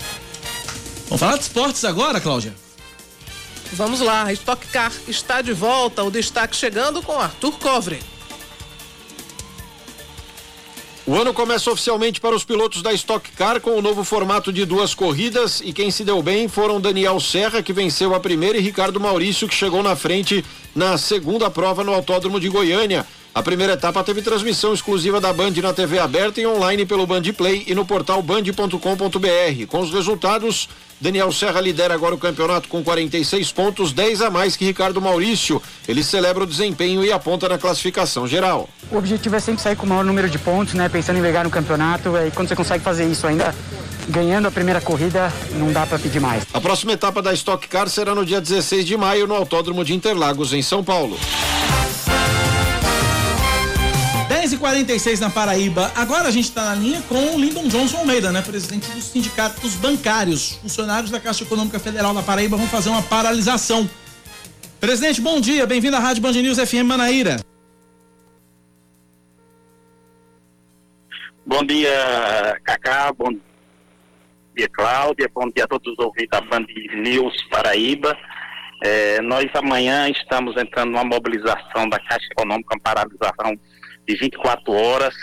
Vamos 1.05 1.21
falar 1.21 1.37
de 1.37 1.43
esportes 1.43 1.85
agora, 1.85 2.19
Cláudia? 2.19 2.55
Vamos 3.75 4.01
lá, 4.01 4.33
Stock 4.33 4.67
Car 4.69 4.93
está 5.07 5.41
de 5.43 5.53
volta, 5.53 6.03
o 6.03 6.11
destaque 6.11 6.57
chegando 6.57 7.03
com 7.03 7.19
Arthur 7.19 7.53
Covre. 7.59 8.03
O 11.05 11.17
ano 11.17 11.35
começa 11.35 11.69
oficialmente 11.69 12.21
para 12.21 12.37
os 12.37 12.45
pilotos 12.45 12.81
da 12.81 12.93
Stock 12.93 13.29
Car 13.33 13.61
com 13.61 13.73
o 13.73 13.83
novo 13.83 14.05
formato 14.05 14.53
de 14.53 14.65
duas 14.65 14.95
corridas 14.95 15.61
e 15.61 15.73
quem 15.73 15.91
se 15.91 16.05
deu 16.05 16.23
bem 16.23 16.47
foram 16.47 16.81
Daniel 16.81 17.19
Serra, 17.19 17.61
que 17.61 17.73
venceu 17.73 18.15
a 18.15 18.21
primeira, 18.21 18.57
e 18.57 18.61
Ricardo 18.61 19.01
Maurício, 19.01 19.49
que 19.49 19.55
chegou 19.55 19.83
na 19.83 19.97
frente 19.97 20.45
na 20.73 20.97
segunda 20.97 21.51
prova 21.51 21.83
no 21.83 21.93
Autódromo 21.93 22.39
de 22.39 22.49
Goiânia. 22.49 23.05
A 23.35 23.43
primeira 23.43 23.73
etapa 23.73 24.05
teve 24.05 24.21
transmissão 24.21 24.75
exclusiva 24.75 25.19
da 25.19 25.33
Band 25.33 25.53
na 25.63 25.73
TV 25.73 25.99
aberta 25.99 26.39
e 26.39 26.47
online 26.47 26.85
pelo 26.85 27.07
Band 27.07 27.23
Play 27.35 27.65
e 27.67 27.75
no 27.75 27.83
portal 27.83 28.21
band.com.br. 28.21 29.67
Com 29.69 29.81
os 29.81 29.91
resultados, 29.91 30.69
Daniel 31.01 31.33
Serra 31.33 31.59
lidera 31.59 31.95
agora 31.95 32.15
o 32.15 32.19
campeonato 32.19 32.69
com 32.69 32.85
46 32.85 33.51
pontos, 33.51 33.95
10 33.95 34.21
a 34.21 34.31
mais 34.31 34.55
que 34.55 34.67
Ricardo 34.67 35.01
Maurício. 35.01 35.63
Ele 35.89 36.05
celebra 36.05 36.45
o 36.45 36.47
desempenho 36.47 37.03
e 37.03 37.11
aponta 37.11 37.49
na 37.49 37.57
classificação 37.57 38.29
geral. 38.29 38.69
O 38.91 38.99
objetivo 38.99 39.35
é 39.35 39.41
sempre 39.41 39.63
sair 39.63 39.77
com 39.77 39.87
o 39.87 39.89
maior 39.89 40.05
número 40.05 40.29
de 40.29 40.39
pontos, 40.39 40.75
né? 40.75 40.91
Pensando 40.91 41.19
em 41.19 41.23
pegar 41.23 41.43
no 41.43 41.51
campeonato. 41.51 42.11
E 42.19 42.31
quando 42.33 42.49
você 42.49 42.57
consegue 42.57 42.85
fazer 42.85 43.07
isso 43.07 43.27
ainda 43.27 43.55
ganhando 44.11 44.47
a 44.47 44.51
primeira 44.51 44.81
corrida, 44.83 45.33
não 45.55 45.73
dá 45.73 45.87
para 45.87 45.99
pedir 45.99 46.21
mais. 46.21 46.45
A 46.53 46.61
próxima 46.61 46.93
etapa 46.93 47.23
da 47.23 47.33
Stock 47.33 47.67
Car 47.67 47.89
será 47.89 48.15
no 48.15 48.27
dia 48.27 48.43
16 48.43 48.85
de 48.85 48.95
maio 48.95 49.27
no 49.27 49.35
Autódromo 49.35 49.83
de 49.83 49.95
Interlagos, 49.95 50.53
em 50.53 50.61
São 50.61 50.85
Paulo. 50.85 51.19
10 54.43 54.55
e 54.55 54.59
46 54.59 55.21
na 55.21 55.31
Paraíba. 55.31 55.93
Agora 55.95 56.27
a 56.27 56.31
gente 56.33 56.47
está 56.47 56.65
na 56.65 56.75
linha 56.75 57.01
com 57.03 57.15
o 57.15 57.39
Lyndon 57.39 57.69
Johnson 57.69 57.99
Almeida, 57.99 58.33
né? 58.33 58.43
Presidente 58.43 58.91
dos 58.91 59.05
sindicatos 59.05 59.77
bancários. 59.77 60.57
Funcionários 60.57 61.13
da 61.13 61.21
Caixa 61.21 61.45
Econômica 61.45 61.79
Federal 61.79 62.13
da 62.13 62.25
Paraíba 62.25 62.57
vão 62.57 62.67
fazer 62.67 62.89
uma 62.89 63.05
paralisação. 63.05 63.89
Presidente, 64.81 65.21
bom 65.21 65.41
dia. 65.41 65.65
Bem-vindo 65.65 65.95
à 65.95 66.01
Rádio 66.01 66.23
Band 66.23 66.33
News 66.33 66.59
FM 66.59 66.83
Manaíra. 66.85 67.37
Bom 71.47 71.63
dia, 71.63 72.61
Cacá. 72.65 73.13
Bom 73.17 73.31
dia, 74.57 74.69
Cláudia. 74.71 75.31
Bom 75.33 75.49
dia 75.55 75.67
a 75.67 75.69
todos 75.69 75.93
os 75.93 75.99
ouvintes 76.01 76.31
da 76.33 76.41
Band 76.41 76.67
News 76.97 77.33
Paraíba. 77.49 78.19
É, 78.83 79.21
nós 79.23 79.47
amanhã 79.55 80.09
estamos 80.09 80.57
entrando 80.57 80.91
numa 80.91 81.05
mobilização 81.05 81.89
da 81.89 82.01
Caixa 82.01 82.27
Econômica, 82.33 82.75
uma 82.75 82.81
paralisação 82.81 83.57
de 84.07 84.17
24 84.17 84.73
horas 84.73 85.15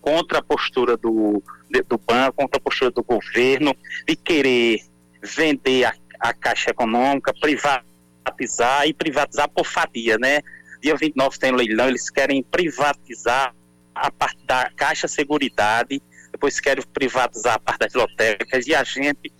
contra 0.00 0.38
a 0.38 0.42
postura 0.42 0.96
do, 0.96 1.42
do 1.88 1.98
banco, 1.98 2.36
contra 2.36 2.58
a 2.58 2.60
postura 2.60 2.90
do 2.90 3.02
governo 3.02 3.74
de 4.06 4.14
querer 4.14 4.80
vender 5.22 5.84
a, 5.84 5.94
a 6.20 6.32
Caixa 6.32 6.70
Econômica, 6.70 7.34
privatizar 7.34 8.86
e 8.86 8.94
privatizar 8.94 9.48
por 9.48 9.66
fatia, 9.66 10.16
né? 10.18 10.40
Dia 10.80 10.94
29 10.94 11.38
tem 11.38 11.52
leilão, 11.52 11.88
eles 11.88 12.10
querem 12.10 12.42
privatizar 12.42 13.54
a 13.94 14.10
parte 14.10 14.44
da 14.46 14.70
Caixa 14.76 15.08
Seguridade, 15.08 16.00
depois 16.30 16.60
querem 16.60 16.84
privatizar 16.92 17.54
a 17.54 17.58
parte 17.58 17.80
das 17.80 17.94
lotéricas 17.94 18.66
e 18.66 18.74
a 18.74 18.84
gente 18.84 19.32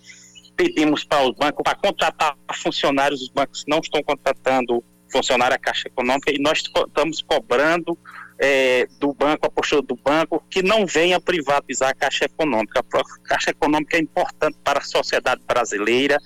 pedimos 0.55 1.05
para 1.05 1.23
os 1.23 1.35
bancos 1.35 1.63
para 1.63 1.75
contratar 1.75 2.35
funcionários, 2.55 3.21
os 3.21 3.29
bancos 3.29 3.63
não 3.67 3.79
estão 3.79 4.01
contratando 4.01 4.83
funcionário 5.09 5.55
da 5.55 5.59
Caixa 5.59 5.87
Econômica 5.87 6.31
e 6.31 6.39
nós 6.39 6.57
estamos 6.57 7.21
cobrando 7.21 7.97
é, 8.39 8.87
do 8.99 9.13
banco, 9.13 9.47
a 9.47 9.49
postura 9.49 9.81
do 9.81 9.95
banco, 9.95 10.43
que 10.49 10.61
não 10.61 10.85
venha 10.85 11.19
privatizar 11.19 11.89
a 11.89 11.93
Caixa 11.93 12.25
Econômica. 12.25 12.79
A 12.79 13.27
Caixa 13.27 13.51
Econômica 13.51 13.97
é 13.97 14.01
importante 14.01 14.57
para 14.63 14.79
a 14.79 14.83
sociedade 14.83 15.41
brasileira, 15.47 16.19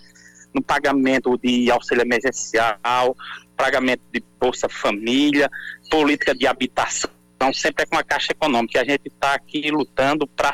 no 0.53 0.61
pagamento 0.61 1.37
de 1.37 1.71
auxílio 1.71 2.01
emergencial, 2.01 3.15
pagamento 3.55 4.01
de 4.11 4.21
Bolsa 4.39 4.67
Família, 4.67 5.49
política 5.89 6.35
de 6.35 6.45
habitação, 6.45 7.09
sempre 7.53 7.83
é 7.83 7.85
com 7.85 7.97
a 7.97 8.03
Caixa 8.03 8.31
Econômica. 8.31 8.81
A 8.81 8.83
gente 8.83 9.07
está 9.07 9.33
aqui 9.33 9.71
lutando 9.71 10.27
para 10.27 10.51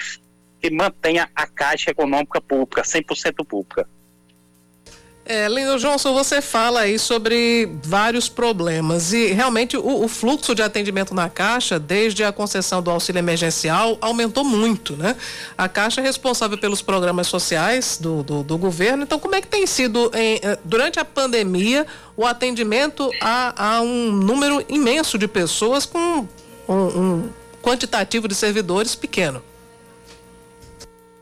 que 0.61 0.69
mantenha 0.69 1.29
a 1.35 1.47
Caixa 1.47 1.91
Econômica 1.91 2.39
pública, 2.41 2.83
100% 2.83 3.45
pública. 3.47 3.87
É, 5.29 5.45
Lindo 5.49 5.77
Johnson, 5.77 6.13
você 6.13 6.41
fala 6.41 6.81
aí 6.81 6.97
sobre 6.97 7.69
vários 7.83 8.29
problemas 8.29 9.11
e 9.11 9.33
realmente 9.33 9.75
o, 9.75 10.05
o, 10.05 10.07
fluxo 10.07 10.55
de 10.55 10.61
atendimento 10.61 11.13
na 11.13 11.29
Caixa, 11.29 11.77
desde 11.77 12.23
a 12.23 12.31
concessão 12.31 12.81
do 12.81 12.89
auxílio 12.89 13.19
emergencial, 13.19 13.97
aumentou 13.99 14.45
muito, 14.45 14.95
né? 14.95 15.17
A 15.57 15.67
Caixa 15.67 15.99
é 15.99 16.03
responsável 16.05 16.57
pelos 16.57 16.81
programas 16.81 17.27
sociais 17.27 17.97
do, 18.01 18.23
do, 18.23 18.41
do 18.41 18.57
governo, 18.57 19.03
então 19.03 19.19
como 19.19 19.35
é 19.35 19.41
que 19.41 19.47
tem 19.47 19.67
sido, 19.67 20.09
em, 20.15 20.39
eh, 20.41 20.57
durante 20.63 20.97
a 20.97 21.03
pandemia, 21.03 21.85
o 22.15 22.25
atendimento 22.25 23.11
a, 23.19 23.75
a, 23.75 23.81
um 23.81 24.13
número 24.13 24.63
imenso 24.69 25.17
de 25.17 25.27
pessoas 25.27 25.85
com 25.85 26.25
um, 26.69 26.73
um 26.73 27.29
quantitativo 27.61 28.29
de 28.29 28.35
servidores 28.35 28.95
pequeno? 28.95 29.43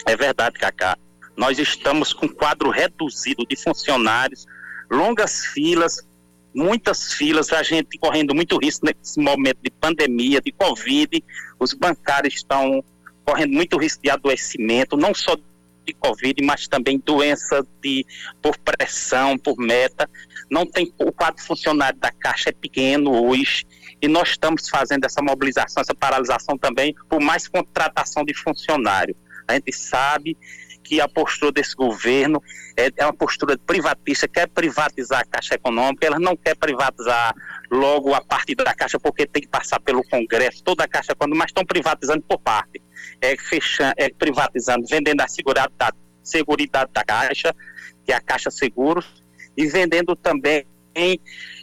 É 0.05 0.15
verdade, 0.15 0.59
Cacá 0.59 0.95
nós 1.37 1.59
estamos 1.59 2.13
com 2.13 2.27
quadro 2.27 2.69
reduzido 2.69 3.45
de 3.45 3.55
funcionários, 3.55 4.45
longas 4.89 5.45
filas, 5.47 6.05
muitas 6.53 7.13
filas, 7.13 7.51
a 7.51 7.61
gente 7.61 7.97
correndo 7.97 8.33
muito 8.33 8.57
risco 8.57 8.85
nesse 8.85 9.19
momento 9.19 9.57
de 9.61 9.69
pandemia, 9.69 10.39
de 10.39 10.51
Covid, 10.51 11.23
os 11.59 11.73
bancários 11.73 12.35
estão 12.35 12.83
correndo 13.25 13.53
muito 13.53 13.77
risco 13.77 14.01
de 14.01 14.09
adoecimento, 14.09 14.95
não 14.95 15.13
só 15.13 15.35
de 15.85 15.93
Covid, 15.93 16.43
mas 16.43 16.67
também 16.67 16.97
doença 16.97 17.65
de, 17.81 18.05
por 18.41 18.57
pressão, 18.57 19.37
por 19.37 19.57
meta. 19.57 20.09
Não 20.49 20.65
tem 20.65 20.91
o 20.97 21.11
quadro 21.11 21.41
funcionário 21.43 21.99
da 21.99 22.11
Caixa 22.11 22.49
é 22.49 22.51
pequeno 22.51 23.11
hoje 23.27 23.65
e 24.01 24.07
nós 24.07 24.29
estamos 24.29 24.67
fazendo 24.67 25.05
essa 25.05 25.21
mobilização, 25.21 25.81
essa 25.81 25.93
paralisação 25.93 26.57
também 26.57 26.95
por 27.09 27.21
mais 27.21 27.47
contratação 27.47 28.23
de 28.23 28.33
funcionário. 28.33 29.15
A 29.47 29.53
gente 29.53 29.71
sabe 29.71 30.37
que 30.85 31.01
a 31.01 31.07
postura 31.07 31.51
desse 31.51 31.75
governo 31.75 32.41
é, 32.77 32.91
é 32.95 33.05
uma 33.05 33.13
postura 33.13 33.57
privatista, 33.57 34.27
quer 34.27 34.47
privatizar 34.47 35.21
a 35.21 35.25
Caixa 35.25 35.55
Econômica, 35.55 36.05
ela 36.05 36.19
não 36.19 36.37
quer 36.37 36.55
privatizar 36.55 37.33
logo 37.71 38.13
a 38.13 38.21
parte 38.21 38.53
da 38.53 38.73
Caixa, 38.73 38.99
porque 38.99 39.25
tem 39.25 39.41
que 39.41 39.49
passar 39.49 39.79
pelo 39.79 40.03
Congresso, 40.03 40.63
toda 40.63 40.83
a 40.83 40.87
Caixa 40.87 41.13
Econômica, 41.13 41.39
mas 41.39 41.49
estão 41.49 41.65
privatizando 41.65 42.21
por 42.21 42.39
parte. 42.39 42.81
É, 43.19 43.35
fechando, 43.35 43.93
é 43.97 44.09
privatizando, 44.09 44.85
vendendo 44.87 45.21
a 45.21 45.27
seguridade 45.27 45.73
da, 45.77 45.91
seguridade 46.23 46.91
da 46.93 47.03
Caixa, 47.03 47.55
que 48.05 48.11
é 48.11 48.15
a 48.15 48.21
Caixa 48.21 48.51
Seguros, 48.51 49.23
e 49.57 49.65
vendendo 49.67 50.15
também 50.15 50.65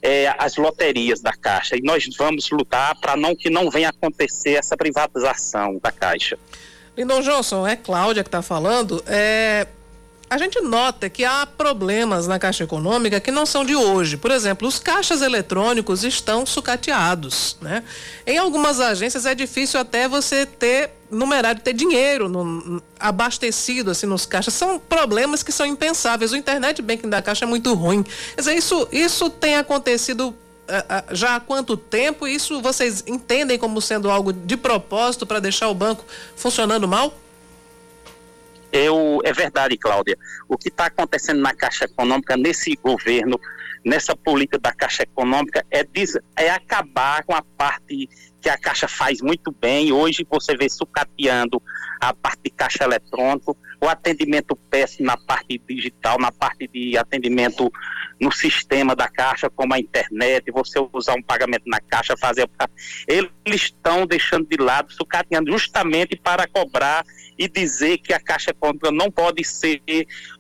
é, 0.03 0.35
as 0.39 0.57
loterias 0.57 1.21
da 1.21 1.33
Caixa. 1.33 1.77
E 1.77 1.81
nós 1.81 2.05
vamos 2.19 2.51
lutar 2.51 2.99
para 3.01 3.17
não 3.17 3.37
que 3.37 3.49
não 3.49 3.71
venha 3.71 3.91
acontecer 3.91 4.55
essa 4.55 4.77
privatização 4.77 5.79
da 5.83 5.93
Caixa. 5.93 6.39
Lindon 6.97 7.21
Johnson, 7.21 7.67
é 7.67 7.77
Cláudia 7.77 8.23
que 8.23 8.29
está 8.29 8.43
falando. 8.43 9.03
É, 9.07 9.67
a 10.33 10.39
gente 10.39 10.61
nota 10.63 11.11
que 11.11 11.27
há 11.27 11.47
problemas 11.47 12.27
na 12.27 12.39
Caixa 12.39 12.65
Econômica 12.65 13.21
que 13.21 13.31
não 13.31 13.45
são 13.45 13.65
de 13.65 13.77
hoje. 13.77 14.17
Por 14.17 14.31
exemplo, 14.31 14.67
os 14.67 14.79
caixas 14.79 15.21
eletrônicos 15.21 16.05
estão 16.05 16.47
sucateados. 16.47 17.59
Né? 17.61 17.83
Em 18.27 18.39
algumas 18.39 18.81
agências 18.81 19.27
é 19.27 19.35
difícil 19.35 19.79
até 19.79 20.09
você 20.09 20.47
ter 20.47 20.91
numerário, 21.11 21.61
ter 21.61 21.75
dinheiro 21.75 22.31
no, 22.31 22.83
abastecido 22.99 23.91
assim 23.91 24.07
nos 24.07 24.25
caixas. 24.25 24.55
São 24.55 24.79
problemas 24.79 25.43
que 25.43 25.53
são 25.53 25.67
impensáveis. 25.67 26.33
O 26.33 26.37
internet 26.37 26.81
banking 26.81 27.11
da 27.11 27.21
Caixa 27.21 27.45
é 27.45 27.49
muito 27.49 27.75
ruim. 27.75 28.03
Quer 28.03 28.41
dizer, 28.41 28.55
isso, 28.55 28.89
isso 28.91 29.29
tem 29.29 29.57
acontecido 29.57 30.35
já 31.13 31.37
há 31.37 31.41
quanto 31.41 31.77
tempo? 31.77 32.27
Isso 32.27 32.61
vocês 32.61 33.05
entendem 33.07 33.59
como 33.59 33.81
sendo 33.81 34.11
algo 34.11 34.33
de 34.33 34.57
propósito 34.57 35.27
para 35.27 35.41
deixar 35.41 35.69
o 35.69 35.75
banco 35.75 36.05
funcionando 36.37 36.89
mal? 36.89 37.13
Eu, 38.73 39.21
é 39.23 39.33
verdade, 39.33 39.77
Cláudia. 39.77 40.17
O 40.49 40.57
que 40.57 40.69
está 40.69 40.87
acontecendo 40.87 41.41
na 41.41 41.55
Caixa 41.55 41.85
Econômica, 41.85 42.37
nesse 42.37 42.75
governo, 42.77 43.39
nessa 43.85 44.17
política 44.17 44.59
da 44.59 44.73
Caixa 44.73 45.03
Econômica, 45.03 45.65
é, 45.71 45.85
des, 45.85 46.17
é 46.37 46.49
acabar 46.49 47.23
com 47.25 47.35
a 47.35 47.43
parte 47.43 48.09
que 48.41 48.49
a 48.49 48.57
Caixa 48.57 48.89
faz 48.89 49.21
muito 49.21 49.53
bem. 49.53 49.93
Hoje 49.93 50.27
você 50.29 50.57
vê 50.57 50.71
sucateando 50.71 51.63
a 52.01 52.15
parte 52.15 52.41
de 52.45 52.51
caixa 52.51 52.83
eletrônico, 52.83 53.57
o 53.83 53.89
atendimento 53.89 54.55
péssimo 54.71 55.09
na 55.09 55.17
parte 55.17 55.61
digital, 55.69 56.17
na 56.17 56.31
parte 56.31 56.69
de 56.69 56.97
atendimento 56.97 57.69
no 58.21 58.31
sistema 58.31 58.95
da 58.95 59.09
Caixa, 59.09 59.51
como 59.51 59.75
a 59.75 59.79
internet, 59.81 60.53
você 60.53 60.79
usar 60.93 61.15
um 61.15 61.23
pagamento 61.23 61.65
na 61.67 61.81
Caixa, 61.81 62.17
fazer. 62.17 62.49
Eles 63.09 63.31
estão 63.45 64.07
deixando 64.07 64.47
de 64.47 64.57
lado, 64.57 64.93
sucateando 64.93 65.51
justamente 65.51 66.15
para 66.17 66.47
cobrar 66.47 67.05
e 67.37 67.49
dizer 67.49 67.99
que 67.99 68.13
a 68.13 68.21
Caixa 68.21 68.53
Econômica 68.53 68.93
não 68.93 69.11
pode 69.11 69.43
ser 69.43 69.81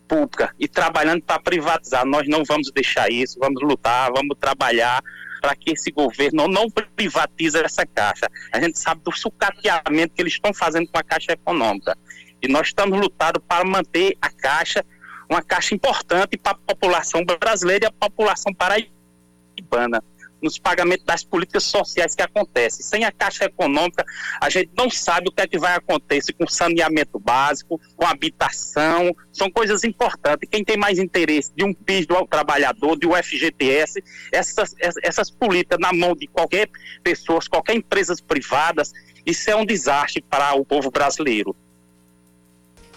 pública 0.06 0.54
e 0.56 0.68
trabalhando 0.68 1.22
para 1.22 1.40
privatizar. 1.40 2.06
Nós 2.06 2.28
não 2.28 2.44
vamos 2.44 2.70
deixar 2.70 3.10
isso, 3.10 3.40
vamos 3.40 3.60
lutar, 3.60 4.12
vamos 4.12 4.36
trabalhar 4.38 5.02
para 5.40 5.56
que 5.56 5.72
esse 5.72 5.90
governo 5.90 6.46
não 6.46 6.70
privatize 6.70 7.58
essa 7.58 7.84
caixa. 7.84 8.30
A 8.52 8.60
gente 8.60 8.78
sabe 8.78 9.02
do 9.02 9.10
sucateamento 9.10 10.14
que 10.14 10.22
eles 10.22 10.34
estão 10.34 10.54
fazendo 10.54 10.86
com 10.86 10.96
a 10.96 11.02
caixa 11.02 11.32
econômica. 11.32 11.98
E 12.42 12.48
nós 12.48 12.68
estamos 12.68 12.98
lutando 12.98 13.40
para 13.40 13.64
manter 13.64 14.16
a 14.20 14.28
caixa, 14.28 14.84
uma 15.30 15.42
caixa 15.42 15.74
importante 15.74 16.36
para 16.36 16.52
a 16.52 16.74
população 16.74 17.24
brasileira 17.24 17.86
e 17.86 17.88
a 17.88 17.92
população 17.92 18.52
paraibana 18.52 20.02
nos 20.42 20.58
pagamentos 20.58 21.04
das 21.04 21.22
políticas 21.22 21.62
sociais 21.62 22.14
que 22.14 22.22
acontecem. 22.22 22.84
Sem 22.84 23.04
a 23.04 23.12
Caixa 23.12 23.44
Econômica, 23.44 24.04
a 24.40 24.50
gente 24.50 24.70
não 24.76 24.90
sabe 24.90 25.28
o 25.28 25.32
que 25.32 25.40
é 25.40 25.46
que 25.46 25.58
vai 25.58 25.76
acontecer 25.76 26.32
com 26.32 26.46
saneamento 26.48 27.18
básico, 27.18 27.80
com 27.96 28.04
habitação, 28.04 29.14
são 29.32 29.48
coisas 29.48 29.84
importantes. 29.84 30.48
Quem 30.50 30.64
tem 30.64 30.76
mais 30.76 30.98
interesse 30.98 31.52
de 31.54 31.64
um 31.64 31.72
PIS 31.72 32.06
do 32.06 32.26
trabalhador, 32.26 32.98
de 32.98 33.06
um 33.06 33.14
FGTS, 33.14 34.02
essas, 34.32 34.74
essas 35.02 35.30
políticas 35.30 35.78
na 35.78 35.92
mão 35.92 36.14
de 36.14 36.26
qualquer 36.26 36.68
pessoa, 37.04 37.40
qualquer 37.48 37.76
empresas 37.76 38.20
privadas, 38.20 38.90
isso 39.24 39.48
é 39.48 39.54
um 39.54 39.64
desastre 39.64 40.20
para 40.28 40.54
o 40.54 40.64
povo 40.64 40.90
brasileiro. 40.90 41.54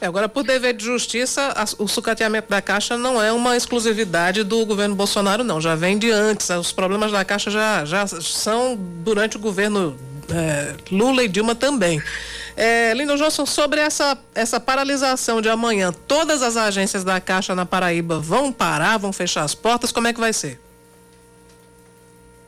É, 0.02 0.08
agora, 0.08 0.28
por 0.28 0.44
dever 0.44 0.74
de 0.74 0.84
justiça, 0.84 1.54
a, 1.56 1.64
o 1.82 1.88
sucateamento 1.88 2.50
da 2.50 2.62
Caixa 2.62 2.98
não 2.98 3.22
é 3.22 3.32
uma 3.32 3.56
exclusividade 3.56 4.44
do 4.44 4.66
governo 4.66 4.94
Bolsonaro, 4.94 5.44
não. 5.44 5.62
Já 5.62 5.76
vem 5.76 5.98
de 5.98 6.12
antes. 6.12 6.50
Os 6.50 6.72
problemas 6.72 7.12
da 7.12 7.24
Caixa 7.24 7.50
já, 7.50 7.86
já 7.86 8.06
são 8.06 8.76
durante 8.76 9.38
o 9.38 9.40
governo 9.40 9.98
é, 10.30 10.76
Lula 10.92 11.24
e 11.24 11.28
Dilma 11.30 11.56
também. 11.56 12.02
É, 12.58 12.94
Lino 12.94 13.16
Johnson, 13.18 13.46
sobre 13.46 13.80
essa, 13.80 14.18
essa 14.34 14.60
paralisação 14.60 15.42
de 15.42 15.50
amanhã, 15.50 15.94
todas 16.08 16.42
as 16.42 16.58
agências 16.58 17.04
da 17.04 17.20
Caixa 17.22 17.56
na 17.56 17.66
Paraíba 17.66 18.20
vão 18.20 18.52
parar, 18.52 18.98
vão 18.98 19.14
fechar 19.14 19.44
as 19.44 19.56
portas? 19.56 19.92
Como 19.92 20.08
é 20.08 20.14
que 20.14 20.20
vai 20.20 20.34
ser? 20.34 20.60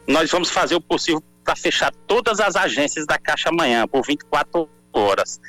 Nós 0.06 0.30
vamos 0.32 0.50
fazer 0.50 0.76
o 0.76 0.82
possível 0.82 1.22
para 1.44 1.56
fechar 1.56 1.94
todas 2.06 2.40
as 2.42 2.58
agências 2.58 3.06
da 3.06 3.18
Caixa 3.18 3.50
amanhã, 3.50 3.88
por 3.88 4.06
24 4.06 4.70
horas 4.94 5.40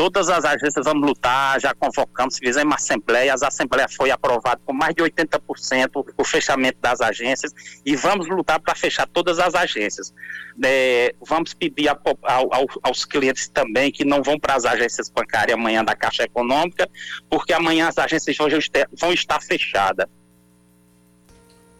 todas 0.00 0.30
as 0.30 0.46
agências 0.46 0.82
vamos 0.82 1.06
lutar, 1.06 1.60
já 1.60 1.74
convocamos, 1.74 2.38
fizemos 2.38 2.70
uma 2.70 2.76
assembleia, 2.76 3.34
as 3.34 3.42
assembleias 3.42 3.94
foi 3.94 4.10
aprovada 4.10 4.58
com 4.64 4.72
mais 4.72 4.94
de 4.94 5.02
80% 5.02 6.06
o 6.16 6.24
fechamento 6.24 6.78
das 6.80 7.02
agências 7.02 7.52
e 7.84 7.94
vamos 7.94 8.26
lutar 8.26 8.58
para 8.58 8.74
fechar 8.74 9.06
todas 9.06 9.38
as 9.38 9.54
agências. 9.54 10.10
É, 10.64 11.14
vamos 11.20 11.52
pedir 11.52 11.90
a, 11.90 11.92
a, 11.92 12.40
aos 12.82 13.04
clientes 13.04 13.50
também 13.50 13.92
que 13.92 14.02
não 14.02 14.22
vão 14.22 14.38
para 14.38 14.54
as 14.54 14.64
agências 14.64 15.10
bancárias 15.10 15.54
amanhã 15.54 15.84
da 15.84 15.94
Caixa 15.94 16.22
Econômica, 16.22 16.88
porque 17.28 17.52
amanhã 17.52 17.88
as 17.88 17.98
agências 17.98 18.34
vão 18.98 19.12
estar 19.12 19.42
fechadas. 19.42 20.06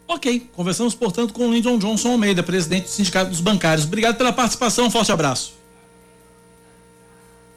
Ok, 0.06 0.50
conversamos, 0.52 0.94
portanto, 0.94 1.32
com 1.32 1.48
o 1.48 1.54
Lyndon 1.54 1.78
Johnson 1.78 2.10
Almeida, 2.10 2.42
presidente 2.42 2.82
do 2.82 2.90
Sindicato 2.90 3.30
dos 3.30 3.40
Bancários. 3.40 3.86
Obrigado 3.86 4.18
pela 4.18 4.32
participação, 4.32 4.88
um 4.88 4.90
forte 4.90 5.10
abraço. 5.10 5.59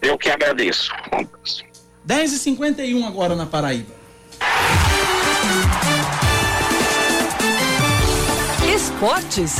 Eu 0.04 0.18
que 0.18 0.30
agradeço. 0.30 0.92
10h51 2.06 3.08
agora 3.08 3.36
na 3.36 3.46
Paraíba. 3.46 3.94
Esportes 8.76 9.54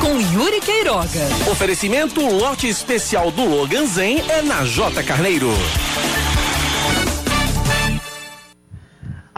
com 0.00 0.20
Yuri 0.20 0.60
Queiroga. 0.60 1.28
Oferecimento 1.50 2.20
lote 2.20 2.68
especial 2.68 3.32
do 3.32 3.44
Logan 3.44 3.86
Zen 3.86 4.20
é 4.30 4.42
na 4.42 4.64
J 4.64 5.02
Carneiro. 5.02 5.50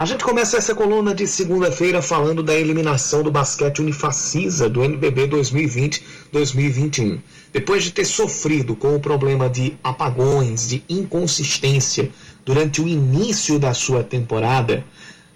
A 0.03 0.05
gente 0.05 0.25
começa 0.25 0.57
essa 0.57 0.75
coluna 0.75 1.15
de 1.15 1.25
segunda-feira 1.25 2.01
falando 2.01 2.43
da 2.43 2.53
eliminação 2.53 3.23
do 3.23 3.31
basquete 3.31 3.79
Unifacisa 3.79 4.67
do 4.67 4.83
NBB 4.83 5.29
2020-2021. 5.29 7.21
Depois 7.53 7.85
de 7.85 7.91
ter 7.93 8.03
sofrido 8.03 8.75
com 8.75 8.97
o 8.97 8.99
problema 8.99 9.49
de 9.49 9.77
apagões, 9.81 10.67
de 10.67 10.83
inconsistência 10.89 12.11
durante 12.43 12.81
o 12.81 12.87
início 12.89 13.57
da 13.57 13.73
sua 13.73 14.03
temporada, 14.03 14.83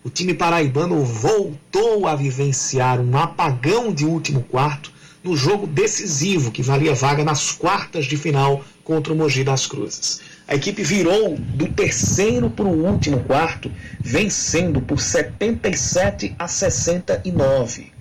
o 0.03 0.09
time 0.09 0.33
paraibano 0.33 1.01
voltou 1.01 2.05
a 2.05 2.13
vivenciar 2.13 2.99
um 2.99 3.17
apagão 3.17 3.93
de 3.93 4.03
último 4.03 4.43
quarto 4.43 4.91
no 5.23 5.37
jogo 5.37 5.65
decisivo 5.65 6.51
que 6.51 6.61
valia 6.61 6.93
vaga 6.93 7.23
nas 7.23 7.53
quartas 7.53 8.05
de 8.05 8.17
final 8.17 8.61
contra 8.83 9.13
o 9.13 9.15
Mogi 9.15 9.45
das 9.45 9.65
Cruzes. 9.65 10.19
A 10.47 10.55
equipe 10.55 10.81
virou 10.81 11.35
do 11.35 11.67
terceiro 11.67 12.49
para 12.49 12.65
o 12.65 12.85
último 12.85 13.19
quarto, 13.19 13.69
vencendo 13.99 14.81
por 14.81 14.99
77 14.99 16.33
a 16.39 16.47
69 16.47 17.97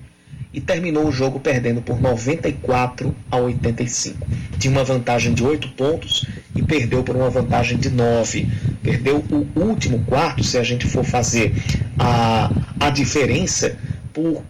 e 0.56 0.60
terminou 0.60 1.06
o 1.06 1.12
jogo 1.12 1.38
perdendo 1.38 1.82
por 1.82 2.00
94 2.00 3.14
a 3.30 3.36
85. 3.36 4.26
Tinha 4.58 4.72
uma 4.72 4.84
vantagem 4.84 5.34
de 5.34 5.44
8 5.44 5.68
pontos 5.72 6.24
e 6.54 6.62
perdeu 6.62 7.02
por 7.02 7.14
uma 7.14 7.28
vantagem 7.28 7.76
de 7.76 7.90
9. 7.90 8.48
Perdeu 8.82 9.22
o 9.30 9.60
último 9.60 10.02
quarto, 10.04 10.42
se 10.42 10.56
a 10.56 10.62
gente 10.62 10.86
for 10.86 11.04
fazer 11.04 11.52
a, 11.98 12.50
a 12.80 12.88
diferença, 12.88 13.76
por 14.14 14.42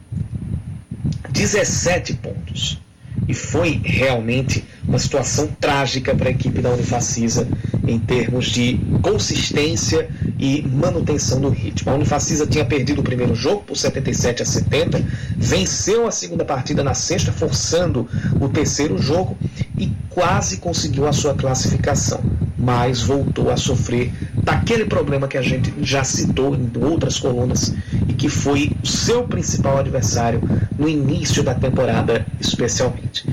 17 1.30 2.14
pontos. 2.14 2.80
E 3.26 3.34
foi 3.34 3.80
realmente 3.82 4.62
uma 4.86 4.98
situação 4.98 5.48
trágica 5.60 6.14
para 6.14 6.28
a 6.28 6.30
equipe 6.30 6.60
da 6.60 6.70
Unifacisa 6.70 7.48
em 7.86 7.98
termos 7.98 8.46
de 8.46 8.78
consistência 9.02 10.08
e 10.38 10.62
manutenção 10.62 11.40
do 11.40 11.48
ritmo. 11.48 11.90
A 11.90 11.94
Unifacisa 11.94 12.46
tinha 12.46 12.64
perdido 12.64 13.00
o 13.00 13.04
primeiro 13.04 13.34
jogo 13.34 13.62
por 13.62 13.76
77 13.76 14.42
a 14.42 14.46
70, 14.46 15.04
venceu 15.36 16.06
a 16.06 16.10
segunda 16.10 16.44
partida 16.44 16.82
na 16.82 16.94
sexta, 16.94 17.32
forçando 17.32 18.08
o 18.40 18.48
terceiro 18.48 18.98
jogo 18.98 19.36
e 19.78 19.92
quase 20.10 20.58
conseguiu 20.58 21.06
a 21.06 21.12
sua 21.12 21.34
classificação, 21.34 22.20
mas 22.58 23.02
voltou 23.02 23.50
a 23.50 23.56
sofrer 23.56 24.12
daquele 24.42 24.84
problema 24.84 25.28
que 25.28 25.36
a 25.36 25.42
gente 25.42 25.72
já 25.82 26.02
citou 26.02 26.54
em 26.54 26.70
outras 26.82 27.18
colunas 27.18 27.74
e 28.08 28.14
que 28.14 28.28
foi 28.28 28.72
o 28.82 28.86
seu 28.86 29.24
principal 29.24 29.78
adversário 29.78 30.40
no 30.78 30.88
início 30.88 31.42
da 31.42 31.54
temporada, 31.54 32.26
especialmente. 32.40 33.24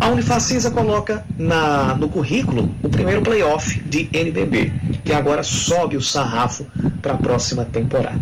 A 0.00 0.08
Unifacisa 0.08 0.70
coloca 0.70 1.24
na, 1.38 1.94
no 1.94 2.08
currículo 2.08 2.74
o 2.82 2.88
primeiro 2.88 3.22
playoff 3.22 3.80
de 3.80 4.08
NBB, 4.12 4.72
que 5.04 5.12
agora 5.12 5.42
sobe 5.42 5.96
o 5.96 6.02
sarrafo 6.02 6.66
para 7.00 7.14
a 7.14 7.16
próxima 7.16 7.64
temporada. 7.64 8.20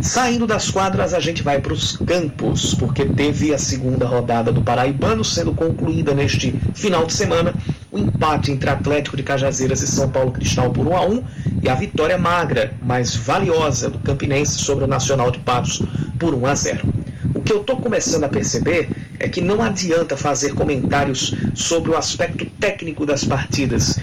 Saindo 0.00 0.46
das 0.46 0.70
quadras, 0.70 1.12
a 1.14 1.20
gente 1.20 1.42
vai 1.42 1.60
para 1.60 1.72
os 1.72 1.96
campos, 1.96 2.74
porque 2.74 3.04
teve 3.04 3.52
a 3.52 3.58
segunda 3.58 4.06
rodada 4.06 4.52
do 4.52 4.62
Paraibano 4.62 5.24
sendo 5.24 5.52
concluída 5.52 6.14
neste 6.14 6.52
final 6.74 7.06
de 7.06 7.12
semana. 7.12 7.54
O 7.90 7.98
empate 7.98 8.52
entre 8.52 8.68
Atlético 8.68 9.16
de 9.16 9.22
Cajazeiras 9.22 9.82
e 9.82 9.86
São 9.86 10.08
Paulo 10.10 10.32
Cristal 10.32 10.70
por 10.70 10.86
1 10.86 10.96
a 10.96 11.06
1 11.06 11.24
e 11.62 11.68
a 11.68 11.74
vitória 11.74 12.18
magra, 12.18 12.74
mas 12.82 13.16
valiosa 13.16 13.88
do 13.88 13.98
Campinense 13.98 14.58
sobre 14.58 14.84
o 14.84 14.88
Nacional 14.88 15.30
de 15.30 15.38
Patos 15.40 15.82
por 16.18 16.34
1 16.34 16.46
a 16.46 16.54
0. 16.54 16.95
Que 17.46 17.52
eu 17.52 17.60
estou 17.60 17.76
começando 17.76 18.24
a 18.24 18.28
perceber 18.28 18.88
é 19.20 19.28
que 19.28 19.40
não 19.40 19.62
adianta 19.62 20.16
fazer 20.16 20.52
comentários 20.52 21.32
sobre 21.54 21.92
o 21.92 21.96
aspecto 21.96 22.44
técnico 22.58 23.06
das 23.06 23.24
partidas. 23.24 24.00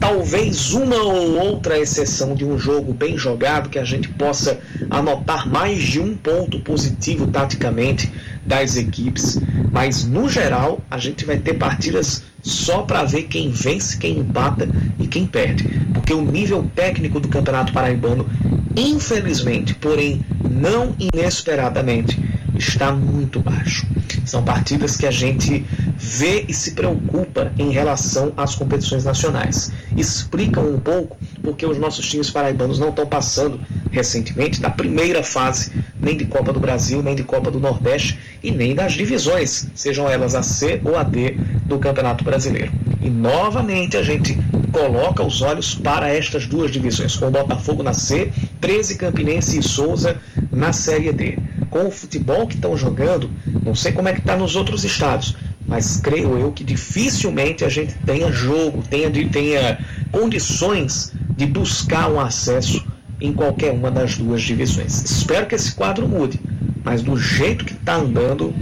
Talvez 0.00 0.72
uma 0.72 0.96
ou 0.96 1.38
outra 1.38 1.78
exceção 1.78 2.34
de 2.34 2.44
um 2.44 2.58
jogo 2.58 2.92
bem 2.92 3.16
jogado 3.16 3.68
que 3.68 3.78
a 3.78 3.84
gente 3.84 4.08
possa 4.08 4.58
anotar 4.90 5.48
mais 5.48 5.84
de 5.84 6.00
um 6.00 6.16
ponto 6.16 6.58
positivo 6.58 7.28
taticamente 7.28 8.12
das 8.44 8.74
equipes, 8.74 9.38
mas 9.70 10.04
no 10.04 10.28
geral 10.28 10.80
a 10.90 10.98
gente 10.98 11.24
vai 11.24 11.38
ter 11.38 11.54
partidas 11.54 12.24
só 12.42 12.82
para 12.82 13.04
ver 13.04 13.24
quem 13.24 13.52
vence, 13.52 13.96
quem 13.96 14.18
empata 14.18 14.68
e 14.98 15.06
quem 15.06 15.26
perde, 15.26 15.64
porque 15.94 16.12
o 16.12 16.22
nível 16.22 16.68
técnico 16.74 17.20
do 17.20 17.28
Campeonato 17.28 17.72
Paraibano, 17.72 18.28
infelizmente, 18.74 19.74
porém 19.74 20.24
não 20.50 20.96
inesperadamente, 20.98 22.18
está 22.58 22.92
muito 22.92 23.40
baixo. 23.40 23.86
São 24.24 24.44
partidas 24.44 24.96
que 24.96 25.06
a 25.06 25.10
gente 25.10 25.64
vê 25.96 26.44
e 26.48 26.52
se 26.52 26.72
preocupa 26.72 27.52
em 27.58 27.70
relação 27.70 28.32
às 28.36 28.54
competições 28.54 29.04
nacionais. 29.04 29.72
Explicam 29.96 30.74
um 30.74 30.78
pouco 30.78 31.16
porque 31.42 31.64
os 31.64 31.78
nossos 31.78 32.06
times 32.08 32.30
paraibanos 32.30 32.78
não 32.78 32.90
estão 32.90 33.06
passando 33.06 33.60
recentemente 33.90 34.60
da 34.60 34.70
primeira 34.70 35.22
fase, 35.22 35.72
nem 36.00 36.16
de 36.16 36.26
Copa 36.26 36.52
do 36.52 36.60
Brasil, 36.60 37.02
nem 37.02 37.14
de 37.14 37.24
Copa 37.24 37.50
do 37.50 37.58
Nordeste 37.58 38.18
e 38.42 38.50
nem 38.50 38.74
das 38.74 38.92
divisões, 38.92 39.68
sejam 39.74 40.08
elas 40.08 40.34
a 40.34 40.42
C 40.42 40.80
ou 40.84 40.96
a 40.96 41.02
D 41.02 41.36
do 41.64 41.78
Campeonato 41.78 42.22
Brasileiro. 42.24 42.72
E 43.00 43.08
novamente 43.08 43.96
a 43.96 44.02
gente 44.02 44.38
coloca 44.72 45.22
os 45.22 45.40
olhos 45.40 45.74
para 45.74 46.08
estas 46.08 46.46
duas 46.46 46.70
divisões, 46.70 47.16
com 47.16 47.28
o 47.28 47.30
Botafogo 47.30 47.82
na 47.82 47.94
C, 47.94 48.30
13 48.60 48.96
Campinense 48.96 49.58
e 49.58 49.62
Souza 49.62 50.16
na 50.52 50.72
Série 50.72 51.12
D. 51.12 51.38
Com 51.70 51.88
o 51.88 51.90
futebol 51.90 52.46
que 52.46 52.54
estão 52.54 52.76
jogando, 52.76 53.30
não 53.62 53.74
sei 53.74 53.92
como 53.92 54.08
é 54.08 54.12
que 54.12 54.20
está 54.20 54.36
nos 54.36 54.56
outros 54.56 54.84
estados, 54.84 55.36
mas 55.66 55.98
creio 55.98 56.38
eu 56.38 56.50
que 56.50 56.64
dificilmente 56.64 57.64
a 57.64 57.68
gente 57.68 57.94
tenha 58.06 58.32
jogo, 58.32 58.82
tenha, 58.88 59.10
tenha 59.10 59.78
condições 60.10 61.12
de 61.36 61.46
buscar 61.46 62.10
um 62.10 62.18
acesso 62.18 62.84
em 63.20 63.32
qualquer 63.32 63.72
uma 63.72 63.90
das 63.90 64.16
duas 64.16 64.42
divisões. 64.42 65.02
Espero 65.02 65.46
que 65.46 65.54
esse 65.54 65.72
quadro 65.72 66.08
mude, 66.08 66.40
mas 66.82 67.02
do 67.02 67.16
jeito 67.16 67.64
que 67.64 67.74
está 67.74 67.96
andando, 67.96 68.54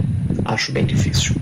acho 0.43 0.71
bem 0.71 0.85
difícil. 0.85 1.35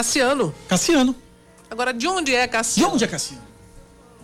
Cassiano. 0.00 0.54
Cassiano. 0.66 1.14
Agora, 1.70 1.92
de 1.92 2.06
onde 2.08 2.34
é 2.34 2.46
De 2.46 2.52
Cassiano? 2.52 2.94
onde 2.94 3.04
é 3.04 3.06
Cassiano? 3.06 3.42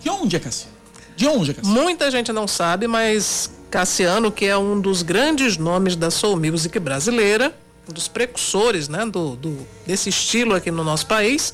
De 0.01 0.09
onde 0.09 0.37
é 0.37 0.39
Cassiano? 0.41 0.75
De 1.15 1.27
onde 1.29 1.51
é 1.51 1.55
Cassiano? 1.55 1.81
Muita 1.83 2.11
gente 2.11 2.33
não 2.33 2.49
sabe, 2.49 2.87
mas 2.87 3.51
Cassiano, 3.71 4.33
que 4.33 4.47
é 4.47 4.57
um 4.57 4.81
dos 4.81 5.03
grandes 5.03 5.57
nomes 5.59 5.95
da 5.95 6.11
soul 6.11 6.37
music 6.39 6.79
brasileira, 6.79 7.55
um 7.89 7.93
dos 7.93 8.09
precursores 8.09 8.89
né, 8.89 9.05
do, 9.05 9.37
do- 9.37 9.67
desse 9.87 10.09
estilo 10.09 10.55
aqui 10.55 10.71
no 10.71 10.83
nosso 10.83 11.07
país, 11.07 11.53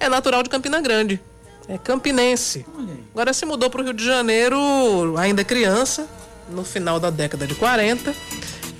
é 0.00 0.08
natural 0.08 0.42
de 0.42 0.50
Campina 0.50 0.80
Grande. 0.80 1.20
É 1.68 1.78
campinense. 1.78 2.66
Agora 3.14 3.32
se 3.32 3.46
mudou 3.46 3.70
para 3.70 3.80
o 3.80 3.84
Rio 3.84 3.94
de 3.94 4.04
Janeiro, 4.04 5.14
ainda 5.16 5.44
criança, 5.44 6.08
no 6.50 6.64
final 6.64 6.98
da 6.98 7.08
década 7.10 7.46
de 7.46 7.54
40. 7.54 8.12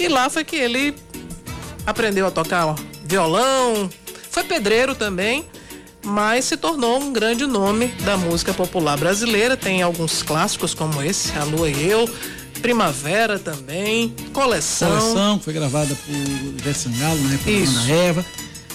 E 0.01 0.09
lá 0.09 0.29
foi 0.29 0.43
que 0.45 0.57
ele 0.57 0.97
aprendeu 1.87 2.27
a 2.27 2.31
tocar 2.33 2.75
violão, 3.05 3.89
foi 4.31 4.45
pedreiro 4.45 4.95
também, 4.95 5.45
mas 6.03 6.47
se 6.47 6.57
tornou 6.57 7.01
um 7.01 7.13
grande 7.13 7.47
nome 7.47 7.89
da 8.05 8.17
música 8.17 8.55
popular 8.55 8.97
brasileira. 8.97 9.57
Tem 9.57 9.83
alguns 9.83 10.23
clássicos 10.23 10.73
como 10.73 11.03
esse, 11.03 11.37
A 11.37 11.45
Lua 11.45 11.69
e 11.69 11.91
Eu, 11.91 12.09
Primavera 12.63 13.39
também, 13.39 14.15
Coleção. 14.33 14.89
Coleção, 14.89 15.39
que 15.39 15.45
foi 15.45 15.53
gravada 15.55 15.95
por 15.95 16.15
Ivete 16.15 16.79
Sangalo, 16.79 17.21
na 17.23 17.35
época 17.35 17.51
Isso. 17.51 17.79
Ana 17.81 17.93
Eva. 17.93 18.27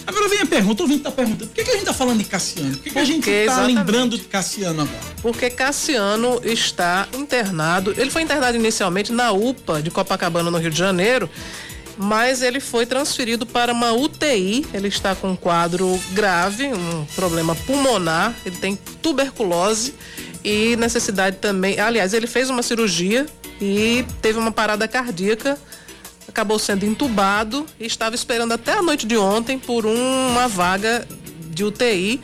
Agora 0.08 0.30
vem 0.30 0.40
a 0.40 0.46
pergunta, 0.46 0.84
o 0.84 0.86
ouvinte 0.86 1.02
tá 1.04 1.10
perguntando, 1.12 1.48
por 1.48 1.56
que, 1.56 1.64
que 1.64 1.72
a 1.72 1.74
gente 1.74 1.86
tá 1.86 1.94
falando 1.94 2.20
de 2.20 2.26
Cassiano? 2.26 2.74
Por 2.74 2.84
que, 2.84 2.90
que 2.92 3.00
a 3.00 3.04
gente 3.04 3.16
Porque, 3.18 3.32
tá 3.32 3.44
exatamente. 3.54 3.76
lembrando 3.78 4.18
de 4.18 4.24
Cassiano 4.26 4.82
agora? 4.84 5.00
Porque 5.20 5.50
Cassiano 5.50 6.40
está 6.44 7.08
internado. 7.18 7.92
Ele 7.98 8.12
foi 8.12 8.22
internado 8.22 8.56
inicialmente 8.56 9.12
na 9.12 9.32
UPA 9.32 9.82
de 9.82 9.90
Copacabana, 9.90 10.52
no 10.52 10.60
Rio 10.60 10.70
de 10.70 10.78
Janeiro, 10.78 11.28
mas 11.98 12.42
ele 12.42 12.60
foi 12.60 12.86
transferido 12.86 13.46
para 13.46 13.72
uma 13.74 13.94
UTI. 13.94 14.66
Ele 14.74 14.88
está 14.88 15.16
com 15.16 15.32
um 15.32 15.36
quadro 15.36 16.00
grave, 16.12 16.68
um 16.68 17.06
problema 17.16 17.56
pulmonar. 17.56 18.34
Ele 18.46 18.58
tem 18.58 18.76
tuberculose 19.02 19.94
e 20.44 20.76
necessidade 20.76 21.38
também. 21.38 21.80
Aliás, 21.80 22.14
ele 22.14 22.28
fez 22.28 22.50
uma 22.50 22.62
cirurgia 22.62 23.26
e 23.62 24.06
teve 24.22 24.38
uma 24.38 24.52
parada 24.52 24.88
cardíaca. 24.88 25.58
Acabou 26.28 26.60
sendo 26.60 26.86
entubado 26.86 27.66
e 27.80 27.86
estava 27.86 28.16
esperando 28.16 28.52
até 28.52 28.74
a 28.74 28.82
noite 28.82 29.06
de 29.08 29.16
ontem 29.16 29.58
por 29.58 29.86
um- 29.86 30.28
uma 30.32 30.48
vaga 30.48 31.08
de 31.50 31.64
UTI 31.64 32.20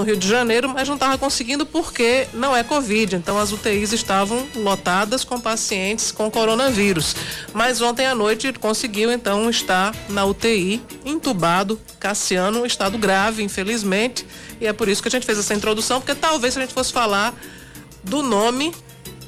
no 0.00 0.06
Rio 0.06 0.16
de 0.16 0.26
Janeiro, 0.26 0.68
mas 0.70 0.88
não 0.88 0.94
estava 0.94 1.18
conseguindo 1.18 1.66
porque 1.66 2.26
não 2.32 2.56
é 2.56 2.64
Covid. 2.64 3.16
Então 3.16 3.38
as 3.38 3.52
UTIs 3.52 3.92
estavam 3.92 4.46
lotadas 4.56 5.24
com 5.24 5.38
pacientes 5.38 6.10
com 6.10 6.30
coronavírus. 6.30 7.14
Mas 7.52 7.82
ontem 7.82 8.06
à 8.06 8.14
noite 8.14 8.46
ele 8.46 8.58
conseguiu 8.58 9.12
então 9.12 9.48
estar 9.50 9.94
na 10.08 10.24
UTI, 10.24 10.82
entubado, 11.04 11.78
Cassiano, 11.98 12.64
estado 12.64 12.96
grave, 12.96 13.42
infelizmente. 13.42 14.26
E 14.58 14.66
é 14.66 14.72
por 14.72 14.88
isso 14.88 15.02
que 15.02 15.08
a 15.08 15.10
gente 15.10 15.26
fez 15.26 15.38
essa 15.38 15.54
introdução, 15.54 16.00
porque 16.00 16.14
talvez 16.14 16.54
se 16.54 16.60
a 16.60 16.62
gente 16.62 16.72
fosse 16.72 16.92
falar 16.92 17.34
do 18.02 18.22
nome, 18.22 18.74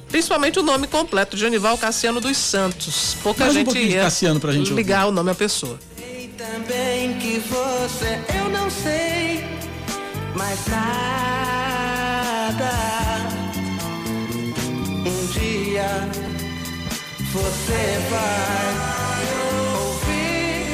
principalmente 0.09 0.59
o 0.59 0.63
nome 0.63 0.87
completo, 0.87 1.37
Genival 1.37 1.77
Cassiano 1.77 2.19
dos 2.19 2.39
Santos. 2.39 3.15
Pouca 3.23 3.45
Mais 3.45 3.55
um 3.55 3.59
gente 3.59 3.73
de 3.73 3.79
ia 3.79 4.05
Cassiano 4.05 4.41
pra 4.41 4.53
gente 4.53 4.73
ligar 4.73 5.07
o 5.07 5.13
nome 5.13 5.31
à 5.31 5.35
pessoa. 5.35 5.79
Também 6.39 7.19
que 7.19 7.39
você, 7.39 8.19
eu 8.37 8.49
não 8.51 8.69
sei 8.69 9.22
mais 10.35 10.59
nada. 10.67 12.71
Um 15.07 15.27
dia 15.33 16.09
você 17.33 17.99
vai 18.11 18.75
ouvir. 19.87 20.67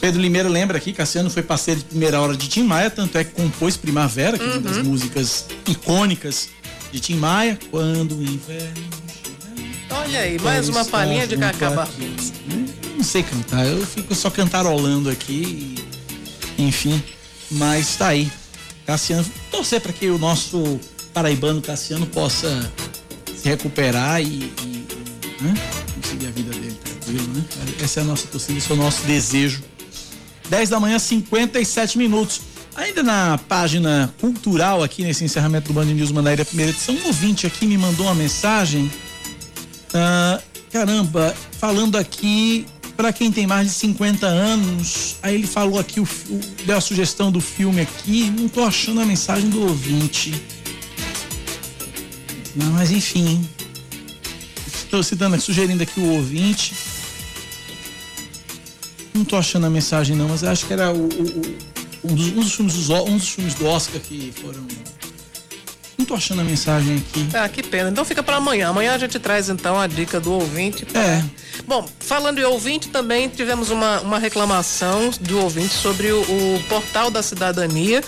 Pedro 0.00 0.20
Limeira 0.20 0.48
lembra 0.48 0.78
aqui, 0.78 0.92
Cassiano 0.92 1.28
foi 1.30 1.42
parceiro 1.42 1.80
de 1.80 1.86
primeira 1.86 2.20
hora 2.20 2.36
de 2.36 2.48
Tim 2.48 2.62
Maia, 2.64 2.90
tanto 2.90 3.16
é 3.18 3.24
que 3.24 3.32
compôs 3.32 3.76
Primavera, 3.76 4.38
que 4.38 4.44
é 4.44 4.48
uma 4.48 4.60
das 4.60 4.76
Uhum. 4.78 4.84
músicas 4.84 5.46
icônicas 5.68 6.48
de 6.90 7.00
Tim 7.00 7.16
Maia. 7.16 7.58
Quando 7.70 8.16
o 8.16 8.22
inverno. 8.22 9.02
Olha 9.90 10.20
aí, 10.20 10.38
mais 10.40 10.68
uma 10.70 10.84
palhinha 10.86 11.26
de 11.26 11.36
Cacá 11.36 11.68
Barbosa. 11.70 12.32
Eu 12.50 12.96
não 12.96 13.04
sei 13.04 13.22
cantar, 13.22 13.66
eu 13.66 13.84
fico 13.86 14.14
só 14.14 14.30
cantarolando 14.30 15.10
aqui. 15.10 15.74
enfim, 16.58 17.02
mas 17.50 17.96
tá 17.96 18.08
aí. 18.08 18.30
Cassiano, 18.92 19.24
torcer 19.50 19.80
para 19.80 19.90
que 19.90 20.10
o 20.10 20.18
nosso 20.18 20.78
paraibano 21.14 21.62
Cassiano 21.62 22.04
possa 22.06 22.70
se 23.34 23.48
recuperar 23.48 24.20
e, 24.20 24.24
e- 24.26 24.86
né, 25.40 25.54
conseguir 25.94 26.26
a 26.26 26.30
vida 26.30 26.50
dele 26.50 26.78
tranquilo, 26.84 27.26
né? 27.34 27.42
Essa 27.82 28.00
é 28.00 28.02
a 28.02 28.06
nossa 28.06 28.26
torcida, 28.26 28.58
esse 28.58 28.70
é 28.70 28.74
o 28.74 28.76
nosso 28.76 29.02
desejo. 29.04 29.62
10 30.50 30.68
da 30.68 30.78
manhã, 30.78 30.98
57 30.98 31.96
minutos. 31.96 32.42
Ainda 32.74 33.02
na 33.02 33.38
página 33.38 34.12
cultural 34.20 34.82
aqui 34.82 35.02
nesse 35.04 35.24
encerramento 35.24 35.68
do 35.68 35.74
Band 35.74 35.86
News 35.86 36.12
Mandaíra 36.12 36.44
primeira 36.44 36.70
edição, 36.70 36.94
um 36.94 37.06
ouvinte 37.06 37.46
aqui 37.46 37.66
me 37.66 37.78
mandou 37.78 38.04
uma 38.06 38.14
mensagem 38.14 38.90
ah, 39.94 40.38
caramba, 40.70 41.34
falando 41.58 41.96
aqui 41.96 42.66
para 42.96 43.12
quem 43.12 43.32
tem 43.32 43.46
mais 43.46 43.68
de 43.68 43.74
50 43.74 44.26
anos, 44.26 45.16
aí 45.22 45.34
ele 45.34 45.46
falou 45.46 45.78
aqui, 45.78 45.98
o, 46.00 46.04
o- 46.04 46.40
deu 46.66 46.76
a 46.76 46.80
sugestão 46.80 47.30
do 47.32 47.40
filme 47.40 47.80
aqui, 47.80 48.30
não 48.38 48.48
tô 48.48 48.62
achando 48.62 49.00
a 49.00 49.04
mensagem 49.06 49.48
do 49.50 49.62
ouvinte. 49.62 50.32
Não, 52.54 52.70
mas 52.72 52.90
enfim. 52.90 53.48
Estou 54.66 55.02
citando 55.02 55.40
sugerindo 55.40 55.82
aqui 55.82 55.98
o 56.00 56.10
ouvinte. 56.16 56.74
Não 59.14 59.24
tô 59.24 59.36
achando 59.36 59.66
a 59.66 59.70
mensagem 59.70 60.14
não, 60.16 60.28
mas 60.28 60.44
acho 60.44 60.66
que 60.66 60.72
era 60.72 60.92
o, 60.92 61.06
o- 61.06 61.56
um, 62.04 62.14
dos, 62.14 62.26
um 62.28 62.40
dos 62.40 62.52
filmes 62.54 62.74
dos, 62.74 62.90
um 62.90 63.16
dos 63.16 63.28
filmes 63.28 63.54
do 63.54 63.66
Oscar 63.66 64.00
que 64.00 64.32
foram. 64.40 64.66
Não 66.02 66.06
tô 66.06 66.14
achando 66.14 66.40
a 66.40 66.44
mensagem 66.44 66.96
aqui. 66.96 67.28
Ah, 67.32 67.48
que 67.48 67.62
pena. 67.62 67.88
Então 67.88 68.04
fica 68.04 68.24
para 68.24 68.34
amanhã. 68.34 68.70
Amanhã 68.70 68.92
a 68.92 68.98
gente 68.98 69.20
traz 69.20 69.48
então 69.48 69.78
a 69.78 69.86
dica 69.86 70.18
do 70.18 70.32
ouvinte. 70.32 70.84
É. 70.96 71.22
Bom, 71.64 71.88
falando 72.00 72.40
em 72.40 72.44
ouvinte, 72.44 72.88
também 72.88 73.28
tivemos 73.28 73.70
uma, 73.70 74.00
uma 74.00 74.18
reclamação 74.18 75.10
do 75.20 75.38
ouvinte 75.38 75.72
sobre 75.72 76.10
o, 76.10 76.20
o 76.22 76.64
portal 76.68 77.08
da 77.08 77.22
cidadania. 77.22 78.02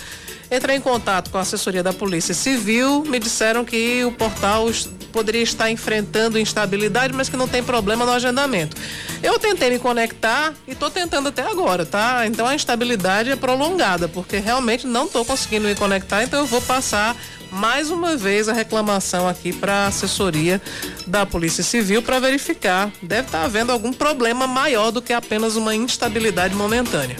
Entrei 0.51 0.75
em 0.75 0.81
contato 0.81 1.31
com 1.31 1.37
a 1.37 1.41
assessoria 1.41 1.81
da 1.81 1.93
Polícia 1.93 2.33
Civil, 2.33 3.05
me 3.05 3.17
disseram 3.17 3.63
que 3.63 4.03
o 4.03 4.11
portal 4.11 4.67
poderia 5.11 5.41
estar 5.41 5.71
enfrentando 5.71 6.37
instabilidade, 6.37 7.13
mas 7.13 7.29
que 7.29 7.37
não 7.37 7.47
tem 7.47 7.63
problema 7.63 8.05
no 8.05 8.11
agendamento. 8.11 8.75
Eu 9.23 9.39
tentei 9.39 9.69
me 9.69 9.79
conectar 9.79 10.53
e 10.67 10.73
estou 10.73 10.91
tentando 10.91 11.29
até 11.29 11.41
agora, 11.41 11.85
tá? 11.85 12.27
Então 12.27 12.45
a 12.45 12.53
instabilidade 12.53 13.31
é 13.31 13.35
prolongada, 13.35 14.07
porque 14.07 14.37
realmente 14.37 14.85
não 14.85 15.05
estou 15.05 15.23
conseguindo 15.25 15.65
me 15.65 15.75
conectar, 15.75 16.23
então 16.23 16.41
eu 16.41 16.45
vou 16.45 16.61
passar 16.61 17.15
mais 17.55 17.89
uma 17.89 18.17
vez 18.17 18.49
a 18.49 18.53
reclamação 18.53 19.27
aqui 19.27 19.53
para 19.53 19.85
a 19.85 19.87
assessoria 19.87 20.61
da 21.07 21.25
Polícia 21.25 21.63
Civil 21.63 22.01
para 22.01 22.19
verificar. 22.19 22.91
Deve 23.01 23.27
estar 23.27 23.43
havendo 23.43 23.71
algum 23.71 23.93
problema 23.93 24.45
maior 24.45 24.91
do 24.91 25.01
que 25.01 25.13
apenas 25.13 25.55
uma 25.55 25.73
instabilidade 25.73 26.53
momentânea. 26.53 27.15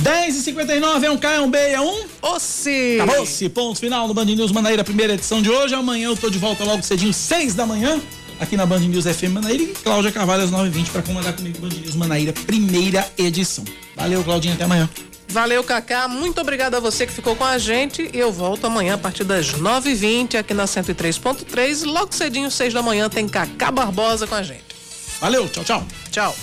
10 0.00 0.36
e 0.36 0.42
59 0.42 1.06
é 1.06 1.10
um 1.10 1.16
K, 1.16 1.34
é 1.34 1.40
um 1.40 1.50
B, 1.50 1.58
é 1.58 1.80
um. 1.80 2.04
Ossi! 2.22 2.98
Acabou-se. 3.00 3.48
Ponto 3.50 3.78
final 3.78 4.08
no 4.08 4.14
Band 4.14 4.24
News 4.24 4.50
Manaíra, 4.50 4.82
primeira 4.82 5.14
edição 5.14 5.40
de 5.40 5.48
hoje. 5.48 5.74
Amanhã 5.74 6.08
eu 6.08 6.16
tô 6.16 6.28
de 6.28 6.38
volta 6.38 6.64
logo 6.64 6.82
cedinho, 6.82 7.12
6 7.12 7.54
da 7.54 7.64
manhã, 7.64 8.00
aqui 8.40 8.56
na 8.56 8.66
Band 8.66 8.80
News 8.80 9.04
FM 9.04 9.34
Manaíra. 9.34 9.62
E 9.62 9.66
Cláudia 9.68 10.10
Carvalho 10.10 10.42
às 10.42 10.50
9h20 10.50 10.90
para 10.90 11.02
comandar 11.02 11.34
comigo 11.34 11.58
Band 11.60 11.68
News 11.68 11.94
Manaíra, 11.94 12.32
primeira 12.32 13.08
edição. 13.16 13.64
Valeu, 13.94 14.24
Claudinha, 14.24 14.54
até 14.54 14.64
amanhã. 14.64 14.88
Valeu, 15.32 15.64
Cacá. 15.64 16.06
Muito 16.08 16.42
obrigada 16.42 16.76
a 16.76 16.80
você 16.80 17.06
que 17.06 17.12
ficou 17.12 17.34
com 17.34 17.44
a 17.44 17.56
gente. 17.56 18.10
Eu 18.12 18.30
volto 18.30 18.66
amanhã 18.66 18.94
a 18.94 18.98
partir 18.98 19.24
das 19.24 19.54
9h20 19.54 20.34
aqui 20.34 20.52
na 20.52 20.66
103.3. 20.66 21.86
Logo 21.86 22.14
cedinho, 22.14 22.50
6 22.50 22.74
da 22.74 22.82
manhã, 22.82 23.08
tem 23.08 23.26
Cacá 23.26 23.70
Barbosa 23.70 24.26
com 24.26 24.34
a 24.34 24.42
gente. 24.42 24.76
Valeu, 25.20 25.48
tchau, 25.48 25.64
tchau. 25.64 25.86
Tchau. 26.10 26.36